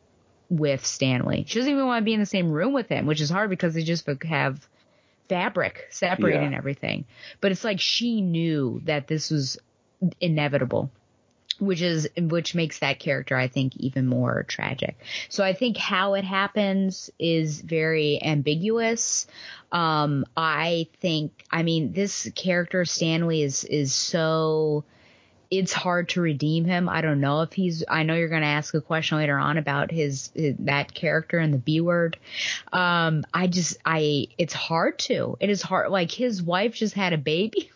with 0.49 0.87
Stanley. 0.87 1.45
She 1.49 1.59
doesn't 1.59 1.73
even 1.73 1.87
want 1.87 2.03
to 2.03 2.05
be 2.05 2.15
in 2.15 2.21
the 2.21 2.27
same 2.27 2.51
room 2.51 2.73
with 2.73 2.89
him, 2.89 3.07
which 3.07 3.21
is 3.21 3.31
hard 3.31 3.51
because 3.51 3.75
they 3.75 3.83
just 3.83 4.09
have 4.25 4.69
fabric 5.29 5.87
separating 5.91 6.53
Yeah. 6.53 6.59
everything. 6.59 7.05
But 7.41 7.53
it's 7.53 7.65
like 7.65 7.81
she 7.81 8.21
knew 8.21 8.81
that 8.85 9.09
this 9.09 9.31
was 9.31 9.59
inevitable 10.21 10.91
which 11.59 11.83
is 11.83 12.09
which 12.17 12.55
makes 12.55 12.81
that 12.81 12.99
character 12.99 13.37
I 13.37 13.49
think 13.49 13.77
even 13.77 14.07
more 14.07 14.45
tragic. 14.45 14.97
So 15.29 15.45
I 15.45 15.53
think 15.53 15.77
how 15.77 16.15
it 16.15 16.25
happens 16.25 17.11
is 17.19 17.61
very 17.61 18.23
ambiguous. 18.23 19.27
Um 19.73 20.25
I 20.37 20.89
think 21.01 21.45
I 21.51 21.63
mean 21.63 21.93
this 21.93 22.31
character 22.35 22.85
Stanley 22.85 23.43
is 23.43 23.65
is 23.65 23.95
so 23.95 24.85
it's 25.51 25.73
hard 25.73 26.09
to 26.11 26.21
redeem 26.21 26.65
him. 26.65 26.89
I 26.89 27.01
don't 27.01 27.21
know 27.21 27.43
if 27.43 27.53
he's 27.53 27.85
I 27.89 28.03
know 28.03 28.15
you're 28.15 28.29
going 28.29 28.43
to 28.43 28.49
ask 28.49 28.75
a 28.75 28.81
question 28.81 29.19
later 29.19 29.39
on 29.39 29.59
about 29.59 29.91
his, 29.91 30.31
his 30.35 30.57
that 30.61 30.93
character 30.93 31.39
and 31.39 31.55
the 31.55 31.59
B 31.59 31.81
word. 31.81 32.19
Um 32.73 33.25
I 33.33 33.47
just 33.47 33.77
I 33.85 34.29
it's 34.39 34.55
hard 34.55 34.99
to. 35.01 35.37
It 35.41 35.51
is 35.51 35.63
hard 35.63 35.91
like 35.91 36.11
his 36.11 36.43
wife 36.43 36.75
just 36.75 36.95
had 36.95 37.13
a 37.13 37.19
baby 37.19 37.71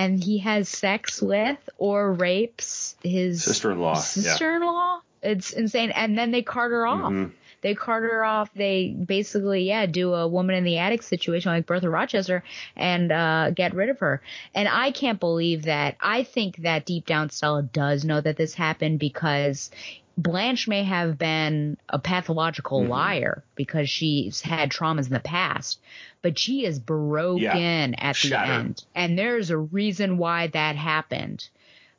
and 0.00 0.24
he 0.24 0.38
has 0.38 0.68
sex 0.68 1.20
with 1.20 1.58
or 1.76 2.12
rapes 2.12 2.96
his 3.02 3.44
Sister-in-law. 3.44 3.94
Sister-in-law. 3.94 5.00
It's 5.22 5.52
insane. 5.52 5.90
And 5.90 6.16
then 6.16 6.30
they 6.30 6.40
cart 6.40 6.72
her 6.72 6.86
off. 6.86 7.12
Mhm. 7.12 7.32
They 7.60 7.74
cart 7.74 8.04
her 8.04 8.24
off. 8.24 8.48
They 8.54 8.88
basically, 8.88 9.64
yeah, 9.64 9.84
do 9.84 10.14
a 10.14 10.26
woman 10.26 10.56
in 10.56 10.64
the 10.64 10.78
attic 10.78 11.02
situation 11.02 11.52
like 11.52 11.66
Bertha 11.66 11.90
Rochester 11.90 12.42
and 12.74 13.12
uh, 13.12 13.50
get 13.50 13.74
rid 13.74 13.90
of 13.90 13.98
her. 13.98 14.22
And 14.54 14.66
I 14.66 14.92
can't 14.92 15.20
believe 15.20 15.64
that. 15.64 15.96
I 16.00 16.22
think 16.22 16.56
that 16.62 16.86
deep 16.86 17.04
down 17.04 17.28
Stella 17.28 17.62
does 17.62 18.02
know 18.02 18.22
that 18.22 18.38
this 18.38 18.54
happened 18.54 18.98
because 18.98 19.70
Blanche 20.18 20.68
may 20.68 20.82
have 20.84 21.18
been 21.18 21.76
a 21.88 21.98
pathological 21.98 22.82
Mhm. 22.82 22.88
liar 22.88 23.44
because 23.54 23.88
she's 23.88 24.40
had 24.40 24.70
traumas 24.70 25.06
in 25.06 25.12
the 25.12 25.20
past, 25.20 25.78
but 26.20 26.38
she 26.38 26.64
is 26.64 26.78
broken 26.78 27.42
Yeah. 27.42 27.94
at 27.98 28.16
the 28.16 28.28
Shattered. 28.28 28.50
end. 28.66 28.84
And 28.94 29.18
there's 29.18 29.50
a 29.50 29.56
reason 29.58 30.18
why 30.18 30.48
that 30.48 30.76
happened. 30.76 31.48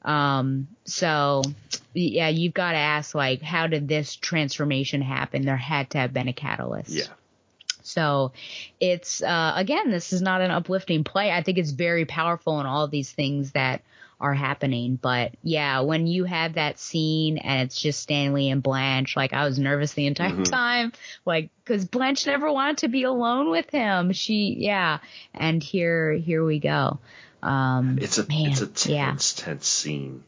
Um, 0.03 0.67
so 0.85 1.43
yeah, 1.93 2.29
you've 2.29 2.53
got 2.53 2.71
to 2.71 2.77
ask 2.77 3.13
like, 3.15 3.41
how 3.41 3.67
did 3.67 3.87
this 3.87 4.15
transformation 4.15 5.01
happen? 5.01 5.43
There 5.43 5.57
had 5.57 5.89
to 5.91 5.97
have 5.97 6.13
been 6.13 6.27
a 6.27 6.33
catalyst. 6.33 6.89
Yeah. 6.89 7.03
So 7.83 8.31
it's, 8.79 9.21
uh, 9.23 9.53
again, 9.55 9.89
this 9.91 10.13
is 10.13 10.21
not 10.21 10.41
an 10.41 10.51
uplifting 10.51 11.03
play. 11.03 11.31
I 11.31 11.41
think 11.43 11.57
it's 11.57 11.71
very 11.71 12.05
powerful 12.05 12.59
in 12.59 12.65
all 12.65 12.83
of 12.83 12.91
these 12.91 13.11
things 13.11 13.51
that 13.51 13.81
are 14.21 14.33
happening. 14.33 14.97
But 15.01 15.33
yeah, 15.43 15.81
when 15.81 16.07
you 16.07 16.23
have 16.23 16.53
that 16.53 16.79
scene 16.79 17.37
and 17.39 17.63
it's 17.63 17.81
just 17.81 17.99
Stanley 18.01 18.49
and 18.49 18.63
Blanche, 18.63 19.15
like 19.17 19.33
I 19.33 19.43
was 19.45 19.59
nervous 19.59 19.93
the 19.93 20.05
entire 20.07 20.29
Mhm. 20.31 20.49
time, 20.49 20.93
like, 21.25 21.49
cause 21.65 21.83
Blanche 21.83 22.25
never 22.27 22.51
wanted 22.51 22.77
to 22.79 22.87
be 22.87 23.03
alone 23.03 23.49
with 23.49 23.69
him. 23.69 24.13
She, 24.13 24.55
yeah. 24.59 24.99
And 25.33 25.61
here, 25.61 26.13
here 26.13 26.45
we 26.45 26.59
go. 26.59 26.99
Um, 27.43 27.97
It's 27.99 28.17
a 28.19 28.27
man, 28.27 28.51
it's 28.51 28.61
a 28.61 28.67
tense, 28.67 28.85
yeah, 28.87 29.15
tense 29.43 29.67
scene. 29.67 30.23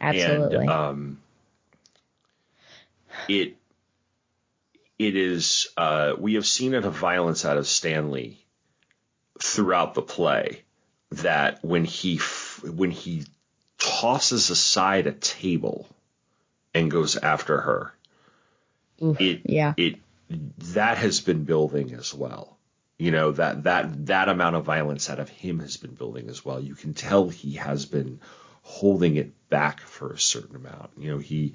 absolutely. 0.00 0.58
And 0.66 0.70
um, 0.70 1.18
it 3.28 3.56
it 4.98 5.16
is 5.16 5.68
uh, 5.76 6.12
we 6.18 6.34
have 6.34 6.46
seen 6.46 6.74
it 6.74 6.84
a 6.84 6.90
violence 6.90 7.44
out 7.44 7.56
of 7.56 7.66
Stanley 7.66 8.44
throughout 9.40 9.94
the 9.94 10.02
play 10.02 10.62
that 11.10 11.64
when 11.64 11.84
he 11.84 12.18
when 12.62 12.90
he 12.90 13.24
tosses 13.78 14.50
aside 14.50 15.06
a 15.06 15.12
table 15.12 15.88
and 16.74 16.90
goes 16.90 17.16
after 17.16 17.60
her, 17.60 17.94
it 18.98 19.42
yeah. 19.44 19.74
it 19.76 19.96
that 20.74 20.98
has 20.98 21.20
been 21.20 21.44
building 21.44 21.92
as 21.94 22.14
well. 22.14 22.56
You 22.98 23.10
know 23.10 23.32
that 23.32 23.64
that 23.64 24.06
that 24.06 24.28
amount 24.28 24.56
of 24.56 24.64
violence 24.64 25.10
out 25.10 25.18
of 25.18 25.28
him 25.28 25.58
has 25.60 25.76
been 25.76 25.94
building 25.94 26.28
as 26.28 26.44
well. 26.44 26.60
You 26.60 26.74
can 26.74 26.94
tell 26.94 27.28
he 27.28 27.54
has 27.54 27.86
been 27.86 28.20
holding 28.62 29.16
it 29.16 29.32
back 29.48 29.80
for 29.80 30.12
a 30.12 30.18
certain 30.18 30.56
amount. 30.56 30.90
You 30.96 31.12
know 31.12 31.18
he 31.18 31.54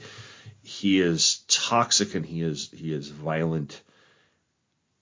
he 0.61 0.99
is 0.99 1.43
toxic 1.47 2.15
and 2.15 2.25
he 2.25 2.41
is 2.41 2.69
he 2.71 2.93
is 2.93 3.07
violent 3.07 3.81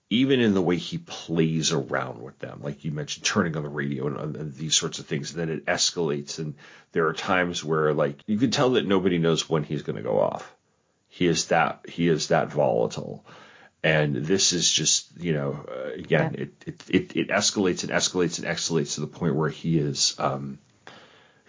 even 0.08 0.40
in 0.40 0.54
the 0.54 0.62
way 0.62 0.76
he 0.76 0.98
plays 0.98 1.72
around 1.72 2.22
with 2.22 2.38
them 2.38 2.60
like 2.62 2.84
you 2.84 2.92
mentioned 2.92 3.24
turning 3.24 3.56
on 3.56 3.62
the 3.62 3.68
radio 3.68 4.06
and, 4.06 4.36
and 4.36 4.54
these 4.54 4.76
sorts 4.76 4.98
of 4.98 5.06
things 5.06 5.32
then 5.32 5.48
it 5.48 5.66
escalates. 5.66 6.38
And 6.38 6.54
there 6.92 7.06
are 7.06 7.12
times 7.12 7.64
where 7.64 7.92
like 7.92 8.20
you 8.26 8.38
can 8.38 8.50
tell 8.50 8.70
that 8.70 8.86
nobody 8.86 9.18
knows 9.18 9.48
when 9.48 9.64
he's 9.64 9.82
going 9.82 9.96
to 9.96 10.02
go 10.02 10.20
off. 10.20 10.54
He 11.08 11.26
is 11.26 11.46
that 11.46 11.86
he 11.88 12.08
is 12.08 12.28
that 12.28 12.52
volatile. 12.52 13.24
And 13.82 14.16
this 14.16 14.52
is 14.52 14.70
just 14.70 15.08
you 15.18 15.32
know 15.32 15.64
uh, 15.68 15.92
again 15.94 16.34
it, 16.38 16.64
it 16.66 16.82
it 16.88 17.16
it 17.16 17.28
escalates 17.28 17.82
and 17.82 17.92
escalates 17.92 18.38
and 18.38 18.46
escalates 18.46 18.94
to 18.94 19.00
the 19.00 19.06
point 19.06 19.34
where 19.34 19.50
he 19.50 19.78
is 19.78 20.14
um 20.18 20.58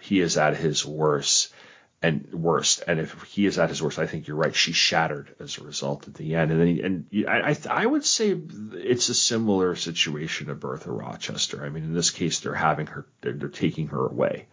he 0.00 0.20
is 0.20 0.36
at 0.36 0.56
his 0.56 0.84
worst 0.84 1.52
and 2.00 2.28
worst. 2.32 2.82
And 2.86 3.00
if 3.00 3.22
he 3.24 3.46
is 3.46 3.58
at 3.58 3.68
his 3.70 3.82
worst, 3.82 3.98
I 3.98 4.06
think 4.06 4.28
you're 4.28 4.36
right. 4.36 4.54
She's 4.54 4.76
shattered 4.76 5.34
as 5.40 5.58
a 5.58 5.64
result 5.64 6.06
at 6.06 6.14
the 6.14 6.36
end. 6.36 6.52
And 6.52 6.60
then, 6.60 6.66
he, 6.68 6.82
and 6.82 7.28
I, 7.28 7.50
I, 7.50 7.82
I 7.82 7.86
would 7.86 8.04
say 8.04 8.36
it's 8.74 9.08
a 9.08 9.14
similar 9.14 9.74
situation 9.74 10.46
to 10.46 10.54
Bertha 10.54 10.92
Rochester. 10.92 11.64
I 11.64 11.68
mean, 11.70 11.84
in 11.84 11.94
this 11.94 12.10
case, 12.10 12.40
they're 12.40 12.54
having 12.54 12.86
her, 12.86 13.06
they're, 13.20 13.32
they're 13.32 13.48
taking 13.48 13.88
her 13.88 14.06
away, 14.06 14.46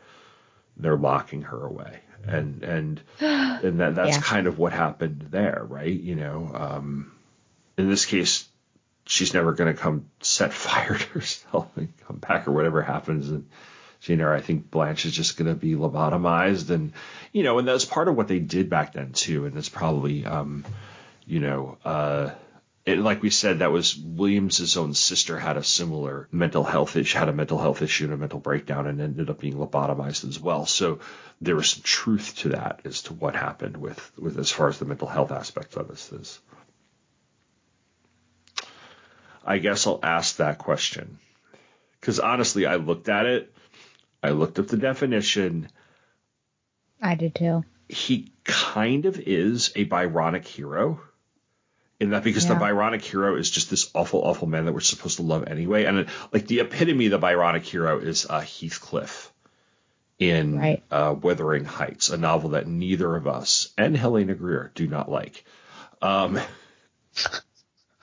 they're 0.78 0.98
locking 0.98 1.44
her 1.44 1.64
away, 1.66 2.00
and 2.28 2.64
and 2.64 3.02
and 3.20 3.80
that 3.80 3.96
that's 3.96 4.18
Yeah. 4.18 4.22
kind 4.24 4.48
of 4.48 4.58
what 4.58 4.74
happened 4.74 5.28
there, 5.30 5.64
right? 5.70 5.94
You 5.94 6.16
know, 6.16 6.52
um, 6.54 7.12
in 7.78 7.90
this 7.90 8.06
case, 8.06 8.48
she's 9.06 9.36
never 9.36 9.54
going 9.54 9.72
to 9.74 9.80
come 9.80 10.10
set 10.22 10.52
fire 10.66 10.98
to 10.98 11.08
herself 11.10 11.68
and 11.78 11.94
come 12.08 12.18
back 12.18 12.48
or 12.48 12.52
whatever 12.54 12.82
happens 12.82 13.30
and 13.30 13.48
know, 14.10 14.32
I 14.32 14.42
think 14.42 14.70
Blanche 14.70 15.06
is 15.06 15.14
just 15.14 15.38
going 15.38 15.48
to 15.48 15.56
be 15.56 15.74
lobotomized, 15.74 16.70
and 16.70 16.94
you 17.32 17.44
know, 17.44 17.58
and 17.58 17.68
that's 17.68 17.86
part 17.86 18.08
of 18.08 18.16
what 18.16 18.28
they 18.28 18.40
did 18.40 18.70
back 18.70 18.94
then 18.94 19.12
too, 19.12 19.46
and 19.46 19.58
it's 19.58 19.70
probably, 19.70 20.26
um, 20.26 20.64
you 21.26 21.40
know, 21.40 21.78
uh, 21.84 22.30
it, 22.86 23.00
like 23.00 23.24
we 23.24 23.32
said, 23.32 23.60
that 23.60 23.72
was 23.72 23.98
Williams's 23.98 24.78
own 24.78 24.94
sister 24.94 25.40
had 25.40 25.58
a 25.58 25.64
similar 25.64 26.28
mental 26.32 26.64
health 26.64 26.96
issue, 26.96 27.18
had 27.18 27.30
a 27.30 27.34
mental 27.34 27.58
health 27.58 27.82
issue 27.82 28.06
and 28.06 28.14
a 28.14 28.18
mental 28.18 28.40
breakdown, 28.40 28.86
and 28.86 29.02
ended 29.02 29.30
up 29.30 29.40
being 29.40 29.56
lobotomized 29.56 30.28
as 30.28 30.40
well. 30.40 30.68
So 30.68 31.00
there 31.42 31.56
was 31.56 31.72
some 31.72 31.82
truth 31.84 32.36
to 32.38 32.50
that 32.50 32.82
as 32.86 33.02
to 33.04 33.14
what 33.14 33.36
happened 33.36 33.78
with 33.78 34.12
with 34.20 34.38
as 34.38 34.52
far 34.52 34.70
as 34.70 34.78
the 34.78 34.86
mental 34.86 35.08
health 35.08 35.32
aspect 35.32 35.76
of 35.78 35.88
this 35.88 36.12
is. 36.12 36.40
I 39.44 39.58
guess 39.58 39.88
I'll 39.88 40.00
ask 40.02 40.38
that 40.38 40.60
question 40.60 41.20
because 42.00 42.20
honestly, 42.20 42.68
I 42.68 42.76
looked 42.76 43.10
at 43.10 43.26
it. 43.26 43.55
I 44.26 44.32
looked 44.32 44.58
up 44.60 44.68
the 44.68 44.78
definition. 44.78 45.70
I 47.02 47.16
did 47.16 47.36
too. 47.36 47.64
He 47.88 48.32
kind 48.44 49.06
of 49.06 49.20
is 49.20 49.72
a 49.76 49.86
Byronic 49.86 50.46
hero. 50.46 51.00
In 52.00 52.10
that, 52.10 52.24
because 52.24 52.46
the 52.48 52.56
Byronic 52.56 53.02
hero 53.04 53.36
is 53.38 53.50
just 53.50 53.70
this 53.70 53.90
awful, 53.94 54.22
awful 54.22 54.48
man 54.48 54.66
that 54.66 54.74
we're 54.74 54.82
supposed 54.82 55.18
to 55.18 55.24
love 55.24 55.48
anyway. 55.48 55.86
And 55.86 56.08
like 56.34 56.46
the 56.48 56.60
epitome 56.60 57.06
of 57.06 57.12
the 57.12 57.20
Byronic 57.20 57.64
hero 57.64 58.00
is 58.00 58.26
uh, 58.30 58.42
Heathcliff 58.42 59.32
in 60.20 60.58
Right. 60.58 60.84
uh, 60.92 61.16
Wuthering 61.22 61.64
Heights, 61.66 62.10
a 62.10 62.18
novel 62.18 62.50
that 62.52 62.68
neither 62.68 63.16
of 63.16 63.28
us 63.28 63.72
and 63.78 63.96
Helena 63.96 64.34
Greer 64.34 64.72
do 64.76 64.88
not 64.88 65.10
like. 65.10 65.46
Um, 66.02 66.40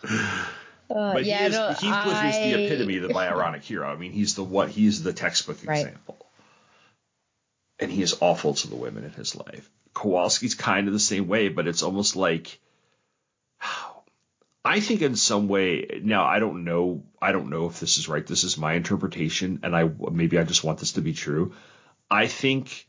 Uh, 0.94 1.14
but 1.14 1.24
yeah, 1.24 1.38
he 1.38 1.44
is, 1.46 1.54
no, 1.54 1.74
the 2.42 2.64
epitome 2.64 2.96
of 2.98 3.02
the 3.02 3.08
Byronic 3.14 3.62
hero. 3.62 3.88
I 3.88 3.96
mean, 3.96 4.12
he's 4.12 4.34
the 4.34 4.44
what? 4.44 4.68
He's 4.68 5.02
the 5.02 5.12
textbook 5.12 5.58
Right. 5.64 5.86
example, 5.86 6.16
and 7.78 7.90
he 7.90 8.02
is 8.02 8.16
awful 8.20 8.54
to 8.54 8.68
the 8.68 8.76
women 8.76 9.04
in 9.04 9.12
his 9.12 9.34
life. 9.34 9.70
Kowalski's 9.94 10.54
kind 10.54 10.86
of 10.88 10.92
the 10.92 11.00
same 11.00 11.28
way, 11.28 11.48
but 11.48 11.66
it's 11.66 11.82
almost 11.82 12.16
like 12.16 12.58
I 14.64 14.80
think 14.80 15.02
in 15.02 15.16
some 15.16 15.48
way 15.48 16.00
now 16.02 16.24
I 16.24 16.38
don't 16.38 16.64
know 16.64 17.04
I 17.20 17.32
don't 17.32 17.50
know 17.50 17.66
if 17.66 17.80
this 17.80 17.98
is 17.98 18.08
right. 18.08 18.26
This 18.26 18.44
is 18.44 18.56
my 18.56 18.74
interpretation, 18.74 19.60
and 19.62 19.74
I 19.74 19.90
maybe 20.10 20.38
I 20.38 20.44
just 20.44 20.64
want 20.64 20.78
this 20.78 20.92
to 20.92 21.00
be 21.00 21.12
true. 21.12 21.54
I 22.10 22.26
think 22.26 22.86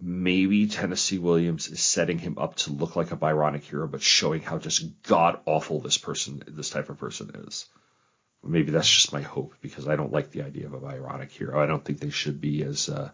maybe 0.00 0.66
Tennessee 0.66 1.18
Williams 1.18 1.68
is 1.68 1.80
setting 1.80 2.18
him 2.18 2.38
up 2.38 2.56
to 2.56 2.72
look 2.72 2.96
like 2.96 3.12
a 3.12 3.16
Byronic 3.16 3.62
hero, 3.62 3.86
but 3.86 4.02
showing 4.02 4.42
how 4.42 4.58
just 4.58 5.02
god 5.02 5.40
awful 5.46 5.80
this 5.80 5.98
person, 5.98 6.42
this 6.48 6.70
type 6.70 6.88
of 6.88 6.98
person 6.98 7.30
is. 7.46 7.66
Maybe 8.42 8.70
that's 8.72 8.88
just 8.90 9.12
my 9.12 9.20
hope 9.20 9.54
because 9.60 9.86
I 9.86 9.96
don't 9.96 10.12
like 10.12 10.30
the 10.30 10.42
idea 10.42 10.66
of 10.66 10.72
a 10.72 10.80
Byronic 10.80 11.30
hero. 11.30 11.62
I 11.62 11.66
don't 11.66 11.84
think 11.84 12.00
they 12.00 12.08
should 12.10 12.40
be 12.40 12.62
as 12.62 12.88
uh, 12.88 13.10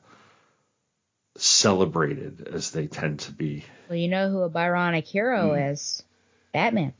celebrated 1.36 2.48
as 2.52 2.70
they 2.70 2.86
tend 2.86 3.20
to 3.20 3.32
be. 3.32 3.64
Well, 3.88 3.98
you 3.98 4.08
know 4.08 4.30
who 4.30 4.42
a 4.42 4.48
Byronic 4.50 5.04
hero 5.04 5.50
Hmm. 5.52 5.70
is? 5.72 6.02
Batman. 6.52 6.94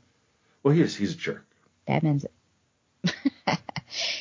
Well, 0.61 0.73
he 0.75 0.81
is. 0.81 0.95
He's 0.95 1.13
a 1.13 1.17
jerk. 1.17 1.45
Batman's. 1.87 2.25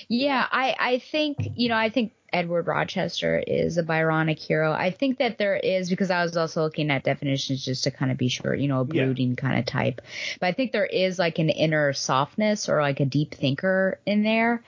Yeah, 0.09 0.47
I 0.51 0.75
I 0.79 0.99
think 0.99 1.39
you 1.57 1.69
know 1.69 1.77
I 1.77 1.91
think 1.91 2.13
Edward 2.33 2.67
Rochester 2.67 3.43
is 3.47 3.79
a 3.79 3.83
Byronic 3.83 4.39
hero. 4.39 4.73
I 4.73 4.91
think 4.91 5.19
that 5.19 5.39
there 5.39 5.57
is 5.57 5.89
because 5.89 6.11
I 6.11 6.23
was 6.23 6.37
also 6.37 6.63
looking 6.63 6.91
at 6.91 7.05
definitions 7.05 7.65
just 7.65 7.85
to 7.85 7.91
kind 7.91 8.11
of 8.11 8.19
be 8.19 8.29
sure, 8.29 8.55
you 8.55 8.69
know, 8.69 8.81
a 8.81 8.85
Yeah. 8.85 9.05
brooding 9.05 9.37
kind 9.37 9.59
of 9.59 9.65
type. 9.65 10.01
But 10.41 10.47
I 10.49 10.53
think 10.53 10.73
there 10.73 10.87
is 10.87 11.19
like 11.19 11.39
an 11.39 11.49
inner 11.49 11.93
softness 11.93 12.69
or 12.69 12.83
like 12.83 13.01
a 13.01 13.07
deep 13.07 13.35
thinker 13.35 13.99
in 14.05 14.23
there. 14.23 14.63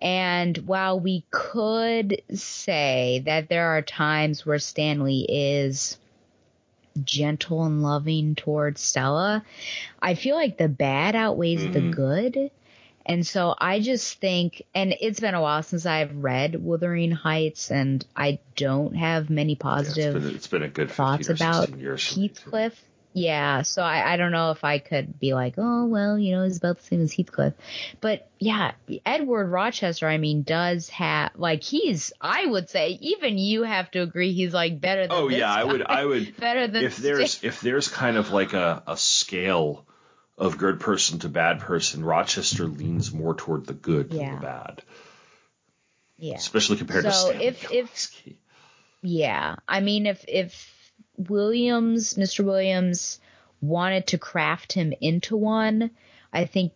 And 0.00 0.56
while 0.58 0.98
we 0.98 1.24
could 1.30 2.22
say 2.32 3.22
that 3.26 3.48
there 3.48 3.66
are 3.76 3.82
times 3.82 4.46
where 4.46 4.58
Stanley 4.58 5.26
is 5.28 5.98
gentle 7.04 7.64
and 7.64 7.82
loving 7.82 8.34
towards 8.34 8.80
Stella, 8.80 9.44
I 10.00 10.14
feel 10.14 10.36
like 10.36 10.56
the 10.58 10.68
bad 10.68 11.14
outweighs 11.16 11.68
the 11.70 11.80
Mhm. 11.80 11.90
good. 11.90 12.50
And 13.06 13.26
so 13.26 13.54
I 13.58 13.80
just 13.80 14.20
think, 14.20 14.62
and 14.74 14.94
it's 15.00 15.20
been 15.20 15.34
a 15.34 15.40
while 15.40 15.62
since 15.62 15.86
I've 15.86 16.14
read 16.14 16.54
Wuthering 16.62 17.10
Heights, 17.12 17.70
and 17.70 18.04
I 18.14 18.38
don't 18.56 18.94
have 18.94 19.30
many 19.30 19.54
Yeah, 19.54 19.58
positive 19.58 20.16
it's 20.16 20.24
been 20.24 20.34
it's 20.36 20.46
been 20.48 20.62
a 20.62 20.68
good 20.68 20.90
thoughts 20.90 21.28
about 21.28 21.68
16 21.70 21.78
me. 21.82 22.28
Heathcliff. 22.28 22.78
yeah, 23.12 23.62
so 23.62 23.82
I, 23.82 24.12
I 24.12 24.16
don't 24.16 24.30
know 24.30 24.52
if 24.52 24.62
I 24.62 24.78
could 24.78 25.18
be 25.18 25.34
like, 25.34 25.54
oh 25.56 25.86
well, 25.86 26.18
you 26.18 26.32
know, 26.32 26.44
he's 26.44 26.58
about 26.58 26.76
the 26.78 26.84
same 26.84 27.00
as 27.02 27.12
Heathcliff, 27.12 27.54
but 28.00 28.28
yeah, 28.38 28.72
Edward 29.04 29.46
Rochester, 29.48 30.06
I 30.06 30.18
mean, 30.18 30.42
does 30.42 30.88
have 30.90 31.32
like 31.36 31.62
he's 31.64 32.12
I 32.20 32.46
would 32.46 32.68
say 32.70 32.98
even 33.00 33.38
you 33.38 33.62
have 33.64 33.90
to 33.92 34.02
agree 34.02 34.32
he's 34.32 34.54
like 34.54 34.80
better 34.80 35.02
than 35.08 35.12
Oh 35.12 35.28
yeah, 35.28 35.52
I 35.52 35.64
would. 35.64 35.82
I 35.82 36.04
would 36.04 36.36
better 36.38 36.68
than 36.68 36.84
if 36.84 36.98
there's 36.98 37.42
if 37.42 37.60
there's 37.62 37.88
kind 37.88 38.16
of 38.16 38.30
like 38.30 38.52
a, 38.52 38.82
a 38.86 38.96
scale 38.96 39.86
of 40.40 40.58
good 40.58 40.80
person 40.80 41.18
to 41.20 41.28
bad 41.28 41.60
person, 41.60 42.04
Rochester 42.04 42.64
leans 42.66 43.12
more 43.12 43.34
toward 43.34 43.66
the 43.66 43.74
good 43.74 44.12
Yeah. 44.12 44.30
than 44.30 44.34
the 44.36 44.40
bad. 44.40 44.82
yeah. 46.18 46.34
Especially 46.36 46.76
compared 46.78 47.04
to 47.04 47.12
so 47.12 47.26
Stanley 47.28 47.46
if 47.46 47.70
if 47.70 48.28
yeah, 49.02 49.56
I 49.68 49.80
mean 49.80 50.06
if 50.06 50.24
if 50.26 50.92
Williams, 51.16 52.14
Mr. 52.14 52.44
Williams 52.44 53.20
wanted 53.60 54.06
to 54.08 54.18
craft 54.18 54.72
him 54.72 54.94
into 55.00 55.36
one, 55.36 55.90
I 56.32 56.46
think 56.46 56.72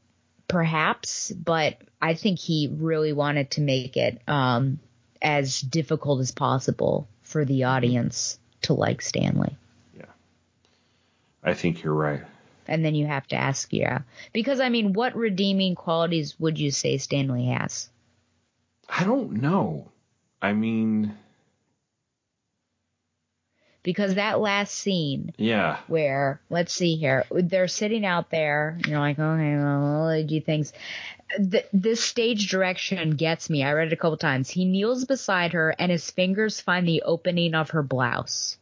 perhaps, 0.46 1.30
but 1.30 1.78
I 2.00 2.12
think 2.14 2.38
he 2.38 2.68
really 2.70 3.14
wanted 3.14 3.50
to 3.52 3.62
make 3.62 3.96
it 3.96 4.20
um 4.28 4.78
as 5.22 5.58
difficult 5.60 6.20
as 6.20 6.30
possible 6.32 7.08
for 7.22 7.46
the 7.46 7.64
audience 7.64 8.38
to 8.62 8.74
like 8.74 9.00
Stanley. 9.00 9.56
Yeah. 9.96 10.04
I 11.42 11.54
think 11.54 11.82
you're 11.82 11.94
right. 11.94 12.22
And 12.68 12.84
then 12.84 12.94
you 12.94 13.06
have 13.06 13.26
to 13.28 13.36
ask, 13.36 13.72
yeah. 13.72 14.00
Because 14.32 14.60
I 14.60 14.68
mean, 14.68 14.92
what 14.92 15.16
redeeming 15.16 15.74
qualities 15.74 16.38
would 16.40 16.58
you 16.58 16.70
say 16.70 16.98
Stanley 16.98 17.46
has? 17.46 17.88
I 18.88 19.04
don't 19.04 19.32
know. 19.42 19.90
I 20.42 20.52
mean, 20.52 21.14
Because 23.82 24.14
that 24.14 24.40
last 24.40 24.74
scene 24.74 25.34
yeah. 25.36 25.78
where 25.88 26.40
let's 26.48 26.72
see 26.72 26.96
here 26.96 27.24
they're 27.30 27.68
sitting 27.68 28.04
out 28.06 28.30
there 28.30 28.78
you're 28.86 28.98
like 28.98 29.18
okay 29.18 29.56
well 29.56 30.06
what 30.06 30.26
do 30.26 30.34
you 30.34 30.40
think 30.40 30.68
Th- 31.50 31.66
this 31.72 32.02
stage 32.02 32.48
direction 32.50 33.10
gets 33.16 33.50
me 33.50 33.62
i 33.62 33.72
read 33.72 33.88
it 33.88 33.92
a 33.92 33.96
couple 33.96 34.16
times 34.16 34.48
he 34.48 34.64
kneels 34.64 35.04
beside 35.04 35.52
her 35.52 35.74
and 35.78 35.92
his 35.92 36.10
fingers 36.10 36.60
find 36.60 36.88
the 36.88 37.02
opening 37.02 37.54
of 37.54 37.70
her 37.70 37.82
blouse 37.82 38.56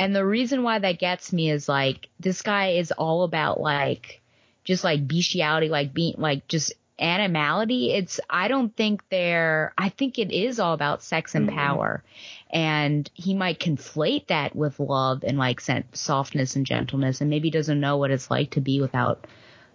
and 0.00 0.16
the 0.16 0.24
reason 0.24 0.62
why 0.62 0.78
that 0.78 0.98
gets 0.98 1.30
me 1.30 1.50
is 1.50 1.68
like 1.68 2.08
this 2.18 2.40
guy 2.40 2.68
is 2.68 2.90
all 2.90 3.22
about 3.22 3.60
like 3.60 4.22
just 4.64 4.82
like 4.82 5.06
bestiality 5.06 5.68
like 5.68 5.92
being 5.92 6.14
like 6.16 6.48
just 6.48 6.72
animality. 6.98 7.92
It's 7.92 8.18
i 8.30 8.48
don't 8.48 8.74
think 8.74 9.06
they're 9.10 9.74
i 9.76 9.90
think 9.90 10.18
it 10.18 10.32
is 10.32 10.58
all 10.58 10.72
about 10.72 11.02
sex 11.02 11.34
and 11.34 11.48
mm-hmm. 11.48 11.58
power. 11.58 12.02
And 12.50 13.10
he 13.12 13.34
might 13.34 13.60
conflate 13.60 14.28
that 14.28 14.56
with 14.56 14.80
love 14.80 15.22
and 15.22 15.36
like 15.36 15.60
softness 15.92 16.56
and 16.56 16.64
gentleness 16.64 17.20
and 17.20 17.28
maybe 17.28 17.50
doesn't 17.50 17.78
know 17.78 17.98
what 17.98 18.10
it's 18.10 18.30
like 18.30 18.52
to 18.52 18.62
be 18.62 18.80
without 18.80 19.26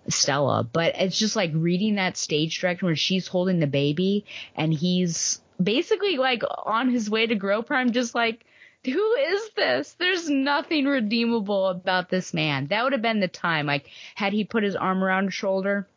Stella. 0.08 0.64
But 0.64 0.96
it's 0.96 1.20
just 1.20 1.36
like 1.36 1.52
reading 1.54 1.96
that 1.96 2.18
stage 2.18 2.60
direction 2.60 2.88
where 2.88 2.96
she's 2.96 3.28
holding 3.28 3.60
the 3.60 3.68
baby 3.68 4.26
and 4.56 4.74
he's 4.74 5.40
basically 5.62 6.18
like 6.18 6.42
on 6.66 6.90
his 6.90 7.12
way 7.12 7.28
to 7.28 7.36
grow 7.36 7.62
prime 7.62 7.92
just 7.92 8.16
like 8.16 8.44
who 8.86 9.14
is 9.16 9.50
this? 9.56 9.94
There's 9.94 10.30
nothing 10.30 10.86
redeemable 10.86 11.68
about 11.68 12.10
this 12.10 12.34
man. 12.34 12.68
That 12.68 12.84
would 12.84 12.94
have 12.94 13.02
been 13.02 13.20
the 13.20 13.28
time. 13.28 13.66
Like, 13.66 13.90
had 14.16 14.34
he 14.34 14.44
put 14.44 14.64
his 14.64 14.76
arm 14.76 15.04
around 15.04 15.26
her 15.26 15.32
shoulder, 15.32 15.88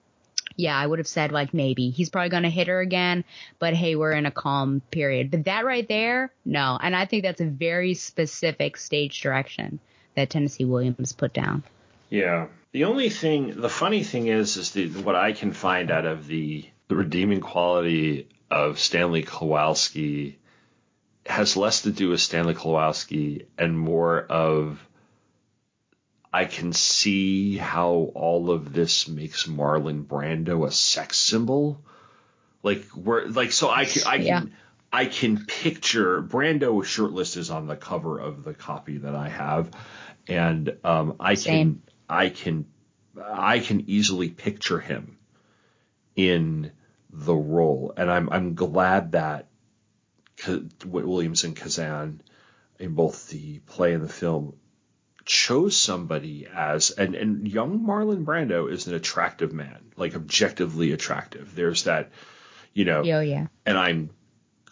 yeah, 0.56 0.76
I 0.76 0.86
would 0.86 0.98
have 0.98 1.08
said 1.08 1.30
like 1.30 1.54
maybe 1.54 1.90
he's 1.90 2.10
probably 2.10 2.30
going 2.30 2.42
to 2.42 2.50
hit 2.50 2.66
her 2.66 2.80
again, 2.80 3.24
but 3.60 3.74
hey, 3.74 3.94
we're 3.94 4.12
in 4.12 4.26
a 4.26 4.30
calm 4.30 4.82
period. 4.90 5.30
But 5.30 5.44
that 5.44 5.64
right 5.64 5.86
there, 5.86 6.32
no. 6.44 6.76
And 6.80 6.96
I 6.96 7.04
think 7.06 7.22
that's 7.22 7.40
a 7.40 7.46
very 7.46 7.94
specific 7.94 8.76
stage 8.76 9.20
direction 9.20 9.78
that 10.16 10.30
Tennessee 10.30 10.64
Williams 10.64 11.12
put 11.12 11.32
down. 11.32 11.62
Yeah. 12.10 12.48
The 12.72 12.84
only 12.84 13.08
thing, 13.08 13.60
the 13.60 13.68
funny 13.68 14.02
thing 14.02 14.26
is, 14.26 14.56
is 14.56 14.72
the 14.72 14.88
what 14.88 15.14
I 15.14 15.32
can 15.32 15.52
find 15.52 15.90
out 15.90 16.04
of 16.04 16.26
the 16.26 16.68
the 16.88 16.96
redeeming 16.96 17.40
quality 17.40 18.26
of 18.50 18.78
Stanley 18.78 19.22
Kowalski 19.22 20.38
has 21.28 21.56
less 21.56 21.82
to 21.82 21.90
do 21.90 22.10
with 22.10 22.20
Stanley 22.20 22.54
Kowalski 22.54 23.46
and 23.58 23.78
more 23.78 24.20
of 24.20 24.84
I 26.32 26.44
can 26.44 26.72
see 26.72 27.56
how 27.56 28.12
all 28.14 28.50
of 28.50 28.72
this 28.72 29.08
makes 29.08 29.46
Marlon 29.46 30.04
Brando 30.04 30.66
a 30.66 30.70
sex 30.70 31.18
symbol. 31.18 31.82
Like 32.62 32.84
where 32.90 33.26
like 33.28 33.52
so 33.52 33.70
I 33.70 33.84
can 33.86 34.02
I 34.06 34.16
can 34.18 34.24
Yeah. 34.26 34.42
I 34.92 35.06
can 35.06 35.44
picture 35.46 36.22
Brando 36.22 36.84
shirtless 36.84 37.36
is 37.36 37.50
on 37.50 37.66
the 37.66 37.76
cover 37.76 38.18
of 38.18 38.44
the 38.44 38.54
copy 38.54 38.98
that 38.98 39.14
I 39.14 39.28
have, 39.28 39.70
and 40.26 40.76
um, 40.84 41.16
I 41.20 41.34
Same. 41.34 41.82
can 41.82 41.82
I 42.08 42.28
can 42.30 42.66
I 43.22 43.58
can 43.60 43.88
easily 43.88 44.30
picture 44.30 44.80
him 44.80 45.18
in 46.16 46.72
the 47.10 47.34
role, 47.34 47.92
and 47.96 48.10
I'm 48.10 48.28
I'm 48.30 48.54
glad 48.54 49.12
that 49.12 49.47
Williams 50.84 51.44
and 51.44 51.56
Kazan 51.56 52.20
in 52.78 52.94
both 52.94 53.28
the 53.28 53.58
play 53.60 53.92
and 53.94 54.04
the 54.04 54.12
film 54.12 54.54
chose 55.24 55.76
somebody 55.76 56.46
as 56.52 56.90
and 56.90 57.14
and 57.14 57.46
young 57.46 57.80
Marlon 57.80 58.24
Brando 58.24 58.70
is 58.70 58.86
an 58.86 58.94
attractive 58.94 59.52
man, 59.52 59.92
like 59.96 60.14
objectively 60.14 60.92
attractive. 60.92 61.54
There's 61.54 61.84
that, 61.84 62.12
you 62.72 62.84
know, 62.84 63.00
Oh 63.00 63.20
yeah. 63.20 63.48
and 63.66 63.76
I'm 63.76 64.10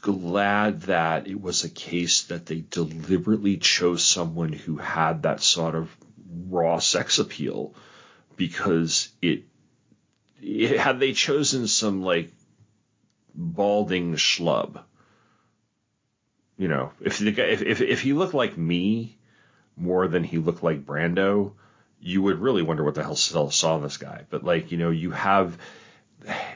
glad 0.00 0.82
that 0.82 1.26
it 1.26 1.40
was 1.40 1.64
a 1.64 1.68
case 1.68 2.24
that 2.24 2.46
they 2.46 2.60
deliberately 2.70 3.56
chose 3.56 4.04
someone 4.04 4.52
who 4.52 4.76
had 4.76 5.22
that 5.22 5.42
sort 5.42 5.74
of 5.74 5.94
raw 6.48 6.78
sex 6.78 7.18
appeal 7.18 7.74
because 8.36 9.08
it, 9.20 9.44
it 10.40 10.78
had 10.78 11.00
they 11.00 11.12
chosen 11.12 11.66
some 11.66 12.02
like 12.02 12.32
balding 13.34 14.14
schlub 14.14 14.82
you 16.56 16.68
know 16.68 16.92
if 17.00 17.18
the 17.18 17.32
guy 17.32 17.44
if, 17.44 17.62
if 17.62 17.80
if 17.80 18.00
he 18.00 18.12
looked 18.12 18.34
like 18.34 18.56
me 18.56 19.16
more 19.76 20.08
than 20.08 20.24
he 20.24 20.38
looked 20.38 20.62
like 20.62 20.86
Brando 20.86 21.52
you 22.00 22.22
would 22.22 22.38
really 22.38 22.62
wonder 22.62 22.84
what 22.84 22.94
the 22.94 23.02
hell 23.02 23.16
saw 23.16 23.78
this 23.78 23.96
guy. 23.96 24.24
But 24.30 24.44
like 24.44 24.70
you 24.70 24.78
know 24.78 24.90
you 24.90 25.10
have 25.10 25.58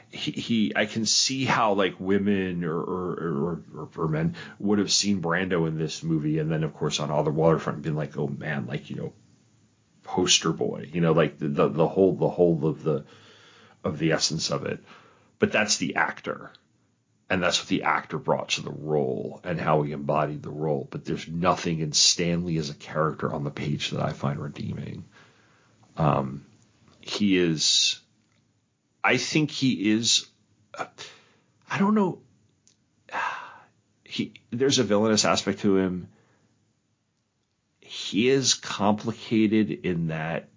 he, 0.09 0.31
he 0.31 0.73
I 0.75 0.85
can 0.85 1.05
see 1.05 1.45
how 1.45 1.73
like 1.73 1.95
women 1.99 2.63
or 2.63 2.77
or, 2.77 3.11
or 3.13 3.63
or 3.75 3.89
or 3.97 4.07
men 4.07 4.35
would 4.59 4.79
have 4.79 4.91
seen 4.91 5.21
Brando 5.21 5.67
in 5.67 5.77
this 5.77 6.03
movie 6.03 6.39
and 6.39 6.51
then 6.51 6.63
of 6.63 6.73
course 6.73 6.99
on 6.99 7.11
All 7.11 7.23
the 7.23 7.31
Waterfront 7.31 7.81
been 7.81 7.95
like 7.95 8.17
oh 8.17 8.27
man 8.27 8.65
like 8.67 8.89
you 8.89 8.95
know 8.95 9.13
poster 10.03 10.51
boy 10.51 10.89
you 10.91 11.01
know 11.01 11.13
like 11.13 11.37
the 11.37 11.47
the, 11.47 11.67
the 11.67 11.87
whole 11.87 12.15
the 12.15 12.29
whole 12.29 12.65
of 12.65 12.83
the 12.83 13.05
of 13.83 13.97
the 13.99 14.11
essence 14.11 14.51
of 14.51 14.65
it. 14.65 14.79
But 15.39 15.51
that's 15.51 15.77
the 15.77 15.95
actor 15.95 16.51
and 17.31 17.41
that's 17.41 17.59
what 17.59 17.69
the 17.69 17.83
actor 17.83 18.19
brought 18.19 18.49
to 18.49 18.61
the 18.61 18.71
role 18.71 19.41
and 19.43 19.59
how 19.59 19.81
he 19.81 19.91
embodied 19.91 20.43
the 20.43 20.51
role 20.51 20.87
but 20.91 21.05
there's 21.05 21.27
nothing 21.27 21.79
in 21.79 21.91
Stanley 21.91 22.57
as 22.57 22.69
a 22.69 22.75
character 22.75 23.33
on 23.33 23.43
the 23.43 23.51
page 23.51 23.89
that 23.91 24.01
I 24.01 24.13
find 24.13 24.39
redeeming 24.39 25.05
um 25.97 26.45
he 26.99 27.37
is 27.37 27.99
I 29.03 29.17
think 29.17 29.51
he 29.51 29.91
is. 29.91 30.27
I 30.77 31.77
don't 31.77 31.95
know. 31.95 32.19
He 34.03 34.33
there's 34.49 34.77
a 34.77 34.83
villainous 34.83 35.23
aspect 35.23 35.61
to 35.61 35.77
him. 35.77 36.09
He 37.79 38.27
is 38.27 38.55
complicated 38.55 39.71
in 39.71 40.07
that 40.07 40.49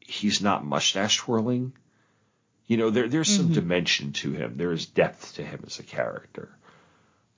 he's 0.00 0.40
not 0.40 0.64
mustache 0.64 1.18
twirling. 1.18 1.72
You 2.66 2.76
know, 2.76 2.90
there 2.90 3.08
there's 3.08 3.28
some 3.28 3.50
Mhm. 3.50 3.54
dimension 3.54 4.12
to 4.14 4.32
him. 4.32 4.54
There 4.56 4.72
is 4.72 4.86
depth 4.86 5.34
to 5.36 5.44
him 5.44 5.60
as 5.66 5.78
a 5.78 5.82
character. 5.84 6.50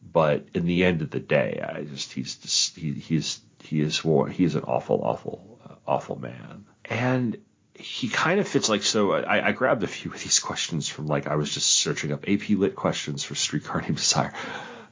But 0.00 0.46
in 0.54 0.64
the 0.64 0.84
end 0.84 1.02
of 1.02 1.10
the 1.10 1.20
day, 1.20 1.62
I 1.66 1.82
just 1.82 2.12
he's 2.12 2.36
just, 2.36 2.76
he 2.76 2.92
he's 2.92 3.40
he 3.62 3.80
is 3.80 4.04
one- 4.04 4.30
he 4.30 4.44
is 4.44 4.54
an 4.54 4.62
awful 4.62 5.00
awful 5.02 5.58
uh, 5.68 5.74
awful 5.86 6.18
man. 6.18 6.64
And 6.84 7.36
he 7.74 8.08
kind 8.08 8.40
of 8.40 8.48
fits 8.48 8.68
like 8.68 8.82
so. 8.82 9.12
I, 9.12 9.48
I 9.48 9.52
grabbed 9.52 9.82
a 9.82 9.86
few 9.88 10.12
of 10.12 10.22
these 10.22 10.38
questions 10.40 10.88
from 10.88 11.06
like 11.06 11.26
I 11.26 11.36
was 11.36 11.52
just 11.52 11.68
searching 11.70 12.12
up 12.12 12.24
AP 12.28 12.50
Lit 12.50 12.74
questions 12.74 13.22
for 13.24 13.34
Streetcar 13.34 13.82
Named 13.82 13.96
Desire 13.96 14.32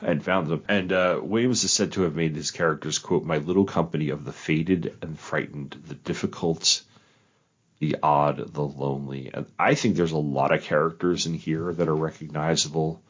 and 0.01 0.23
found 0.23 0.49
them. 0.49 0.63
And 0.69 0.93
uh, 0.93 1.21
Williams 1.23 1.65
is 1.65 1.73
said 1.73 1.93
to 1.93 2.03
have 2.03 2.15
made 2.15 2.37
his 2.37 2.51
characters 2.51 2.99
quote 2.99 3.25
my 3.25 3.39
little 3.39 3.65
company 3.65 4.11
of 4.11 4.25
the 4.25 4.33
faded 4.33 4.97
and 5.03 5.19
frightened, 5.19 5.77
the 5.87 5.95
difficult, 5.95 6.83
the 7.78 7.97
odd, 8.03 8.53
the 8.53 8.62
lonely. 8.62 9.31
And 9.32 9.47
I 9.59 9.74
think 9.74 9.97
there's 9.97 10.12
a 10.12 10.19
lot 10.19 10.53
of 10.53 10.62
characters 10.62 11.27
in 11.27 11.35
here 11.35 11.73
that 11.73 11.89
are 11.89 11.94
recognizable. 11.94 13.03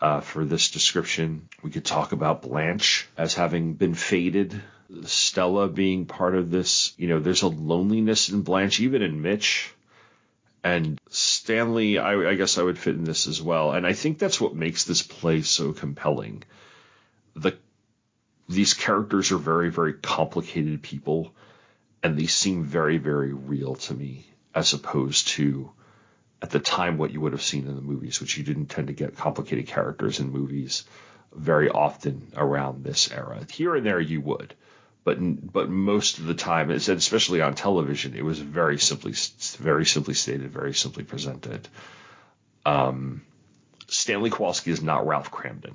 Uh, 0.00 0.20
for 0.20 0.44
this 0.44 0.70
description, 0.70 1.48
we 1.62 1.70
could 1.70 1.84
talk 1.84 2.12
about 2.12 2.42
Blanche 2.42 3.08
as 3.16 3.34
having 3.34 3.74
been 3.74 3.94
faded, 3.94 4.60
Stella 5.04 5.68
being 5.68 6.06
part 6.06 6.36
of 6.36 6.50
this. 6.50 6.92
You 6.96 7.08
know, 7.08 7.18
there's 7.18 7.42
a 7.42 7.48
loneliness 7.48 8.28
in 8.28 8.42
Blanche, 8.42 8.80
even 8.80 9.02
in 9.02 9.22
Mitch. 9.22 9.72
And 10.62 11.00
Stanley, 11.10 11.98
I, 11.98 12.30
I 12.30 12.34
guess 12.34 12.58
I 12.58 12.62
would 12.62 12.78
fit 12.78 12.94
in 12.94 13.04
this 13.04 13.26
as 13.26 13.42
well. 13.42 13.72
And 13.72 13.86
I 13.86 13.92
think 13.92 14.18
that's 14.18 14.40
what 14.40 14.54
makes 14.54 14.84
this 14.84 15.02
play 15.02 15.42
so 15.42 15.72
compelling. 15.72 16.44
The 17.34 17.56
these 18.48 18.74
characters 18.74 19.30
are 19.30 19.38
very, 19.38 19.70
very 19.70 19.92
complicated 19.92 20.82
people, 20.82 21.32
and 22.02 22.16
these 22.16 22.34
seem 22.34 22.64
very, 22.64 22.98
very 22.98 23.32
real 23.32 23.74
to 23.74 23.94
me, 23.94 24.26
as 24.54 24.72
opposed 24.72 25.28
to 25.28 25.72
at 26.40 26.50
the 26.50 26.60
time 26.60 26.98
what 26.98 27.10
you 27.10 27.20
would 27.20 27.32
have 27.32 27.42
seen 27.42 27.66
in 27.66 27.74
the 27.74 27.82
movies, 27.82 28.20
which 28.20 28.36
you 28.36 28.44
didn't 28.44 28.66
tend 28.66 28.86
to 28.86 28.92
get 28.92 29.16
complicated 29.16 29.66
characters 29.66 30.20
in 30.20 30.30
movies 30.30 30.84
very 31.34 31.68
often 31.68 32.32
around 32.36 32.84
this 32.84 33.10
era. 33.10 33.44
Here 33.50 33.74
and 33.74 33.84
there 33.84 34.00
you 34.00 34.20
would, 34.20 34.54
but 35.04 35.18
but 35.52 35.68
most 35.68 36.18
of 36.18 36.26
the 36.26 36.34
time, 36.34 36.70
especially 36.70 37.40
on 37.40 37.54
television, 37.54 38.14
it 38.14 38.24
was 38.24 38.38
very 38.38 38.78
simply 38.78 39.14
very 39.58 39.84
simply 39.84 40.14
stated, 40.14 40.50
very 40.50 40.74
simply 40.74 41.04
presented. 41.04 41.68
Um, 42.64 43.22
Stanley 43.88 44.30
Kowalski 44.30 44.70
is 44.70 44.82
not 44.82 45.06
Ralph 45.06 45.30
Kramden 45.30 45.74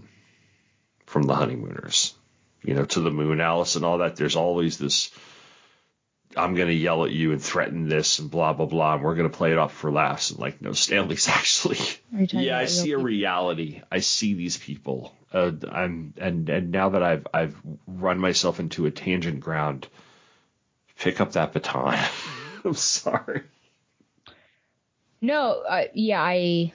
from 1.06 1.24
The 1.24 1.36
Honeymooners. 1.36 2.14
You 2.62 2.76
know, 2.76 2.86
to 2.86 3.02
the 3.02 3.12
moon, 3.12 3.42
Alice, 3.42 3.76
and 3.76 3.84
all 3.84 3.98
that. 3.98 4.16
There's 4.16 4.38
always 4.38 4.78
this. 4.78 5.12
I'm 6.38 6.56
going 6.56 6.68
to 6.68 6.74
yell 6.74 7.06
at 7.06 7.12
you 7.12 7.32
and 7.32 7.42
threaten 7.42 7.88
this 7.88 8.20
and 8.20 8.30
blah 8.30 8.54
blah 8.54 8.66
blah, 8.66 8.96
and 8.96 9.04
we're 9.04 9.16
going 9.16 9.30
to 9.30 9.38
play 9.38 9.52
it 9.52 9.58
off 9.58 9.74
for 9.74 9.92
laughs. 9.92 10.32
And 10.32 10.40
like, 10.40 10.62
no, 10.62 10.74
Stanley's 10.74 11.28
actually. 11.30 11.80
Yeah, 12.12 12.58
I 12.58 12.66
see 12.66 12.92
a 12.92 12.98
reality. 12.98 13.82
I 13.92 14.00
see 14.00 14.34
these 14.34 14.58
people. 14.58 15.16
Uh, 15.32 15.52
I'm 15.72 16.14
and 16.18 16.50
and 16.50 16.72
now 16.72 16.90
that 16.90 17.04
I've 17.04 17.28
I've 17.34 17.56
run 17.88 18.20
myself 18.20 18.60
into 18.60 18.86
a 18.86 18.92
tangent 18.92 19.40
ground, 19.40 19.88
pick 21.00 21.22
up 21.22 21.34
that 21.34 21.54
baton. 21.54 21.98
I'm 22.66 22.74
sorry. 22.76 23.42
No, 25.22 25.64
uh, 25.68 25.86
yeah, 25.94 26.22
I 26.22 26.74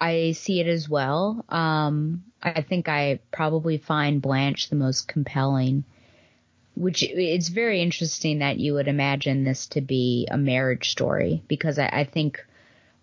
I 0.00 0.32
see 0.32 0.60
it 0.60 0.66
as 0.66 0.88
well. 0.88 1.44
Um, 1.48 2.24
I 2.42 2.62
think 2.62 2.88
I 2.88 3.20
probably 3.32 3.78
find 3.78 4.22
Blanche 4.22 4.68
the 4.68 4.76
most 4.76 5.08
compelling, 5.08 5.84
which 6.78 7.02
it's 7.02 7.48
very 7.48 7.82
interesting 7.82 8.38
that 8.38 8.58
you 8.58 8.74
would 8.74 8.88
imagine 8.88 9.44
this 9.44 9.66
to 9.66 9.80
be 9.80 10.28
a 10.30 10.38
marriage 10.38 10.90
story 10.90 11.42
because 11.48 11.78
I, 11.78 11.88
I 11.92 12.04
think 12.04 12.44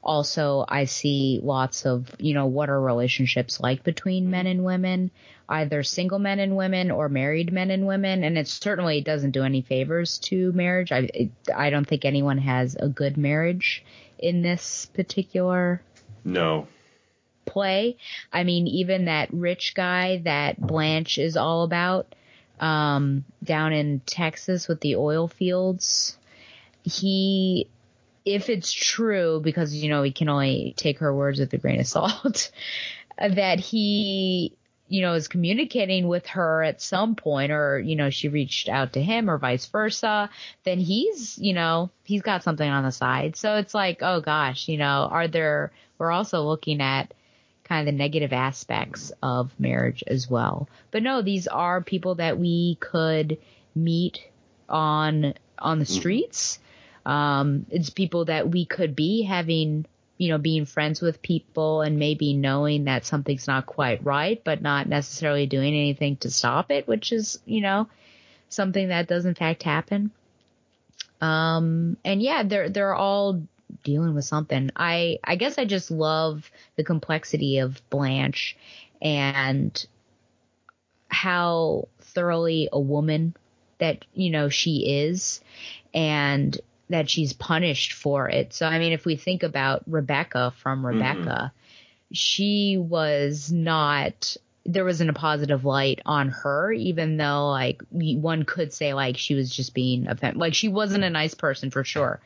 also 0.02 0.64
I 0.68 0.86
see 0.86 1.42
lots 1.44 1.86
of, 1.86 2.10
you 2.18 2.34
know, 2.34 2.46
what 2.46 2.70
are 2.70 2.80
relationships 2.80 3.60
like 3.60 3.84
between 3.84 4.30
men 4.30 4.48
and 4.48 4.64
women, 4.64 5.12
either 5.50 5.84
single 5.84 6.20
men 6.20 6.40
and 6.40 6.56
women 6.56 6.90
or 6.90 7.10
married 7.10 7.52
men 7.52 7.70
and 7.72 7.86
women. 7.86 8.24
And 8.24 8.38
it 8.38 8.48
certainly 8.48 9.02
doesn't 9.02 9.32
do 9.32 9.44
any 9.44 9.62
favors 9.62 10.20
to 10.20 10.54
marriage. 10.54 10.92
I, 10.92 11.10
it, 11.14 11.32
I 11.54 11.70
don't 11.70 11.88
think 11.88 12.06
anyone 12.06 12.38
has 12.38 12.76
a 12.80 12.88
good 12.88 13.18
marriage 13.18 13.84
in 14.20 14.42
this 14.42 14.86
particular 14.94 15.82
no 16.24 16.68
play. 17.46 17.98
I 18.32 18.44
mean, 18.44 18.68
even 18.68 19.06
that 19.06 19.34
rich 19.34 19.74
guy 19.76 20.22
that 20.24 20.60
Blanche 20.60 21.18
is 21.18 21.38
all 21.38 21.64
about, 21.64 22.16
um, 22.60 23.26
down 23.44 23.74
in 23.74 24.02
Texas 24.06 24.68
with 24.68 24.82
the 24.82 24.96
oil 24.96 25.28
fields, 25.28 26.18
he, 26.84 27.68
if 28.24 28.50
it's 28.50 28.72
true, 28.72 29.42
because, 29.44 29.74
you 29.76 29.90
know, 29.90 30.02
we 30.02 30.12
can 30.12 30.30
only 30.30 30.74
take 30.78 31.00
her 31.00 31.14
words 31.14 31.40
with 31.40 31.54
a 31.54 31.58
grain 31.58 31.80
of 31.80 31.88
salt, 31.88 32.52
that 33.18 33.60
he, 33.60 34.54
you 34.88 35.02
know, 35.02 35.14
is 35.14 35.28
communicating 35.28 36.08
with 36.08 36.28
her 36.28 36.64
at 36.64 36.82
some 36.82 37.16
point 37.16 37.52
or, 37.52 37.80
you 37.80 37.96
know, 37.96 38.10
she 38.10 38.30
reached 38.30 38.70
out 38.70 38.94
to 38.94 39.02
him 39.02 39.30
or 39.30 39.38
vice 39.38 39.66
versa, 39.66 40.30
then 40.64 40.80
he's, 40.80 41.38
you 41.40 41.54
know, 41.54 41.90
he's 42.04 42.22
got 42.22 42.44
something 42.44 42.70
on 42.70 42.84
the 42.84 42.92
side. 42.92 43.36
So 43.36 43.56
it's 43.56 43.74
like, 43.74 44.04
oh 44.04 44.22
gosh, 44.22 44.68
you 44.68 44.78
know, 44.78 45.08
are 45.10 45.28
there, 45.28 45.72
we're 45.98 46.12
also 46.12 46.44
looking 46.44 46.82
at 46.82 47.14
kind 47.68 47.88
of 47.88 47.92
the 47.92 47.98
negative 47.98 48.32
aspects 48.32 49.12
of 49.22 49.52
marriage 49.60 50.04
as 50.08 50.30
well. 50.30 50.70
But 50.92 51.04
no, 51.04 51.22
these 51.22 51.48
are 51.48 51.82
people 51.82 52.16
that 52.16 52.38
we 52.38 52.78
could 52.80 53.38
meet 53.76 54.22
on 54.70 55.34
on 55.60 55.80
the 55.80 55.86
streets. 55.86 56.60
Um, 57.06 57.66
it's 57.70 57.90
people 57.90 58.26
that 58.26 58.50
we 58.50 58.66
could 58.66 58.96
be 58.96 59.24
having, 59.24 59.86
you 60.18 60.30
know, 60.30 60.38
being 60.38 60.66
friends 60.66 61.02
with 61.02 61.22
people 61.22 61.82
and 61.82 62.00
maybe 62.00 62.34
knowing 62.34 62.86
that 62.86 63.06
something's 63.06 63.48
not 63.48 63.66
quite 63.66 64.04
right, 64.04 64.42
but 64.44 64.62
not 64.62 64.88
necessarily 64.88 65.46
doing 65.46 65.74
anything 65.74 66.18
to 66.18 66.32
stop 66.32 66.72
it, 66.72 66.88
which 66.88 67.12
is, 67.12 67.40
you 67.46 67.62
know, 67.62 67.88
something 68.50 68.90
that 68.90 69.08
does 69.08 69.26
in 69.26 69.36
fact 69.36 69.64
happen. 69.64 70.12
Um, 71.22 71.98
and 72.04 72.22
yeah, 72.22 72.44
they're, 72.44 72.70
they're 72.70 72.96
all 72.96 73.42
dealing 73.84 74.16
with 74.16 74.26
something. 74.26 74.72
I 74.76 75.20
I 75.24 75.36
guess 75.36 75.58
I 75.58 75.66
just 75.66 75.92
love 75.92 76.50
the 76.76 76.84
complexity 76.84 77.60
of 77.60 77.82
Blanche 77.90 78.58
and 79.02 79.86
how 81.08 81.88
thoroughly 82.00 82.70
a 82.72 82.80
woman 82.80 83.36
that 83.80 84.06
you 84.14 84.30
know 84.30 84.50
she 84.50 85.04
is 85.06 85.42
and 85.94 86.60
that 86.90 87.10
she's 87.10 87.34
punished 87.34 87.94
for 87.94 88.30
it. 88.30 88.54
So 88.54 88.66
I 88.66 88.80
mean 88.80 88.94
if 88.94 89.06
we 89.06 89.16
think 89.16 89.44
about 89.44 89.84
Rebecca 89.88 90.54
from 90.58 90.86
Rebecca, 90.86 91.52
mm-hmm. 91.52 92.14
she 92.14 92.78
was 92.78 93.52
not 93.52 94.38
there 94.66 94.86
wasn't 94.86 95.10
a 95.10 95.14
positive 95.14 95.64
light 95.64 96.02
on 96.06 96.30
her, 96.30 96.72
even 96.72 97.18
though 97.18 97.50
like 97.50 97.82
one 97.92 98.44
could 98.44 98.74
say 98.74 98.94
like 98.94 99.18
she 99.18 99.36
was 99.36 99.56
just 99.56 99.74
being 99.76 100.08
a 100.08 100.16
fem- 100.16 100.38
like 100.38 100.56
she 100.56 100.68
wasn't 100.68 101.04
a 101.04 101.10
nice 101.10 101.36
person 101.36 101.70
for 101.70 101.84
sure, 101.84 102.20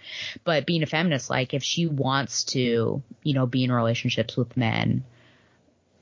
but 0.45 0.66
being 0.66 0.82
a 0.82 0.88
feminist, 0.88 1.30
like 1.30 1.53
if 1.53 1.64
she 1.64 1.86
wants 1.86 2.45
to, 2.45 3.03
you 3.24 3.34
know, 3.34 3.45
be 3.45 3.66
in 3.66 3.72
relationships 3.72 4.38
with 4.38 4.56
men, 4.56 5.03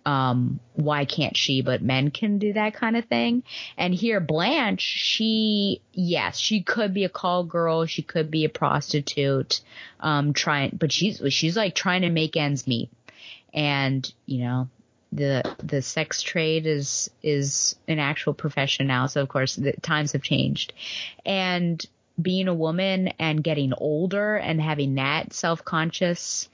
um, 0.05 0.59
why 0.75 1.05
can't 1.05 1.35
she? 1.35 1.61
But 1.61 1.81
men 1.81 2.11
can 2.11 2.37
do 2.37 2.53
that 2.53 2.75
kind 2.75 2.95
of 2.95 3.05
thing. 3.05 3.43
And 3.75 3.93
here, 3.93 4.19
Blanche, 4.19 4.81
she, 4.81 5.81
yes, 5.91 6.37
she 6.37 6.61
could 6.61 6.93
be 6.93 7.03
a 7.03 7.09
call 7.09 7.43
girl, 7.43 7.85
she 7.87 8.03
could 8.03 8.29
be 8.29 8.45
a 8.45 8.49
prostitute, 8.49 9.61
um, 9.99 10.33
trying, 10.33 10.77
but 10.79 10.91
she's 10.91 11.21
she's 11.33 11.57
like 11.57 11.73
trying 11.73 12.03
to 12.03 12.09
make 12.09 12.37
ends 12.37 12.67
meet, 12.67 12.91
and 13.53 14.09
you 14.27 14.43
know 14.43 14.69
the 15.17 15.55
the 15.57 15.81
sex 15.81 16.21
trade 16.21 16.65
is 16.65 17.09
is 17.21 17.75
an 17.87 17.99
actual 17.99 18.33
profession 18.33 18.87
now. 18.87 19.07
So 19.07 19.21
of 19.21 19.27
course 19.27 19.55
the 19.55 19.73
times 19.73 20.13
have 20.13 20.21
changed, 20.21 20.73
and 21.25 21.85
being 22.19 22.47
a 22.47 22.53
woman 22.53 23.09
and 23.19 23.43
getting 23.43 23.73
older 23.73 24.35
and 24.35 24.61
having 24.61 24.95
that 24.95 25.33
self 25.33 25.63
consciousness 25.63 26.49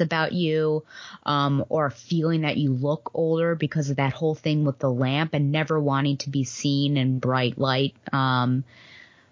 about 0.00 0.32
you, 0.32 0.84
um, 1.24 1.64
or 1.68 1.90
feeling 1.90 2.42
that 2.42 2.56
you 2.56 2.72
look 2.72 3.10
older 3.14 3.54
because 3.54 3.90
of 3.90 3.96
that 3.96 4.12
whole 4.12 4.34
thing 4.34 4.64
with 4.64 4.78
the 4.78 4.90
lamp 4.90 5.34
and 5.34 5.52
never 5.52 5.80
wanting 5.80 6.16
to 6.18 6.30
be 6.30 6.44
seen 6.44 6.96
in 6.96 7.18
bright 7.18 7.58
light. 7.58 7.94
Um, 8.12 8.64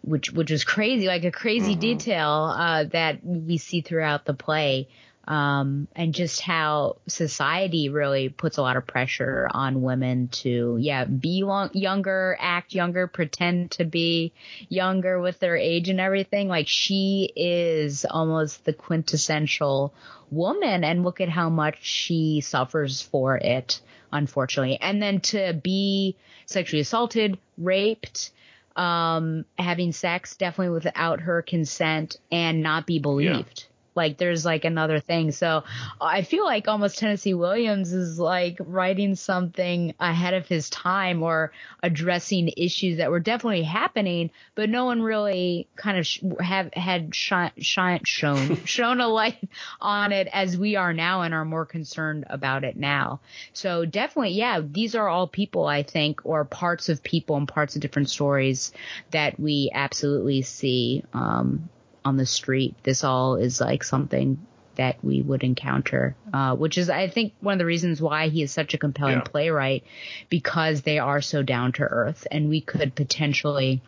which 0.02 0.32
which 0.32 0.50
was 0.50 0.64
crazy, 0.64 1.06
like 1.06 1.24
a 1.24 1.30
crazy 1.30 1.72
mm-hmm. 1.72 1.80
detail 1.80 2.52
uh, 2.56 2.84
that 2.84 3.24
we 3.24 3.56
see 3.56 3.82
throughout 3.82 4.24
the 4.24 4.34
play 4.34 4.88
um, 5.24 5.86
and 5.94 6.14
just 6.14 6.40
how 6.40 6.96
society 7.06 7.88
really 7.88 8.28
puts 8.28 8.56
a 8.56 8.62
lot 8.62 8.76
of 8.76 8.86
pressure 8.86 9.48
on 9.52 9.82
women 9.82 10.28
to, 10.28 10.76
yeah, 10.80 11.04
be 11.04 11.44
long, 11.44 11.70
younger, 11.74 12.36
act 12.40 12.74
younger, 12.74 13.06
pretend 13.06 13.70
to 13.72 13.84
be 13.84 14.32
younger 14.68 15.20
with 15.20 15.38
their 15.38 15.56
age 15.56 15.88
and 15.88 16.00
everything. 16.00 16.48
Like 16.48 16.66
she 16.66 17.32
is 17.36 18.04
almost 18.04 18.64
the 18.64 18.72
quintessential 18.72 19.94
woman, 20.30 20.82
and 20.82 21.04
look 21.04 21.20
at 21.20 21.28
how 21.28 21.50
much 21.50 21.78
she 21.82 22.40
suffers 22.40 23.00
for 23.00 23.36
it, 23.36 23.80
unfortunately. 24.10 24.78
And 24.80 25.00
then 25.00 25.20
to 25.20 25.52
be 25.52 26.16
sexually 26.46 26.80
assaulted, 26.80 27.38
raped, 27.58 28.32
um, 28.74 29.44
having 29.56 29.92
sex 29.92 30.34
definitely 30.34 30.74
without 30.74 31.20
her 31.20 31.42
consent, 31.42 32.16
and 32.32 32.60
not 32.60 32.86
be 32.86 32.98
believed. 32.98 33.60
Yeah 33.60 33.68
like 33.94 34.18
there's 34.18 34.44
like 34.44 34.64
another 34.64 35.00
thing. 35.00 35.32
So 35.32 35.64
I 36.00 36.22
feel 36.22 36.44
like 36.44 36.68
almost 36.68 36.98
Tennessee 36.98 37.34
Williams 37.34 37.92
is 37.92 38.18
like 38.18 38.56
writing 38.60 39.14
something 39.14 39.94
ahead 40.00 40.34
of 40.34 40.46
his 40.46 40.70
time 40.70 41.22
or 41.22 41.52
addressing 41.82 42.50
issues 42.56 42.98
that 42.98 43.10
were 43.10 43.20
definitely 43.20 43.62
happening, 43.62 44.30
but 44.54 44.70
no 44.70 44.84
one 44.84 45.02
really 45.02 45.66
kind 45.76 45.98
of 45.98 46.06
sh- 46.06 46.22
have 46.40 46.72
had 46.74 47.14
shine, 47.14 47.52
shine, 47.58 48.00
shown 48.04 48.56
shown 48.64 49.00
a 49.00 49.08
light 49.08 49.48
on 49.80 50.12
it 50.12 50.28
as 50.32 50.56
we 50.56 50.76
are 50.76 50.92
now 50.92 51.22
and 51.22 51.34
are 51.34 51.44
more 51.44 51.66
concerned 51.66 52.24
about 52.30 52.64
it 52.64 52.76
now. 52.76 53.20
So 53.52 53.84
definitely, 53.84 54.32
yeah, 54.32 54.60
these 54.62 54.94
are 54.94 55.08
all 55.08 55.26
people 55.26 55.66
I 55.66 55.82
think, 55.82 56.20
or 56.24 56.44
parts 56.44 56.88
of 56.88 57.02
people 57.02 57.36
and 57.36 57.48
parts 57.48 57.74
of 57.74 57.82
different 57.82 58.10
stories 58.10 58.72
that 59.10 59.38
we 59.38 59.70
absolutely 59.74 60.42
see. 60.42 61.04
Um, 61.12 61.68
on 62.04 62.16
the 62.16 62.26
street. 62.26 62.74
This 62.82 63.04
all 63.04 63.36
is 63.36 63.60
like 63.60 63.84
something 63.84 64.46
that 64.74 64.96
we 65.02 65.20
would 65.20 65.44
encounter, 65.44 66.16
uh, 66.32 66.56
which 66.56 66.78
is, 66.78 66.88
I 66.88 67.08
think, 67.08 67.34
one 67.40 67.52
of 67.52 67.58
the 67.58 67.66
reasons 67.66 68.00
why 68.00 68.28
he 68.28 68.42
is 68.42 68.50
such 68.50 68.72
a 68.72 68.78
compelling 68.78 69.18
yeah. 69.18 69.20
playwright, 69.20 69.84
because 70.30 70.80
they 70.80 70.98
are 70.98 71.20
so 71.20 71.42
down 71.42 71.72
to 71.72 71.82
earth, 71.82 72.26
and 72.30 72.48
we 72.48 72.62
could 72.62 72.94
potentially 72.94 73.82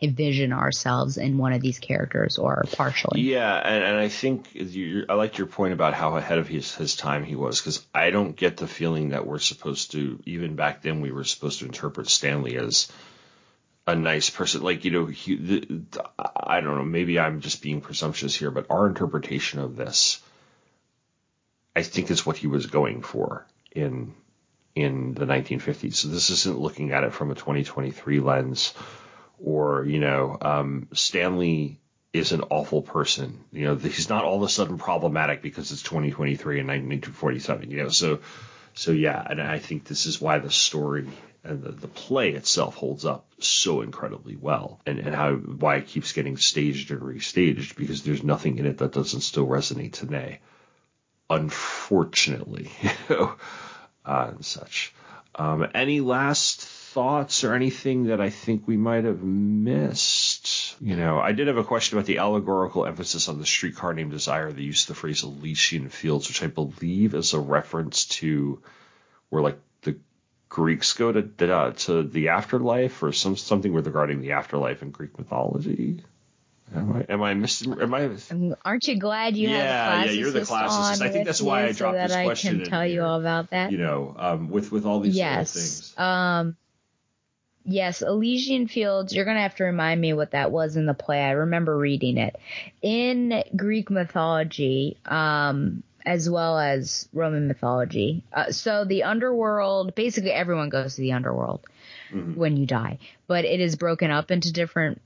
envision 0.00 0.52
ourselves 0.52 1.18
in 1.18 1.38
one 1.38 1.52
of 1.52 1.60
these 1.60 1.78
characters 1.78 2.38
or 2.38 2.64
partially. 2.72 3.20
Yeah, 3.20 3.56
and, 3.56 3.84
and 3.84 3.96
I 3.96 4.08
think 4.08 4.48
you, 4.54 5.04
I 5.08 5.14
liked 5.14 5.38
your 5.38 5.46
point 5.46 5.72
about 5.72 5.94
how 5.94 6.16
ahead 6.16 6.38
of 6.38 6.48
his, 6.48 6.74
his 6.74 6.96
time 6.96 7.24
he 7.24 7.36
was, 7.36 7.60
because 7.60 7.86
I 7.94 8.10
don't 8.10 8.36
get 8.36 8.56
the 8.56 8.68
feeling 8.68 9.10
that 9.10 9.26
we're 9.26 9.38
supposed 9.38 9.92
to, 9.92 10.20
even 10.24 10.56
back 10.56 10.82
then, 10.82 11.00
we 11.00 11.12
were 11.12 11.24
supposed 11.24 11.60
to 11.60 11.66
interpret 11.66 12.08
Stanley 12.08 12.56
as 12.56 12.90
a 13.88 13.96
nice 13.96 14.28
person. 14.28 14.62
Like, 14.62 14.84
you 14.84 14.90
know, 14.90 15.06
he, 15.06 15.34
the, 15.34 15.82
I 16.36 16.60
don't 16.60 16.76
know, 16.76 16.84
maybe 16.84 17.18
I'm 17.18 17.40
just 17.40 17.62
being 17.62 17.80
presumptuous 17.80 18.34
here, 18.34 18.50
but 18.50 18.66
our 18.68 18.86
interpretation 18.86 19.60
of 19.60 19.76
this, 19.76 20.20
I 21.74 21.82
think, 21.82 22.10
is 22.10 22.26
what 22.26 22.36
he 22.36 22.48
was 22.48 22.66
going 22.66 23.02
for 23.02 23.46
in 23.72 24.14
in 24.74 25.14
the 25.14 25.24
1950s. 25.24 25.94
So 25.94 26.08
this 26.08 26.30
isn't 26.30 26.58
looking 26.58 26.92
at 26.92 27.02
it 27.02 27.14
from 27.14 27.30
a 27.30 27.34
2023 27.34 28.20
lens 28.20 28.74
or 29.42 29.84
you 29.84 30.00
know 30.00 30.36
um, 30.40 30.88
Stanley 30.92 31.80
is 32.12 32.32
an 32.32 32.42
awful 32.50 32.82
person. 32.82 33.40
You 33.52 33.64
know 33.64 33.76
he's 33.76 34.10
not 34.10 34.24
all 34.24 34.36
of 34.36 34.42
a 34.42 34.48
sudden 34.50 34.76
problematic 34.76 35.40
because 35.40 35.72
it's 35.72 35.82
2023 35.82 36.60
and 36.60 36.68
1947. 36.68 37.70
You 37.70 37.84
know 37.84 37.88
so 37.88 38.20
so 38.74 38.92
yeah, 38.92 39.26
and 39.28 39.40
I 39.40 39.58
think 39.58 39.84
this 39.84 40.06
is 40.06 40.20
why 40.20 40.38
the 40.38 40.50
story 40.50 41.08
and 41.44 41.62
the, 41.62 41.72
the 41.72 41.88
play 41.88 42.30
itself 42.32 42.74
holds 42.74 43.04
up 43.04 43.26
so 43.38 43.82
incredibly 43.82 44.36
well, 44.36 44.80
and 44.86 44.98
and 44.98 45.14
how 45.14 45.34
why 45.34 45.76
it 45.76 45.86
keeps 45.86 46.12
getting 46.12 46.36
staged 46.36 46.90
and 46.90 47.00
restaged 47.00 47.76
because 47.76 48.02
there's 48.02 48.24
nothing 48.24 48.58
in 48.58 48.66
it 48.66 48.78
that 48.78 48.92
doesn't 48.92 49.20
still 49.20 49.46
resonate 49.46 49.92
today. 49.92 50.40
Unfortunately, 51.30 52.70
you 52.82 52.90
know, 53.10 53.34
uh, 54.04 54.30
and 54.34 54.44
such. 54.44 54.94
Um, 55.34 55.68
any 55.72 56.00
last 56.00 56.62
thoughts 56.62 57.44
or 57.44 57.54
anything 57.54 58.04
that 58.04 58.20
I 58.20 58.30
think 58.30 58.66
we 58.66 58.76
might 58.76 59.04
have 59.04 59.22
missed? 59.22 60.74
You 60.80 60.96
know, 60.96 61.20
I 61.20 61.30
did 61.30 61.46
have 61.46 61.58
a 61.58 61.64
question 61.64 61.96
about 61.96 62.06
the 62.06 62.18
allegorical 62.18 62.84
emphasis 62.84 63.28
on 63.28 63.38
the 63.38 63.46
streetcar 63.46 63.94
named 63.94 64.10
Desire, 64.10 64.50
the 64.50 64.64
use 64.64 64.82
of 64.82 64.88
the 64.88 64.94
phrase 64.94 65.22
Elysian 65.22 65.90
Fields, 65.90 66.26
which 66.26 66.42
I 66.42 66.48
believe 66.48 67.14
is 67.14 67.34
a 67.34 67.38
reference 67.38 68.06
to 68.06 68.60
where 69.28 69.42
like 69.42 69.58
Greeks 70.48 70.94
go 70.94 71.12
to 71.12 71.54
uh, 71.54 71.72
to 71.72 72.02
the 72.02 72.28
afterlife 72.28 73.02
or 73.02 73.12
some 73.12 73.36
something 73.36 73.72
regarding 73.72 74.20
the 74.20 74.32
afterlife 74.32 74.82
in 74.82 74.90
Greek 74.90 75.18
mythology. 75.18 76.02
Am 76.74 76.96
I 76.96 77.06
am 77.08 77.22
I 77.22 77.34
missing? 77.34 77.80
Am 77.80 77.94
I? 77.94 78.10
Aren't 78.64 78.88
you 78.88 78.98
glad 78.98 79.36
you 79.36 79.48
yeah, 79.48 79.56
have 79.56 80.06
a 80.06 80.06
classicist 80.06 80.06
yeah, 80.06 80.12
you're 80.12 80.30
the 80.30 80.40
classicist. 80.40 81.02
I 81.02 81.10
think 81.10 81.26
that's 81.26 81.40
why 81.40 81.64
I 81.64 81.72
dropped 81.72 81.94
so 81.94 81.98
that 81.98 82.08
this 82.08 82.24
question. 82.24 82.56
I 82.56 82.58
can 82.62 82.70
tell 82.70 82.86
you 82.86 83.02
all 83.02 83.20
about 83.20 83.50
that. 83.50 83.72
You 83.72 83.78
know, 83.78 84.14
um, 84.18 84.50
with 84.50 84.70
with 84.70 84.84
all 84.84 85.00
these 85.00 85.16
yes. 85.16 85.52
things. 85.52 85.98
Um, 85.98 86.56
yes, 87.64 88.02
Elysian 88.02 88.68
Fields. 88.68 89.14
You're 89.14 89.24
gonna 89.24 89.40
have 89.42 89.56
to 89.56 89.64
remind 89.64 90.00
me 90.00 90.12
what 90.12 90.32
that 90.32 90.50
was 90.50 90.76
in 90.76 90.84
the 90.84 90.94
play. 90.94 91.22
I 91.22 91.32
remember 91.32 91.76
reading 91.76 92.18
it 92.18 92.36
in 92.82 93.42
Greek 93.56 93.90
mythology, 93.90 94.98
um, 95.06 95.82
as 96.06 96.28
well 96.30 96.58
as 96.58 97.08
Roman 97.12 97.48
mythology. 97.48 98.22
Uh, 98.32 98.50
so 98.52 98.84
the 98.84 99.02
underworld, 99.04 99.94
basically 99.94 100.30
everyone 100.32 100.68
goes 100.68 100.94
to 100.96 101.00
the 101.02 101.12
underworld 101.12 101.66
Mm-hmm. 102.12 102.34
when 102.40 102.56
you 102.56 102.64
die, 102.64 102.98
but 103.26 103.44
it 103.44 103.60
is 103.60 103.76
broken 103.76 104.10
up 104.10 104.30
into 104.30 104.50
different 104.50 105.02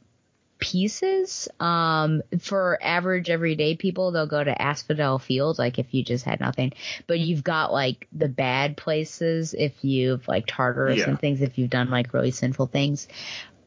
pieces. 0.60 1.48
Um, 1.58 2.22
for 2.40 2.78
average 2.80 3.28
everyday 3.28 3.74
people, 3.74 4.12
they'll 4.12 4.28
go 4.28 4.44
to 4.44 4.62
Asphodel 4.62 5.18
Fields, 5.18 5.58
like 5.58 5.80
if 5.80 5.92
you 5.92 6.04
just 6.04 6.24
had 6.24 6.38
nothing. 6.38 6.72
But 7.08 7.18
you've 7.18 7.42
got 7.42 7.72
like 7.72 8.06
the 8.12 8.28
bad 8.28 8.76
places 8.76 9.52
if 9.52 9.72
you've 9.84 10.28
like 10.28 10.46
Tartarus 10.46 10.98
Yeah. 10.98 11.08
and 11.08 11.18
things, 11.20 11.40
if 11.42 11.58
you've 11.58 11.70
done 11.70 11.90
like 11.90 12.14
really 12.14 12.30
sinful 12.30 12.66
things. 12.68 13.08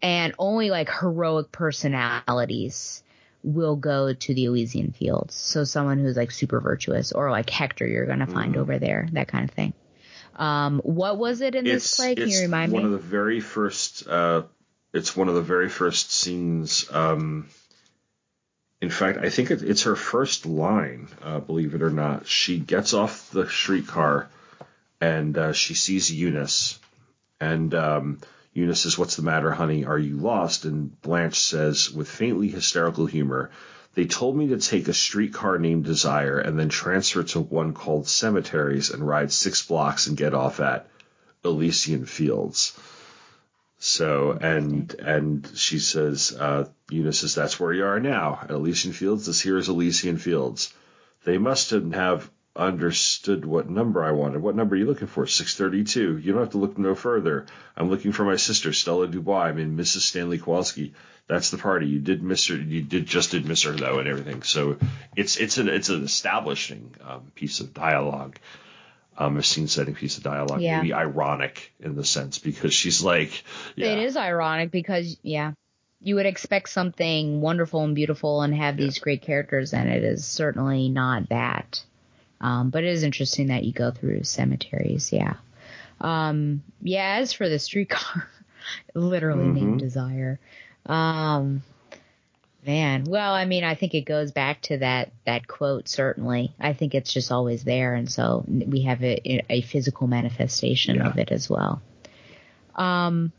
And 0.02 0.34
only 0.40 0.70
like 0.70 0.90
heroic 0.90 1.52
personalities 1.52 3.04
will 3.46 3.76
go 3.76 4.12
to 4.14 4.34
the 4.34 4.46
Elysian 4.46 4.92
Fields. 4.92 5.36
So 5.36 5.64
someone 5.64 6.00
who's 6.00 6.18
like 6.18 6.32
super 6.32 6.60
virtuous 6.60 7.12
or 7.12 7.30
like 7.32 7.50
Hector 7.50 7.86
you're 7.88 8.06
gonna 8.08 8.28
find 8.28 8.56
Mhm. 8.56 8.60
over 8.60 8.80
there, 8.80 9.08
that 9.14 9.28
kind 9.28 9.44
of 9.48 9.52
thing. 9.56 9.74
Um, 10.36 10.82
what 10.84 11.18
was 11.18 11.40
it 11.42 11.56
in 11.56 11.64
this 11.64 11.96
play? 11.96 12.16
Can 12.16 12.28
you 12.28 12.42
remind 12.42 12.72
one 12.74 12.82
me? 12.82 12.86
of 12.88 12.92
the 12.92 12.98
very 13.08 13.40
first. 13.40 14.08
Uh, 14.08 14.44
it's 14.94 15.16
one 15.16 15.30
of 15.30 15.36
the 15.36 15.42
very 15.42 15.70
first 15.70 16.12
scenes. 16.12 16.86
Um, 16.92 17.48
in 18.82 18.90
fact, 18.90 19.20
I 19.20 19.30
think 19.30 19.52
it, 19.52 19.62
it's 19.64 19.84
her 19.84 19.96
first 19.96 20.46
line. 20.46 21.08
Uh, 21.22 21.40
believe 21.40 21.74
it 21.76 21.82
or 21.82 21.90
not, 21.90 22.28
she 22.28 22.60
gets 22.60 22.94
off 22.94 23.30
the 23.32 23.48
streetcar 23.48 24.28
and 25.00 25.38
uh, 25.38 25.54
she 25.54 25.74
sees 25.74 26.12
Eunice, 26.12 26.80
and 27.40 27.74
um, 27.76 28.20
Eunice 28.56 28.82
says, 28.82 28.98
"What's 28.98 29.18
the 29.18 29.22
matter, 29.22 29.52
honey? 29.52 29.86
Are 29.86 30.00
you 30.00 30.18
lost?" 30.18 30.66
And 30.66 31.00
Blanche 31.02 31.40
says, 31.40 31.92
with 31.92 32.08
faintly 32.08 32.48
hysterical 32.48 33.06
humor. 33.06 33.52
They 33.96 34.06
told 34.06 34.36
me 34.36 34.48
to 34.48 34.58
take 34.58 34.88
a 34.88 34.94
streetcar 34.94 35.58
named 35.58 35.86
Desire 35.86 36.40
and 36.40 36.58
then 36.58 36.70
transfer 36.70 37.24
to 37.24 37.40
one 37.40 37.74
called 37.74 38.08
Cemeteries 38.08 38.90
and 38.90 39.08
ride 39.08 39.32
six 39.32 39.62
blocks 39.62 40.08
and 40.08 40.18
get 40.18 40.34
off 40.34 40.60
at 40.60 40.90
Elysian 41.44 42.06
Fields. 42.06 42.78
So 43.78 44.32
and 44.32 44.94
and 44.96 45.50
she 45.56 45.80
says, 45.80 46.36
uh, 46.38 46.66
Eunice 46.90 47.20
says, 47.20 47.36
that's 47.36 47.60
where 47.60 47.74
you 47.74 47.86
are 47.86 48.00
now 48.00 48.40
at 48.42 48.52
Elysian 48.52 48.94
Fields. 48.94 49.26
This 49.26 49.42
here 49.42 49.58
is 49.58 49.70
Elysian 49.70 50.18
Fields. 50.18 50.74
They 51.24 51.38
must 51.38 51.72
have 51.72 52.30
understood 52.56 53.44
what 53.46 53.70
number 53.70 54.04
I 54.04 54.12
wanted. 54.12 54.42
What 54.42 54.56
number 54.56 54.76
are 54.76 54.78
you 54.78 54.86
looking 54.86 55.08
for? 55.08 55.28
632. 55.28 56.18
You 56.18 56.32
don't 56.32 56.42
have 56.42 56.52
to 56.52 56.58
look 56.58 56.78
no 56.78 56.96
further. 56.96 57.46
I'm 57.76 57.90
looking 57.90 58.14
for 58.14 58.24
my 58.24 58.38
sister, 58.38 58.72
Stella 58.72 59.08
Dubois. 59.08 59.44
I 59.44 59.52
mean, 59.52 59.78
Mrs. 59.78 60.02
Stanley 60.02 60.38
Kowalski. 60.38 60.94
That's 61.28 61.50
the 61.50 61.58
party. 61.58 61.88
You 61.88 62.00
did 62.00 62.22
miss 62.22 62.48
her. 62.48 62.56
You 62.56 62.84
did 62.84 63.08
just 63.08 63.32
did 63.32 63.46
miss 63.46 63.64
her 63.64 63.72
though, 63.72 63.98
and 63.98 64.08
everything. 64.08 64.44
So 64.44 64.78
it's 65.16 65.38
it's 65.38 65.58
an 65.58 65.70
it's 65.70 65.90
an 65.90 66.04
establishing 66.04 66.94
um, 67.04 67.32
piece 67.34 67.62
of 67.62 67.74
dialogue, 67.74 68.38
um, 69.18 69.36
a 69.38 69.42
scene 69.42 69.68
setting 69.68 69.96
piece 69.96 70.18
of 70.18 70.24
dialogue. 70.24 70.62
Yeah. 70.62 70.78
Maybe 70.78 70.94
ironic 70.94 71.74
in 71.80 71.96
the 71.96 72.06
sense 72.06 72.38
because 72.38 72.76
she's 72.76 73.02
like, 73.02 73.44
yeah, 73.76 73.88
It 73.88 74.04
is 74.04 74.16
ironic 74.16 74.70
because 74.70 75.18
yeah, 75.24 75.54
you 76.00 76.14
would 76.14 76.28
expect 76.28 76.70
something 76.70 77.42
wonderful 77.42 77.84
and 77.84 77.96
beautiful 77.96 78.44
and 78.44 78.54
have 78.54 78.78
these 78.78 79.00
great 79.00 79.24
characters, 79.24 79.74
and 79.74 79.90
it 79.90 80.04
is 80.04 80.26
certainly 80.26 80.90
not 80.90 81.30
that. 81.30 81.84
Um, 82.42 82.70
but 82.70 82.84
it 82.84 82.90
is 82.90 83.04
interesting 83.04 83.48
that 83.48 83.64
you 83.64 83.72
go 83.74 83.92
through 83.92 84.24
cemeteries. 84.24 85.12
Yeah. 85.14 85.36
Um, 86.02 86.64
yeah. 86.82 87.18
As 87.22 87.34
for 87.34 87.48
the 87.48 87.60
streetcar, 87.60 88.28
literally 88.94 89.48
named 89.48 89.76
Mhm. 89.76 89.80
Desire. 89.80 90.40
Um, 90.86 91.64
man. 92.66 93.06
Well, 93.06 93.34
I 93.34 93.46
mean, 93.46 93.64
I 93.64 93.76
think 93.76 93.94
it 93.94 94.02
goes 94.02 94.32
back 94.32 94.62
to 94.64 94.78
that 94.80 95.12
that 95.26 95.48
quote. 95.48 95.88
Certainly, 95.88 96.54
I 96.60 96.74
think 96.74 96.94
it's 96.94 97.14
just 97.14 97.32
always 97.32 97.64
there, 97.64 97.94
and 97.96 98.12
so 98.12 98.44
we 98.48 98.82
have 98.82 99.04
a, 99.04 99.44
a 99.52 99.62
physical 99.62 100.08
manifestation 100.08 101.02
of 101.02 101.18
it 101.18 101.32
as 101.32 101.50
well. 101.50 101.82
Um, 102.76 103.32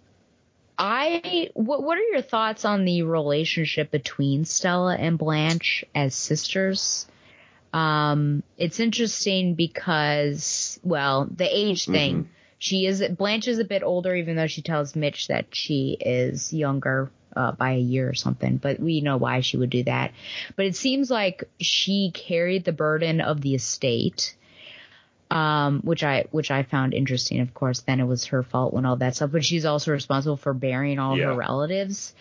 I 0.78 1.50
what 1.54 1.82
what 1.82 1.98
are 1.98 2.02
your 2.12 2.22
thoughts 2.22 2.64
on 2.64 2.84
the 2.84 3.02
relationship 3.02 3.90
between 3.90 4.44
Stella 4.44 4.94
and 4.96 5.18
Blanche 5.18 5.84
as 5.94 6.14
sisters? 6.14 7.06
Um, 7.76 8.42
it's 8.56 8.80
interesting 8.80 9.54
because 9.54 10.80
well, 10.82 11.28
the 11.30 11.44
age 11.44 11.86
thing. 11.86 12.30
She 12.58 12.86
is 12.86 13.02
Blanche 13.10 13.48
is 13.48 13.58
a 13.58 13.64
bit 13.64 13.82
older, 13.82 14.14
even 14.14 14.34
though 14.34 14.46
she 14.46 14.62
tells 14.62 14.96
Mitch 14.96 15.28
that 15.28 15.54
she 15.54 15.98
is 16.00 16.54
younger 16.54 17.10
uh, 17.36 17.52
by 17.52 17.72
a 17.72 17.78
year 17.78 18.08
or 18.08 18.14
something. 18.14 18.56
But 18.56 18.80
we 18.80 19.02
know 19.02 19.18
why 19.18 19.40
she 19.40 19.58
would 19.58 19.68
do 19.68 19.84
that. 19.84 20.12
But 20.56 20.64
it 20.64 20.74
seems 20.74 21.10
like 21.10 21.44
she 21.60 22.10
carried 22.14 22.64
the 22.64 22.72
burden 22.72 23.20
of 23.20 23.42
the 23.42 23.54
estate 23.54 24.34
um, 25.30 25.80
which 25.80 26.02
I 26.04 26.24
which 26.30 26.50
I 26.50 26.62
found 26.62 26.94
interesting. 26.94 27.40
Of 27.40 27.52
course, 27.52 27.80
then 27.80 28.00
it 28.00 28.04
was 28.06 28.26
her 28.26 28.42
fault 28.42 28.72
when 28.72 28.86
all 28.86 28.96
that 28.96 29.16
stuff, 29.16 29.32
but 29.32 29.44
she's 29.44 29.64
also 29.64 29.92
responsible 29.92 30.36
for 30.36 30.54
burying 30.54 30.98
all 30.98 31.18
Yeah. 31.18 31.26
her 31.26 31.34
relatives. 31.34 32.14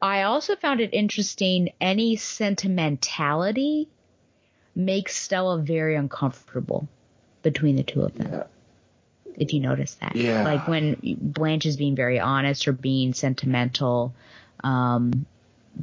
I 0.00 0.22
also 0.22 0.54
found 0.56 0.80
it 0.80 0.90
interesting. 0.92 1.70
Any 1.80 2.16
sentimentality 2.16 3.88
makes 4.74 5.16
Stella 5.16 5.58
very 5.58 5.94
uncomfortable 5.96 6.88
between 7.42 7.76
the 7.76 7.82
two 7.82 8.02
of 8.02 8.14
them. 8.14 8.44
If 9.36 9.52
you 9.52 9.60
notice 9.60 9.94
that, 9.96 10.14
Yeah. 10.14 10.44
like 10.44 10.66
when 10.68 10.96
Blanche 11.20 11.66
is 11.66 11.76
being 11.76 11.96
very 11.96 12.20
honest 12.20 12.68
or 12.68 12.72
being 12.72 13.14
sentimental, 13.14 14.14
um, 14.62 15.26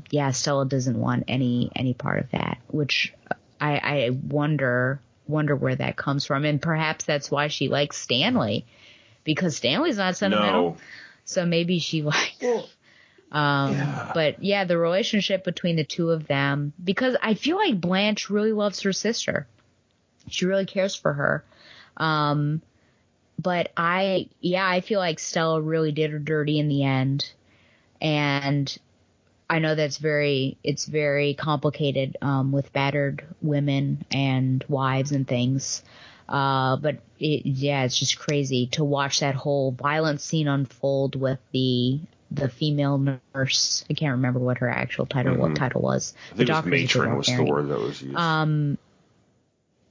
yeah, 0.09 0.31
Stella 0.31 0.65
doesn't 0.65 0.97
want 0.97 1.25
any 1.27 1.69
any 1.75 1.93
part 1.93 2.19
of 2.23 2.31
that, 2.31 2.59
which 2.69 3.13
I, 3.59 3.77
I 3.77 4.09
wonder 4.09 5.01
wonder 5.27 5.55
where 5.55 5.75
that 5.75 5.95
comes 5.97 6.25
from, 6.25 6.45
and 6.45 6.61
perhaps 6.61 7.05
that's 7.05 7.29
why 7.29 7.47
she 7.49 7.67
likes 7.67 7.97
Stanley, 7.97 8.65
because 9.23 9.55
Stanley's 9.57 9.97
not 9.97 10.15
sentimental. 10.17 10.71
No. 10.71 10.77
So 11.25 11.45
maybe 11.45 11.79
she 11.79 12.01
likes. 12.01 12.43
Um, 13.31 13.77
but 14.13 14.43
yeah, 14.43 14.65
the 14.65 14.77
relationship 14.77 15.43
between 15.43 15.77
the 15.77 15.85
two 15.85 16.09
of 16.09 16.27
them, 16.27 16.73
because 16.83 17.15
I 17.21 17.33
feel 17.33 17.55
like 17.55 17.79
Blanche 17.79 18.29
really 18.29 18.51
loves 18.51 18.81
her 18.81 18.93
sister. 18.93 19.47
She 20.27 20.45
really 20.45 20.65
cares 20.65 20.95
for 20.95 21.13
her. 21.13 21.45
Um, 21.97 22.61
but 23.39 23.71
I, 23.75 24.29
yeah, 24.41 24.67
I 24.67 24.81
feel 24.81 24.99
like 24.99 25.19
Stella 25.19 25.61
really 25.61 25.91
did 25.91 26.11
her 26.11 26.19
dirty 26.19 26.59
in 26.59 26.67
the 26.67 26.83
end. 26.83 27.31
And 28.01 28.77
I 29.49 29.59
know 29.59 29.75
that's 29.75 29.97
very 29.97 30.57
it's 30.63 30.85
very 30.85 31.33
complicated 31.33 32.17
um, 32.21 32.51
with 32.51 32.71
battered 32.71 33.25
women 33.41 34.05
and 34.11 34.63
wives 34.67 35.11
and 35.11 35.27
things. 35.27 35.83
Uh, 36.29 36.77
but 36.77 36.99
it, 37.19 37.45
yeah, 37.45 37.83
it's 37.83 37.99
just 37.99 38.17
crazy 38.17 38.67
to 38.67 38.83
watch 38.83 39.19
that 39.19 39.35
whole 39.35 39.71
violent 39.71 40.21
scene 40.21 40.47
unfold 40.47 41.15
with 41.15 41.39
the 41.51 41.99
the 42.31 42.49
female 42.49 42.97
nurse. 42.97 43.83
I 43.89 43.93
can't 43.93 44.13
remember 44.13 44.39
what 44.39 44.59
her 44.59 44.69
actual 44.69 45.05
title 45.05 45.35
what 45.35 45.51
Mhm. 45.51 45.55
title 45.55 45.81
was. 45.81 46.13
I 46.31 46.35
think 46.35 46.49
it 46.49 46.53
was 46.53 46.65
matron 46.65 47.17
was 47.17 47.27
the 47.27 47.43
word 47.43 47.67
that 47.67 47.79
was 47.79 48.01
used. 48.01 48.15
Um, 48.15 48.77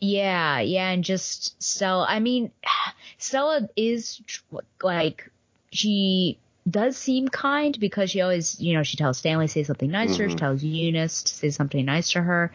yeah, 0.01 0.61
yeah, 0.61 0.91
and 0.91 1.05
just 1.05 1.63
Stella. 1.63 2.07
I 2.09 2.21
mean, 2.21 2.51
Stella 3.19 3.69
is 3.77 4.23
tr- 4.27 4.57
like 4.83 5.31
she 5.73 6.39
does 6.69 6.97
seem 6.97 7.29
kind 7.29 7.79
because 7.81 8.11
she 8.11 8.21
always, 8.21 8.61
you 8.61 8.75
know, 8.75 8.83
she 8.83 8.97
tells 8.97 9.19
Stanley 9.19 9.47
to 9.47 9.53
say 9.53 9.63
something 9.65 9.91
nice 9.91 10.17
to 10.17 10.23
her. 10.25 10.29
She 10.29 10.35
Mhm. 10.35 10.39
tells 10.39 10.63
Eunice 10.63 11.23
to 11.23 11.35
say 11.35 11.51
something 11.51 11.85
nice 11.85 12.11
to 12.13 12.21
her, 12.23 12.53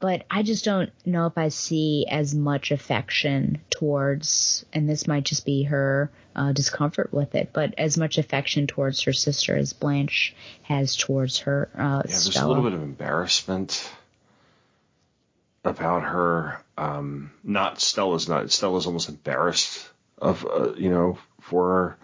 but 0.00 0.24
I 0.30 0.42
just 0.42 0.64
don't 0.64 0.90
know 1.04 1.26
if 1.26 1.36
I 1.36 1.48
see 1.48 2.06
as 2.08 2.34
much 2.34 2.70
affection 2.70 3.60
towards, 3.70 4.64
and 4.72 4.88
this 4.88 5.06
might 5.06 5.24
just 5.24 5.44
be 5.44 5.64
her 5.64 6.10
uh, 6.36 6.52
discomfort 6.52 7.12
with 7.12 7.34
it, 7.34 7.50
but 7.52 7.74
as 7.78 7.98
much 7.98 8.16
affection 8.16 8.68
towards 8.68 9.02
her 9.02 9.12
sister 9.12 9.56
as 9.56 9.72
Blanche 9.72 10.34
has 10.62 10.94
towards 10.96 11.38
her 11.40 11.68
uh, 11.76 12.02
Yeah, 12.04 12.10
there's 12.10 12.30
Stella. 12.30 12.46
a 12.46 12.48
little 12.48 12.62
bit 12.64 12.74
of 12.74 12.82
embarrassment 12.82 13.90
about 15.64 16.04
her. 16.04 16.62
Um, 16.76 17.32
not 17.42 17.80
Stella's 17.80 18.28
not 18.28 18.50
Stella's 18.52 18.86
almost 18.86 19.08
embarrassed 19.08 19.88
of 20.18 20.46
uh, 20.46 20.74
you 20.74 20.90
know 20.90 21.18
for 21.40 21.68
her. 21.68 21.96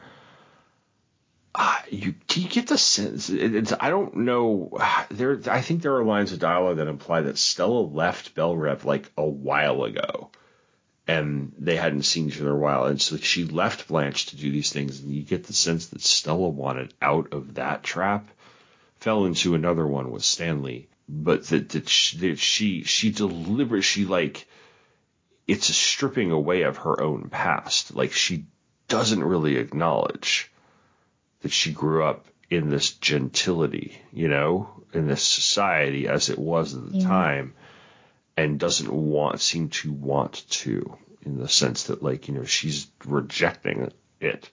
Uh, 1.55 1.78
you 1.89 2.14
do 2.26 2.40
you 2.43 2.48
get 2.48 2.66
the 2.66 2.76
sense? 2.76 3.31
It, 3.31 3.72
I 3.81 3.90
don't 3.90 4.16
know. 4.16 4.76
There, 5.10 5.39
I 5.47 5.60
think 5.60 5.82
there 5.82 5.97
are 5.97 6.05
lines 6.05 6.32
of 6.32 6.40
dialogue 6.40 6.78
that 6.78 6.89
imply 6.89 7.20
that 7.22 7.39
Stella 7.39 7.81
left 7.81 8.35
Belle 8.35 8.56
Reve 8.56 8.85
like 8.85 9.12
a 9.16 9.24
while 9.24 9.85
ago, 9.85 10.31
and 11.06 11.52
they 11.59 11.76
hadn't 11.76 12.02
seen 12.02 12.28
each 12.28 12.40
other 12.40 12.51
a 12.52 12.59
while, 12.59 12.86
and 12.86 13.01
so 13.01 13.16
she 13.18 13.44
left 13.44 13.86
Blanche 13.86 14.26
to 14.26 14.36
do 14.36 14.51
these 14.51 14.72
things, 14.72 15.01
and 15.01 15.12
you 15.12 15.22
get 15.22 15.44
the 15.44 15.52
sense 15.52 15.86
that 15.89 16.02
Stella 16.02 16.48
wanted 16.48 16.93
out 17.01 17.32
of 17.32 17.55
that 17.55 17.85
trap 17.85 18.28
fell 18.98 19.26
into 19.26 19.55
another 19.55 19.86
one 19.86 20.10
with 20.10 20.24
Stanley, 20.24 20.89
but 21.09 21.47
that, 21.48 21.68
that, 21.70 21.89
she, 21.89 22.16
that 22.16 22.39
she 22.39 22.82
she 22.85 23.10
deliberate 23.10 23.82
she 23.82 24.06
like 24.06 24.48
it's 25.47 25.68
a 25.68 25.74
stripping 25.74 26.31
away 26.31 26.62
of 26.62 26.78
her 26.78 27.01
own 27.01 27.28
past. 27.28 27.94
Like 27.94 28.12
she 28.12 28.47
doesn't 28.89 29.22
really 29.22 29.56
acknowledge 29.56 30.51
that 31.44 31.52
she 31.52 31.72
grew 31.72 32.02
up 32.04 32.26
in 32.50 32.68
this 32.70 32.92
gentility, 32.94 34.00
you 34.12 34.28
know, 34.28 34.82
in 34.92 35.06
this 35.06 35.22
society 35.22 36.08
as 36.08 36.30
it 36.30 36.38
was 36.38 36.74
at 36.74 36.90
the 36.90 36.98
Yeah. 36.98 37.06
time, 37.06 37.54
and 38.36 38.58
doesn't 38.58 38.90
want 38.92 39.40
seem 39.40 39.68
to 39.68 39.92
want 39.92 40.44
to 40.50 40.98
in 41.24 41.38
the 41.38 41.48
sense 41.48 41.84
that 41.84 42.02
like 42.02 42.28
you 42.28 42.34
know 42.34 42.44
she's 42.44 42.88
rejecting 43.06 43.90
it 44.20 44.50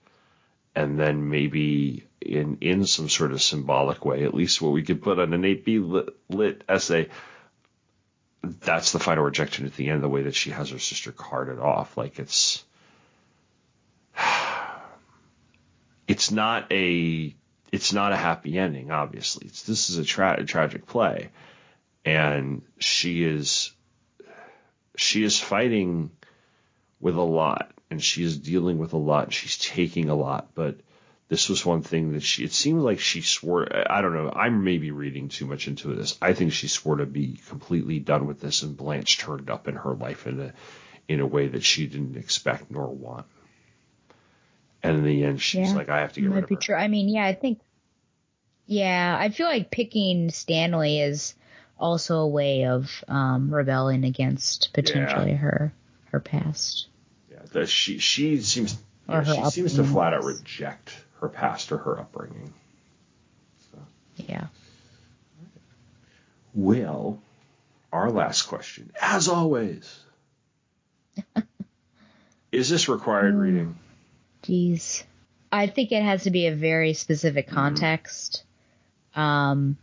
and 0.76 1.00
then 1.00 1.30
maybe 1.30 2.06
in 2.22 2.58
in 2.62 2.86
some 2.86 3.10
sort 3.10 3.32
of 3.32 3.42
symbolic 3.42 4.06
way, 4.06 4.24
at 4.24 4.34
least 4.34 4.62
what 4.62 4.72
we 4.72 4.84
could 4.84 5.02
put 5.02 5.20
on 5.20 5.34
an 5.34 5.44
8B 5.44 5.90
lit, 5.90 6.10
lit 6.30 6.64
essay, 6.70 7.10
that's 8.44 8.92
the 8.92 9.00
final 9.00 9.24
rejection 9.24 9.66
at 9.66 9.76
the 9.76 9.90
end, 9.90 10.04
the 10.04 10.10
way 10.10 10.24
that 10.24 10.36
she 10.36 10.52
has 10.52 10.70
her 10.70 10.80
sister 10.80 11.12
carted 11.12 11.60
off. 11.60 11.98
Like 11.98 12.20
it's 12.20 12.64
it's 16.12 16.30
not 16.30 16.70
a 16.72 17.34
it's 17.72 17.94
not 17.94 18.12
a 18.12 18.18
happy 18.18 18.60
ending, 18.60 18.92
obviously. 18.92 19.48
It's, 19.48 19.64
this 19.64 19.90
is 19.90 19.98
a, 19.98 20.04
tra- 20.04 20.42
a 20.42 20.44
tragic 20.44 20.86
play. 20.86 21.30
And 22.04 22.64
she 22.80 23.24
is 23.24 23.72
she 24.98 25.24
is 25.24 25.40
fighting 25.40 26.12
with 27.00 27.16
a 27.16 27.22
lot 27.22 27.72
and 27.90 28.04
she 28.04 28.24
is 28.24 28.38
dealing 28.38 28.78
with 28.78 28.92
a 28.92 28.98
lot 28.98 29.26
and 29.26 29.34
she's 29.34 29.58
taking 29.58 30.10
a 30.10 30.16
lot 30.16 30.50
but 30.54 30.76
this 31.30 31.48
was 31.48 31.66
one 31.66 31.82
thing 31.82 32.12
that 32.12 32.22
she 32.22 32.44
it 32.44 32.52
seemed 32.52 32.82
like 32.82 33.00
she 33.00 33.22
swore 33.22 33.68
i 33.90 34.02
don't 34.02 34.14
know 34.14 34.32
i'm 34.36 34.64
maybe 34.64 34.92
reading 34.92 35.30
too 35.30 35.46
much 35.46 35.68
into 35.68 35.88
this 35.96 36.18
i 36.22 36.34
think 36.34 36.52
she 36.52 36.68
swore 36.68 36.98
to 36.98 37.06
be 37.06 37.40
completely 37.48 38.00
done 38.00 38.28
with 38.28 38.40
this 38.40 38.62
and 38.62 38.78
blanche 38.78 39.18
turned 39.18 39.50
up 39.50 39.68
in 39.68 39.76
her 39.76 39.94
life 39.94 40.28
in 40.28 40.40
a 40.40 40.54
in 41.08 41.20
a 41.20 41.26
way 41.26 41.48
that 41.48 41.64
she 41.64 41.88
didn't 41.88 42.18
expect 42.18 42.70
nor 42.70 42.88
want 42.88 43.26
and 44.84 44.98
in 44.98 45.04
the 45.04 45.24
end 45.24 45.42
she's 45.42 45.70
Yeah, 45.72 45.76
like 45.76 45.90
i 45.90 46.00
have 46.00 46.14
to 46.14 46.22
get 46.22 46.30
rid 46.30 46.44
of 46.44 46.50
be 46.50 46.56
her 46.56 46.62
true. 46.62 46.76
I 46.76 46.88
mean, 46.88 47.10
yeah, 47.10 47.26
I 47.26 47.34
think, 47.34 47.60
yeah, 48.66 49.16
I 49.20 49.30
feel 49.30 49.48
like 49.48 49.70
picking 49.72 50.30
Stanley 50.32 51.00
is 51.02 51.36
also 51.80 52.18
a 52.20 52.28
way 52.28 52.66
of 52.66 53.04
um, 53.08 53.54
rebelling 53.54 54.04
against 54.06 54.72
potentially 54.74 55.32
Yeah. 55.32 55.38
her 55.38 55.74
her 56.12 56.20
past. 56.20 56.88
yeah, 57.32 57.40
that 57.54 57.70
she 57.70 57.98
she 58.00 58.42
seems 58.42 58.78
yeah, 59.10 59.24
she 59.24 59.50
seems 59.50 59.76
to 59.76 59.84
flat 59.84 60.14
out 60.14 60.24
reject 60.24 60.96
her 61.20 61.28
past 61.30 61.72
or 61.72 61.78
her 61.78 62.00
upbringing 62.00 62.54
Yeah. 64.18 64.48
Well, 66.54 67.20
our 67.94 68.12
last 68.12 68.44
question, 68.44 68.92
as 69.02 69.28
always, 69.28 70.00
is 72.52 72.70
this 72.70 72.88
required 72.90 73.36
reading? 73.36 73.78
Jeez. 74.44 75.04
I 75.52 75.68
think 75.68 75.92
it 75.92 76.04
has 76.04 76.24
to 76.24 76.32
be 76.32 76.48
a 76.48 76.56
very 76.56 76.94
specific 76.94 77.48
context. 77.48 78.44
Um, 79.16 79.78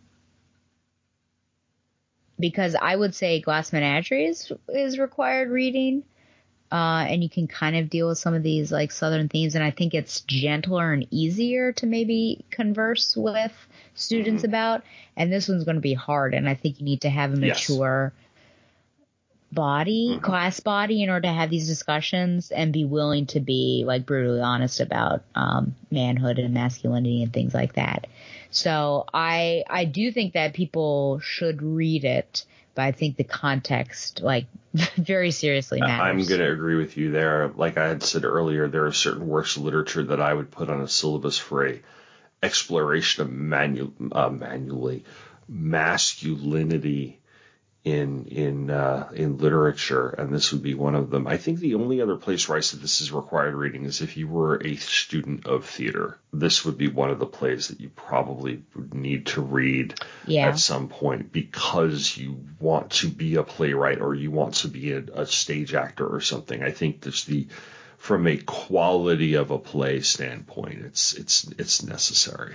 because 2.40 2.74
I 2.80 2.96
would 2.96 3.14
say 3.14 3.40
Glass 3.40 3.72
Menagerie 3.72 4.26
is, 4.26 4.50
is 4.68 4.98
required 4.98 5.50
reading. 5.50 6.04
Uh, 6.70 7.06
and 7.08 7.22
you 7.22 7.30
can 7.30 7.46
kind 7.46 7.76
of 7.76 7.88
deal 7.88 8.08
with 8.08 8.18
some 8.18 8.34
of 8.34 8.42
these 8.42 8.70
like 8.70 8.92
southern 8.92 9.30
themes, 9.30 9.54
and 9.54 9.64
I 9.64 9.70
think 9.70 9.94
it's 9.94 10.20
gentler 10.20 10.92
and 10.92 11.06
easier 11.10 11.72
to 11.72 11.86
maybe 11.86 12.44
converse 12.50 13.16
with 13.16 13.52
students 13.94 14.44
about. 14.44 14.82
And 15.16 15.32
this 15.32 15.48
one's 15.48 15.64
going 15.64 15.76
to 15.76 15.80
be 15.80 15.94
hard, 15.94 16.34
and 16.34 16.46
I 16.46 16.54
think 16.54 16.78
you 16.78 16.84
need 16.84 17.00
to 17.02 17.08
have 17.08 17.32
a 17.32 17.36
Yes. 17.46 18.10
Body, 19.50 20.18
class 20.22 20.60
body, 20.60 21.02
in 21.02 21.10
order 21.10 21.22
to 21.22 21.32
have 21.32 21.50
these 21.50 21.66
discussions 21.66 22.50
and 22.50 22.72
be 22.72 22.84
willing 22.84 23.26
to 23.26 23.40
be 23.40 23.84
like 23.86 24.06
brutally 24.06 24.40
honest 24.40 24.80
about 24.80 25.22
um, 25.34 25.74
manhood 25.90 26.38
and 26.38 26.52
masculinity 26.52 27.22
and 27.22 27.32
things 27.32 27.54
like 27.54 27.74
that. 27.74 28.06
So 28.50 29.04
I 29.12 29.64
I 29.68 29.84
do 29.84 30.12
think 30.12 30.34
that 30.34 30.54
people 30.54 31.20
should 31.20 31.62
read 31.62 32.04
it, 32.04 32.44
but 32.74 32.82
I 32.82 32.92
think 32.92 33.16
the 33.16 33.24
context 33.24 34.20
like 34.22 34.46
very 34.96 35.30
seriously 35.30 35.80
matters. 35.80 36.00
I'm 36.00 36.28
going 36.28 36.40
to 36.40 36.52
agree 36.52 36.76
with 36.76 36.96
you 36.96 37.10
there. 37.10 37.48
Like 37.48 37.78
I 37.78 37.88
had 37.88 38.02
said 38.02 38.24
earlier, 38.24 38.68
there 38.68 38.86
are 38.86 38.92
certain 38.92 39.26
works 39.26 39.56
of 39.56 39.62
literature 39.62 40.04
that 40.04 40.20
I 40.20 40.32
would 40.32 40.50
put 40.50 40.68
on 40.68 40.80
a 40.80 40.88
syllabus 40.88 41.38
for 41.38 41.66
a 41.66 41.80
exploration 42.42 43.22
of 43.22 43.32
manu- 43.32 43.92
uh, 44.12 44.28
manually 44.28 45.04
masculinity 45.48 47.17
in 47.84 48.26
in 48.26 48.70
uh, 48.70 49.08
in 49.14 49.38
literature, 49.38 50.08
and 50.08 50.32
this 50.32 50.52
would 50.52 50.62
be 50.62 50.74
one 50.74 50.94
of 50.94 51.10
them. 51.10 51.26
I 51.26 51.36
think 51.36 51.58
the 51.60 51.74
only 51.76 52.00
other 52.02 52.16
place 52.16 52.48
where 52.48 52.58
I 52.58 52.60
said 52.60 52.80
this 52.80 53.00
is 53.00 53.12
required 53.12 53.54
reading 53.54 53.84
is 53.84 54.00
if 54.00 54.16
you 54.16 54.28
were 54.28 54.56
a 54.56 54.76
student 54.76 55.46
of 55.46 55.64
theater. 55.64 56.18
This 56.32 56.64
would 56.64 56.76
be 56.76 56.88
one 56.88 57.10
of 57.10 57.18
the 57.18 57.26
plays 57.26 57.68
that 57.68 57.80
you 57.80 57.88
probably 57.88 58.62
would 58.74 58.92
need 58.94 59.26
to 59.28 59.40
read 59.40 59.94
Yeah. 60.26 60.48
at 60.48 60.58
some 60.58 60.88
point 60.88 61.32
because 61.32 62.16
you 62.16 62.44
want 62.60 62.90
to 62.92 63.08
be 63.08 63.36
a 63.36 63.42
playwright 63.42 64.00
or 64.00 64.14
you 64.14 64.30
want 64.30 64.54
to 64.56 64.68
be 64.68 64.92
a, 64.92 64.98
a 65.14 65.26
stage 65.26 65.72
actor 65.72 66.06
or 66.06 66.20
something. 66.20 66.62
I 66.62 66.72
think 66.72 67.00
the 67.00 67.46
from 67.96 68.26
a 68.26 68.36
quality 68.36 69.34
of 69.34 69.50
a 69.50 69.58
play 69.58 70.00
standpoint, 70.00 70.80
it's 70.84 71.14
it's 71.14 71.44
it's 71.58 71.82
necessary. 71.82 72.54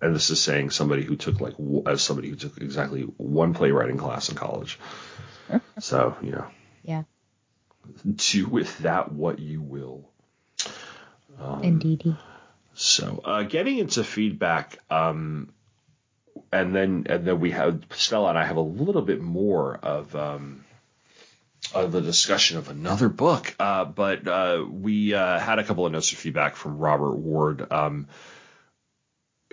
And 0.00 0.14
this 0.14 0.30
is 0.30 0.40
saying 0.40 0.70
somebody 0.70 1.02
who 1.02 1.16
took 1.16 1.40
like 1.40 1.54
as 1.86 2.02
somebody 2.02 2.28
who 2.28 2.36
took 2.36 2.58
exactly 2.58 3.02
one 3.02 3.54
playwriting 3.54 3.96
class 3.98 4.28
in 4.28 4.36
college. 4.36 4.78
so 5.80 6.16
you 6.22 6.32
know, 6.32 6.46
Yeah. 6.84 7.02
do 8.16 8.46
with 8.46 8.78
that 8.78 9.10
what 9.12 9.38
you 9.38 9.60
will. 9.60 10.08
Um, 11.40 11.62
Indeedy. 11.62 12.16
so, 12.74 13.20
uh, 13.24 13.42
getting 13.44 13.78
into 13.78 14.02
feedback, 14.04 14.78
um, 14.90 15.52
and 16.52 16.74
then 16.74 17.06
and 17.08 17.24
then 17.24 17.40
we 17.40 17.50
have 17.52 17.82
Stella 17.92 18.28
and 18.30 18.38
I 18.38 18.44
have 18.44 18.56
a 18.56 18.60
little 18.60 19.02
bit 19.02 19.20
more 19.20 19.76
of 19.76 20.14
um, 20.16 20.64
of 21.74 21.92
the 21.92 22.00
discussion 22.00 22.58
of 22.58 22.68
another 22.68 23.08
book. 23.08 23.54
Uh, 23.58 23.84
but 23.84 24.26
uh, 24.26 24.64
we 24.68 25.14
uh, 25.14 25.38
had 25.38 25.58
a 25.58 25.64
couple 25.64 25.86
of 25.86 25.92
notes 25.92 26.12
of 26.12 26.18
feedback 26.18 26.56
from 26.56 26.78
Robert 26.78 27.14
Ward, 27.16 27.70
um, 27.72 28.08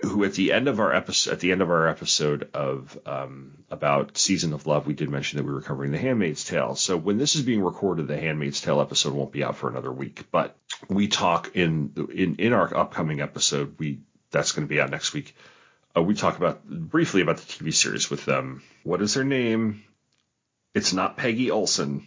who 0.02 0.24
at 0.24 0.34
the 0.34 0.52
end 0.52 0.68
of 0.68 0.78
our 0.78 0.94
episode 0.94 1.32
at 1.32 1.40
the 1.40 1.52
end 1.52 1.62
of 1.62 1.70
our 1.70 1.88
episode 1.88 2.50
of 2.52 2.98
um, 3.06 3.64
about 3.70 4.18
Season 4.18 4.52
of 4.52 4.66
Love, 4.66 4.86
we 4.86 4.92
did 4.94 5.08
mention 5.08 5.38
that 5.38 5.46
we 5.46 5.52
were 5.52 5.62
covering 5.62 5.90
The 5.90 5.98
Handmaid's 5.98 6.44
Tale. 6.44 6.74
So 6.74 6.96
when 6.96 7.16
this 7.16 7.34
is 7.34 7.42
being 7.42 7.62
recorded, 7.62 8.06
The 8.06 8.18
Handmaid's 8.18 8.60
Tale 8.60 8.80
episode 8.80 9.14
won't 9.14 9.32
be 9.32 9.42
out 9.42 9.56
for 9.56 9.70
another 9.70 9.90
week, 9.90 10.24
but 10.30 10.56
we 10.88 11.08
talk 11.08 11.56
in 11.56 11.92
in 12.12 12.36
in 12.36 12.52
our 12.52 12.76
upcoming 12.76 13.20
episode. 13.20 13.76
We 13.78 14.00
that's 14.30 14.52
going 14.52 14.66
to 14.66 14.72
be 14.72 14.80
out 14.80 14.90
next 14.90 15.14
week. 15.14 15.34
uh, 15.96 16.02
we 16.02 16.14
talk 16.14 16.36
about 16.36 16.68
briefly 16.68 17.22
about 17.22 17.38
the 17.38 17.44
TV 17.44 17.72
series 17.72 18.10
with 18.10 18.24
them. 18.26 18.62
What 18.82 19.00
is 19.00 19.14
her 19.14 19.24
name? 19.24 19.82
It's 20.74 20.92
not 20.92 21.16
Peggy 21.16 21.50
Olson. 21.50 22.06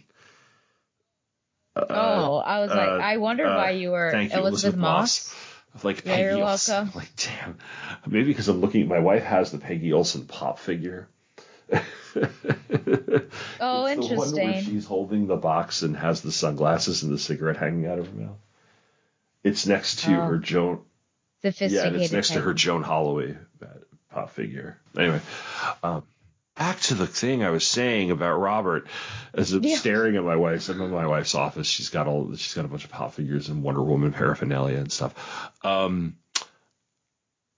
Uh, 1.74 1.86
oh, 1.88 2.36
I 2.36 2.60
was 2.60 2.70
like, 2.70 2.88
uh, 2.88 2.98
I 3.02 3.16
wondered 3.16 3.46
uh, 3.48 3.56
why 3.56 3.70
you 3.70 3.90
were 3.90 4.10
thank 4.12 4.32
you, 4.32 4.38
Elizabeth, 4.38 4.78
Moss. 4.78 5.34
Of 5.74 5.84
like 5.84 6.04
Yeah, 6.04 6.16
Peggy 6.16 6.36
you're 6.38 6.46
Olson. 6.48 6.74
welcome. 6.86 6.92
Like, 7.00 7.10
damn. 7.16 7.58
Maybe 8.06 8.24
because 8.26 8.48
I'm 8.48 8.60
looking. 8.60 8.88
My 8.88 8.98
wife 8.98 9.22
has 9.22 9.50
the 9.52 9.58
Peggy 9.58 9.92
Olson 9.92 10.26
pop 10.26 10.58
figure. 10.58 11.08
Oh, 13.60 13.86
It's 13.86 14.08
the 14.08 14.14
one 14.16 14.32
where 14.34 14.62
she's 14.62 14.84
holding 14.86 15.26
the 15.26 15.36
box 15.36 15.82
and 15.82 15.96
has 15.96 16.22
the 16.22 16.32
sunglasses 16.32 17.02
and 17.02 17.12
the 17.12 17.18
cigarette 17.18 17.56
hanging 17.56 17.86
out 17.86 17.98
of 17.98 18.08
her 18.08 18.14
mouth. 18.14 18.36
It's 19.44 19.66
next 19.66 20.00
to 20.00 20.16
Oh. 20.16 20.26
her 20.26 20.38
Joan. 20.38 20.80
Sophisticated. 21.42 21.72
Yeah, 21.72 21.86
and 21.86 21.96
it's 22.02 22.12
next 22.12 22.30
to 22.32 22.40
her 22.40 22.52
Joan 22.54 22.82
Holloway 22.82 23.36
pop 24.10 24.30
figure. 24.30 24.76
Anyway, 24.98 25.20
um, 25.82 26.02
back 26.60 26.78
to 26.78 26.94
the 26.94 27.06
thing 27.06 27.42
I 27.42 27.48
was 27.48 27.66
saying 27.66 28.10
about 28.10 28.36
Robert. 28.38 28.86
As 29.32 29.50
I'm 29.54 29.64
Yeah. 29.64 29.76
staring 29.76 30.16
at 30.16 30.22
my 30.24 30.36
wife's, 30.36 30.68
I'm 30.68 30.78
in 30.82 30.90
my 30.90 31.06
wife's 31.06 31.34
office. 31.34 31.66
She's 31.66 31.88
got 31.88 32.06
all, 32.06 32.36
she's 32.36 32.52
got 32.52 32.66
a 32.66 32.68
bunch 32.68 32.84
of 32.84 32.90
pop 32.90 33.14
figures 33.14 33.48
and 33.48 33.62
Wonder 33.62 33.82
Woman 33.82 34.12
paraphernalia 34.12 34.76
and 34.76 34.92
stuff. 34.92 35.14
Um, 35.64 36.18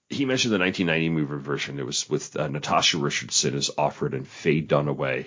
he 0.07 0.23
mentioned 0.23 0.53
the 0.53 0.59
1990 0.59 1.09
movie 1.09 1.43
version. 1.43 1.79
It 1.79 1.85
was 1.85 2.09
with 2.09 2.33
uh, 2.37 2.47
Natasha 2.47 2.97
Richardson 2.97 3.55
as 3.55 3.69
Offred 3.77 4.13
and 4.13 4.25
Faye 4.25 4.61
Dunaway 4.61 5.25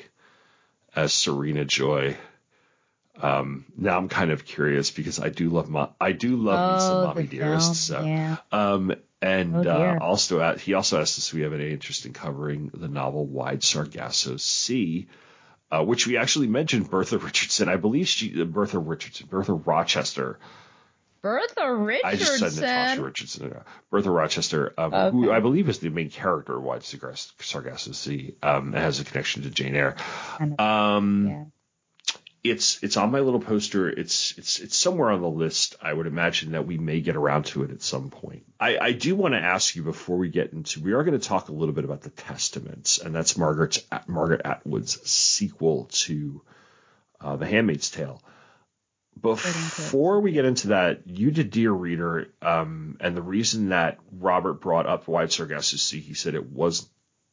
as 0.94 1.12
Serena 1.12 1.66
Joy. 1.66 2.16
Um, 3.20 3.66
now 3.76 3.98
I'm 3.98 4.08
kind 4.08 4.30
of 4.30 4.46
curious 4.46 4.90
because 4.90 5.20
I 5.20 5.28
do 5.28 5.50
love 5.50 5.68
my, 5.68 5.90
I 6.00 6.12
do 6.12 6.36
love 6.36 6.60
me 6.72 6.78
some 6.78 6.98
Oh, 7.00 7.06
mommy 7.08 7.26
dearest. 7.26 7.76
So, 7.76 8.00
yeah. 8.02 8.36
um, 8.52 8.94
and 9.22 9.66
Oh, 9.66 9.70
uh, 9.70 9.98
also 10.00 10.40
uh, 10.40 10.56
he 10.58 10.74
also 10.74 11.00
asked 11.00 11.18
us 11.18 11.28
if 11.28 11.34
we 11.34 11.42
have 11.42 11.52
any 11.52 11.70
interest 11.70 12.06
in 12.06 12.12
covering 12.12 12.70
the 12.74 12.88
novel 12.88 13.26
Wide 13.26 13.62
Sargasso 13.62 14.36
Sea, 14.36 15.08
uh, 15.70 15.82
which 15.84 16.06
we 16.06 16.16
actually 16.16 16.46
mentioned 16.48 16.90
Bertha 16.90 17.18
Richardson. 17.18 17.68
I 17.68 17.76
believe 17.76 18.08
she 18.08 18.40
uh, 18.40 18.44
Bertha 18.44 18.78
Richardson, 18.78 19.26
Bertha 19.30 19.52
Rochester. 19.54 20.38
Bertha 21.22 21.74
Richardson. 21.74 22.08
I 22.08 22.16
just 22.16 22.38
said 22.38 22.62
Natasha 22.62 23.02
Richardson. 23.02 23.60
Bertha 23.90 24.10
Rochester, 24.10 24.74
um, 24.78 24.92
who 25.12 25.32
I 25.32 25.40
believe 25.40 25.68
is 25.68 25.80
the 25.80 25.88
main 25.88 26.10
character 26.10 26.56
of 26.56 26.62
Wide 26.62 26.84
Sargasso 26.84 27.92
Sea, 27.92 28.36
um, 28.42 28.72
has 28.74 29.00
a 29.00 29.04
connection 29.04 29.42
to 29.42 29.50
Jane 29.50 29.74
Eyre. 29.74 29.96
Um, 30.58 31.50
It's 32.50 32.82
it's 32.82 32.96
on 32.96 33.10
my 33.10 33.20
little 33.20 33.40
poster. 33.40 33.88
It's 33.88 34.36
it's 34.38 34.58
it's 34.60 34.76
somewhere 34.76 35.10
on 35.10 35.20
the 35.20 35.28
list. 35.28 35.76
I 35.80 35.92
would 35.92 36.06
imagine 36.06 36.52
that 36.52 36.66
we 36.66 36.78
may 36.78 37.00
get 37.00 37.16
around 37.16 37.46
to 37.46 37.62
it 37.62 37.70
at 37.70 37.82
some 37.82 38.10
point. 38.10 38.44
I, 38.58 38.78
I 38.78 38.92
do 38.92 39.14
want 39.16 39.34
to 39.34 39.40
ask 39.40 39.76
you 39.76 39.82
before 39.82 40.16
we 40.16 40.28
get 40.28 40.52
into. 40.52 40.80
We 40.80 40.92
are 40.92 41.04
going 41.04 41.18
to 41.18 41.28
talk 41.28 41.48
a 41.48 41.52
little 41.52 41.74
bit 41.74 41.84
about 41.84 42.02
the 42.02 42.10
Testaments, 42.10 42.98
and 42.98 43.14
that's 43.14 43.36
Margaret's 43.36 43.80
Margaret 44.06 44.42
Atwood's 44.44 45.08
sequel 45.08 45.88
to 45.92 46.42
uh, 47.20 47.36
The 47.36 47.46
Handmaid's 47.46 47.90
Tale. 47.90 48.22
Before 49.20 50.20
we 50.20 50.32
get 50.32 50.44
into 50.44 50.68
that, 50.68 51.06
you 51.06 51.30
did 51.30 51.50
Dear 51.50 51.72
Reader, 51.72 52.28
um, 52.42 52.98
and 53.00 53.16
the 53.16 53.22
reason 53.22 53.70
that 53.70 53.98
Robert 54.12 54.60
brought 54.60 54.86
up 54.86 55.08
Wide 55.08 55.32
Sargasso 55.32 55.78
Sea, 55.78 56.00
he 56.00 56.12
said 56.12 56.34
it 56.34 56.50
was 56.50 56.86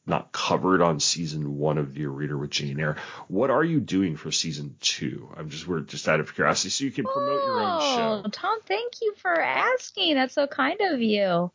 not 0.06 0.32
covered 0.32 0.82
on 0.82 1.00
season 1.00 1.56
one 1.56 1.78
of 1.78 1.94
Dear 1.94 2.10
Reader 2.10 2.36
with 2.36 2.50
Jane 2.50 2.78
Eyre. 2.78 2.96
What 3.28 3.50
are 3.50 3.64
you 3.64 3.80
doing 3.80 4.16
for 4.16 4.30
season 4.30 4.76
two? 4.80 5.30
I'm 5.36 5.48
just 5.48 5.66
we're 5.66 5.80
just 5.80 6.08
out 6.08 6.20
of 6.20 6.34
curiosity, 6.34 6.70
so 6.70 6.84
you 6.84 6.90
can 6.90 7.04
promote 7.04 7.44
your 7.44 7.60
own 7.60 7.78
oh, 7.80 7.96
show. 7.96 8.22
Oh, 8.24 8.28
Tom, 8.30 8.58
thank 8.66 9.00
you 9.00 9.14
for 9.16 9.40
asking. 9.40 10.14
That's 10.14 10.34
so 10.34 10.46
kind 10.46 10.80
of 10.80 11.00
you. 11.00 11.50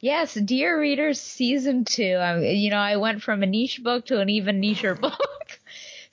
Yes, 0.00 0.34
Dear 0.34 0.78
Readers 0.80 1.20
season 1.20 1.84
two. 1.84 2.14
I, 2.14 2.38
you 2.50 2.70
know, 2.70 2.78
I 2.78 2.96
went 2.96 3.22
from 3.22 3.42
a 3.42 3.46
niche 3.46 3.82
book 3.82 4.06
to 4.06 4.20
an 4.20 4.28
even 4.28 4.60
nicher 4.60 4.98
book. 5.00 5.20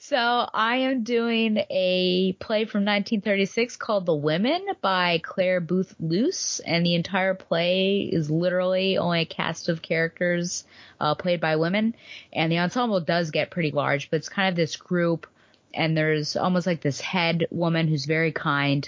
So 0.07 0.48
I 0.53 0.76
am 0.76 1.02
doing 1.02 1.57
a 1.72 2.34
play 2.34 2.65
from 2.65 2.86
1936 2.86 3.76
called 3.77 4.06
The 4.06 4.14
Women 4.14 4.64
by 4.80 5.19
Clare 5.23 5.60
Boothe 5.60 5.95
Luce, 5.99 6.60
and 6.60 6.86
the 6.86 6.94
entire 6.94 7.34
play 7.34 8.02
is 8.02 8.30
literally 8.30 8.99
only 8.99 9.22
a 9.22 9.26
cast 9.26 9.68
of 9.68 9.82
characters 9.82 10.64
uh, 11.02 11.15
played 11.15 11.41
by 11.41 11.56
women, 11.56 11.95
and 12.32 12.52
the 12.52 12.60
ensemble 12.60 12.99
does 12.99 13.32
get 13.32 13.49
pretty 13.49 13.72
large, 13.72 14.11
but 14.11 14.18
it's 14.18 14.30
kind 14.30 14.48
of 14.48 14.56
this 14.56 14.76
group, 14.76 15.26
and 15.73 15.98
there's 15.98 16.36
almost 16.36 16.68
like 16.68 16.82
this 16.82 17.02
head 17.02 17.48
woman 17.49 17.88
who's 17.88 18.06
very 18.06 18.32
kind, 18.32 18.88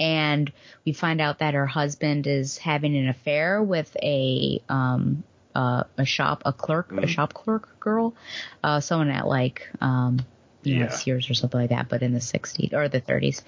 and 0.00 0.52
we 0.84 0.92
find 0.92 1.20
out 1.20 1.38
that 1.38 1.54
her 1.54 1.68
husband 1.68 2.26
is 2.26 2.58
having 2.58 2.96
an 2.96 3.08
affair 3.08 3.62
with 3.62 3.96
a 4.02 4.60
um 4.68 5.22
uh, 5.56 5.84
a 5.96 6.04
shop 6.04 6.42
a 6.44 6.52
clerk 6.52 6.92
a 7.02 7.06
shop 7.06 7.32
clerk 7.32 7.80
girl 7.80 8.14
uh 8.62 8.80
someone 8.80 9.10
at 9.10 9.26
like 9.26 9.68
um 9.80 10.18
you 10.62 10.76
know 10.76 10.86
Yeah. 10.86 10.90
Sears 10.90 11.30
or 11.30 11.34
something 11.34 11.60
like 11.60 11.70
that 11.70 11.88
but 11.88 12.02
in 12.02 12.12
the 12.12 12.20
60s 12.20 12.72
or 12.74 12.88
the 12.88 13.00
30s 13.00 13.42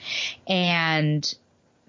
and 0.46 1.34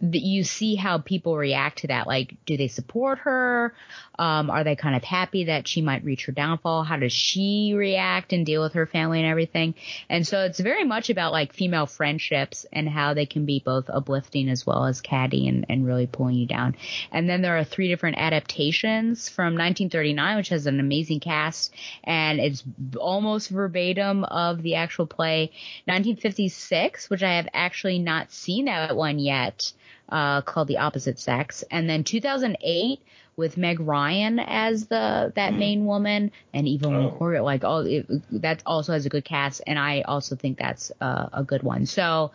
the, 0.01 0.19
you 0.19 0.43
see 0.43 0.75
how 0.75 0.97
people 0.97 1.37
react 1.37 1.79
to 1.79 1.87
that 1.87 2.07
like 2.07 2.35
do 2.45 2.57
they 2.57 2.67
support 2.67 3.19
her 3.19 3.73
um 4.17 4.49
are 4.49 4.63
they 4.63 4.75
kind 4.75 4.95
of 4.95 5.03
happy 5.03 5.45
that 5.45 5.67
she 5.67 5.81
might 5.81 6.03
reach 6.03 6.25
her 6.25 6.31
downfall 6.31 6.83
how 6.83 6.97
does 6.97 7.13
she 7.13 7.73
react 7.75 8.33
and 8.33 8.45
deal 8.45 8.61
with 8.61 8.73
her 8.73 8.85
family 8.85 9.19
and 9.19 9.29
everything 9.29 9.73
and 10.09 10.25
so 10.25 10.43
it's 10.43 10.59
very 10.59 10.83
much 10.83 11.09
about 11.09 11.31
like 11.31 11.53
female 11.53 11.85
friendships 11.85 12.65
and 12.71 12.87
how 12.87 13.13
they 13.13 13.25
can 13.25 13.45
be 13.45 13.61
both 13.63 13.89
uplifting 13.89 14.49
as 14.49 14.65
well 14.65 14.85
as 14.85 15.01
catty 15.01 15.47
and, 15.47 15.65
and 15.69 15.85
really 15.85 16.07
pulling 16.07 16.35
you 16.35 16.45
down. 16.45 16.75
And 17.11 17.29
then 17.29 17.41
there 17.41 17.57
are 17.57 17.63
three 17.63 17.87
different 17.87 18.17
adaptations 18.17 19.29
from 19.29 19.53
1939, 19.55 20.37
which 20.37 20.49
has 20.49 20.65
an 20.65 20.79
amazing 20.79 21.19
cast 21.19 21.73
and 22.03 22.39
it's 22.39 22.63
almost 22.97 23.49
verbatim 23.49 24.23
of 24.23 24.61
the 24.61 24.75
actual 24.75 25.07
play. 25.07 25.51
1956, 25.85 27.09
which 27.09 27.23
I 27.23 27.35
have 27.35 27.47
actually 27.53 27.99
not 27.99 28.31
seen 28.31 28.65
that 28.65 28.95
one 28.95 29.19
yet, 29.19 29.71
uh, 30.11 30.41
called 30.41 30.67
The 30.67 30.77
Opposite 30.77 31.19
Sex. 31.19 31.63
And 31.71 31.89
then 31.89 32.03
2008 32.03 32.99
with 33.39 33.55
Meg 33.55 33.79
Ryan 33.79 34.37
as 34.37 34.87
the 34.87 35.31
that 35.35 35.53
main 35.53 35.85
woman 35.85 36.31
and 36.53 36.67
Evelyn 36.67 37.09
Longoria. 37.09 37.43
Like 37.43 37.63
all 37.63 37.79
it, 37.79 38.05
that 38.41 38.61
also 38.65 38.91
has 38.91 39.05
a 39.05 39.09
good 39.09 39.23
cast, 39.23 39.61
and 39.65 39.79
I 39.79 40.01
also 40.01 40.35
think 40.35 40.59
that's 40.59 40.91
uh, 40.99 41.29
a 41.31 41.43
good 41.43 41.63
one. 41.63 41.85
So 41.85 42.31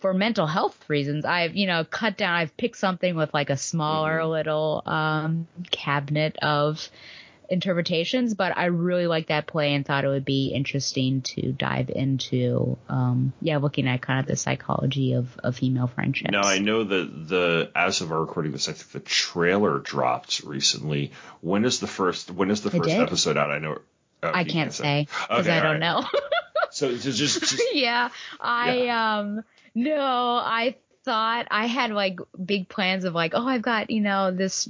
for 0.00 0.12
mental 0.12 0.46
health 0.46 0.76
reasons, 0.88 1.24
I've 1.24 1.54
you 1.54 1.66
know 1.68 1.84
cut 1.84 2.16
down. 2.16 2.34
I've 2.34 2.56
picked 2.56 2.76
something 2.76 3.14
with 3.14 3.32
like 3.32 3.48
a 3.48 3.56
smaller 3.56 4.26
little 4.26 4.82
um, 4.86 5.46
cabinet 5.70 6.36
of 6.42 6.90
interpretations, 7.50 8.34
but 8.34 8.56
I 8.56 8.66
really 8.66 9.06
liked 9.06 9.28
that 9.28 9.46
play 9.46 9.74
and 9.74 9.84
thought 9.84 10.04
it 10.04 10.08
would 10.08 10.24
be 10.24 10.48
interesting 10.48 11.22
to 11.22 11.52
dive 11.52 11.90
into, 11.90 12.78
um, 12.88 13.32
yeah, 13.40 13.58
looking 13.58 13.88
at 13.88 14.00
kind 14.00 14.20
of 14.20 14.26
the 14.26 14.36
psychology 14.36 15.14
of, 15.14 15.36
of 15.42 15.56
female 15.56 15.88
friendships. 15.88 16.30
Now 16.30 16.42
I 16.42 16.58
know 16.58 16.84
that 16.84 17.28
the 17.28 17.70
as 17.74 18.00
of 18.00 18.12
our 18.12 18.20
recording 18.20 18.52
this, 18.52 18.68
I 18.68 18.72
think 18.72 18.92
the 18.92 19.00
trailer 19.00 19.78
dropped 19.80 20.42
recently. 20.44 21.12
When 21.40 21.64
is 21.64 21.80
the 21.80 21.86
first? 21.86 22.30
When 22.30 22.50
is 22.50 22.62
the 22.62 22.70
first 22.70 22.88
episode 22.90 23.36
out? 23.36 23.50
I 23.50 23.58
know. 23.58 23.78
oh, 24.22 24.30
I 24.32 24.44
can't 24.44 24.72
say 24.72 25.08
because 25.28 25.46
Okay, 25.46 25.58
I 25.58 25.62
don't 25.62 25.80
right. 25.80 25.80
know. 25.80 26.06
So 26.72 26.96
just, 26.96 27.18
just, 27.18 27.40
just 27.40 27.62
yeah, 27.74 28.10
I 28.40 28.86
um 28.88 29.42
no, 29.74 30.00
I 30.00 30.76
thought 31.04 31.48
I 31.50 31.66
had 31.66 31.90
like 31.90 32.20
big 32.42 32.68
plans 32.68 33.04
of 33.04 33.12
like, 33.12 33.32
oh, 33.34 33.44
I've 33.44 33.62
got 33.62 33.90
you 33.90 34.00
know 34.00 34.30
this 34.30 34.68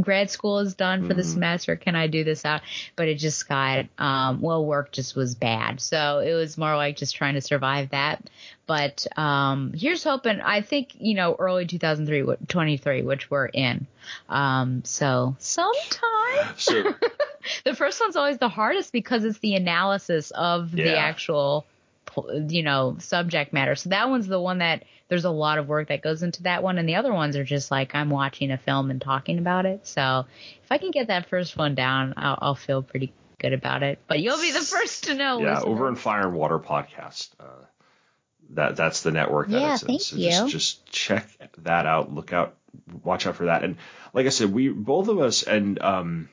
grad 0.00 0.30
school 0.30 0.58
is 0.60 0.74
done 0.74 1.02
for 1.02 1.14
the 1.14 1.22
Mm-hmm. 1.22 1.30
semester. 1.32 1.76
Can 1.76 1.94
I 1.96 2.06
do 2.06 2.24
this 2.24 2.44
out? 2.44 2.62
But 2.96 3.08
it 3.08 3.16
just 3.16 3.48
got 3.48 3.86
um 3.98 4.40
well, 4.40 4.64
work 4.64 4.92
just 4.92 5.16
was 5.16 5.34
bad, 5.34 5.80
so 5.80 6.18
it 6.18 6.32
was 6.34 6.56
more 6.58 6.76
like 6.76 6.96
just 6.96 7.16
trying 7.16 7.34
to 7.34 7.40
survive 7.40 7.90
that. 7.90 8.28
But 8.66 9.06
um 9.16 9.72
here's 9.74 10.04
hoping. 10.04 10.40
I 10.40 10.60
think 10.60 10.90
you 10.98 11.14
know 11.14 11.34
early 11.38 11.66
2003, 11.66 12.36
23, 12.48 13.02
which 13.02 13.30
we're 13.30 13.46
in. 13.46 13.86
Um, 14.28 14.82
so 14.84 15.36
sometime. 15.38 16.54
So 16.56 16.94
the 17.64 17.74
first 17.74 18.00
one's 18.00 18.16
always 18.16 18.38
the 18.38 18.48
hardest 18.48 18.92
because 18.92 19.24
it's 19.24 19.38
the 19.38 19.54
analysis 19.54 20.30
of 20.30 20.70
the 20.70 20.96
actual 20.96 21.66
you 22.48 22.62
know 22.62 22.96
subject 22.98 23.52
matter 23.52 23.74
so 23.76 23.90
that 23.90 24.08
one's 24.08 24.26
the 24.26 24.40
one 24.40 24.58
that 24.58 24.82
there's 25.08 25.24
a 25.24 25.30
lot 25.30 25.58
of 25.58 25.66
work 25.68 25.88
that 25.88 26.02
goes 26.02 26.22
into 26.22 26.42
that 26.44 26.62
one 26.62 26.78
and 26.78 26.88
the 26.88 26.94
other 26.96 27.12
ones 27.12 27.36
are 27.36 27.44
just 27.44 27.70
like 27.70 27.94
i'm 27.94 28.10
watching 28.10 28.50
a 28.50 28.58
film 28.58 28.90
and 28.90 29.00
talking 29.00 29.38
about 29.38 29.66
it 29.66 29.86
so 29.86 30.24
if 30.62 30.70
i 30.72 30.78
can 30.78 30.90
get 30.90 31.08
that 31.08 31.28
first 31.28 31.56
one 31.56 31.74
down 31.74 32.14
i'll, 32.16 32.38
I'll 32.40 32.54
feel 32.54 32.82
pretty 32.82 33.12
good 33.38 33.52
about 33.52 33.82
it 33.82 33.98
but 34.08 34.20
you'll 34.20 34.40
be 34.40 34.50
the 34.52 34.60
first 34.60 35.04
to 35.04 35.14
know 35.14 35.40
yeah, 35.40 35.54
listener. 35.54 35.70
over 35.70 35.88
in 35.88 35.94
Fire 35.94 36.22
and 36.26 36.34
Water 36.34 36.58
podcast. 36.58 37.30
Uh, 37.38 37.44
that 38.50 38.76
that's 38.76 39.02
the 39.02 39.10
network 39.10 39.48
that 39.48 39.60
Yeah, 39.60 39.74
it's 39.74 39.82
in. 39.84 39.98
so 39.98 40.16
you. 40.16 40.30
just 40.30 40.48
just 40.48 40.86
check 40.90 41.28
that 41.58 41.86
out. 41.86 42.12
Look 42.12 42.32
out, 42.32 42.56
watch 43.04 43.26
out 43.26 43.36
for 43.36 43.44
that. 43.44 43.62
And 43.62 43.76
like 44.14 44.26
I 44.26 44.30
said, 44.30 44.52
we 44.52 44.70
both 44.70 45.08
of 45.08 45.20
us 45.20 45.42
and 45.42 45.80
um, 45.82 46.28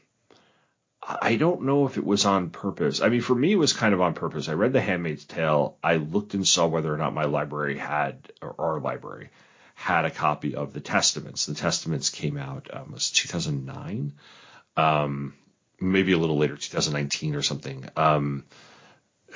I 1.08 1.36
don't 1.36 1.64
know 1.64 1.86
if 1.86 1.98
it 1.98 2.06
was 2.06 2.26
on 2.26 2.50
purpose. 2.50 3.02
I 3.02 3.10
mean, 3.10 3.22
for 3.22 3.36
me, 3.36 3.52
it 3.52 3.58
was 3.58 3.74
kind 3.74 3.94
of 3.94 4.02
on 4.02 4.14
purpose. 4.16 4.50
I 4.50 4.54
read 4.54 4.74
The 4.74 4.82
Handmaid's 4.82 5.26
Tale. 5.26 5.78
I 5.84 5.98
looked 5.98 6.34
and 6.34 6.48
saw 6.48 6.68
whether 6.68 6.94
or 6.94 6.98
not 6.98 7.14
my 7.14 7.26
library 7.26 7.78
had, 7.78 8.32
or 8.42 8.56
our 8.58 8.80
library 8.80 9.30
had 9.76 10.06
a 10.06 10.12
copy 10.12 10.56
of 10.56 10.74
the 10.74 10.80
Testaments. 10.82 11.46
The 11.46 11.54
Testaments 11.54 12.10
came 12.10 12.38
out 12.38 12.70
um, 12.74 12.92
was 12.92 13.12
2009. 13.12 14.14
um, 14.78 15.34
maybe 15.80 16.14
a 16.14 16.18
little 16.18 16.38
later, 16.38 16.56
2019 16.58 17.36
or 17.36 17.42
something, 17.42 17.88
um, 17.96 18.46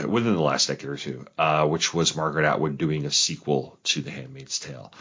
within 0.08 0.34
the 0.34 0.42
last 0.42 0.68
decade 0.68 0.90
or 0.90 0.98
two, 0.98 1.26
uh, 1.38 1.68
which 1.68 1.94
was 1.94 2.16
Margaret 2.16 2.46
Atwood 2.46 2.78
doing 2.78 3.06
a 3.06 3.12
sequel 3.12 3.78
to 3.84 4.02
The 4.02 4.12
Handmaid's 4.12 4.60
Tale, 4.60 4.92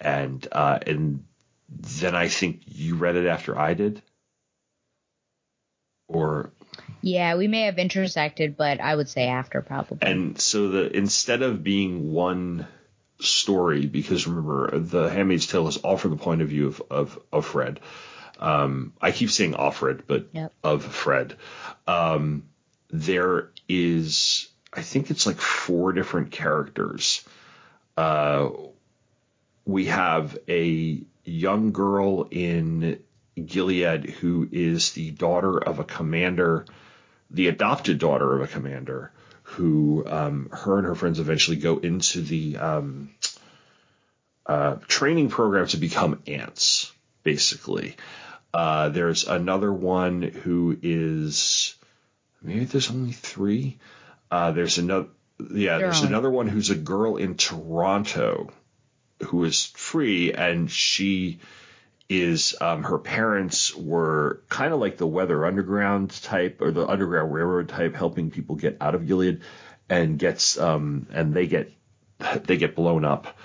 and 0.00 0.46
uh, 0.50 0.78
and 0.86 1.24
then 1.68 2.14
I 2.14 2.28
think 2.28 2.62
you 2.66 2.96
read 2.96 3.16
it 3.16 3.26
after 3.26 3.58
I 3.58 3.74
did, 3.74 4.02
or 6.08 6.50
Yeah, 7.02 7.36
we 7.36 7.48
may 7.48 7.62
have 7.62 7.78
intersected, 7.78 8.56
but 8.56 8.80
I 8.80 8.94
would 8.94 9.08
say 9.08 9.28
after 9.28 9.62
probably. 9.62 9.98
and 10.02 10.40
so 10.40 10.68
the 10.68 10.96
instead 10.96 11.42
of 11.42 11.62
being 11.62 12.12
one 12.12 12.66
story, 13.20 13.86
because 13.86 14.26
remember 14.26 14.78
the 14.78 15.08
Handmaid's 15.08 15.46
Tale 15.46 15.68
is 15.68 15.78
all 15.78 15.96
from 15.96 16.10
the 16.12 16.16
point 16.16 16.42
of 16.42 16.48
view 16.48 16.68
of 16.68 16.82
of, 16.90 17.18
of 17.32 17.46
Fred. 17.46 17.80
Um, 18.38 18.92
I 19.00 19.12
keep 19.12 19.30
saying 19.30 19.54
Offred, 19.54 20.02
but 20.06 20.28
Yep. 20.32 20.52
of 20.62 20.84
Fred. 20.84 21.36
Um, 21.86 22.44
there 22.90 23.50
is, 23.66 24.48
I 24.72 24.82
think 24.82 25.10
it's 25.10 25.24
like 25.26 25.38
four 25.38 25.92
different 25.94 26.30
characters. 26.32 27.24
Uh, 27.96 28.50
we 29.64 29.86
have 29.86 30.36
a 30.48 31.00
young 31.24 31.72
girl 31.72 32.28
in 32.30 33.02
Gilead 33.44 34.04
who 34.10 34.48
is 34.50 34.92
the 34.92 35.10
daughter 35.10 35.58
of 35.58 35.78
a 35.78 35.84
commander, 35.84 36.64
the 37.30 37.48
adopted 37.48 37.98
daughter 37.98 38.34
of 38.34 38.42
a 38.42 38.52
commander, 38.52 39.12
who 39.42 40.04
um, 40.06 40.48
her 40.52 40.78
and 40.78 40.86
her 40.86 40.94
friends 40.94 41.20
eventually 41.20 41.56
go 41.56 41.78
into 41.78 42.22
the 42.22 42.56
um, 42.56 43.10
uh, 44.46 44.76
training 44.88 45.28
program 45.28 45.66
to 45.68 45.76
become 45.76 46.22
aunts, 46.26 46.92
basically. 47.22 47.96
Uh, 48.54 48.88
there's 48.88 49.26
another 49.26 49.72
one 49.72 50.22
who 50.22 50.76
is 50.82 51.74
maybe 52.42 52.64
there's 52.64 52.90
only 52.90 53.12
three. 53.12 53.78
Uh, 54.30 54.52
there's 54.52 54.78
another 54.78 55.08
yeah, 55.38 55.78
There 55.78 55.88
there's 55.88 56.02
another 56.02 56.30
one 56.30 56.48
who's 56.48 56.70
a 56.70 56.74
girl 56.74 57.16
in 57.16 57.36
Toronto 57.36 58.50
who 59.26 59.44
is 59.44 59.66
free 59.66 60.32
and 60.32 60.70
she 60.70 61.40
is 62.08 62.54
um, 62.60 62.84
her 62.84 62.98
parents 62.98 63.74
were 63.74 64.42
kind 64.48 64.72
of 64.72 64.80
like 64.80 64.96
the 64.96 65.06
Weather 65.06 65.44
Underground 65.44 66.10
type 66.22 66.60
or 66.60 66.70
the 66.70 66.86
Underground 66.86 67.32
Railroad 67.32 67.68
type, 67.68 67.94
helping 67.94 68.30
people 68.30 68.54
get 68.56 68.76
out 68.80 68.94
of 68.94 69.06
Gilead, 69.06 69.40
and 69.88 70.18
gets 70.18 70.58
um, 70.58 71.06
and 71.12 71.34
they 71.34 71.46
get 71.46 71.72
they 72.44 72.56
get 72.56 72.76
blown 72.76 73.04
up. 73.04 73.36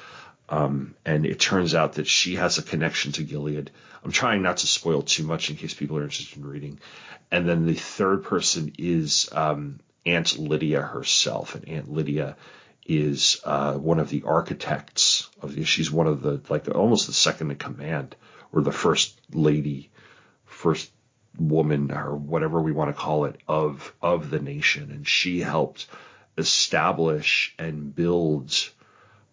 Um, 0.49 0.95
and 1.05 1.25
it 1.25 1.39
turns 1.39 1.73
out 1.73 1.93
that 1.93 2.07
she 2.07 2.35
has 2.35 2.57
a 2.57 2.63
connection 2.63 3.13
to 3.13 3.23
Gilead. 3.23 3.71
I'm 4.03 4.11
trying 4.11 4.41
not 4.41 4.57
to 4.57 4.67
spoil 4.67 5.01
too 5.01 5.23
much 5.23 5.49
in 5.49 5.55
case 5.55 5.73
people 5.73 5.97
are 5.97 6.03
interested 6.03 6.39
in 6.39 6.45
reading. 6.45 6.79
And 7.31 7.47
then 7.47 7.65
the 7.65 7.75
third 7.75 8.25
person 8.25 8.73
is 8.77 9.29
um, 9.31 9.79
Aunt 10.05 10.37
Lydia 10.37 10.81
herself, 10.81 11.55
and 11.55 11.67
Aunt 11.69 11.91
Lydia 11.91 12.35
is 12.85 13.39
uh, 13.45 13.73
one 13.73 13.99
of 13.99 14.09
the 14.09 14.23
architects 14.23 15.29
of 15.41 15.55
the. 15.55 15.63
She's 15.63 15.91
one 15.91 16.07
of 16.07 16.21
the 16.21 16.41
like 16.49 16.67
almost 16.75 17.07
the 17.07 17.13
second 17.13 17.51
in 17.51 17.57
command 17.57 18.15
or 18.51 18.61
the 18.61 18.71
first 18.71 19.19
lady, 19.33 19.89
first 20.45 20.91
woman 21.37 21.91
or 21.91 22.15
whatever 22.15 22.61
we 22.61 22.71
want 22.71 22.93
to 22.95 23.01
call 23.01 23.25
it 23.25 23.37
of 23.47 23.93
of 24.01 24.29
the 24.29 24.39
nation, 24.39 24.91
and 24.91 25.07
she 25.07 25.39
helped 25.39 25.87
establish 26.37 27.53
and 27.57 27.95
build 27.95 28.53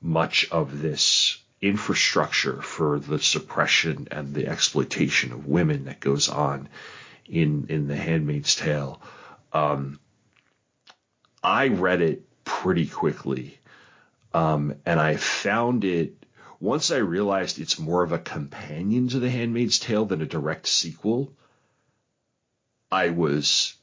much 0.01 0.49
of 0.51 0.81
this 0.81 1.39
infrastructure 1.61 2.63
for 2.63 3.01
the 3.01 3.19
suppression 3.19 4.07
and 4.11 4.35
the 4.35 4.47
exploitation 4.47 5.33
of 5.33 5.47
women 5.47 5.87
that 5.87 6.01
goes 6.01 6.29
on 6.29 6.69
in 7.27 7.67
in 7.69 7.89
the 7.89 7.97
Handmaid's 7.97 8.55
Tale. 8.55 9.01
Um, 9.53 9.99
I 11.43 11.69
read 11.69 12.01
it 12.01 12.23
pretty 12.45 12.87
quickly, 12.87 13.59
um, 14.33 14.75
and 14.87 15.01
I 15.01 15.17
found 15.17 15.85
it 15.85 16.18
once 16.61 16.91
I 16.91 16.99
realized 16.99 17.59
it's 17.59 17.79
more 17.79 18.03
of 18.03 18.13
a 18.13 18.19
companion 18.19 19.09
to 19.09 19.21
The 19.21 19.31
Handmaid's 19.31 19.79
Tale 19.79 20.05
than 20.07 20.23
a 20.23 20.27
direct 20.27 20.67
sequel. 20.67 21.33
I 22.91 23.11
was 23.11 23.75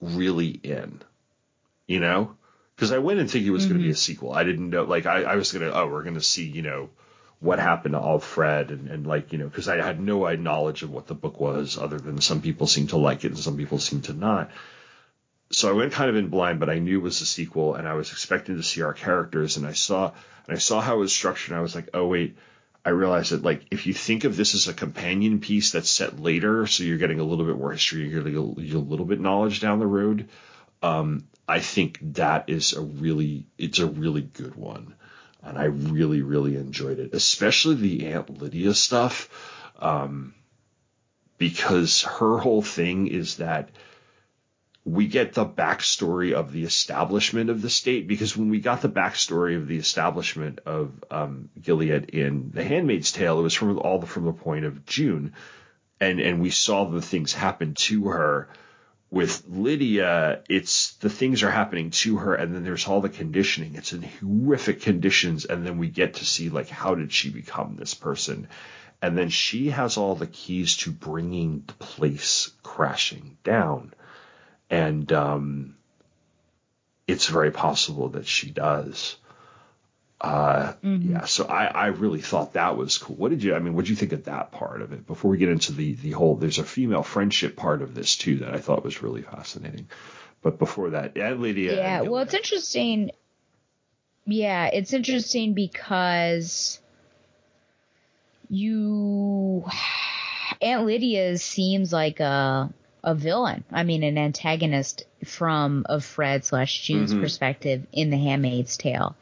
really 0.00 0.48
in, 0.48 1.00
you 1.86 2.00
know, 2.00 2.36
because 2.76 2.92
I 2.92 2.98
went 2.98 3.20
and 3.20 3.30
thinking 3.30 3.48
it 3.48 3.52
was 3.52 3.66
going 3.66 3.78
to 3.78 3.82
be 3.82 3.90
a 3.90 3.92
mm-hmm. 3.92 3.96
sequel. 3.96 4.32
I 4.32 4.44
didn't 4.44 4.70
know, 4.70 4.84
like, 4.84 5.06
I, 5.06 5.22
I 5.22 5.36
was 5.36 5.52
going 5.52 5.64
to, 5.64 5.76
oh, 5.76 5.88
we're 5.88 6.02
going 6.02 6.14
to 6.14 6.20
see, 6.20 6.44
you 6.44 6.62
know, 6.62 6.90
what 7.40 7.58
happened 7.58 7.94
to 7.94 8.00
Offred 8.00 8.70
and, 8.70 8.88
and 8.88 9.06
like, 9.06 9.32
you 9.32 9.38
know, 9.38 9.48
because 9.48 9.68
I 9.68 9.76
had 9.76 10.00
no 10.00 10.26
uh, 10.26 10.34
knowledge 10.34 10.82
of 10.82 10.90
what 10.90 11.06
the 11.06 11.14
book 11.14 11.40
was 11.40 11.78
other 11.78 11.98
than 11.98 12.20
some 12.20 12.40
people 12.40 12.66
seem 12.66 12.86
to 12.88 12.96
like 12.96 13.24
it 13.24 13.28
and 13.28 13.38
some 13.38 13.56
people 13.56 13.78
seem 13.78 14.02
to 14.02 14.12
not. 14.12 14.50
So 15.54 15.68
I 15.68 15.72
went 15.72 15.92
kind 15.92 16.10
of 16.10 16.16
in 16.16 16.28
blind, 16.28 16.58
but 16.58 16.68
I 16.68 16.80
knew 16.80 16.98
it 16.98 17.02
was 17.02 17.20
a 17.20 17.26
sequel 17.26 17.76
and 17.76 17.86
I 17.86 17.94
was 17.94 18.10
expecting 18.10 18.56
to 18.56 18.62
see 18.62 18.82
our 18.82 18.92
characters 18.92 19.56
and 19.56 19.64
I 19.66 19.72
saw, 19.72 20.12
and 20.46 20.56
I 20.56 20.58
saw 20.58 20.80
how 20.80 20.96
it 20.96 21.00
was 21.00 21.12
structured 21.12 21.50
and 21.50 21.58
I 21.58 21.62
was 21.62 21.76
like, 21.76 21.90
oh, 21.94 22.08
wait, 22.08 22.36
I 22.84 22.90
realized 22.90 23.30
that 23.30 23.42
like 23.42 23.64
if 23.70 23.86
you 23.86 23.94
think 23.94 24.24
of 24.24 24.36
this 24.36 24.54
as 24.54 24.66
a 24.66 24.74
companion 24.74 25.40
piece 25.40 25.70
that's 25.70 25.90
set 25.90 26.20
later, 26.20 26.66
so 26.66 26.82
you're 26.82 26.98
getting 26.98 27.20
a 27.20 27.24
little 27.24 27.46
bit 27.46 27.56
more 27.56 27.72
history, 27.72 28.02
you're 28.08 28.22
getting 28.22 28.36
a, 28.36 28.40
a 28.40 28.78
little 28.78 29.06
bit 29.06 29.20
knowledge 29.20 29.60
down 29.60 29.78
the 29.78 29.86
road. 29.86 30.28
Um, 30.82 31.28
I 31.48 31.60
think 31.60 31.98
that 32.14 32.48
is 32.48 32.72
a 32.74 32.82
really 32.82 33.46
it's 33.56 33.78
a 33.78 33.86
really 33.86 34.20
good 34.22 34.54
one, 34.54 34.94
and 35.42 35.56
I 35.56 35.64
really 35.64 36.20
really 36.20 36.56
enjoyed 36.56 36.98
it, 36.98 37.14
especially 37.14 37.76
the 37.76 38.06
Aunt 38.08 38.42
Lydia 38.42 38.74
stuff, 38.74 39.30
um, 39.78 40.34
because 41.38 42.02
her 42.02 42.38
whole 42.38 42.62
thing 42.62 43.06
is 43.06 43.36
that 43.38 43.70
we 44.84 45.06
get 45.06 45.32
the 45.32 45.46
backstory 45.46 46.34
of 46.34 46.52
the 46.52 46.64
establishment 46.64 47.48
of 47.48 47.62
the 47.62 47.70
state 47.70 48.06
because 48.06 48.36
when 48.36 48.50
we 48.50 48.60
got 48.60 48.82
the 48.82 48.88
backstory 48.88 49.56
of 49.56 49.66
the 49.66 49.78
establishment 49.78 50.60
of 50.66 51.02
um, 51.10 51.48
Gilead 51.60 52.10
in 52.10 52.50
The 52.52 52.62
Handmaid's 52.62 53.10
Tale, 53.10 53.38
it 53.38 53.42
was 53.42 53.54
from 53.54 53.78
all 53.78 53.98
the, 53.98 54.06
from 54.06 54.26
the 54.26 54.32
point 54.32 54.66
of 54.66 54.84
June, 54.84 55.32
and 56.00 56.20
and 56.20 56.42
we 56.42 56.50
saw 56.50 56.84
the 56.84 57.00
things 57.00 57.32
happen 57.32 57.74
to 57.74 58.08
her. 58.08 58.48
With 59.10 59.44
Lydia, 59.48 60.42
it's 60.50 60.94
the 60.94 61.08
things 61.08 61.44
are 61.44 61.50
happening 61.50 61.90
to 61.90 62.16
her, 62.16 62.34
and 62.34 62.52
then 62.52 62.64
there's 62.64 62.88
all 62.88 63.00
the 63.00 63.08
conditioning. 63.08 63.76
It's 63.76 63.92
in 63.92 64.02
horrific 64.02 64.82
conditions, 64.82 65.44
and 65.44 65.64
then 65.64 65.78
we 65.78 65.88
get 65.88 66.14
to 66.14 66.26
see 66.26 66.50
like 66.50 66.68
how 66.68 66.96
did 66.96 67.12
she 67.12 67.30
become 67.30 67.76
this 67.76 67.94
person, 67.94 68.48
and 69.00 69.16
then 69.16 69.28
she 69.30 69.70
has 69.70 69.96
all 69.96 70.16
the 70.16 70.26
keys 70.26 70.76
to 70.78 70.90
bringing 70.90 71.62
the 71.66 71.74
place 71.74 72.50
crashing 72.62 73.38
down 73.44 73.94
and 74.70 75.10
um, 75.12 75.76
it's 77.06 77.26
very 77.28 77.50
possible 77.50 78.10
that 78.10 78.26
she 78.26 78.50
does. 78.50 79.16
Uh, 80.20 80.72
Yeah, 80.82 81.24
so 81.26 81.44
I, 81.44 81.66
I 81.66 81.86
really 81.88 82.20
thought 82.22 82.54
that 82.54 82.76
was 82.76 82.96
cool. 82.96 83.16
What 83.16 83.30
did 83.30 83.42
you? 83.42 83.54
I 83.54 83.58
mean, 83.58 83.74
what 83.74 83.84
did 83.84 83.90
you 83.90 83.96
think 83.96 84.12
of 84.12 84.24
that 84.24 84.52
part 84.52 84.80
of 84.80 84.92
it? 84.92 85.06
Before 85.06 85.30
we 85.30 85.36
get 85.38 85.50
into 85.50 85.72
the 85.72 85.94
the 85.94 86.12
whole, 86.12 86.36
there's 86.36 86.58
a 86.58 86.64
female 86.64 87.02
friendship 87.02 87.56
part 87.56 87.82
of 87.82 87.94
this 87.94 88.16
too 88.16 88.38
that 88.38 88.54
I 88.54 88.58
thought 88.58 88.84
was 88.84 89.02
really 89.02 89.22
fascinating. 89.22 89.88
But 90.40 90.58
before 90.58 90.90
that, 90.90 91.12
yeah, 91.16 91.32
Lydia. 91.32 91.76
Yeah, 91.76 92.00
well, 92.02 92.22
it's 92.22 92.34
interesting. 92.34 93.10
Yeah, 94.26 94.66
it's 94.72 94.94
interesting 94.94 95.52
because 95.52 96.80
you 98.48 99.64
Aunt 100.62 100.86
Lydia 100.86 101.36
seems 101.36 101.92
like 101.92 102.20
a 102.20 102.72
a 103.04 103.14
villain. 103.14 103.64
I 103.70 103.84
mean, 103.84 104.02
an 104.02 104.18
antagonist 104.18 105.04
from 105.24 105.86
Offred 105.88 106.44
slash 106.44 106.82
June's 106.82 107.14
Mhm. 107.14 107.20
perspective 107.20 107.86
in 107.92 108.10
The 108.10 108.16
Handmaid's 108.16 108.76
Tale. 108.76 109.14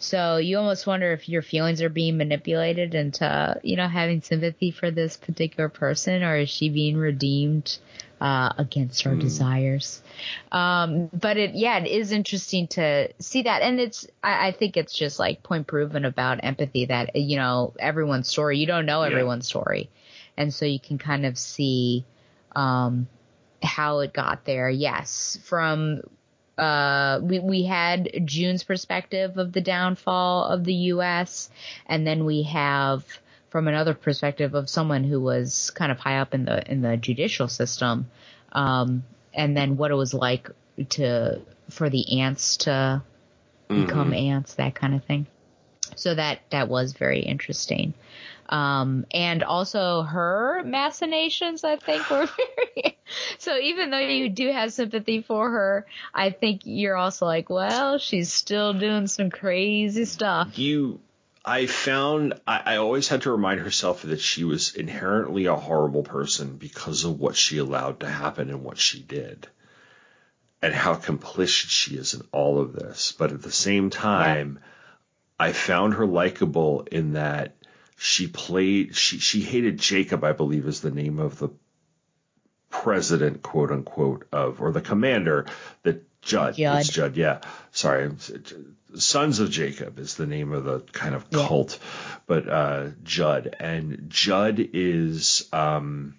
So 0.00 0.36
you 0.36 0.58
almost 0.58 0.86
wonder 0.86 1.12
if 1.12 1.28
your 1.28 1.42
feelings 1.42 1.82
are 1.82 1.88
being 1.88 2.18
manipulated 2.18 2.94
into, 2.94 3.58
you 3.64 3.76
know, 3.76 3.88
having 3.88 4.22
sympathy 4.22 4.70
for 4.70 4.90
this 4.90 5.16
particular 5.16 5.68
person, 5.68 6.22
or 6.22 6.36
is 6.36 6.50
she 6.50 6.68
being 6.68 6.96
redeemed 6.96 7.78
uh, 8.20 8.52
against 8.58 9.02
her 9.02 9.16
desires? 9.16 10.00
Um, 10.52 11.10
but 11.12 11.36
it, 11.36 11.54
yeah, 11.54 11.78
it 11.78 11.88
is 11.88 12.12
interesting 12.12 12.68
to 12.68 13.12
see 13.18 13.42
that, 13.42 13.62
and 13.62 13.80
it's, 13.80 14.06
I, 14.22 14.48
I 14.48 14.52
think 14.52 14.76
it's 14.76 14.94
just 14.94 15.18
like 15.18 15.42
point 15.42 15.66
proven 15.66 16.04
about 16.04 16.44
empathy 16.44 16.86
that 16.86 17.16
you 17.16 17.36
know 17.36 17.74
everyone's 17.78 18.28
story. 18.28 18.58
You 18.58 18.66
don't 18.66 18.86
know 18.86 19.02
Yeah. 19.02 19.08
everyone's 19.08 19.48
story, 19.48 19.90
and 20.36 20.54
so 20.54 20.64
you 20.64 20.78
can 20.80 20.98
kind 20.98 21.26
of 21.26 21.36
see 21.38 22.04
um, 22.54 23.08
how 23.62 24.00
it 24.00 24.12
got 24.12 24.44
there. 24.44 24.68
Yes, 24.70 25.38
from 25.44 26.02
uh, 26.56 27.20
we 27.22 27.38
we 27.38 27.62
had 27.64 28.10
June's 28.24 28.64
perspective 28.64 29.38
of 29.38 29.52
the 29.52 29.60
downfall 29.60 30.44
of 30.44 30.64
the 30.64 30.74
U.S., 30.74 31.50
and 31.86 32.06
then 32.06 32.24
we 32.24 32.44
have 32.44 33.04
from 33.50 33.68
another 33.68 33.94
perspective 33.94 34.54
of 34.54 34.68
someone 34.68 35.04
who 35.04 35.20
was 35.20 35.70
kind 35.70 35.90
of 35.90 35.98
high 35.98 36.18
up 36.18 36.34
in 36.34 36.44
the 36.44 36.70
in 36.70 36.82
the 36.82 36.96
judicial 36.96 37.48
system, 37.48 38.10
um, 38.52 39.04
and 39.32 39.56
then 39.56 39.76
what 39.76 39.90
it 39.90 39.94
was 39.94 40.14
like 40.14 40.50
to 40.90 41.40
for 41.70 41.88
the 41.90 42.20
aunts 42.20 42.58
to 42.58 43.02
become 43.68 44.10
Mhm. 44.12 44.30
aunts, 44.32 44.54
that 44.54 44.74
kind 44.74 44.94
of 44.94 45.04
thing. 45.04 45.26
So 45.96 46.14
that 46.14 46.40
that 46.50 46.68
was 46.68 46.92
very 46.92 47.20
interesting. 47.20 47.94
Um, 48.48 49.04
and 49.10 49.42
also 49.42 50.02
her 50.02 50.62
machinations, 50.64 51.64
I 51.64 51.76
think, 51.76 52.08
were 52.08 52.28
very. 52.74 52.98
so 53.38 53.58
even 53.58 53.90
though 53.90 53.98
you 53.98 54.28
do 54.28 54.50
have 54.50 54.72
sympathy 54.72 55.22
for 55.22 55.50
her, 55.50 55.86
I 56.14 56.30
think 56.30 56.62
you're 56.64 56.96
also 56.96 57.26
like, 57.26 57.50
well, 57.50 57.98
she's 57.98 58.32
still 58.32 58.72
doing 58.72 59.06
some 59.06 59.30
crazy 59.30 60.06
stuff. 60.06 60.58
You, 60.58 61.00
I 61.44 61.66
found 61.66 62.34
I, 62.46 62.62
I 62.64 62.76
always 62.76 63.08
had 63.08 63.22
to 63.22 63.30
remind 63.30 63.60
herself 63.60 64.02
that 64.02 64.20
she 64.20 64.44
was 64.44 64.74
inherently 64.74 65.46
a 65.46 65.56
horrible 65.56 66.02
person 66.02 66.56
because 66.56 67.04
of 67.04 67.18
what 67.20 67.36
she 67.36 67.58
allowed 67.58 68.00
to 68.00 68.08
happen 68.08 68.50
and 68.50 68.64
what 68.64 68.78
she 68.78 69.00
did, 69.00 69.46
and 70.60 70.74
how 70.74 70.94
complicit 70.94 71.68
she 71.68 71.96
is 71.96 72.14
in 72.14 72.22
all 72.32 72.60
of 72.60 72.72
this. 72.72 73.12
But 73.12 73.32
at 73.32 73.42
the 73.42 73.52
same 73.52 73.90
time, 73.90 74.58
I 75.38 75.52
found 75.52 75.94
her 75.94 76.06
likable 76.06 76.86
in 76.90 77.12
that 77.12 77.54
she 77.98 78.28
played 78.28 78.94
she 78.94 79.18
she 79.18 79.40
hated 79.42 79.78
Jacob, 79.78 80.22
I 80.24 80.32
believe 80.32 80.66
is 80.66 80.80
the 80.80 80.90
name 80.90 81.18
of 81.18 81.38
the 81.38 81.48
president, 82.70 83.42
quote 83.42 83.70
unquote, 83.72 84.26
of 84.32 84.60
or 84.60 84.70
the 84.72 84.80
commander 84.80 85.46
that 85.82 86.04
Judd. 86.22 86.54
Judd. 86.56 86.80
It's 86.80 86.88
Judd, 86.88 87.16
yeah. 87.16 87.40
Sorry. 87.72 88.10
Sons 88.94 89.38
of 89.40 89.50
Jacob 89.50 89.98
is 89.98 90.14
the 90.16 90.26
name 90.26 90.52
of 90.52 90.64
the 90.64 90.80
kind 90.92 91.14
of 91.14 91.26
Yeah. 91.30 91.46
cult. 91.46 91.78
But 92.26 92.48
uh 92.48 92.88
Judd. 93.02 93.56
And 93.58 94.06
Judd 94.08 94.58
is 94.72 95.48
um 95.52 96.16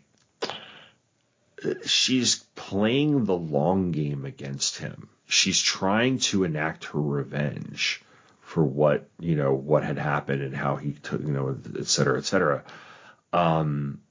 she's 1.85 2.35
playing 2.55 3.25
the 3.25 3.35
long 3.35 3.91
game 3.91 4.25
against 4.25 4.77
him. 4.77 5.09
She's 5.27 5.61
trying 5.61 6.19
to 6.19 6.43
enact 6.43 6.85
her 6.85 7.01
revenge 7.01 8.01
for 8.49 8.63
what 8.63 9.07
you 9.19 9.35
know 9.35 9.53
what 9.53 9.83
had 9.83 9.99
happened 9.99 10.41
and 10.41 10.55
how 10.55 10.75
he 10.75 10.93
took 10.93 11.21
you 11.21 11.27
know 11.27 11.55
et 11.77 11.85
cetera 11.85 12.17
et 12.17 12.25
cetera 12.25 12.63
um 13.31 14.01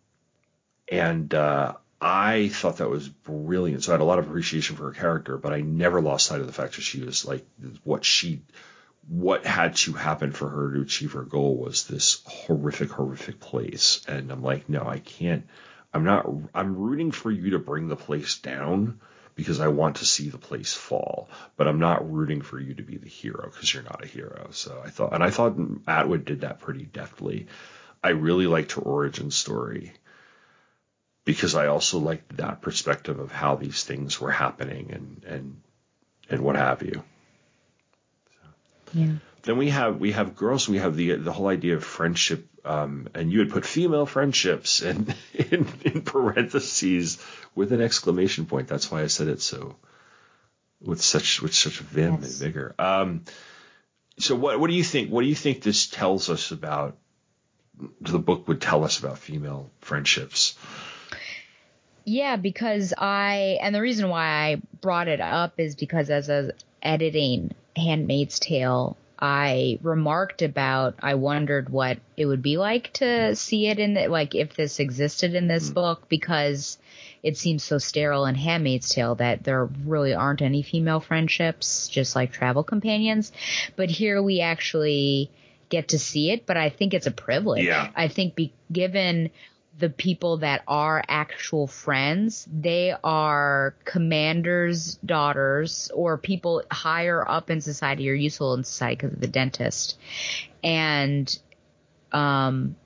and 0.89 1.35
uh 1.35 1.74
I 2.01 2.47
thought 2.47 2.77
that 2.77 2.89
was 2.89 3.09
brilliant. 3.09 3.82
So 3.82 3.90
I 3.90 3.94
had 3.94 4.01
a 4.01 4.05
lot 4.05 4.20
of 4.20 4.28
appreciation 4.28 4.77
for 4.77 4.85
her 4.85 4.93
character, 4.93 5.36
but 5.36 5.52
I 5.52 5.62
never 5.62 6.01
lost 6.01 6.27
sight 6.27 6.40
of 6.40 6.47
the 6.47 6.52
fact 6.52 6.77
that 6.77 6.82
she 6.82 7.01
was 7.01 7.24
like 7.24 7.44
what 7.82 8.05
she 8.05 8.43
what 9.09 9.44
had 9.44 9.74
to 9.78 9.94
happen 9.94 10.31
for 10.31 10.48
her 10.48 10.74
to 10.74 10.82
achieve 10.82 11.15
her 11.15 11.24
goal 11.24 11.56
was 11.56 11.89
this 11.89 12.23
horrific, 12.24 12.93
horrific 12.93 13.40
place. 13.40 14.02
And 14.06 14.31
I'm 14.31 14.44
like, 14.44 14.69
no, 14.69 14.86
I 14.86 15.01
can't. 15.01 15.48
I'm 15.93 16.05
not. 16.05 16.31
I'm 16.55 16.77
rooting 16.77 17.10
for 17.10 17.32
you 17.32 17.51
to 17.51 17.59
bring 17.59 17.89
the 17.89 17.97
place 17.97 18.39
down 18.39 19.01
because 19.39 19.60
I 19.60 19.69
want 19.69 19.98
to 19.98 20.05
see 20.05 20.31
the 20.31 20.36
place 20.36 20.74
fall. 20.74 21.28
But 21.56 21.69
I'm 21.69 21.78
not 21.78 22.12
rooting 22.12 22.43
for 22.43 22.59
you 22.59 22.74
to 22.74 22.82
be 22.82 22.97
the 22.97 23.09
hero 23.09 23.48
because 23.48 23.73
you're 23.73 23.85
not 23.85 24.02
a 24.02 24.09
hero. 24.09 24.48
So 24.51 24.82
I 24.85 24.90
thought, 24.90 25.15
and 25.15 25.23
I 25.23 25.31
thought 25.31 25.56
Atwood 25.86 26.24
did 26.24 26.40
that 26.40 26.59
pretty 26.59 26.82
deftly. 26.82 27.47
I 28.02 28.09
really 28.09 28.48
liked 28.48 28.73
her 28.73 28.82
origin 28.82 29.31
story 29.31 29.93
because 31.24 31.55
I 31.55 31.69
also 31.69 32.01
liked 32.01 32.39
that 32.39 32.62
perspective 32.62 33.20
of 33.20 33.31
how 33.31 33.55
these 33.55 33.85
things 33.85 34.20
were 34.20 34.32
happening 34.32 34.90
and 34.90 35.23
and 35.24 35.60
and 36.28 36.40
what 36.40 36.56
have 36.56 36.82
you. 36.82 37.05
Yeah. 38.93 39.19
Then 39.43 39.56
we 39.56 39.70
have 39.70 39.98
we 39.98 40.12
have 40.12 40.36
girls. 40.36 40.69
We 40.69 40.78
have 40.78 40.97
the 40.97 41.15
the 41.15 41.32
whole 41.32 41.48
idea 41.48 41.77
of 41.77 41.85
friendship, 41.85 42.48
um, 42.65 43.09
and 43.15 43.31
you 43.32 43.40
had 43.40 43.51
put 43.51 43.65
female 43.65 44.06
friendships 44.06 44.82
in, 44.82 45.15
in 45.35 45.66
in 45.85 46.02
parentheses 46.02 47.19
with 47.55 47.73
an 47.73 47.81
exclamation 47.81 48.47
point. 48.47 48.69
That's 48.69 48.90
why 48.90 49.02
I 49.02 49.06
said 49.06 49.28
it 49.28 49.40
so 49.40 49.77
with 50.81 51.02
such 51.02 51.40
with 51.43 51.55
such 51.55 51.78
vim 51.78 52.15
and 52.15 52.24
vigor. 52.24 52.74
Um, 52.78 53.24
so 54.19 54.35
what 54.35 54.59
what 54.59 54.69
do 54.69 54.77
you 54.77 54.85
think? 54.85 55.10
What 55.10 55.23
do 55.23 55.28
you 55.28 55.35
think 55.35 55.62
this 55.62 55.86
tells 55.86 56.28
us 56.31 56.51
about? 56.51 56.97
The 58.01 58.19
book 58.19 58.48
would 58.48 58.60
tell 58.60 58.82
us 58.85 58.98
about 58.98 59.19
female 59.19 59.70
friendships. 59.81 60.59
Yeah, 62.05 62.36
because 62.36 62.94
I 62.97 63.59
and 63.62 63.74
the 63.74 63.82
reason 63.82 64.09
why 64.09 64.24
I 64.24 64.62
brought 64.81 65.09
it 65.09 65.20
up 65.20 65.60
is 65.60 65.77
because 65.77 66.10
as 66.10 66.28
a 66.28 66.52
editing 66.82 67.55
Handmaid's 67.77 68.39
Tale, 68.39 68.97
I 69.20 69.78
remarked 69.82 70.43
about 70.43 70.95
I 71.01 71.15
wondered 71.15 71.69
what 71.70 71.99
it 72.16 72.27
would 72.27 72.43
be 72.43 72.57
like 72.57 72.93
to 72.95 73.35
see 73.35 73.66
it 73.66 73.78
in 73.78 73.95
the, 73.95 74.09
like 74.09 74.35
if 74.35 74.55
this 74.55 74.78
existed 74.78 75.35
in 75.35 75.49
this 75.49 75.69
hmm. 75.69 75.74
book 75.74 76.09
because 76.09 76.78
it 77.23 77.36
seems 77.36 77.65
so 77.65 77.78
sterile 77.78 78.27
in 78.27 78.36
Handmaid's 78.36 78.90
Tale 78.90 79.16
that 79.16 79.43
there 79.43 79.65
really 79.65 80.15
aren't 80.15 80.43
any 80.43 80.62
female 80.62 81.01
friendships, 81.01 81.89
just 81.89 82.15
like 82.15 82.32
travel 82.32 82.62
companions. 82.62 83.32
But 83.74 83.90
here 83.90 84.23
we 84.23 84.40
actually 84.40 85.31
get 85.69 85.89
to 85.89 85.99
see 85.99 86.31
it, 86.31 86.47
but 86.47 86.57
I 86.57 86.70
think 86.70 86.95
it's 86.95 87.09
a 87.09 87.12
privilege. 87.12 87.65
Yeah. 87.65 87.90
I 87.97 88.09
think 88.09 88.36
be, 88.36 88.53
given 88.70 89.31
the 89.78 89.88
people 89.88 90.38
that 90.38 90.62
are 90.66 91.02
actual 91.09 91.66
friends, 91.66 92.46
they 92.52 92.94
are 93.05 93.74
commanders' 93.84 94.94
daughters 95.05 95.90
or 95.94 96.18
people 96.18 96.62
higher 96.70 97.26
up 97.28 97.50
in 97.50 97.60
society 97.60 98.10
or 98.10 98.14
useful 98.14 98.55
in 98.55 98.64
society 98.64 98.96
because 98.96 99.12
of 99.12 99.20
the 99.20 99.28
dentist. 99.28 99.98
And, 100.62 101.38
um, 102.12 102.76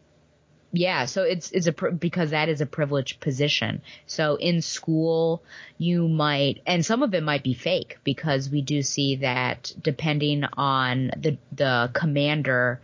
yeah, 0.74 1.04
so 1.04 1.22
it's 1.22 1.50
it's 1.50 1.66
a 1.66 1.72
because 1.72 2.30
that 2.30 2.48
is 2.48 2.62
a 2.62 2.66
privileged 2.66 3.20
position. 3.20 3.82
So 4.06 4.36
in 4.36 4.62
school, 4.62 5.42
you 5.76 6.08
might, 6.08 6.62
and 6.66 6.84
some 6.84 7.02
of 7.02 7.12
it 7.12 7.22
might 7.22 7.42
be 7.42 7.52
fake 7.52 7.98
because 8.04 8.48
we 8.48 8.62
do 8.62 8.82
see 8.82 9.16
that 9.16 9.72
depending 9.80 10.44
on 10.56 11.10
the 11.16 11.36
the 11.52 11.90
commander, 11.92 12.80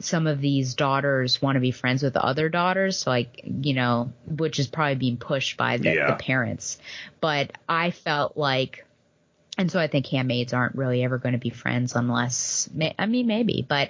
some 0.00 0.26
of 0.26 0.40
these 0.40 0.74
daughters 0.74 1.40
want 1.40 1.56
to 1.56 1.60
be 1.60 1.70
friends 1.70 2.02
with 2.02 2.12
the 2.14 2.22
other 2.24 2.48
daughters, 2.48 2.98
so 2.98 3.10
like 3.10 3.42
you 3.44 3.74
know, 3.74 4.12
which 4.26 4.58
is 4.58 4.66
probably 4.66 4.96
being 4.96 5.16
pushed 5.16 5.56
by 5.56 5.76
the, 5.78 5.94
Yeah. 5.94 6.10
the 6.10 6.16
parents. 6.16 6.78
But 7.20 7.52
I 7.68 7.90
felt 7.90 8.36
like 8.36 8.84
and 9.58 9.70
so 9.70 9.80
I 9.80 9.86
think 9.86 10.06
handmaids 10.06 10.52
aren't 10.52 10.76
really 10.76 11.02
ever 11.02 11.16
going 11.16 11.32
to 11.32 11.38
be 11.38 11.48
friends 11.48 11.96
unless, 11.96 12.68
I 12.98 13.06
mean, 13.06 13.26
maybe, 13.26 13.64
but 13.66 13.88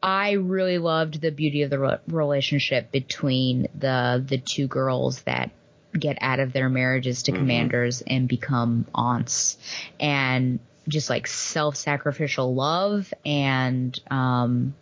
I 0.00 0.32
really 0.32 0.78
loved 0.78 1.20
the 1.20 1.32
beauty 1.32 1.62
of 1.62 1.70
the 1.70 1.80
re- 1.80 1.98
relationship 2.06 2.92
between 2.92 3.66
the, 3.76 4.24
the 4.24 4.38
two 4.38 4.68
girls 4.68 5.22
that 5.22 5.50
get 5.98 6.18
out 6.20 6.38
of 6.38 6.52
their 6.52 6.68
marriages 6.68 7.24
to 7.24 7.32
commanders 7.32 8.02
and 8.06 8.28
become 8.28 8.86
aunts 8.94 9.56
and 9.98 10.60
just 10.86 11.10
like 11.10 11.26
self-sacrificial 11.26 12.54
love 12.54 13.12
and, 13.26 13.98
um, 14.12 14.74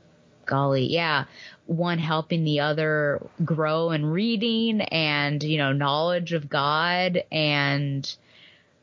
golly, 0.53 0.87
yeah, 0.93 1.25
one 1.67 1.99
helping 1.99 2.45
the 2.45 2.61
other 2.61 3.27
grow 3.43 3.91
in 3.91 4.05
reading 4.05 4.83
and, 4.83 5.43
you 5.43 5.57
know, 5.57 5.73
knowledge 5.73 6.35
of 6.35 6.51
God 6.51 7.25
and, 7.33 8.15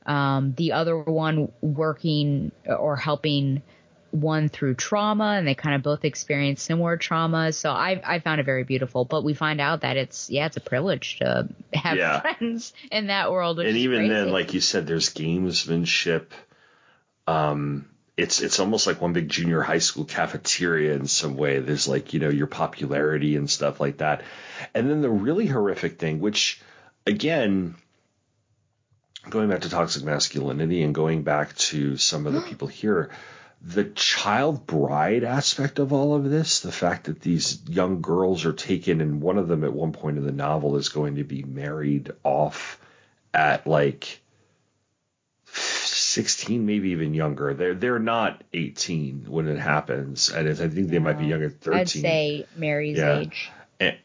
um, 0.05 0.53
the 0.57 0.71
other 0.71 0.97
one 0.97 1.51
working 1.61 2.51
or 2.65 2.95
helping 2.95 3.61
one 4.11 4.49
through 4.49 4.73
trauma 4.73 5.35
and 5.37 5.47
they 5.47 5.53
kind 5.53 5.75
of 5.75 5.83
both 5.83 6.03
experience 6.03 6.63
similar 6.63 6.97
traumas. 6.97 7.53
So 7.53 7.69
I, 7.69 8.01
I 8.03 8.19
found 8.19 8.41
it 8.41 8.45
very 8.45 8.63
beautiful, 8.63 9.05
but 9.05 9.23
we 9.23 9.35
find 9.35 9.61
out 9.61 9.81
that 9.81 9.97
it's, 9.97 10.31
yeah, 10.31 10.47
it's 10.47 10.57
a 10.57 10.61
privilege 10.61 11.19
to 11.19 11.47
have 11.73 11.97
Yeah. 11.97 12.21
friends 12.39 12.73
in 12.91 13.07
that 13.07 13.31
world. 13.31 13.59
And 13.59 13.77
even 13.77 14.07
then, 14.07 14.31
like 14.31 14.55
you 14.55 14.61
said, 14.61 14.87
there's 14.87 15.13
gamesmanship. 15.13 16.25
Um, 17.27 17.87
it's 18.19 18.41
it's 18.41 18.59
almost 18.59 18.85
like 18.85 18.99
one 18.99 19.13
big 19.13 19.29
junior 19.29 19.61
high 19.61 19.79
school 19.79 20.03
cafeteria 20.03 20.93
in 20.93 21.07
some 21.07 21.37
way. 21.37 21.59
There's 21.59 21.87
like 21.87 22.13
you 22.13 22.19
know 22.19 22.29
your 22.29 22.47
popularity 22.47 23.37
and 23.37 23.49
stuff 23.49 23.79
like 23.79 23.97
that, 23.97 24.23
and 24.73 24.89
then 24.89 25.01
the 25.01 25.09
really 25.09 25.47
horrific 25.47 25.97
thing, 25.97 26.19
which 26.19 26.61
again, 27.07 27.75
going 29.29 29.49
back 29.49 29.61
to 29.61 29.69
toxic 29.69 30.03
masculinity 30.03 30.83
and 30.83 30.93
going 30.93 31.23
back 31.23 31.55
to 31.55 31.95
some 31.95 32.27
of 32.27 32.33
the 32.33 32.41
people 32.49 32.67
here. 32.67 33.09
The 33.61 33.83
child 33.83 34.65
bride 34.65 35.25
aspect 35.25 35.79
of 35.79 35.91
all 35.91 36.15
of 36.15 36.29
this, 36.29 36.61
the 36.61 36.71
fact 36.71 37.07
that 37.07 37.19
these 37.19 37.61
young 37.67 37.99
girls 38.01 38.45
are 38.45 38.53
taken, 38.53 39.01
and 39.01 39.21
one 39.21 39.37
of 39.37 39.49
them 39.49 39.65
at 39.65 39.73
one 39.73 39.91
point 39.91 40.17
in 40.17 40.25
the 40.25 40.31
novel 40.31 40.77
is 40.77 40.87
going 40.87 41.15
to 41.15 41.25
be 41.25 41.43
married 41.43 42.11
off 42.23 42.79
at 43.33 43.67
like 43.67 44.21
16, 46.23 46.65
maybe 46.65 46.89
even 46.89 47.13
younger. 47.13 47.53
They're 47.53 47.73
they're 47.75 47.99
not 47.99 48.43
18 48.53 49.25
when 49.29 49.47
it 49.47 49.57
happens, 49.57 50.29
and 50.29 50.47
it's, 50.47 50.59
I 50.59 50.67
think 50.67 50.89
they 50.89 50.99
might 50.99 51.17
be 51.19 51.27
younger, 51.27 51.49
13. 51.49 51.79
I'd 51.79 51.89
say 51.89 52.45
Mary's 52.57 52.97
Yeah. 52.97 53.19
age. 53.19 53.49
And- 53.79 53.97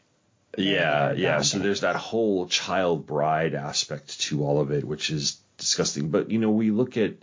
yeah, 0.57 1.11
yeah. 1.11 1.41
So 1.41 1.59
there's 1.59 1.81
that 1.81 1.97
whole 1.97 2.47
child 2.47 3.05
bride 3.05 3.53
aspect 3.55 4.21
to 4.21 4.45
all 4.45 4.61
of 4.61 4.71
it, 4.71 4.85
which 4.85 5.09
is 5.09 5.37
disgusting. 5.57 6.09
But 6.09 6.31
you 6.31 6.39
know, 6.39 6.51
we 6.51 6.71
look 6.71 6.95
at 6.95 7.15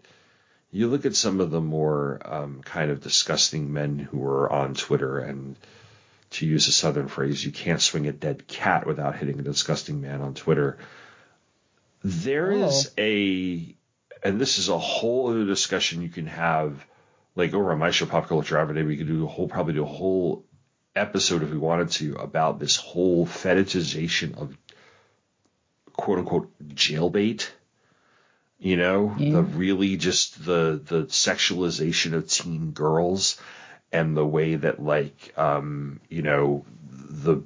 you 0.71 0.89
look 0.89 1.07
at 1.07 1.17
some 1.17 1.41
of 1.41 1.51
the 1.51 1.61
more 1.63 2.21
um, 2.25 2.61
kind 2.63 2.91
of 2.91 3.01
disgusting 3.03 3.73
men 3.73 3.99
who 3.99 4.23
are 4.27 4.53
on 4.53 4.75
Twitter, 4.75 5.19
and 5.21 5.57
to 6.33 6.47
use 6.47 6.69
a 6.69 6.73
southern 6.73 7.09
phrase, 7.09 7.43
you 7.43 7.53
can't 7.53 7.81
swing 7.81 8.07
a 8.07 8.13
dead 8.13 8.47
cat 8.47 8.87
without 8.87 9.17
hitting 9.17 9.39
a 9.39 9.43
disgusting 9.43 10.01
man 10.03 10.21
on 10.21 10.35
Twitter. 10.35 10.77
There 12.05 12.51
is 12.51 12.91
a, 12.99 13.75
and 14.23 14.41
this 14.41 14.59
is 14.59 14.69
a 14.69 14.79
whole 14.79 15.31
other 15.31 15.45
discussion 15.45 16.03
you 16.03 16.09
can 16.09 16.27
have 16.27 16.85
like 17.35 17.55
over 17.55 17.73
on 17.73 17.79
my 17.79 17.91
show, 17.91 18.07
Pop 18.07 18.29
Culture 18.29 18.59
Every 18.59 18.75
Day, 18.75 18.83
we 18.83 18.97
could 18.97 19.07
do 19.07 19.25
a 19.25 19.29
whole, 19.29 19.49
probably 19.49 19.75
do 19.75 19.83
a 19.85 19.87
whole 19.87 20.45
episode 20.95 21.43
if 21.43 21.51
we 21.51 21.57
wanted 21.57 21.91
to 21.91 22.17
about 22.17 22.59
this 22.59 22.77
whole 22.77 23.27
fetishization 23.27 24.37
of 24.37 24.57
quote 25.95 26.19
unquote 26.19 26.51
jailbait. 26.69 27.49
You 28.59 28.77
know, 28.77 29.15
Yeah. 29.19 29.33
the 29.33 29.43
really 29.43 29.97
just 29.97 30.45
the 30.45 30.81
the 30.85 31.05
sexualization 31.07 32.13
of 32.13 32.29
teen 32.29 32.71
girls 32.71 33.41
and 33.91 34.17
the 34.17 34.27
way 34.27 34.55
that 34.55 34.81
like 34.83 35.33
um, 35.37 36.01
you 36.09 36.23
know, 36.23 36.65
the 36.89 37.43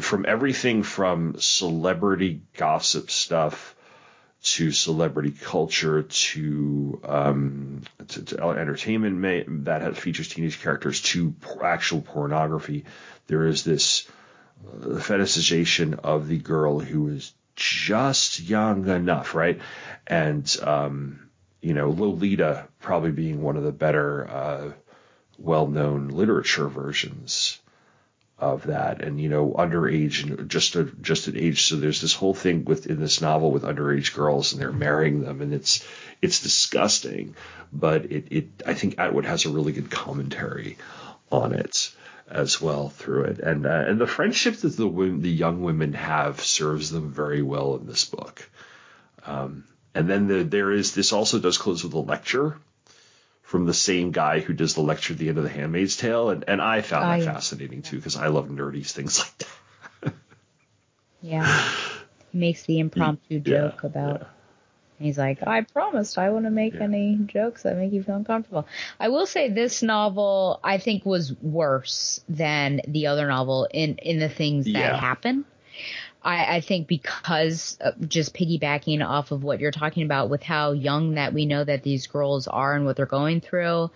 from 0.00 0.24
everything 0.26 0.82
from 0.82 1.36
celebrity 1.38 2.40
gossip 2.56 3.10
stuff 3.10 3.75
to 4.42 4.70
celebrity 4.70 5.32
culture 5.32 6.02
to 6.02 7.00
um, 7.04 7.82
to, 8.08 8.22
to 8.22 8.50
entertainment 8.50 9.16
may, 9.16 9.44
that 9.48 9.82
has, 9.82 9.98
features 9.98 10.28
teenage 10.28 10.60
characters 10.60 11.00
to 11.00 11.34
actual 11.62 12.00
pornography. 12.00 12.84
There 13.26 13.46
is 13.46 13.64
this 13.64 14.08
uh, 14.66 14.98
fetishization 14.98 15.98
of 16.00 16.28
the 16.28 16.38
girl 16.38 16.78
who 16.78 17.08
is 17.08 17.32
just 17.56 18.40
young 18.40 18.88
enough, 18.88 19.34
right? 19.34 19.60
And 20.06 20.56
um, 20.62 21.30
you 21.60 21.74
know, 21.74 21.90
Lolita 21.90 22.68
probably 22.80 23.10
being 23.10 23.42
one 23.42 23.56
of 23.56 23.64
the 23.64 23.72
better 23.72 24.28
uh, 24.28 24.72
well-known 25.38 26.08
literature 26.08 26.68
versions 26.68 27.58
of 28.38 28.64
that. 28.64 29.02
And 29.02 29.20
you 29.20 29.28
know 29.28 29.52
underage 29.52 30.22
and 30.22 30.48
just 30.48 30.76
a, 30.76 30.84
just 30.84 31.28
an 31.28 31.36
age. 31.36 31.64
So 31.64 31.76
there's 31.76 32.00
this 32.00 32.14
whole 32.14 32.34
thing 32.34 32.64
within 32.64 33.00
this 33.00 33.20
novel 33.20 33.50
with 33.50 33.62
underage 33.62 34.14
girls 34.14 34.52
and 34.52 34.60
they're 34.60 34.72
marrying 34.72 35.22
them 35.22 35.40
and 35.40 35.54
it's 35.54 35.86
it's 36.20 36.42
disgusting 36.42 37.34
but 37.72 38.06
it, 38.06 38.26
it 38.30 38.48
I 38.66 38.74
think 38.74 38.98
Atwood 38.98 39.24
has 39.26 39.44
a 39.44 39.50
really 39.50 39.72
good 39.72 39.90
commentary 39.90 40.78
on 41.30 41.52
it 41.52 41.92
as 42.28 42.60
well 42.60 42.88
through 42.88 43.24
it. 43.24 43.38
And 43.38 43.66
uh, 43.66 43.84
and 43.86 44.00
the 44.00 44.06
friendship 44.06 44.56
that 44.56 44.76
the 44.76 44.88
the 45.18 45.30
young 45.30 45.62
women 45.62 45.92
have 45.94 46.40
serves 46.40 46.90
them 46.90 47.12
very 47.12 47.42
well 47.42 47.76
in 47.76 47.86
this 47.86 48.04
book. 48.04 48.48
Um, 49.24 49.64
and 49.94 50.08
then 50.08 50.26
the, 50.28 50.44
there 50.44 50.72
is 50.72 50.94
this 50.94 51.12
also 51.12 51.38
does 51.38 51.58
close 51.58 51.82
with 51.82 51.94
a 51.94 51.98
lecture 51.98 52.56
from 53.46 53.64
the 53.64 53.72
same 53.74 54.10
guy 54.10 54.40
who 54.40 54.52
does 54.52 54.74
the 54.74 54.80
lecture 54.82 55.12
at 55.14 55.18
the 55.18 55.28
end 55.28 55.38
of 55.38 55.44
The 55.44 55.50
Handmaid's 55.50 55.96
Tale, 55.96 56.30
and, 56.30 56.44
and 56.48 56.60
I 56.60 56.82
found 56.82 57.04
Oh, 57.06 57.08
that 57.16 57.22
yeah. 57.24 57.32
fascinating 57.32 57.82
too 57.82 57.96
because 57.96 58.16
I 58.16 58.26
love 58.26 58.48
nerdy 58.48 58.84
things 58.84 59.18
like 59.20 59.38
that. 59.38 60.12
Yeah. 61.22 61.70
He 62.32 62.38
makes 62.38 62.64
the 62.64 62.78
impromptu 62.78 63.40
joke 63.40 63.82
about. 63.84 64.28
He's 64.98 65.18
like, 65.18 65.46
I 65.46 65.60
promised 65.62 66.16
I 66.18 66.30
wouldn't 66.30 66.52
make 66.54 66.74
any 66.74 67.18
jokes 67.26 67.62
that 67.64 67.76
make 67.76 67.92
you 67.92 68.02
feel 68.02 68.16
uncomfortable. 68.16 68.66
I 68.98 69.08
will 69.08 69.26
say 69.26 69.50
this 69.50 69.82
novel, 69.82 70.58
I 70.64 70.78
think, 70.78 71.04
was 71.04 71.34
worse 71.42 72.20
than 72.28 72.80
the 72.88 73.08
other 73.08 73.26
novel 73.28 73.68
in 73.72 73.96
in 73.98 74.18
the 74.18 74.28
things 74.28 74.64
that 74.66 74.72
Yeah. 74.72 74.96
happen. 75.00 75.44
I, 76.26 76.56
I 76.56 76.60
think 76.60 76.88
because 76.88 77.78
uh, 77.80 77.92
just 78.08 78.34
piggybacking 78.34 79.06
off 79.06 79.30
of 79.30 79.44
what 79.44 79.60
you're 79.60 79.70
talking 79.70 80.02
about 80.02 80.28
with 80.28 80.42
how 80.42 80.72
young 80.72 81.14
that 81.14 81.32
we 81.32 81.46
know 81.46 81.62
that 81.62 81.84
these 81.84 82.08
girls 82.08 82.48
are 82.48 82.74
and 82.74 82.84
what 82.84 82.96
they're 82.96 83.06
going 83.06 83.40
through. 83.40 83.90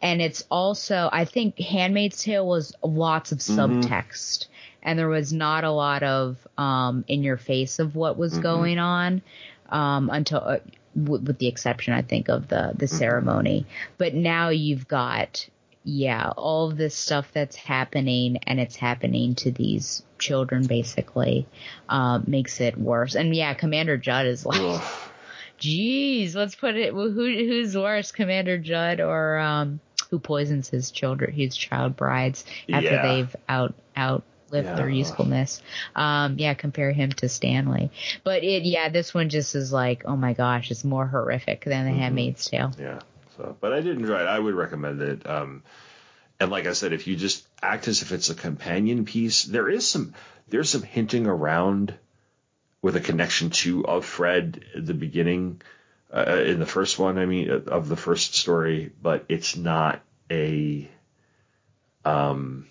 And 0.00 0.22
it's 0.22 0.42
also, 0.50 1.08
I 1.12 1.26
think 1.26 1.58
Handmaid's 1.58 2.22
Tale 2.22 2.46
was 2.46 2.74
lots 2.82 3.30
of 3.32 3.38
Mhm. 3.38 3.82
subtext 3.82 4.46
and 4.82 4.98
there 4.98 5.08
was 5.08 5.32
not 5.32 5.64
a 5.64 5.70
lot 5.70 6.02
of, 6.02 6.38
um, 6.56 7.04
in 7.08 7.22
your 7.22 7.36
face 7.36 7.78
of 7.78 7.94
what 7.94 8.16
was 8.16 8.38
Mhm. 8.38 8.42
going 8.42 8.78
on, 8.78 9.22
um, 9.68 10.08
until, 10.10 10.38
uh, 10.38 10.58
w- 10.96 11.22
with 11.24 11.38
the 11.38 11.48
exception, 11.48 11.92
I 11.92 12.02
think, 12.02 12.28
of 12.28 12.48
the, 12.48 12.72
the 12.74 12.88
ceremony. 12.88 13.66
But 13.98 14.14
now 14.14 14.48
you've 14.48 14.88
got, 14.88 15.46
yeah, 15.84 16.30
all 16.36 16.70
of 16.70 16.76
this 16.78 16.94
stuff 16.94 17.32
that's 17.32 17.56
happening 17.56 18.38
and 18.46 18.60
it's 18.60 18.76
happening 18.76 19.34
to 19.36 19.50
these 19.50 20.02
children 20.18 20.66
basically, 20.66 21.46
um, 21.88 22.24
makes 22.26 22.60
it 22.60 22.76
worse. 22.78 23.14
And 23.14 23.34
yeah, 23.34 23.54
Commander 23.54 23.96
Judd 23.96 24.26
is 24.26 24.44
like, 24.46 24.80
geez, 25.58 26.34
let's 26.36 26.54
put 26.54 26.76
it, 26.76 26.92
who, 26.92 27.10
who's 27.10 27.76
worse, 27.76 28.12
Commander 28.12 28.58
Judd 28.58 29.00
or, 29.00 29.38
um, 29.38 29.80
who 30.10 30.18
poisons 30.18 30.68
his 30.68 30.90
children, 30.90 31.32
his 31.32 31.56
child 31.56 31.96
brides 31.96 32.44
after 32.72 32.90
Yeah. 32.94 33.02
they've 33.02 33.36
out, 33.48 33.74
outlived 33.96 34.76
their 34.76 34.88
Yeah. 34.88 34.98
usefulness. 34.98 35.60
Um, 35.96 36.36
yeah, 36.38 36.54
compare 36.54 36.92
him 36.92 37.10
to 37.12 37.28
Stanley. 37.28 37.90
But 38.22 38.44
it, 38.44 38.62
yeah, 38.64 38.88
this 38.88 39.12
one 39.12 39.28
just 39.28 39.54
is 39.56 39.72
like, 39.72 40.04
oh 40.06 40.16
my 40.16 40.32
gosh, 40.32 40.70
it's 40.70 40.84
more 40.84 41.06
horrific 41.06 41.64
than 41.64 41.86
The 41.86 41.92
Mhm. 41.92 41.96
Handmaid's 41.98 42.44
Tale. 42.48 42.72
Yeah. 42.78 43.00
So, 43.36 43.56
but 43.60 43.72
I 43.72 43.80
did 43.80 43.98
enjoy 43.98 44.20
it. 44.20 44.26
I 44.26 44.38
would 44.38 44.54
recommend 44.54 45.02
it. 45.02 45.28
Um, 45.28 45.62
and 46.38 46.50
like 46.50 46.66
I 46.66 46.72
said, 46.72 46.92
if 46.92 47.06
you 47.06 47.16
just 47.16 47.46
act 47.62 47.88
as 47.88 48.02
if 48.02 48.12
it's 48.12 48.30
a 48.30 48.34
companion 48.34 49.04
piece, 49.04 49.44
there 49.44 49.68
is 49.68 49.88
some 49.88 50.14
there's 50.48 50.70
some 50.70 50.82
hinting 50.82 51.26
around 51.26 51.94
with 52.82 52.96
a 52.96 53.00
connection 53.00 53.50
to 53.50 53.82
Offred 53.82 54.62
at 54.76 54.86
the 54.86 54.94
beginning 54.94 55.60
uh, 56.14 56.42
in 56.44 56.60
the 56.60 56.66
first 56.66 56.98
one. 56.98 57.18
I 57.18 57.26
mean, 57.26 57.50
of 57.50 57.88
the 57.88 57.96
first 57.96 58.34
story, 58.34 58.92
but 59.00 59.24
it's 59.28 59.56
not 59.56 60.02
a. 60.30 60.88
Um, 62.04 62.66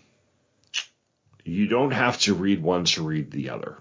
you 1.44 1.68
don't 1.68 1.92
have 1.92 2.20
to 2.22 2.34
read 2.34 2.62
one 2.62 2.86
to 2.86 3.04
read 3.04 3.32
the 3.32 3.50
other. 3.50 3.78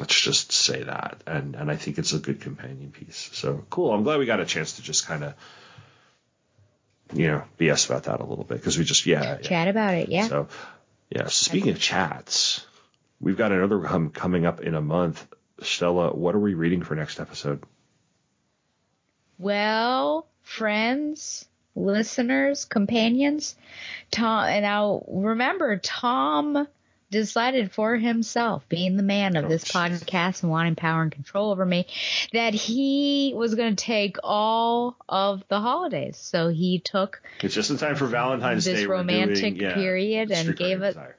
Let's 0.00 0.18
just 0.18 0.52
say 0.52 0.82
that, 0.82 1.22
and 1.26 1.54
and 1.54 1.70
I 1.70 1.76
think 1.76 1.98
it's 1.98 2.14
a 2.14 2.18
good 2.18 2.40
companion 2.40 2.90
piece. 2.90 3.30
So 3.34 3.64
cool. 3.68 3.92
I'm 3.92 4.04
glad 4.04 4.18
we 4.18 4.26
got 4.26 4.40
a 4.40 4.46
chance 4.46 4.74
to 4.74 4.82
just 4.82 5.06
kind 5.06 5.22
of 5.22 5.34
you 7.12 7.28
know, 7.28 7.44
BS 7.58 7.86
about 7.86 8.04
that 8.04 8.20
a 8.20 8.24
little 8.24 8.44
bit 8.44 8.58
because 8.58 8.78
we 8.78 8.84
just 8.84 9.06
yeah, 9.06 9.22
yeah. 9.22 9.36
Chat 9.38 9.68
about 9.68 9.94
it, 9.94 10.08
yeah. 10.08 10.28
So 10.28 10.48
yeah. 11.10 11.24
So 11.24 11.28
speaking 11.50 11.72
of 11.72 11.80
chats, 11.80 12.66
we've 13.20 13.36
got 13.36 13.52
another 13.52 13.78
one 13.78 14.10
coming 14.10 14.46
up 14.46 14.60
in 14.60 14.74
a 14.74 14.82
month. 14.82 15.26
Stella, 15.60 16.12
what 16.12 16.34
are 16.34 16.40
we 16.40 16.54
reading 16.54 16.82
for 16.82 16.94
next 16.94 17.20
episode? 17.20 17.62
Well, 19.38 20.26
friends, 20.42 21.44
listeners, 21.74 22.64
companions, 22.64 23.56
Tom, 24.10 24.44
and 24.44 24.62
now 24.62 25.04
remember, 25.08 25.76
Tom 25.78 26.66
decided 27.12 27.70
for 27.70 27.96
himself, 27.96 28.68
being 28.68 28.96
the 28.96 29.04
man 29.04 29.36
of 29.36 29.44
oh, 29.44 29.48
this 29.48 29.64
podcast 29.64 30.42
and 30.42 30.50
wanting 30.50 30.74
power 30.74 31.02
and 31.02 31.12
control 31.12 31.52
over 31.52 31.64
me, 31.64 31.86
that 32.32 32.54
he 32.54 33.32
was 33.36 33.54
going 33.54 33.76
to 33.76 33.84
take 33.84 34.16
all 34.24 34.96
of 35.08 35.44
the 35.48 35.60
holidays. 35.60 36.16
So 36.16 36.48
he 36.48 36.80
took 36.80 37.22
It's 37.40 37.54
just 37.54 37.70
in 37.70 37.76
time 37.76 37.94
for 37.94 38.06
Valentine's 38.06 38.64
this 38.64 38.80
Day. 38.80 38.86
we're 38.86 38.94
romantic 38.94 39.54
doing, 39.54 39.56
yeah, 39.56 39.74
period 39.74 40.32
and 40.32 40.56
gave 40.56 40.82
it 40.82 40.94
Desire. 40.94 41.16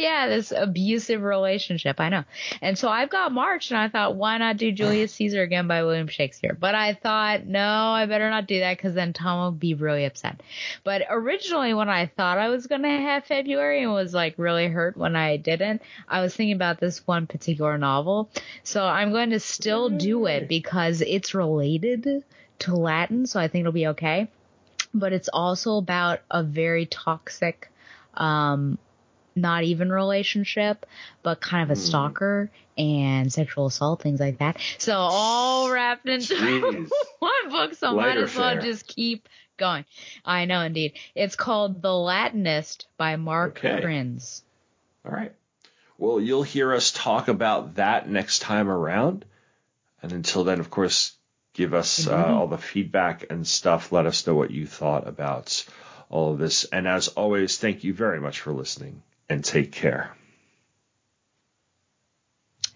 Yeah, 0.00 0.28
this 0.28 0.52
abusive 0.52 1.22
relationship. 1.22 2.00
I 2.00 2.08
know. 2.08 2.24
And 2.60 2.78
so 2.78 2.88
I've 2.88 3.10
got 3.10 3.32
March 3.32 3.70
and 3.70 3.78
I 3.78 3.88
thought, 3.88 4.16
why 4.16 4.38
not 4.38 4.56
do 4.56 4.72
Julius 4.72 5.12
Caesar 5.14 5.42
again 5.42 5.68
by 5.68 5.82
William 5.82 6.08
Shakespeare? 6.08 6.56
But 6.58 6.74
I 6.74 6.94
thought, 6.94 7.46
no, 7.46 7.60
I 7.60 8.06
better 8.06 8.30
not 8.30 8.46
do 8.46 8.60
that 8.60 8.76
because 8.76 8.94
then 8.94 9.12
Tom 9.12 9.44
will 9.44 9.52
be 9.52 9.74
really 9.74 10.04
upset. 10.04 10.42
But 10.82 11.02
originally 11.10 11.74
when 11.74 11.88
I 11.88 12.06
thought 12.06 12.38
I 12.38 12.48
was 12.48 12.66
going 12.66 12.82
to 12.82 12.88
have 12.88 13.24
February 13.26 13.82
and 13.82 13.92
was 13.92 14.14
like 14.14 14.34
really 14.36 14.68
hurt 14.68 14.96
when 14.96 15.16
I 15.16 15.36
didn't, 15.36 15.82
I 16.08 16.20
was 16.22 16.34
thinking 16.34 16.56
about 16.56 16.80
this 16.80 17.06
one 17.06 17.26
particular 17.26 17.78
novel. 17.78 18.30
So 18.64 18.84
I'm 18.84 19.12
going 19.12 19.30
to 19.30 19.40
still 19.40 19.90
do 19.90 20.26
it 20.26 20.48
because 20.48 21.02
it's 21.02 21.34
related 21.34 22.24
to 22.60 22.74
Latin. 22.74 23.26
So 23.26 23.38
I 23.38 23.48
think 23.48 23.62
it'll 23.62 23.72
be 23.72 23.88
okay. 23.88 24.28
But 24.92 25.12
it's 25.12 25.28
also 25.32 25.76
about 25.76 26.20
a 26.30 26.42
very 26.42 26.86
toxic, 26.86 27.70
um, 28.14 28.78
not 29.34 29.64
even 29.64 29.90
relationship, 29.92 30.86
but 31.22 31.40
kind 31.40 31.64
of 31.70 31.76
a 31.76 31.80
Hmm. 31.80 31.86
stalker 31.86 32.50
and 32.76 33.32
sexual 33.32 33.66
assault, 33.66 34.02
things 34.02 34.20
like 34.20 34.38
that. 34.38 34.58
So 34.78 34.94
all 34.96 35.70
wrapped 35.70 36.06
into 36.08 36.34
Jeez. 36.36 36.90
one 37.18 37.50
book, 37.50 37.74
so 37.74 37.94
might 37.94 38.16
as 38.18 38.34
well 38.36 38.52
fare. 38.52 38.60
just 38.60 38.86
keep 38.86 39.28
going. 39.56 39.84
I 40.24 40.46
know, 40.46 40.60
indeed. 40.62 40.94
It's 41.14 41.36
called 41.36 41.82
The 41.82 41.88
Latinist 41.88 42.86
by 42.96 43.16
Mark 43.16 43.58
Okay. 43.58 43.80
Prins. 43.82 44.42
All 45.04 45.12
right. 45.12 45.32
Well, 45.98 46.20
you'll 46.20 46.42
hear 46.42 46.72
us 46.72 46.90
talk 46.92 47.28
about 47.28 47.74
that 47.74 48.08
next 48.08 48.38
time 48.40 48.68
around. 48.70 49.24
And 50.02 50.12
until 50.12 50.44
then, 50.44 50.60
of 50.60 50.70
course, 50.70 51.14
give 51.52 51.74
us 51.74 52.06
uh, 52.06 52.10
Mhm. 52.16 52.30
all 52.36 52.46
the 52.46 52.56
feedback 52.56 53.26
and 53.30 53.46
stuff. 53.46 53.92
Let 53.92 54.06
us 54.06 54.26
know 54.26 54.34
what 54.34 54.50
you 54.50 54.66
thought 54.66 55.06
about 55.06 55.66
all 56.08 56.32
of 56.32 56.38
this. 56.38 56.64
And 56.64 56.88
as 56.88 57.08
always, 57.08 57.58
thank 57.58 57.84
you 57.84 57.92
very 57.92 58.18
much 58.18 58.40
for 58.40 58.52
listening 58.52 59.02
and 59.30 59.44
take 59.44 59.72
care. 59.72 60.14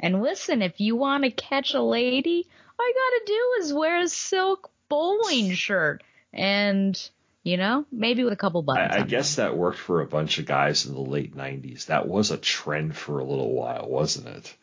And 0.01 0.22
listen, 0.22 0.62
if 0.62 0.81
you 0.81 0.97
want 0.97 1.24
to 1.24 1.31
catch 1.31 1.74
a 1.74 1.82
lady, 1.82 2.47
all 2.78 2.86
you 2.86 2.94
gotta 2.94 3.22
do 3.26 3.62
is 3.64 3.72
wear 3.72 4.01
a 4.01 4.09
silk 4.09 4.70
bowling 4.89 5.52
shirt 5.52 6.02
and, 6.32 7.10
you 7.43 7.56
know, 7.56 7.85
maybe 7.90 8.24
with 8.24 8.32
a 8.32 8.36
couple 8.36 8.62
buttons. 8.62 8.94
I, 8.94 9.01
I 9.01 9.02
guess 9.02 9.36
that 9.36 9.56
worked 9.56 9.78
for 9.78 10.01
a 10.01 10.06
bunch 10.06 10.39
of 10.39 10.47
guys 10.47 10.86
in 10.86 10.94
the 10.94 11.01
late 11.01 11.36
90s. 11.36 11.86
That 11.86 12.06
was 12.06 12.31
a 12.31 12.36
trend 12.36 12.97
for 12.97 13.18
a 13.18 13.24
little 13.24 13.52
while, 13.52 13.89
wasn't 13.89 14.28
it? 14.28 14.55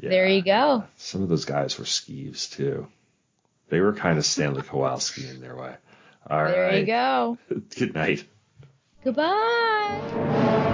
There 0.00 0.26
you 0.26 0.42
go. 0.42 0.84
Some 0.96 1.22
of 1.22 1.28
those 1.28 1.44
guys 1.44 1.78
were 1.78 1.84
skeeves 1.84 2.50
too. 2.50 2.86
They 3.68 3.80
were 3.80 3.92
kind 3.92 4.18
of 4.18 4.24
Stanley 4.24 4.62
Kowalski 4.62 5.28
in 5.28 5.40
their 5.40 5.54
way. 5.54 5.74
All 6.28 6.42
right. 6.42 6.50
There 6.50 6.78
you 6.78 6.86
go. 6.86 7.38
Good 7.76 7.94
night. 7.94 8.24
Goodbye. 9.04 10.68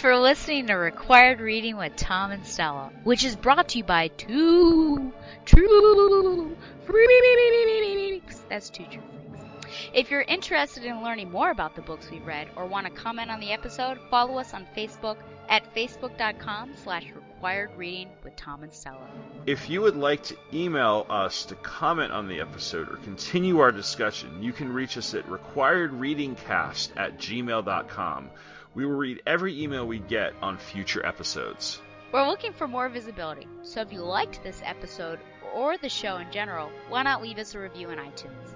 For 0.00 0.16
listening 0.16 0.66
to 0.66 0.72
Required 0.72 1.40
Reading 1.40 1.76
with 1.76 1.94
Tom 1.94 2.30
and 2.30 2.46
Stella, 2.46 2.90
which 3.04 3.22
is 3.22 3.36
brought 3.36 3.68
to 3.68 3.78
you 3.78 3.84
by 3.84 4.08
two 4.08 5.12
true 5.44 6.56
freaks. 6.86 8.42
That's 8.48 8.70
two 8.70 8.84
true 8.84 9.02
freaks. 9.30 9.76
If 9.92 10.10
you're 10.10 10.22
interested 10.22 10.84
in 10.84 11.02
learning 11.02 11.30
more 11.30 11.50
about 11.50 11.76
the 11.76 11.82
books 11.82 12.10
we 12.10 12.18
read 12.20 12.48
or 12.56 12.64
want 12.64 12.86
to 12.86 12.92
comment 12.92 13.30
on 13.30 13.40
the 13.40 13.52
episode, 13.52 13.98
follow 14.10 14.38
us 14.38 14.54
on 14.54 14.66
Facebook 14.74 15.18
at 15.50 15.74
facebook.com 15.74 16.72
slash 16.82 17.04
required 17.14 17.70
reading 17.76 18.08
with 18.24 18.34
Tom 18.36 18.62
and 18.62 18.72
Stella. 18.72 19.06
If 19.44 19.68
you 19.68 19.82
would 19.82 19.96
like 19.96 20.22
to 20.24 20.36
email 20.54 21.04
us 21.10 21.44
to 21.46 21.54
comment 21.56 22.10
on 22.10 22.26
the 22.26 22.40
episode 22.40 22.88
or 22.88 22.96
continue 22.96 23.60
our 23.60 23.70
discussion, 23.70 24.42
you 24.42 24.54
can 24.54 24.72
reach 24.72 24.96
us 24.96 25.12
at 25.12 25.26
requiredreadingcast 25.26 26.96
at 26.96 27.18
gmail.com. 27.18 28.30
We 28.74 28.86
will 28.86 28.96
read 28.96 29.22
every 29.26 29.60
email 29.60 29.86
we 29.86 29.98
get 29.98 30.32
on 30.40 30.56
future 30.56 31.04
episodes. 31.04 31.80
We're 32.12 32.28
looking 32.28 32.52
for 32.52 32.68
more 32.68 32.88
visibility, 32.88 33.48
so 33.62 33.80
if 33.80 33.92
you 33.92 34.00
liked 34.00 34.42
this 34.42 34.62
episode 34.64 35.18
or 35.54 35.76
the 35.76 35.88
show 35.88 36.18
in 36.18 36.30
general, 36.30 36.70
why 36.88 37.02
not 37.02 37.22
leave 37.22 37.38
us 37.38 37.54
a 37.54 37.58
review 37.58 37.88
on 37.88 37.98
iTunes? 37.98 38.54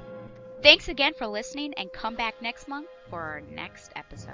Thanks 0.63 0.89
again 0.89 1.15
for 1.15 1.27
listening 1.27 1.75
and 1.75 1.93
come 1.93 2.15
back 2.15 2.41
next 2.41 2.69
month 2.69 2.89
for 3.11 3.21
our 3.21 3.43
next 3.53 3.91
episode. 3.97 4.33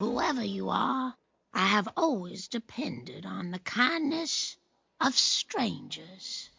Whoever 0.00 0.44
you 0.44 0.70
are, 0.70 1.14
I 1.52 1.66
have 1.66 1.88
always 1.96 2.48
depended 2.48 3.26
on 3.26 3.50
the 3.50 3.58
kindness 3.58 4.56
of 5.00 5.14
strangers. 5.14 6.50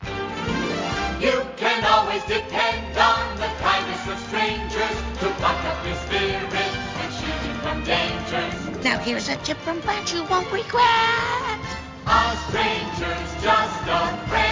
You 1.22 1.46
can 1.56 1.86
always 1.86 2.24
depend 2.24 2.98
on 2.98 3.38
the 3.38 3.46
kindness 3.62 4.08
of 4.08 4.18
strangers 4.26 4.98
to 5.20 5.30
buck 5.40 5.64
up 5.66 5.86
your 5.86 5.96
spirit 5.98 6.52
and 6.52 7.14
shield 7.14 7.42
you 7.46 7.54
from 7.62 7.84
dangers. 7.84 8.84
Now 8.84 8.98
here's 8.98 9.30
a 9.30 9.36
tip 9.46 9.58
from 9.58 9.82
Blanche 9.82 10.16
you 10.16 10.24
won't 10.24 10.52
regret. 10.52 11.62
A 12.08 12.36
stranger's 12.50 13.44
just 13.44 13.84
a 13.86 14.18
friend 14.30 14.51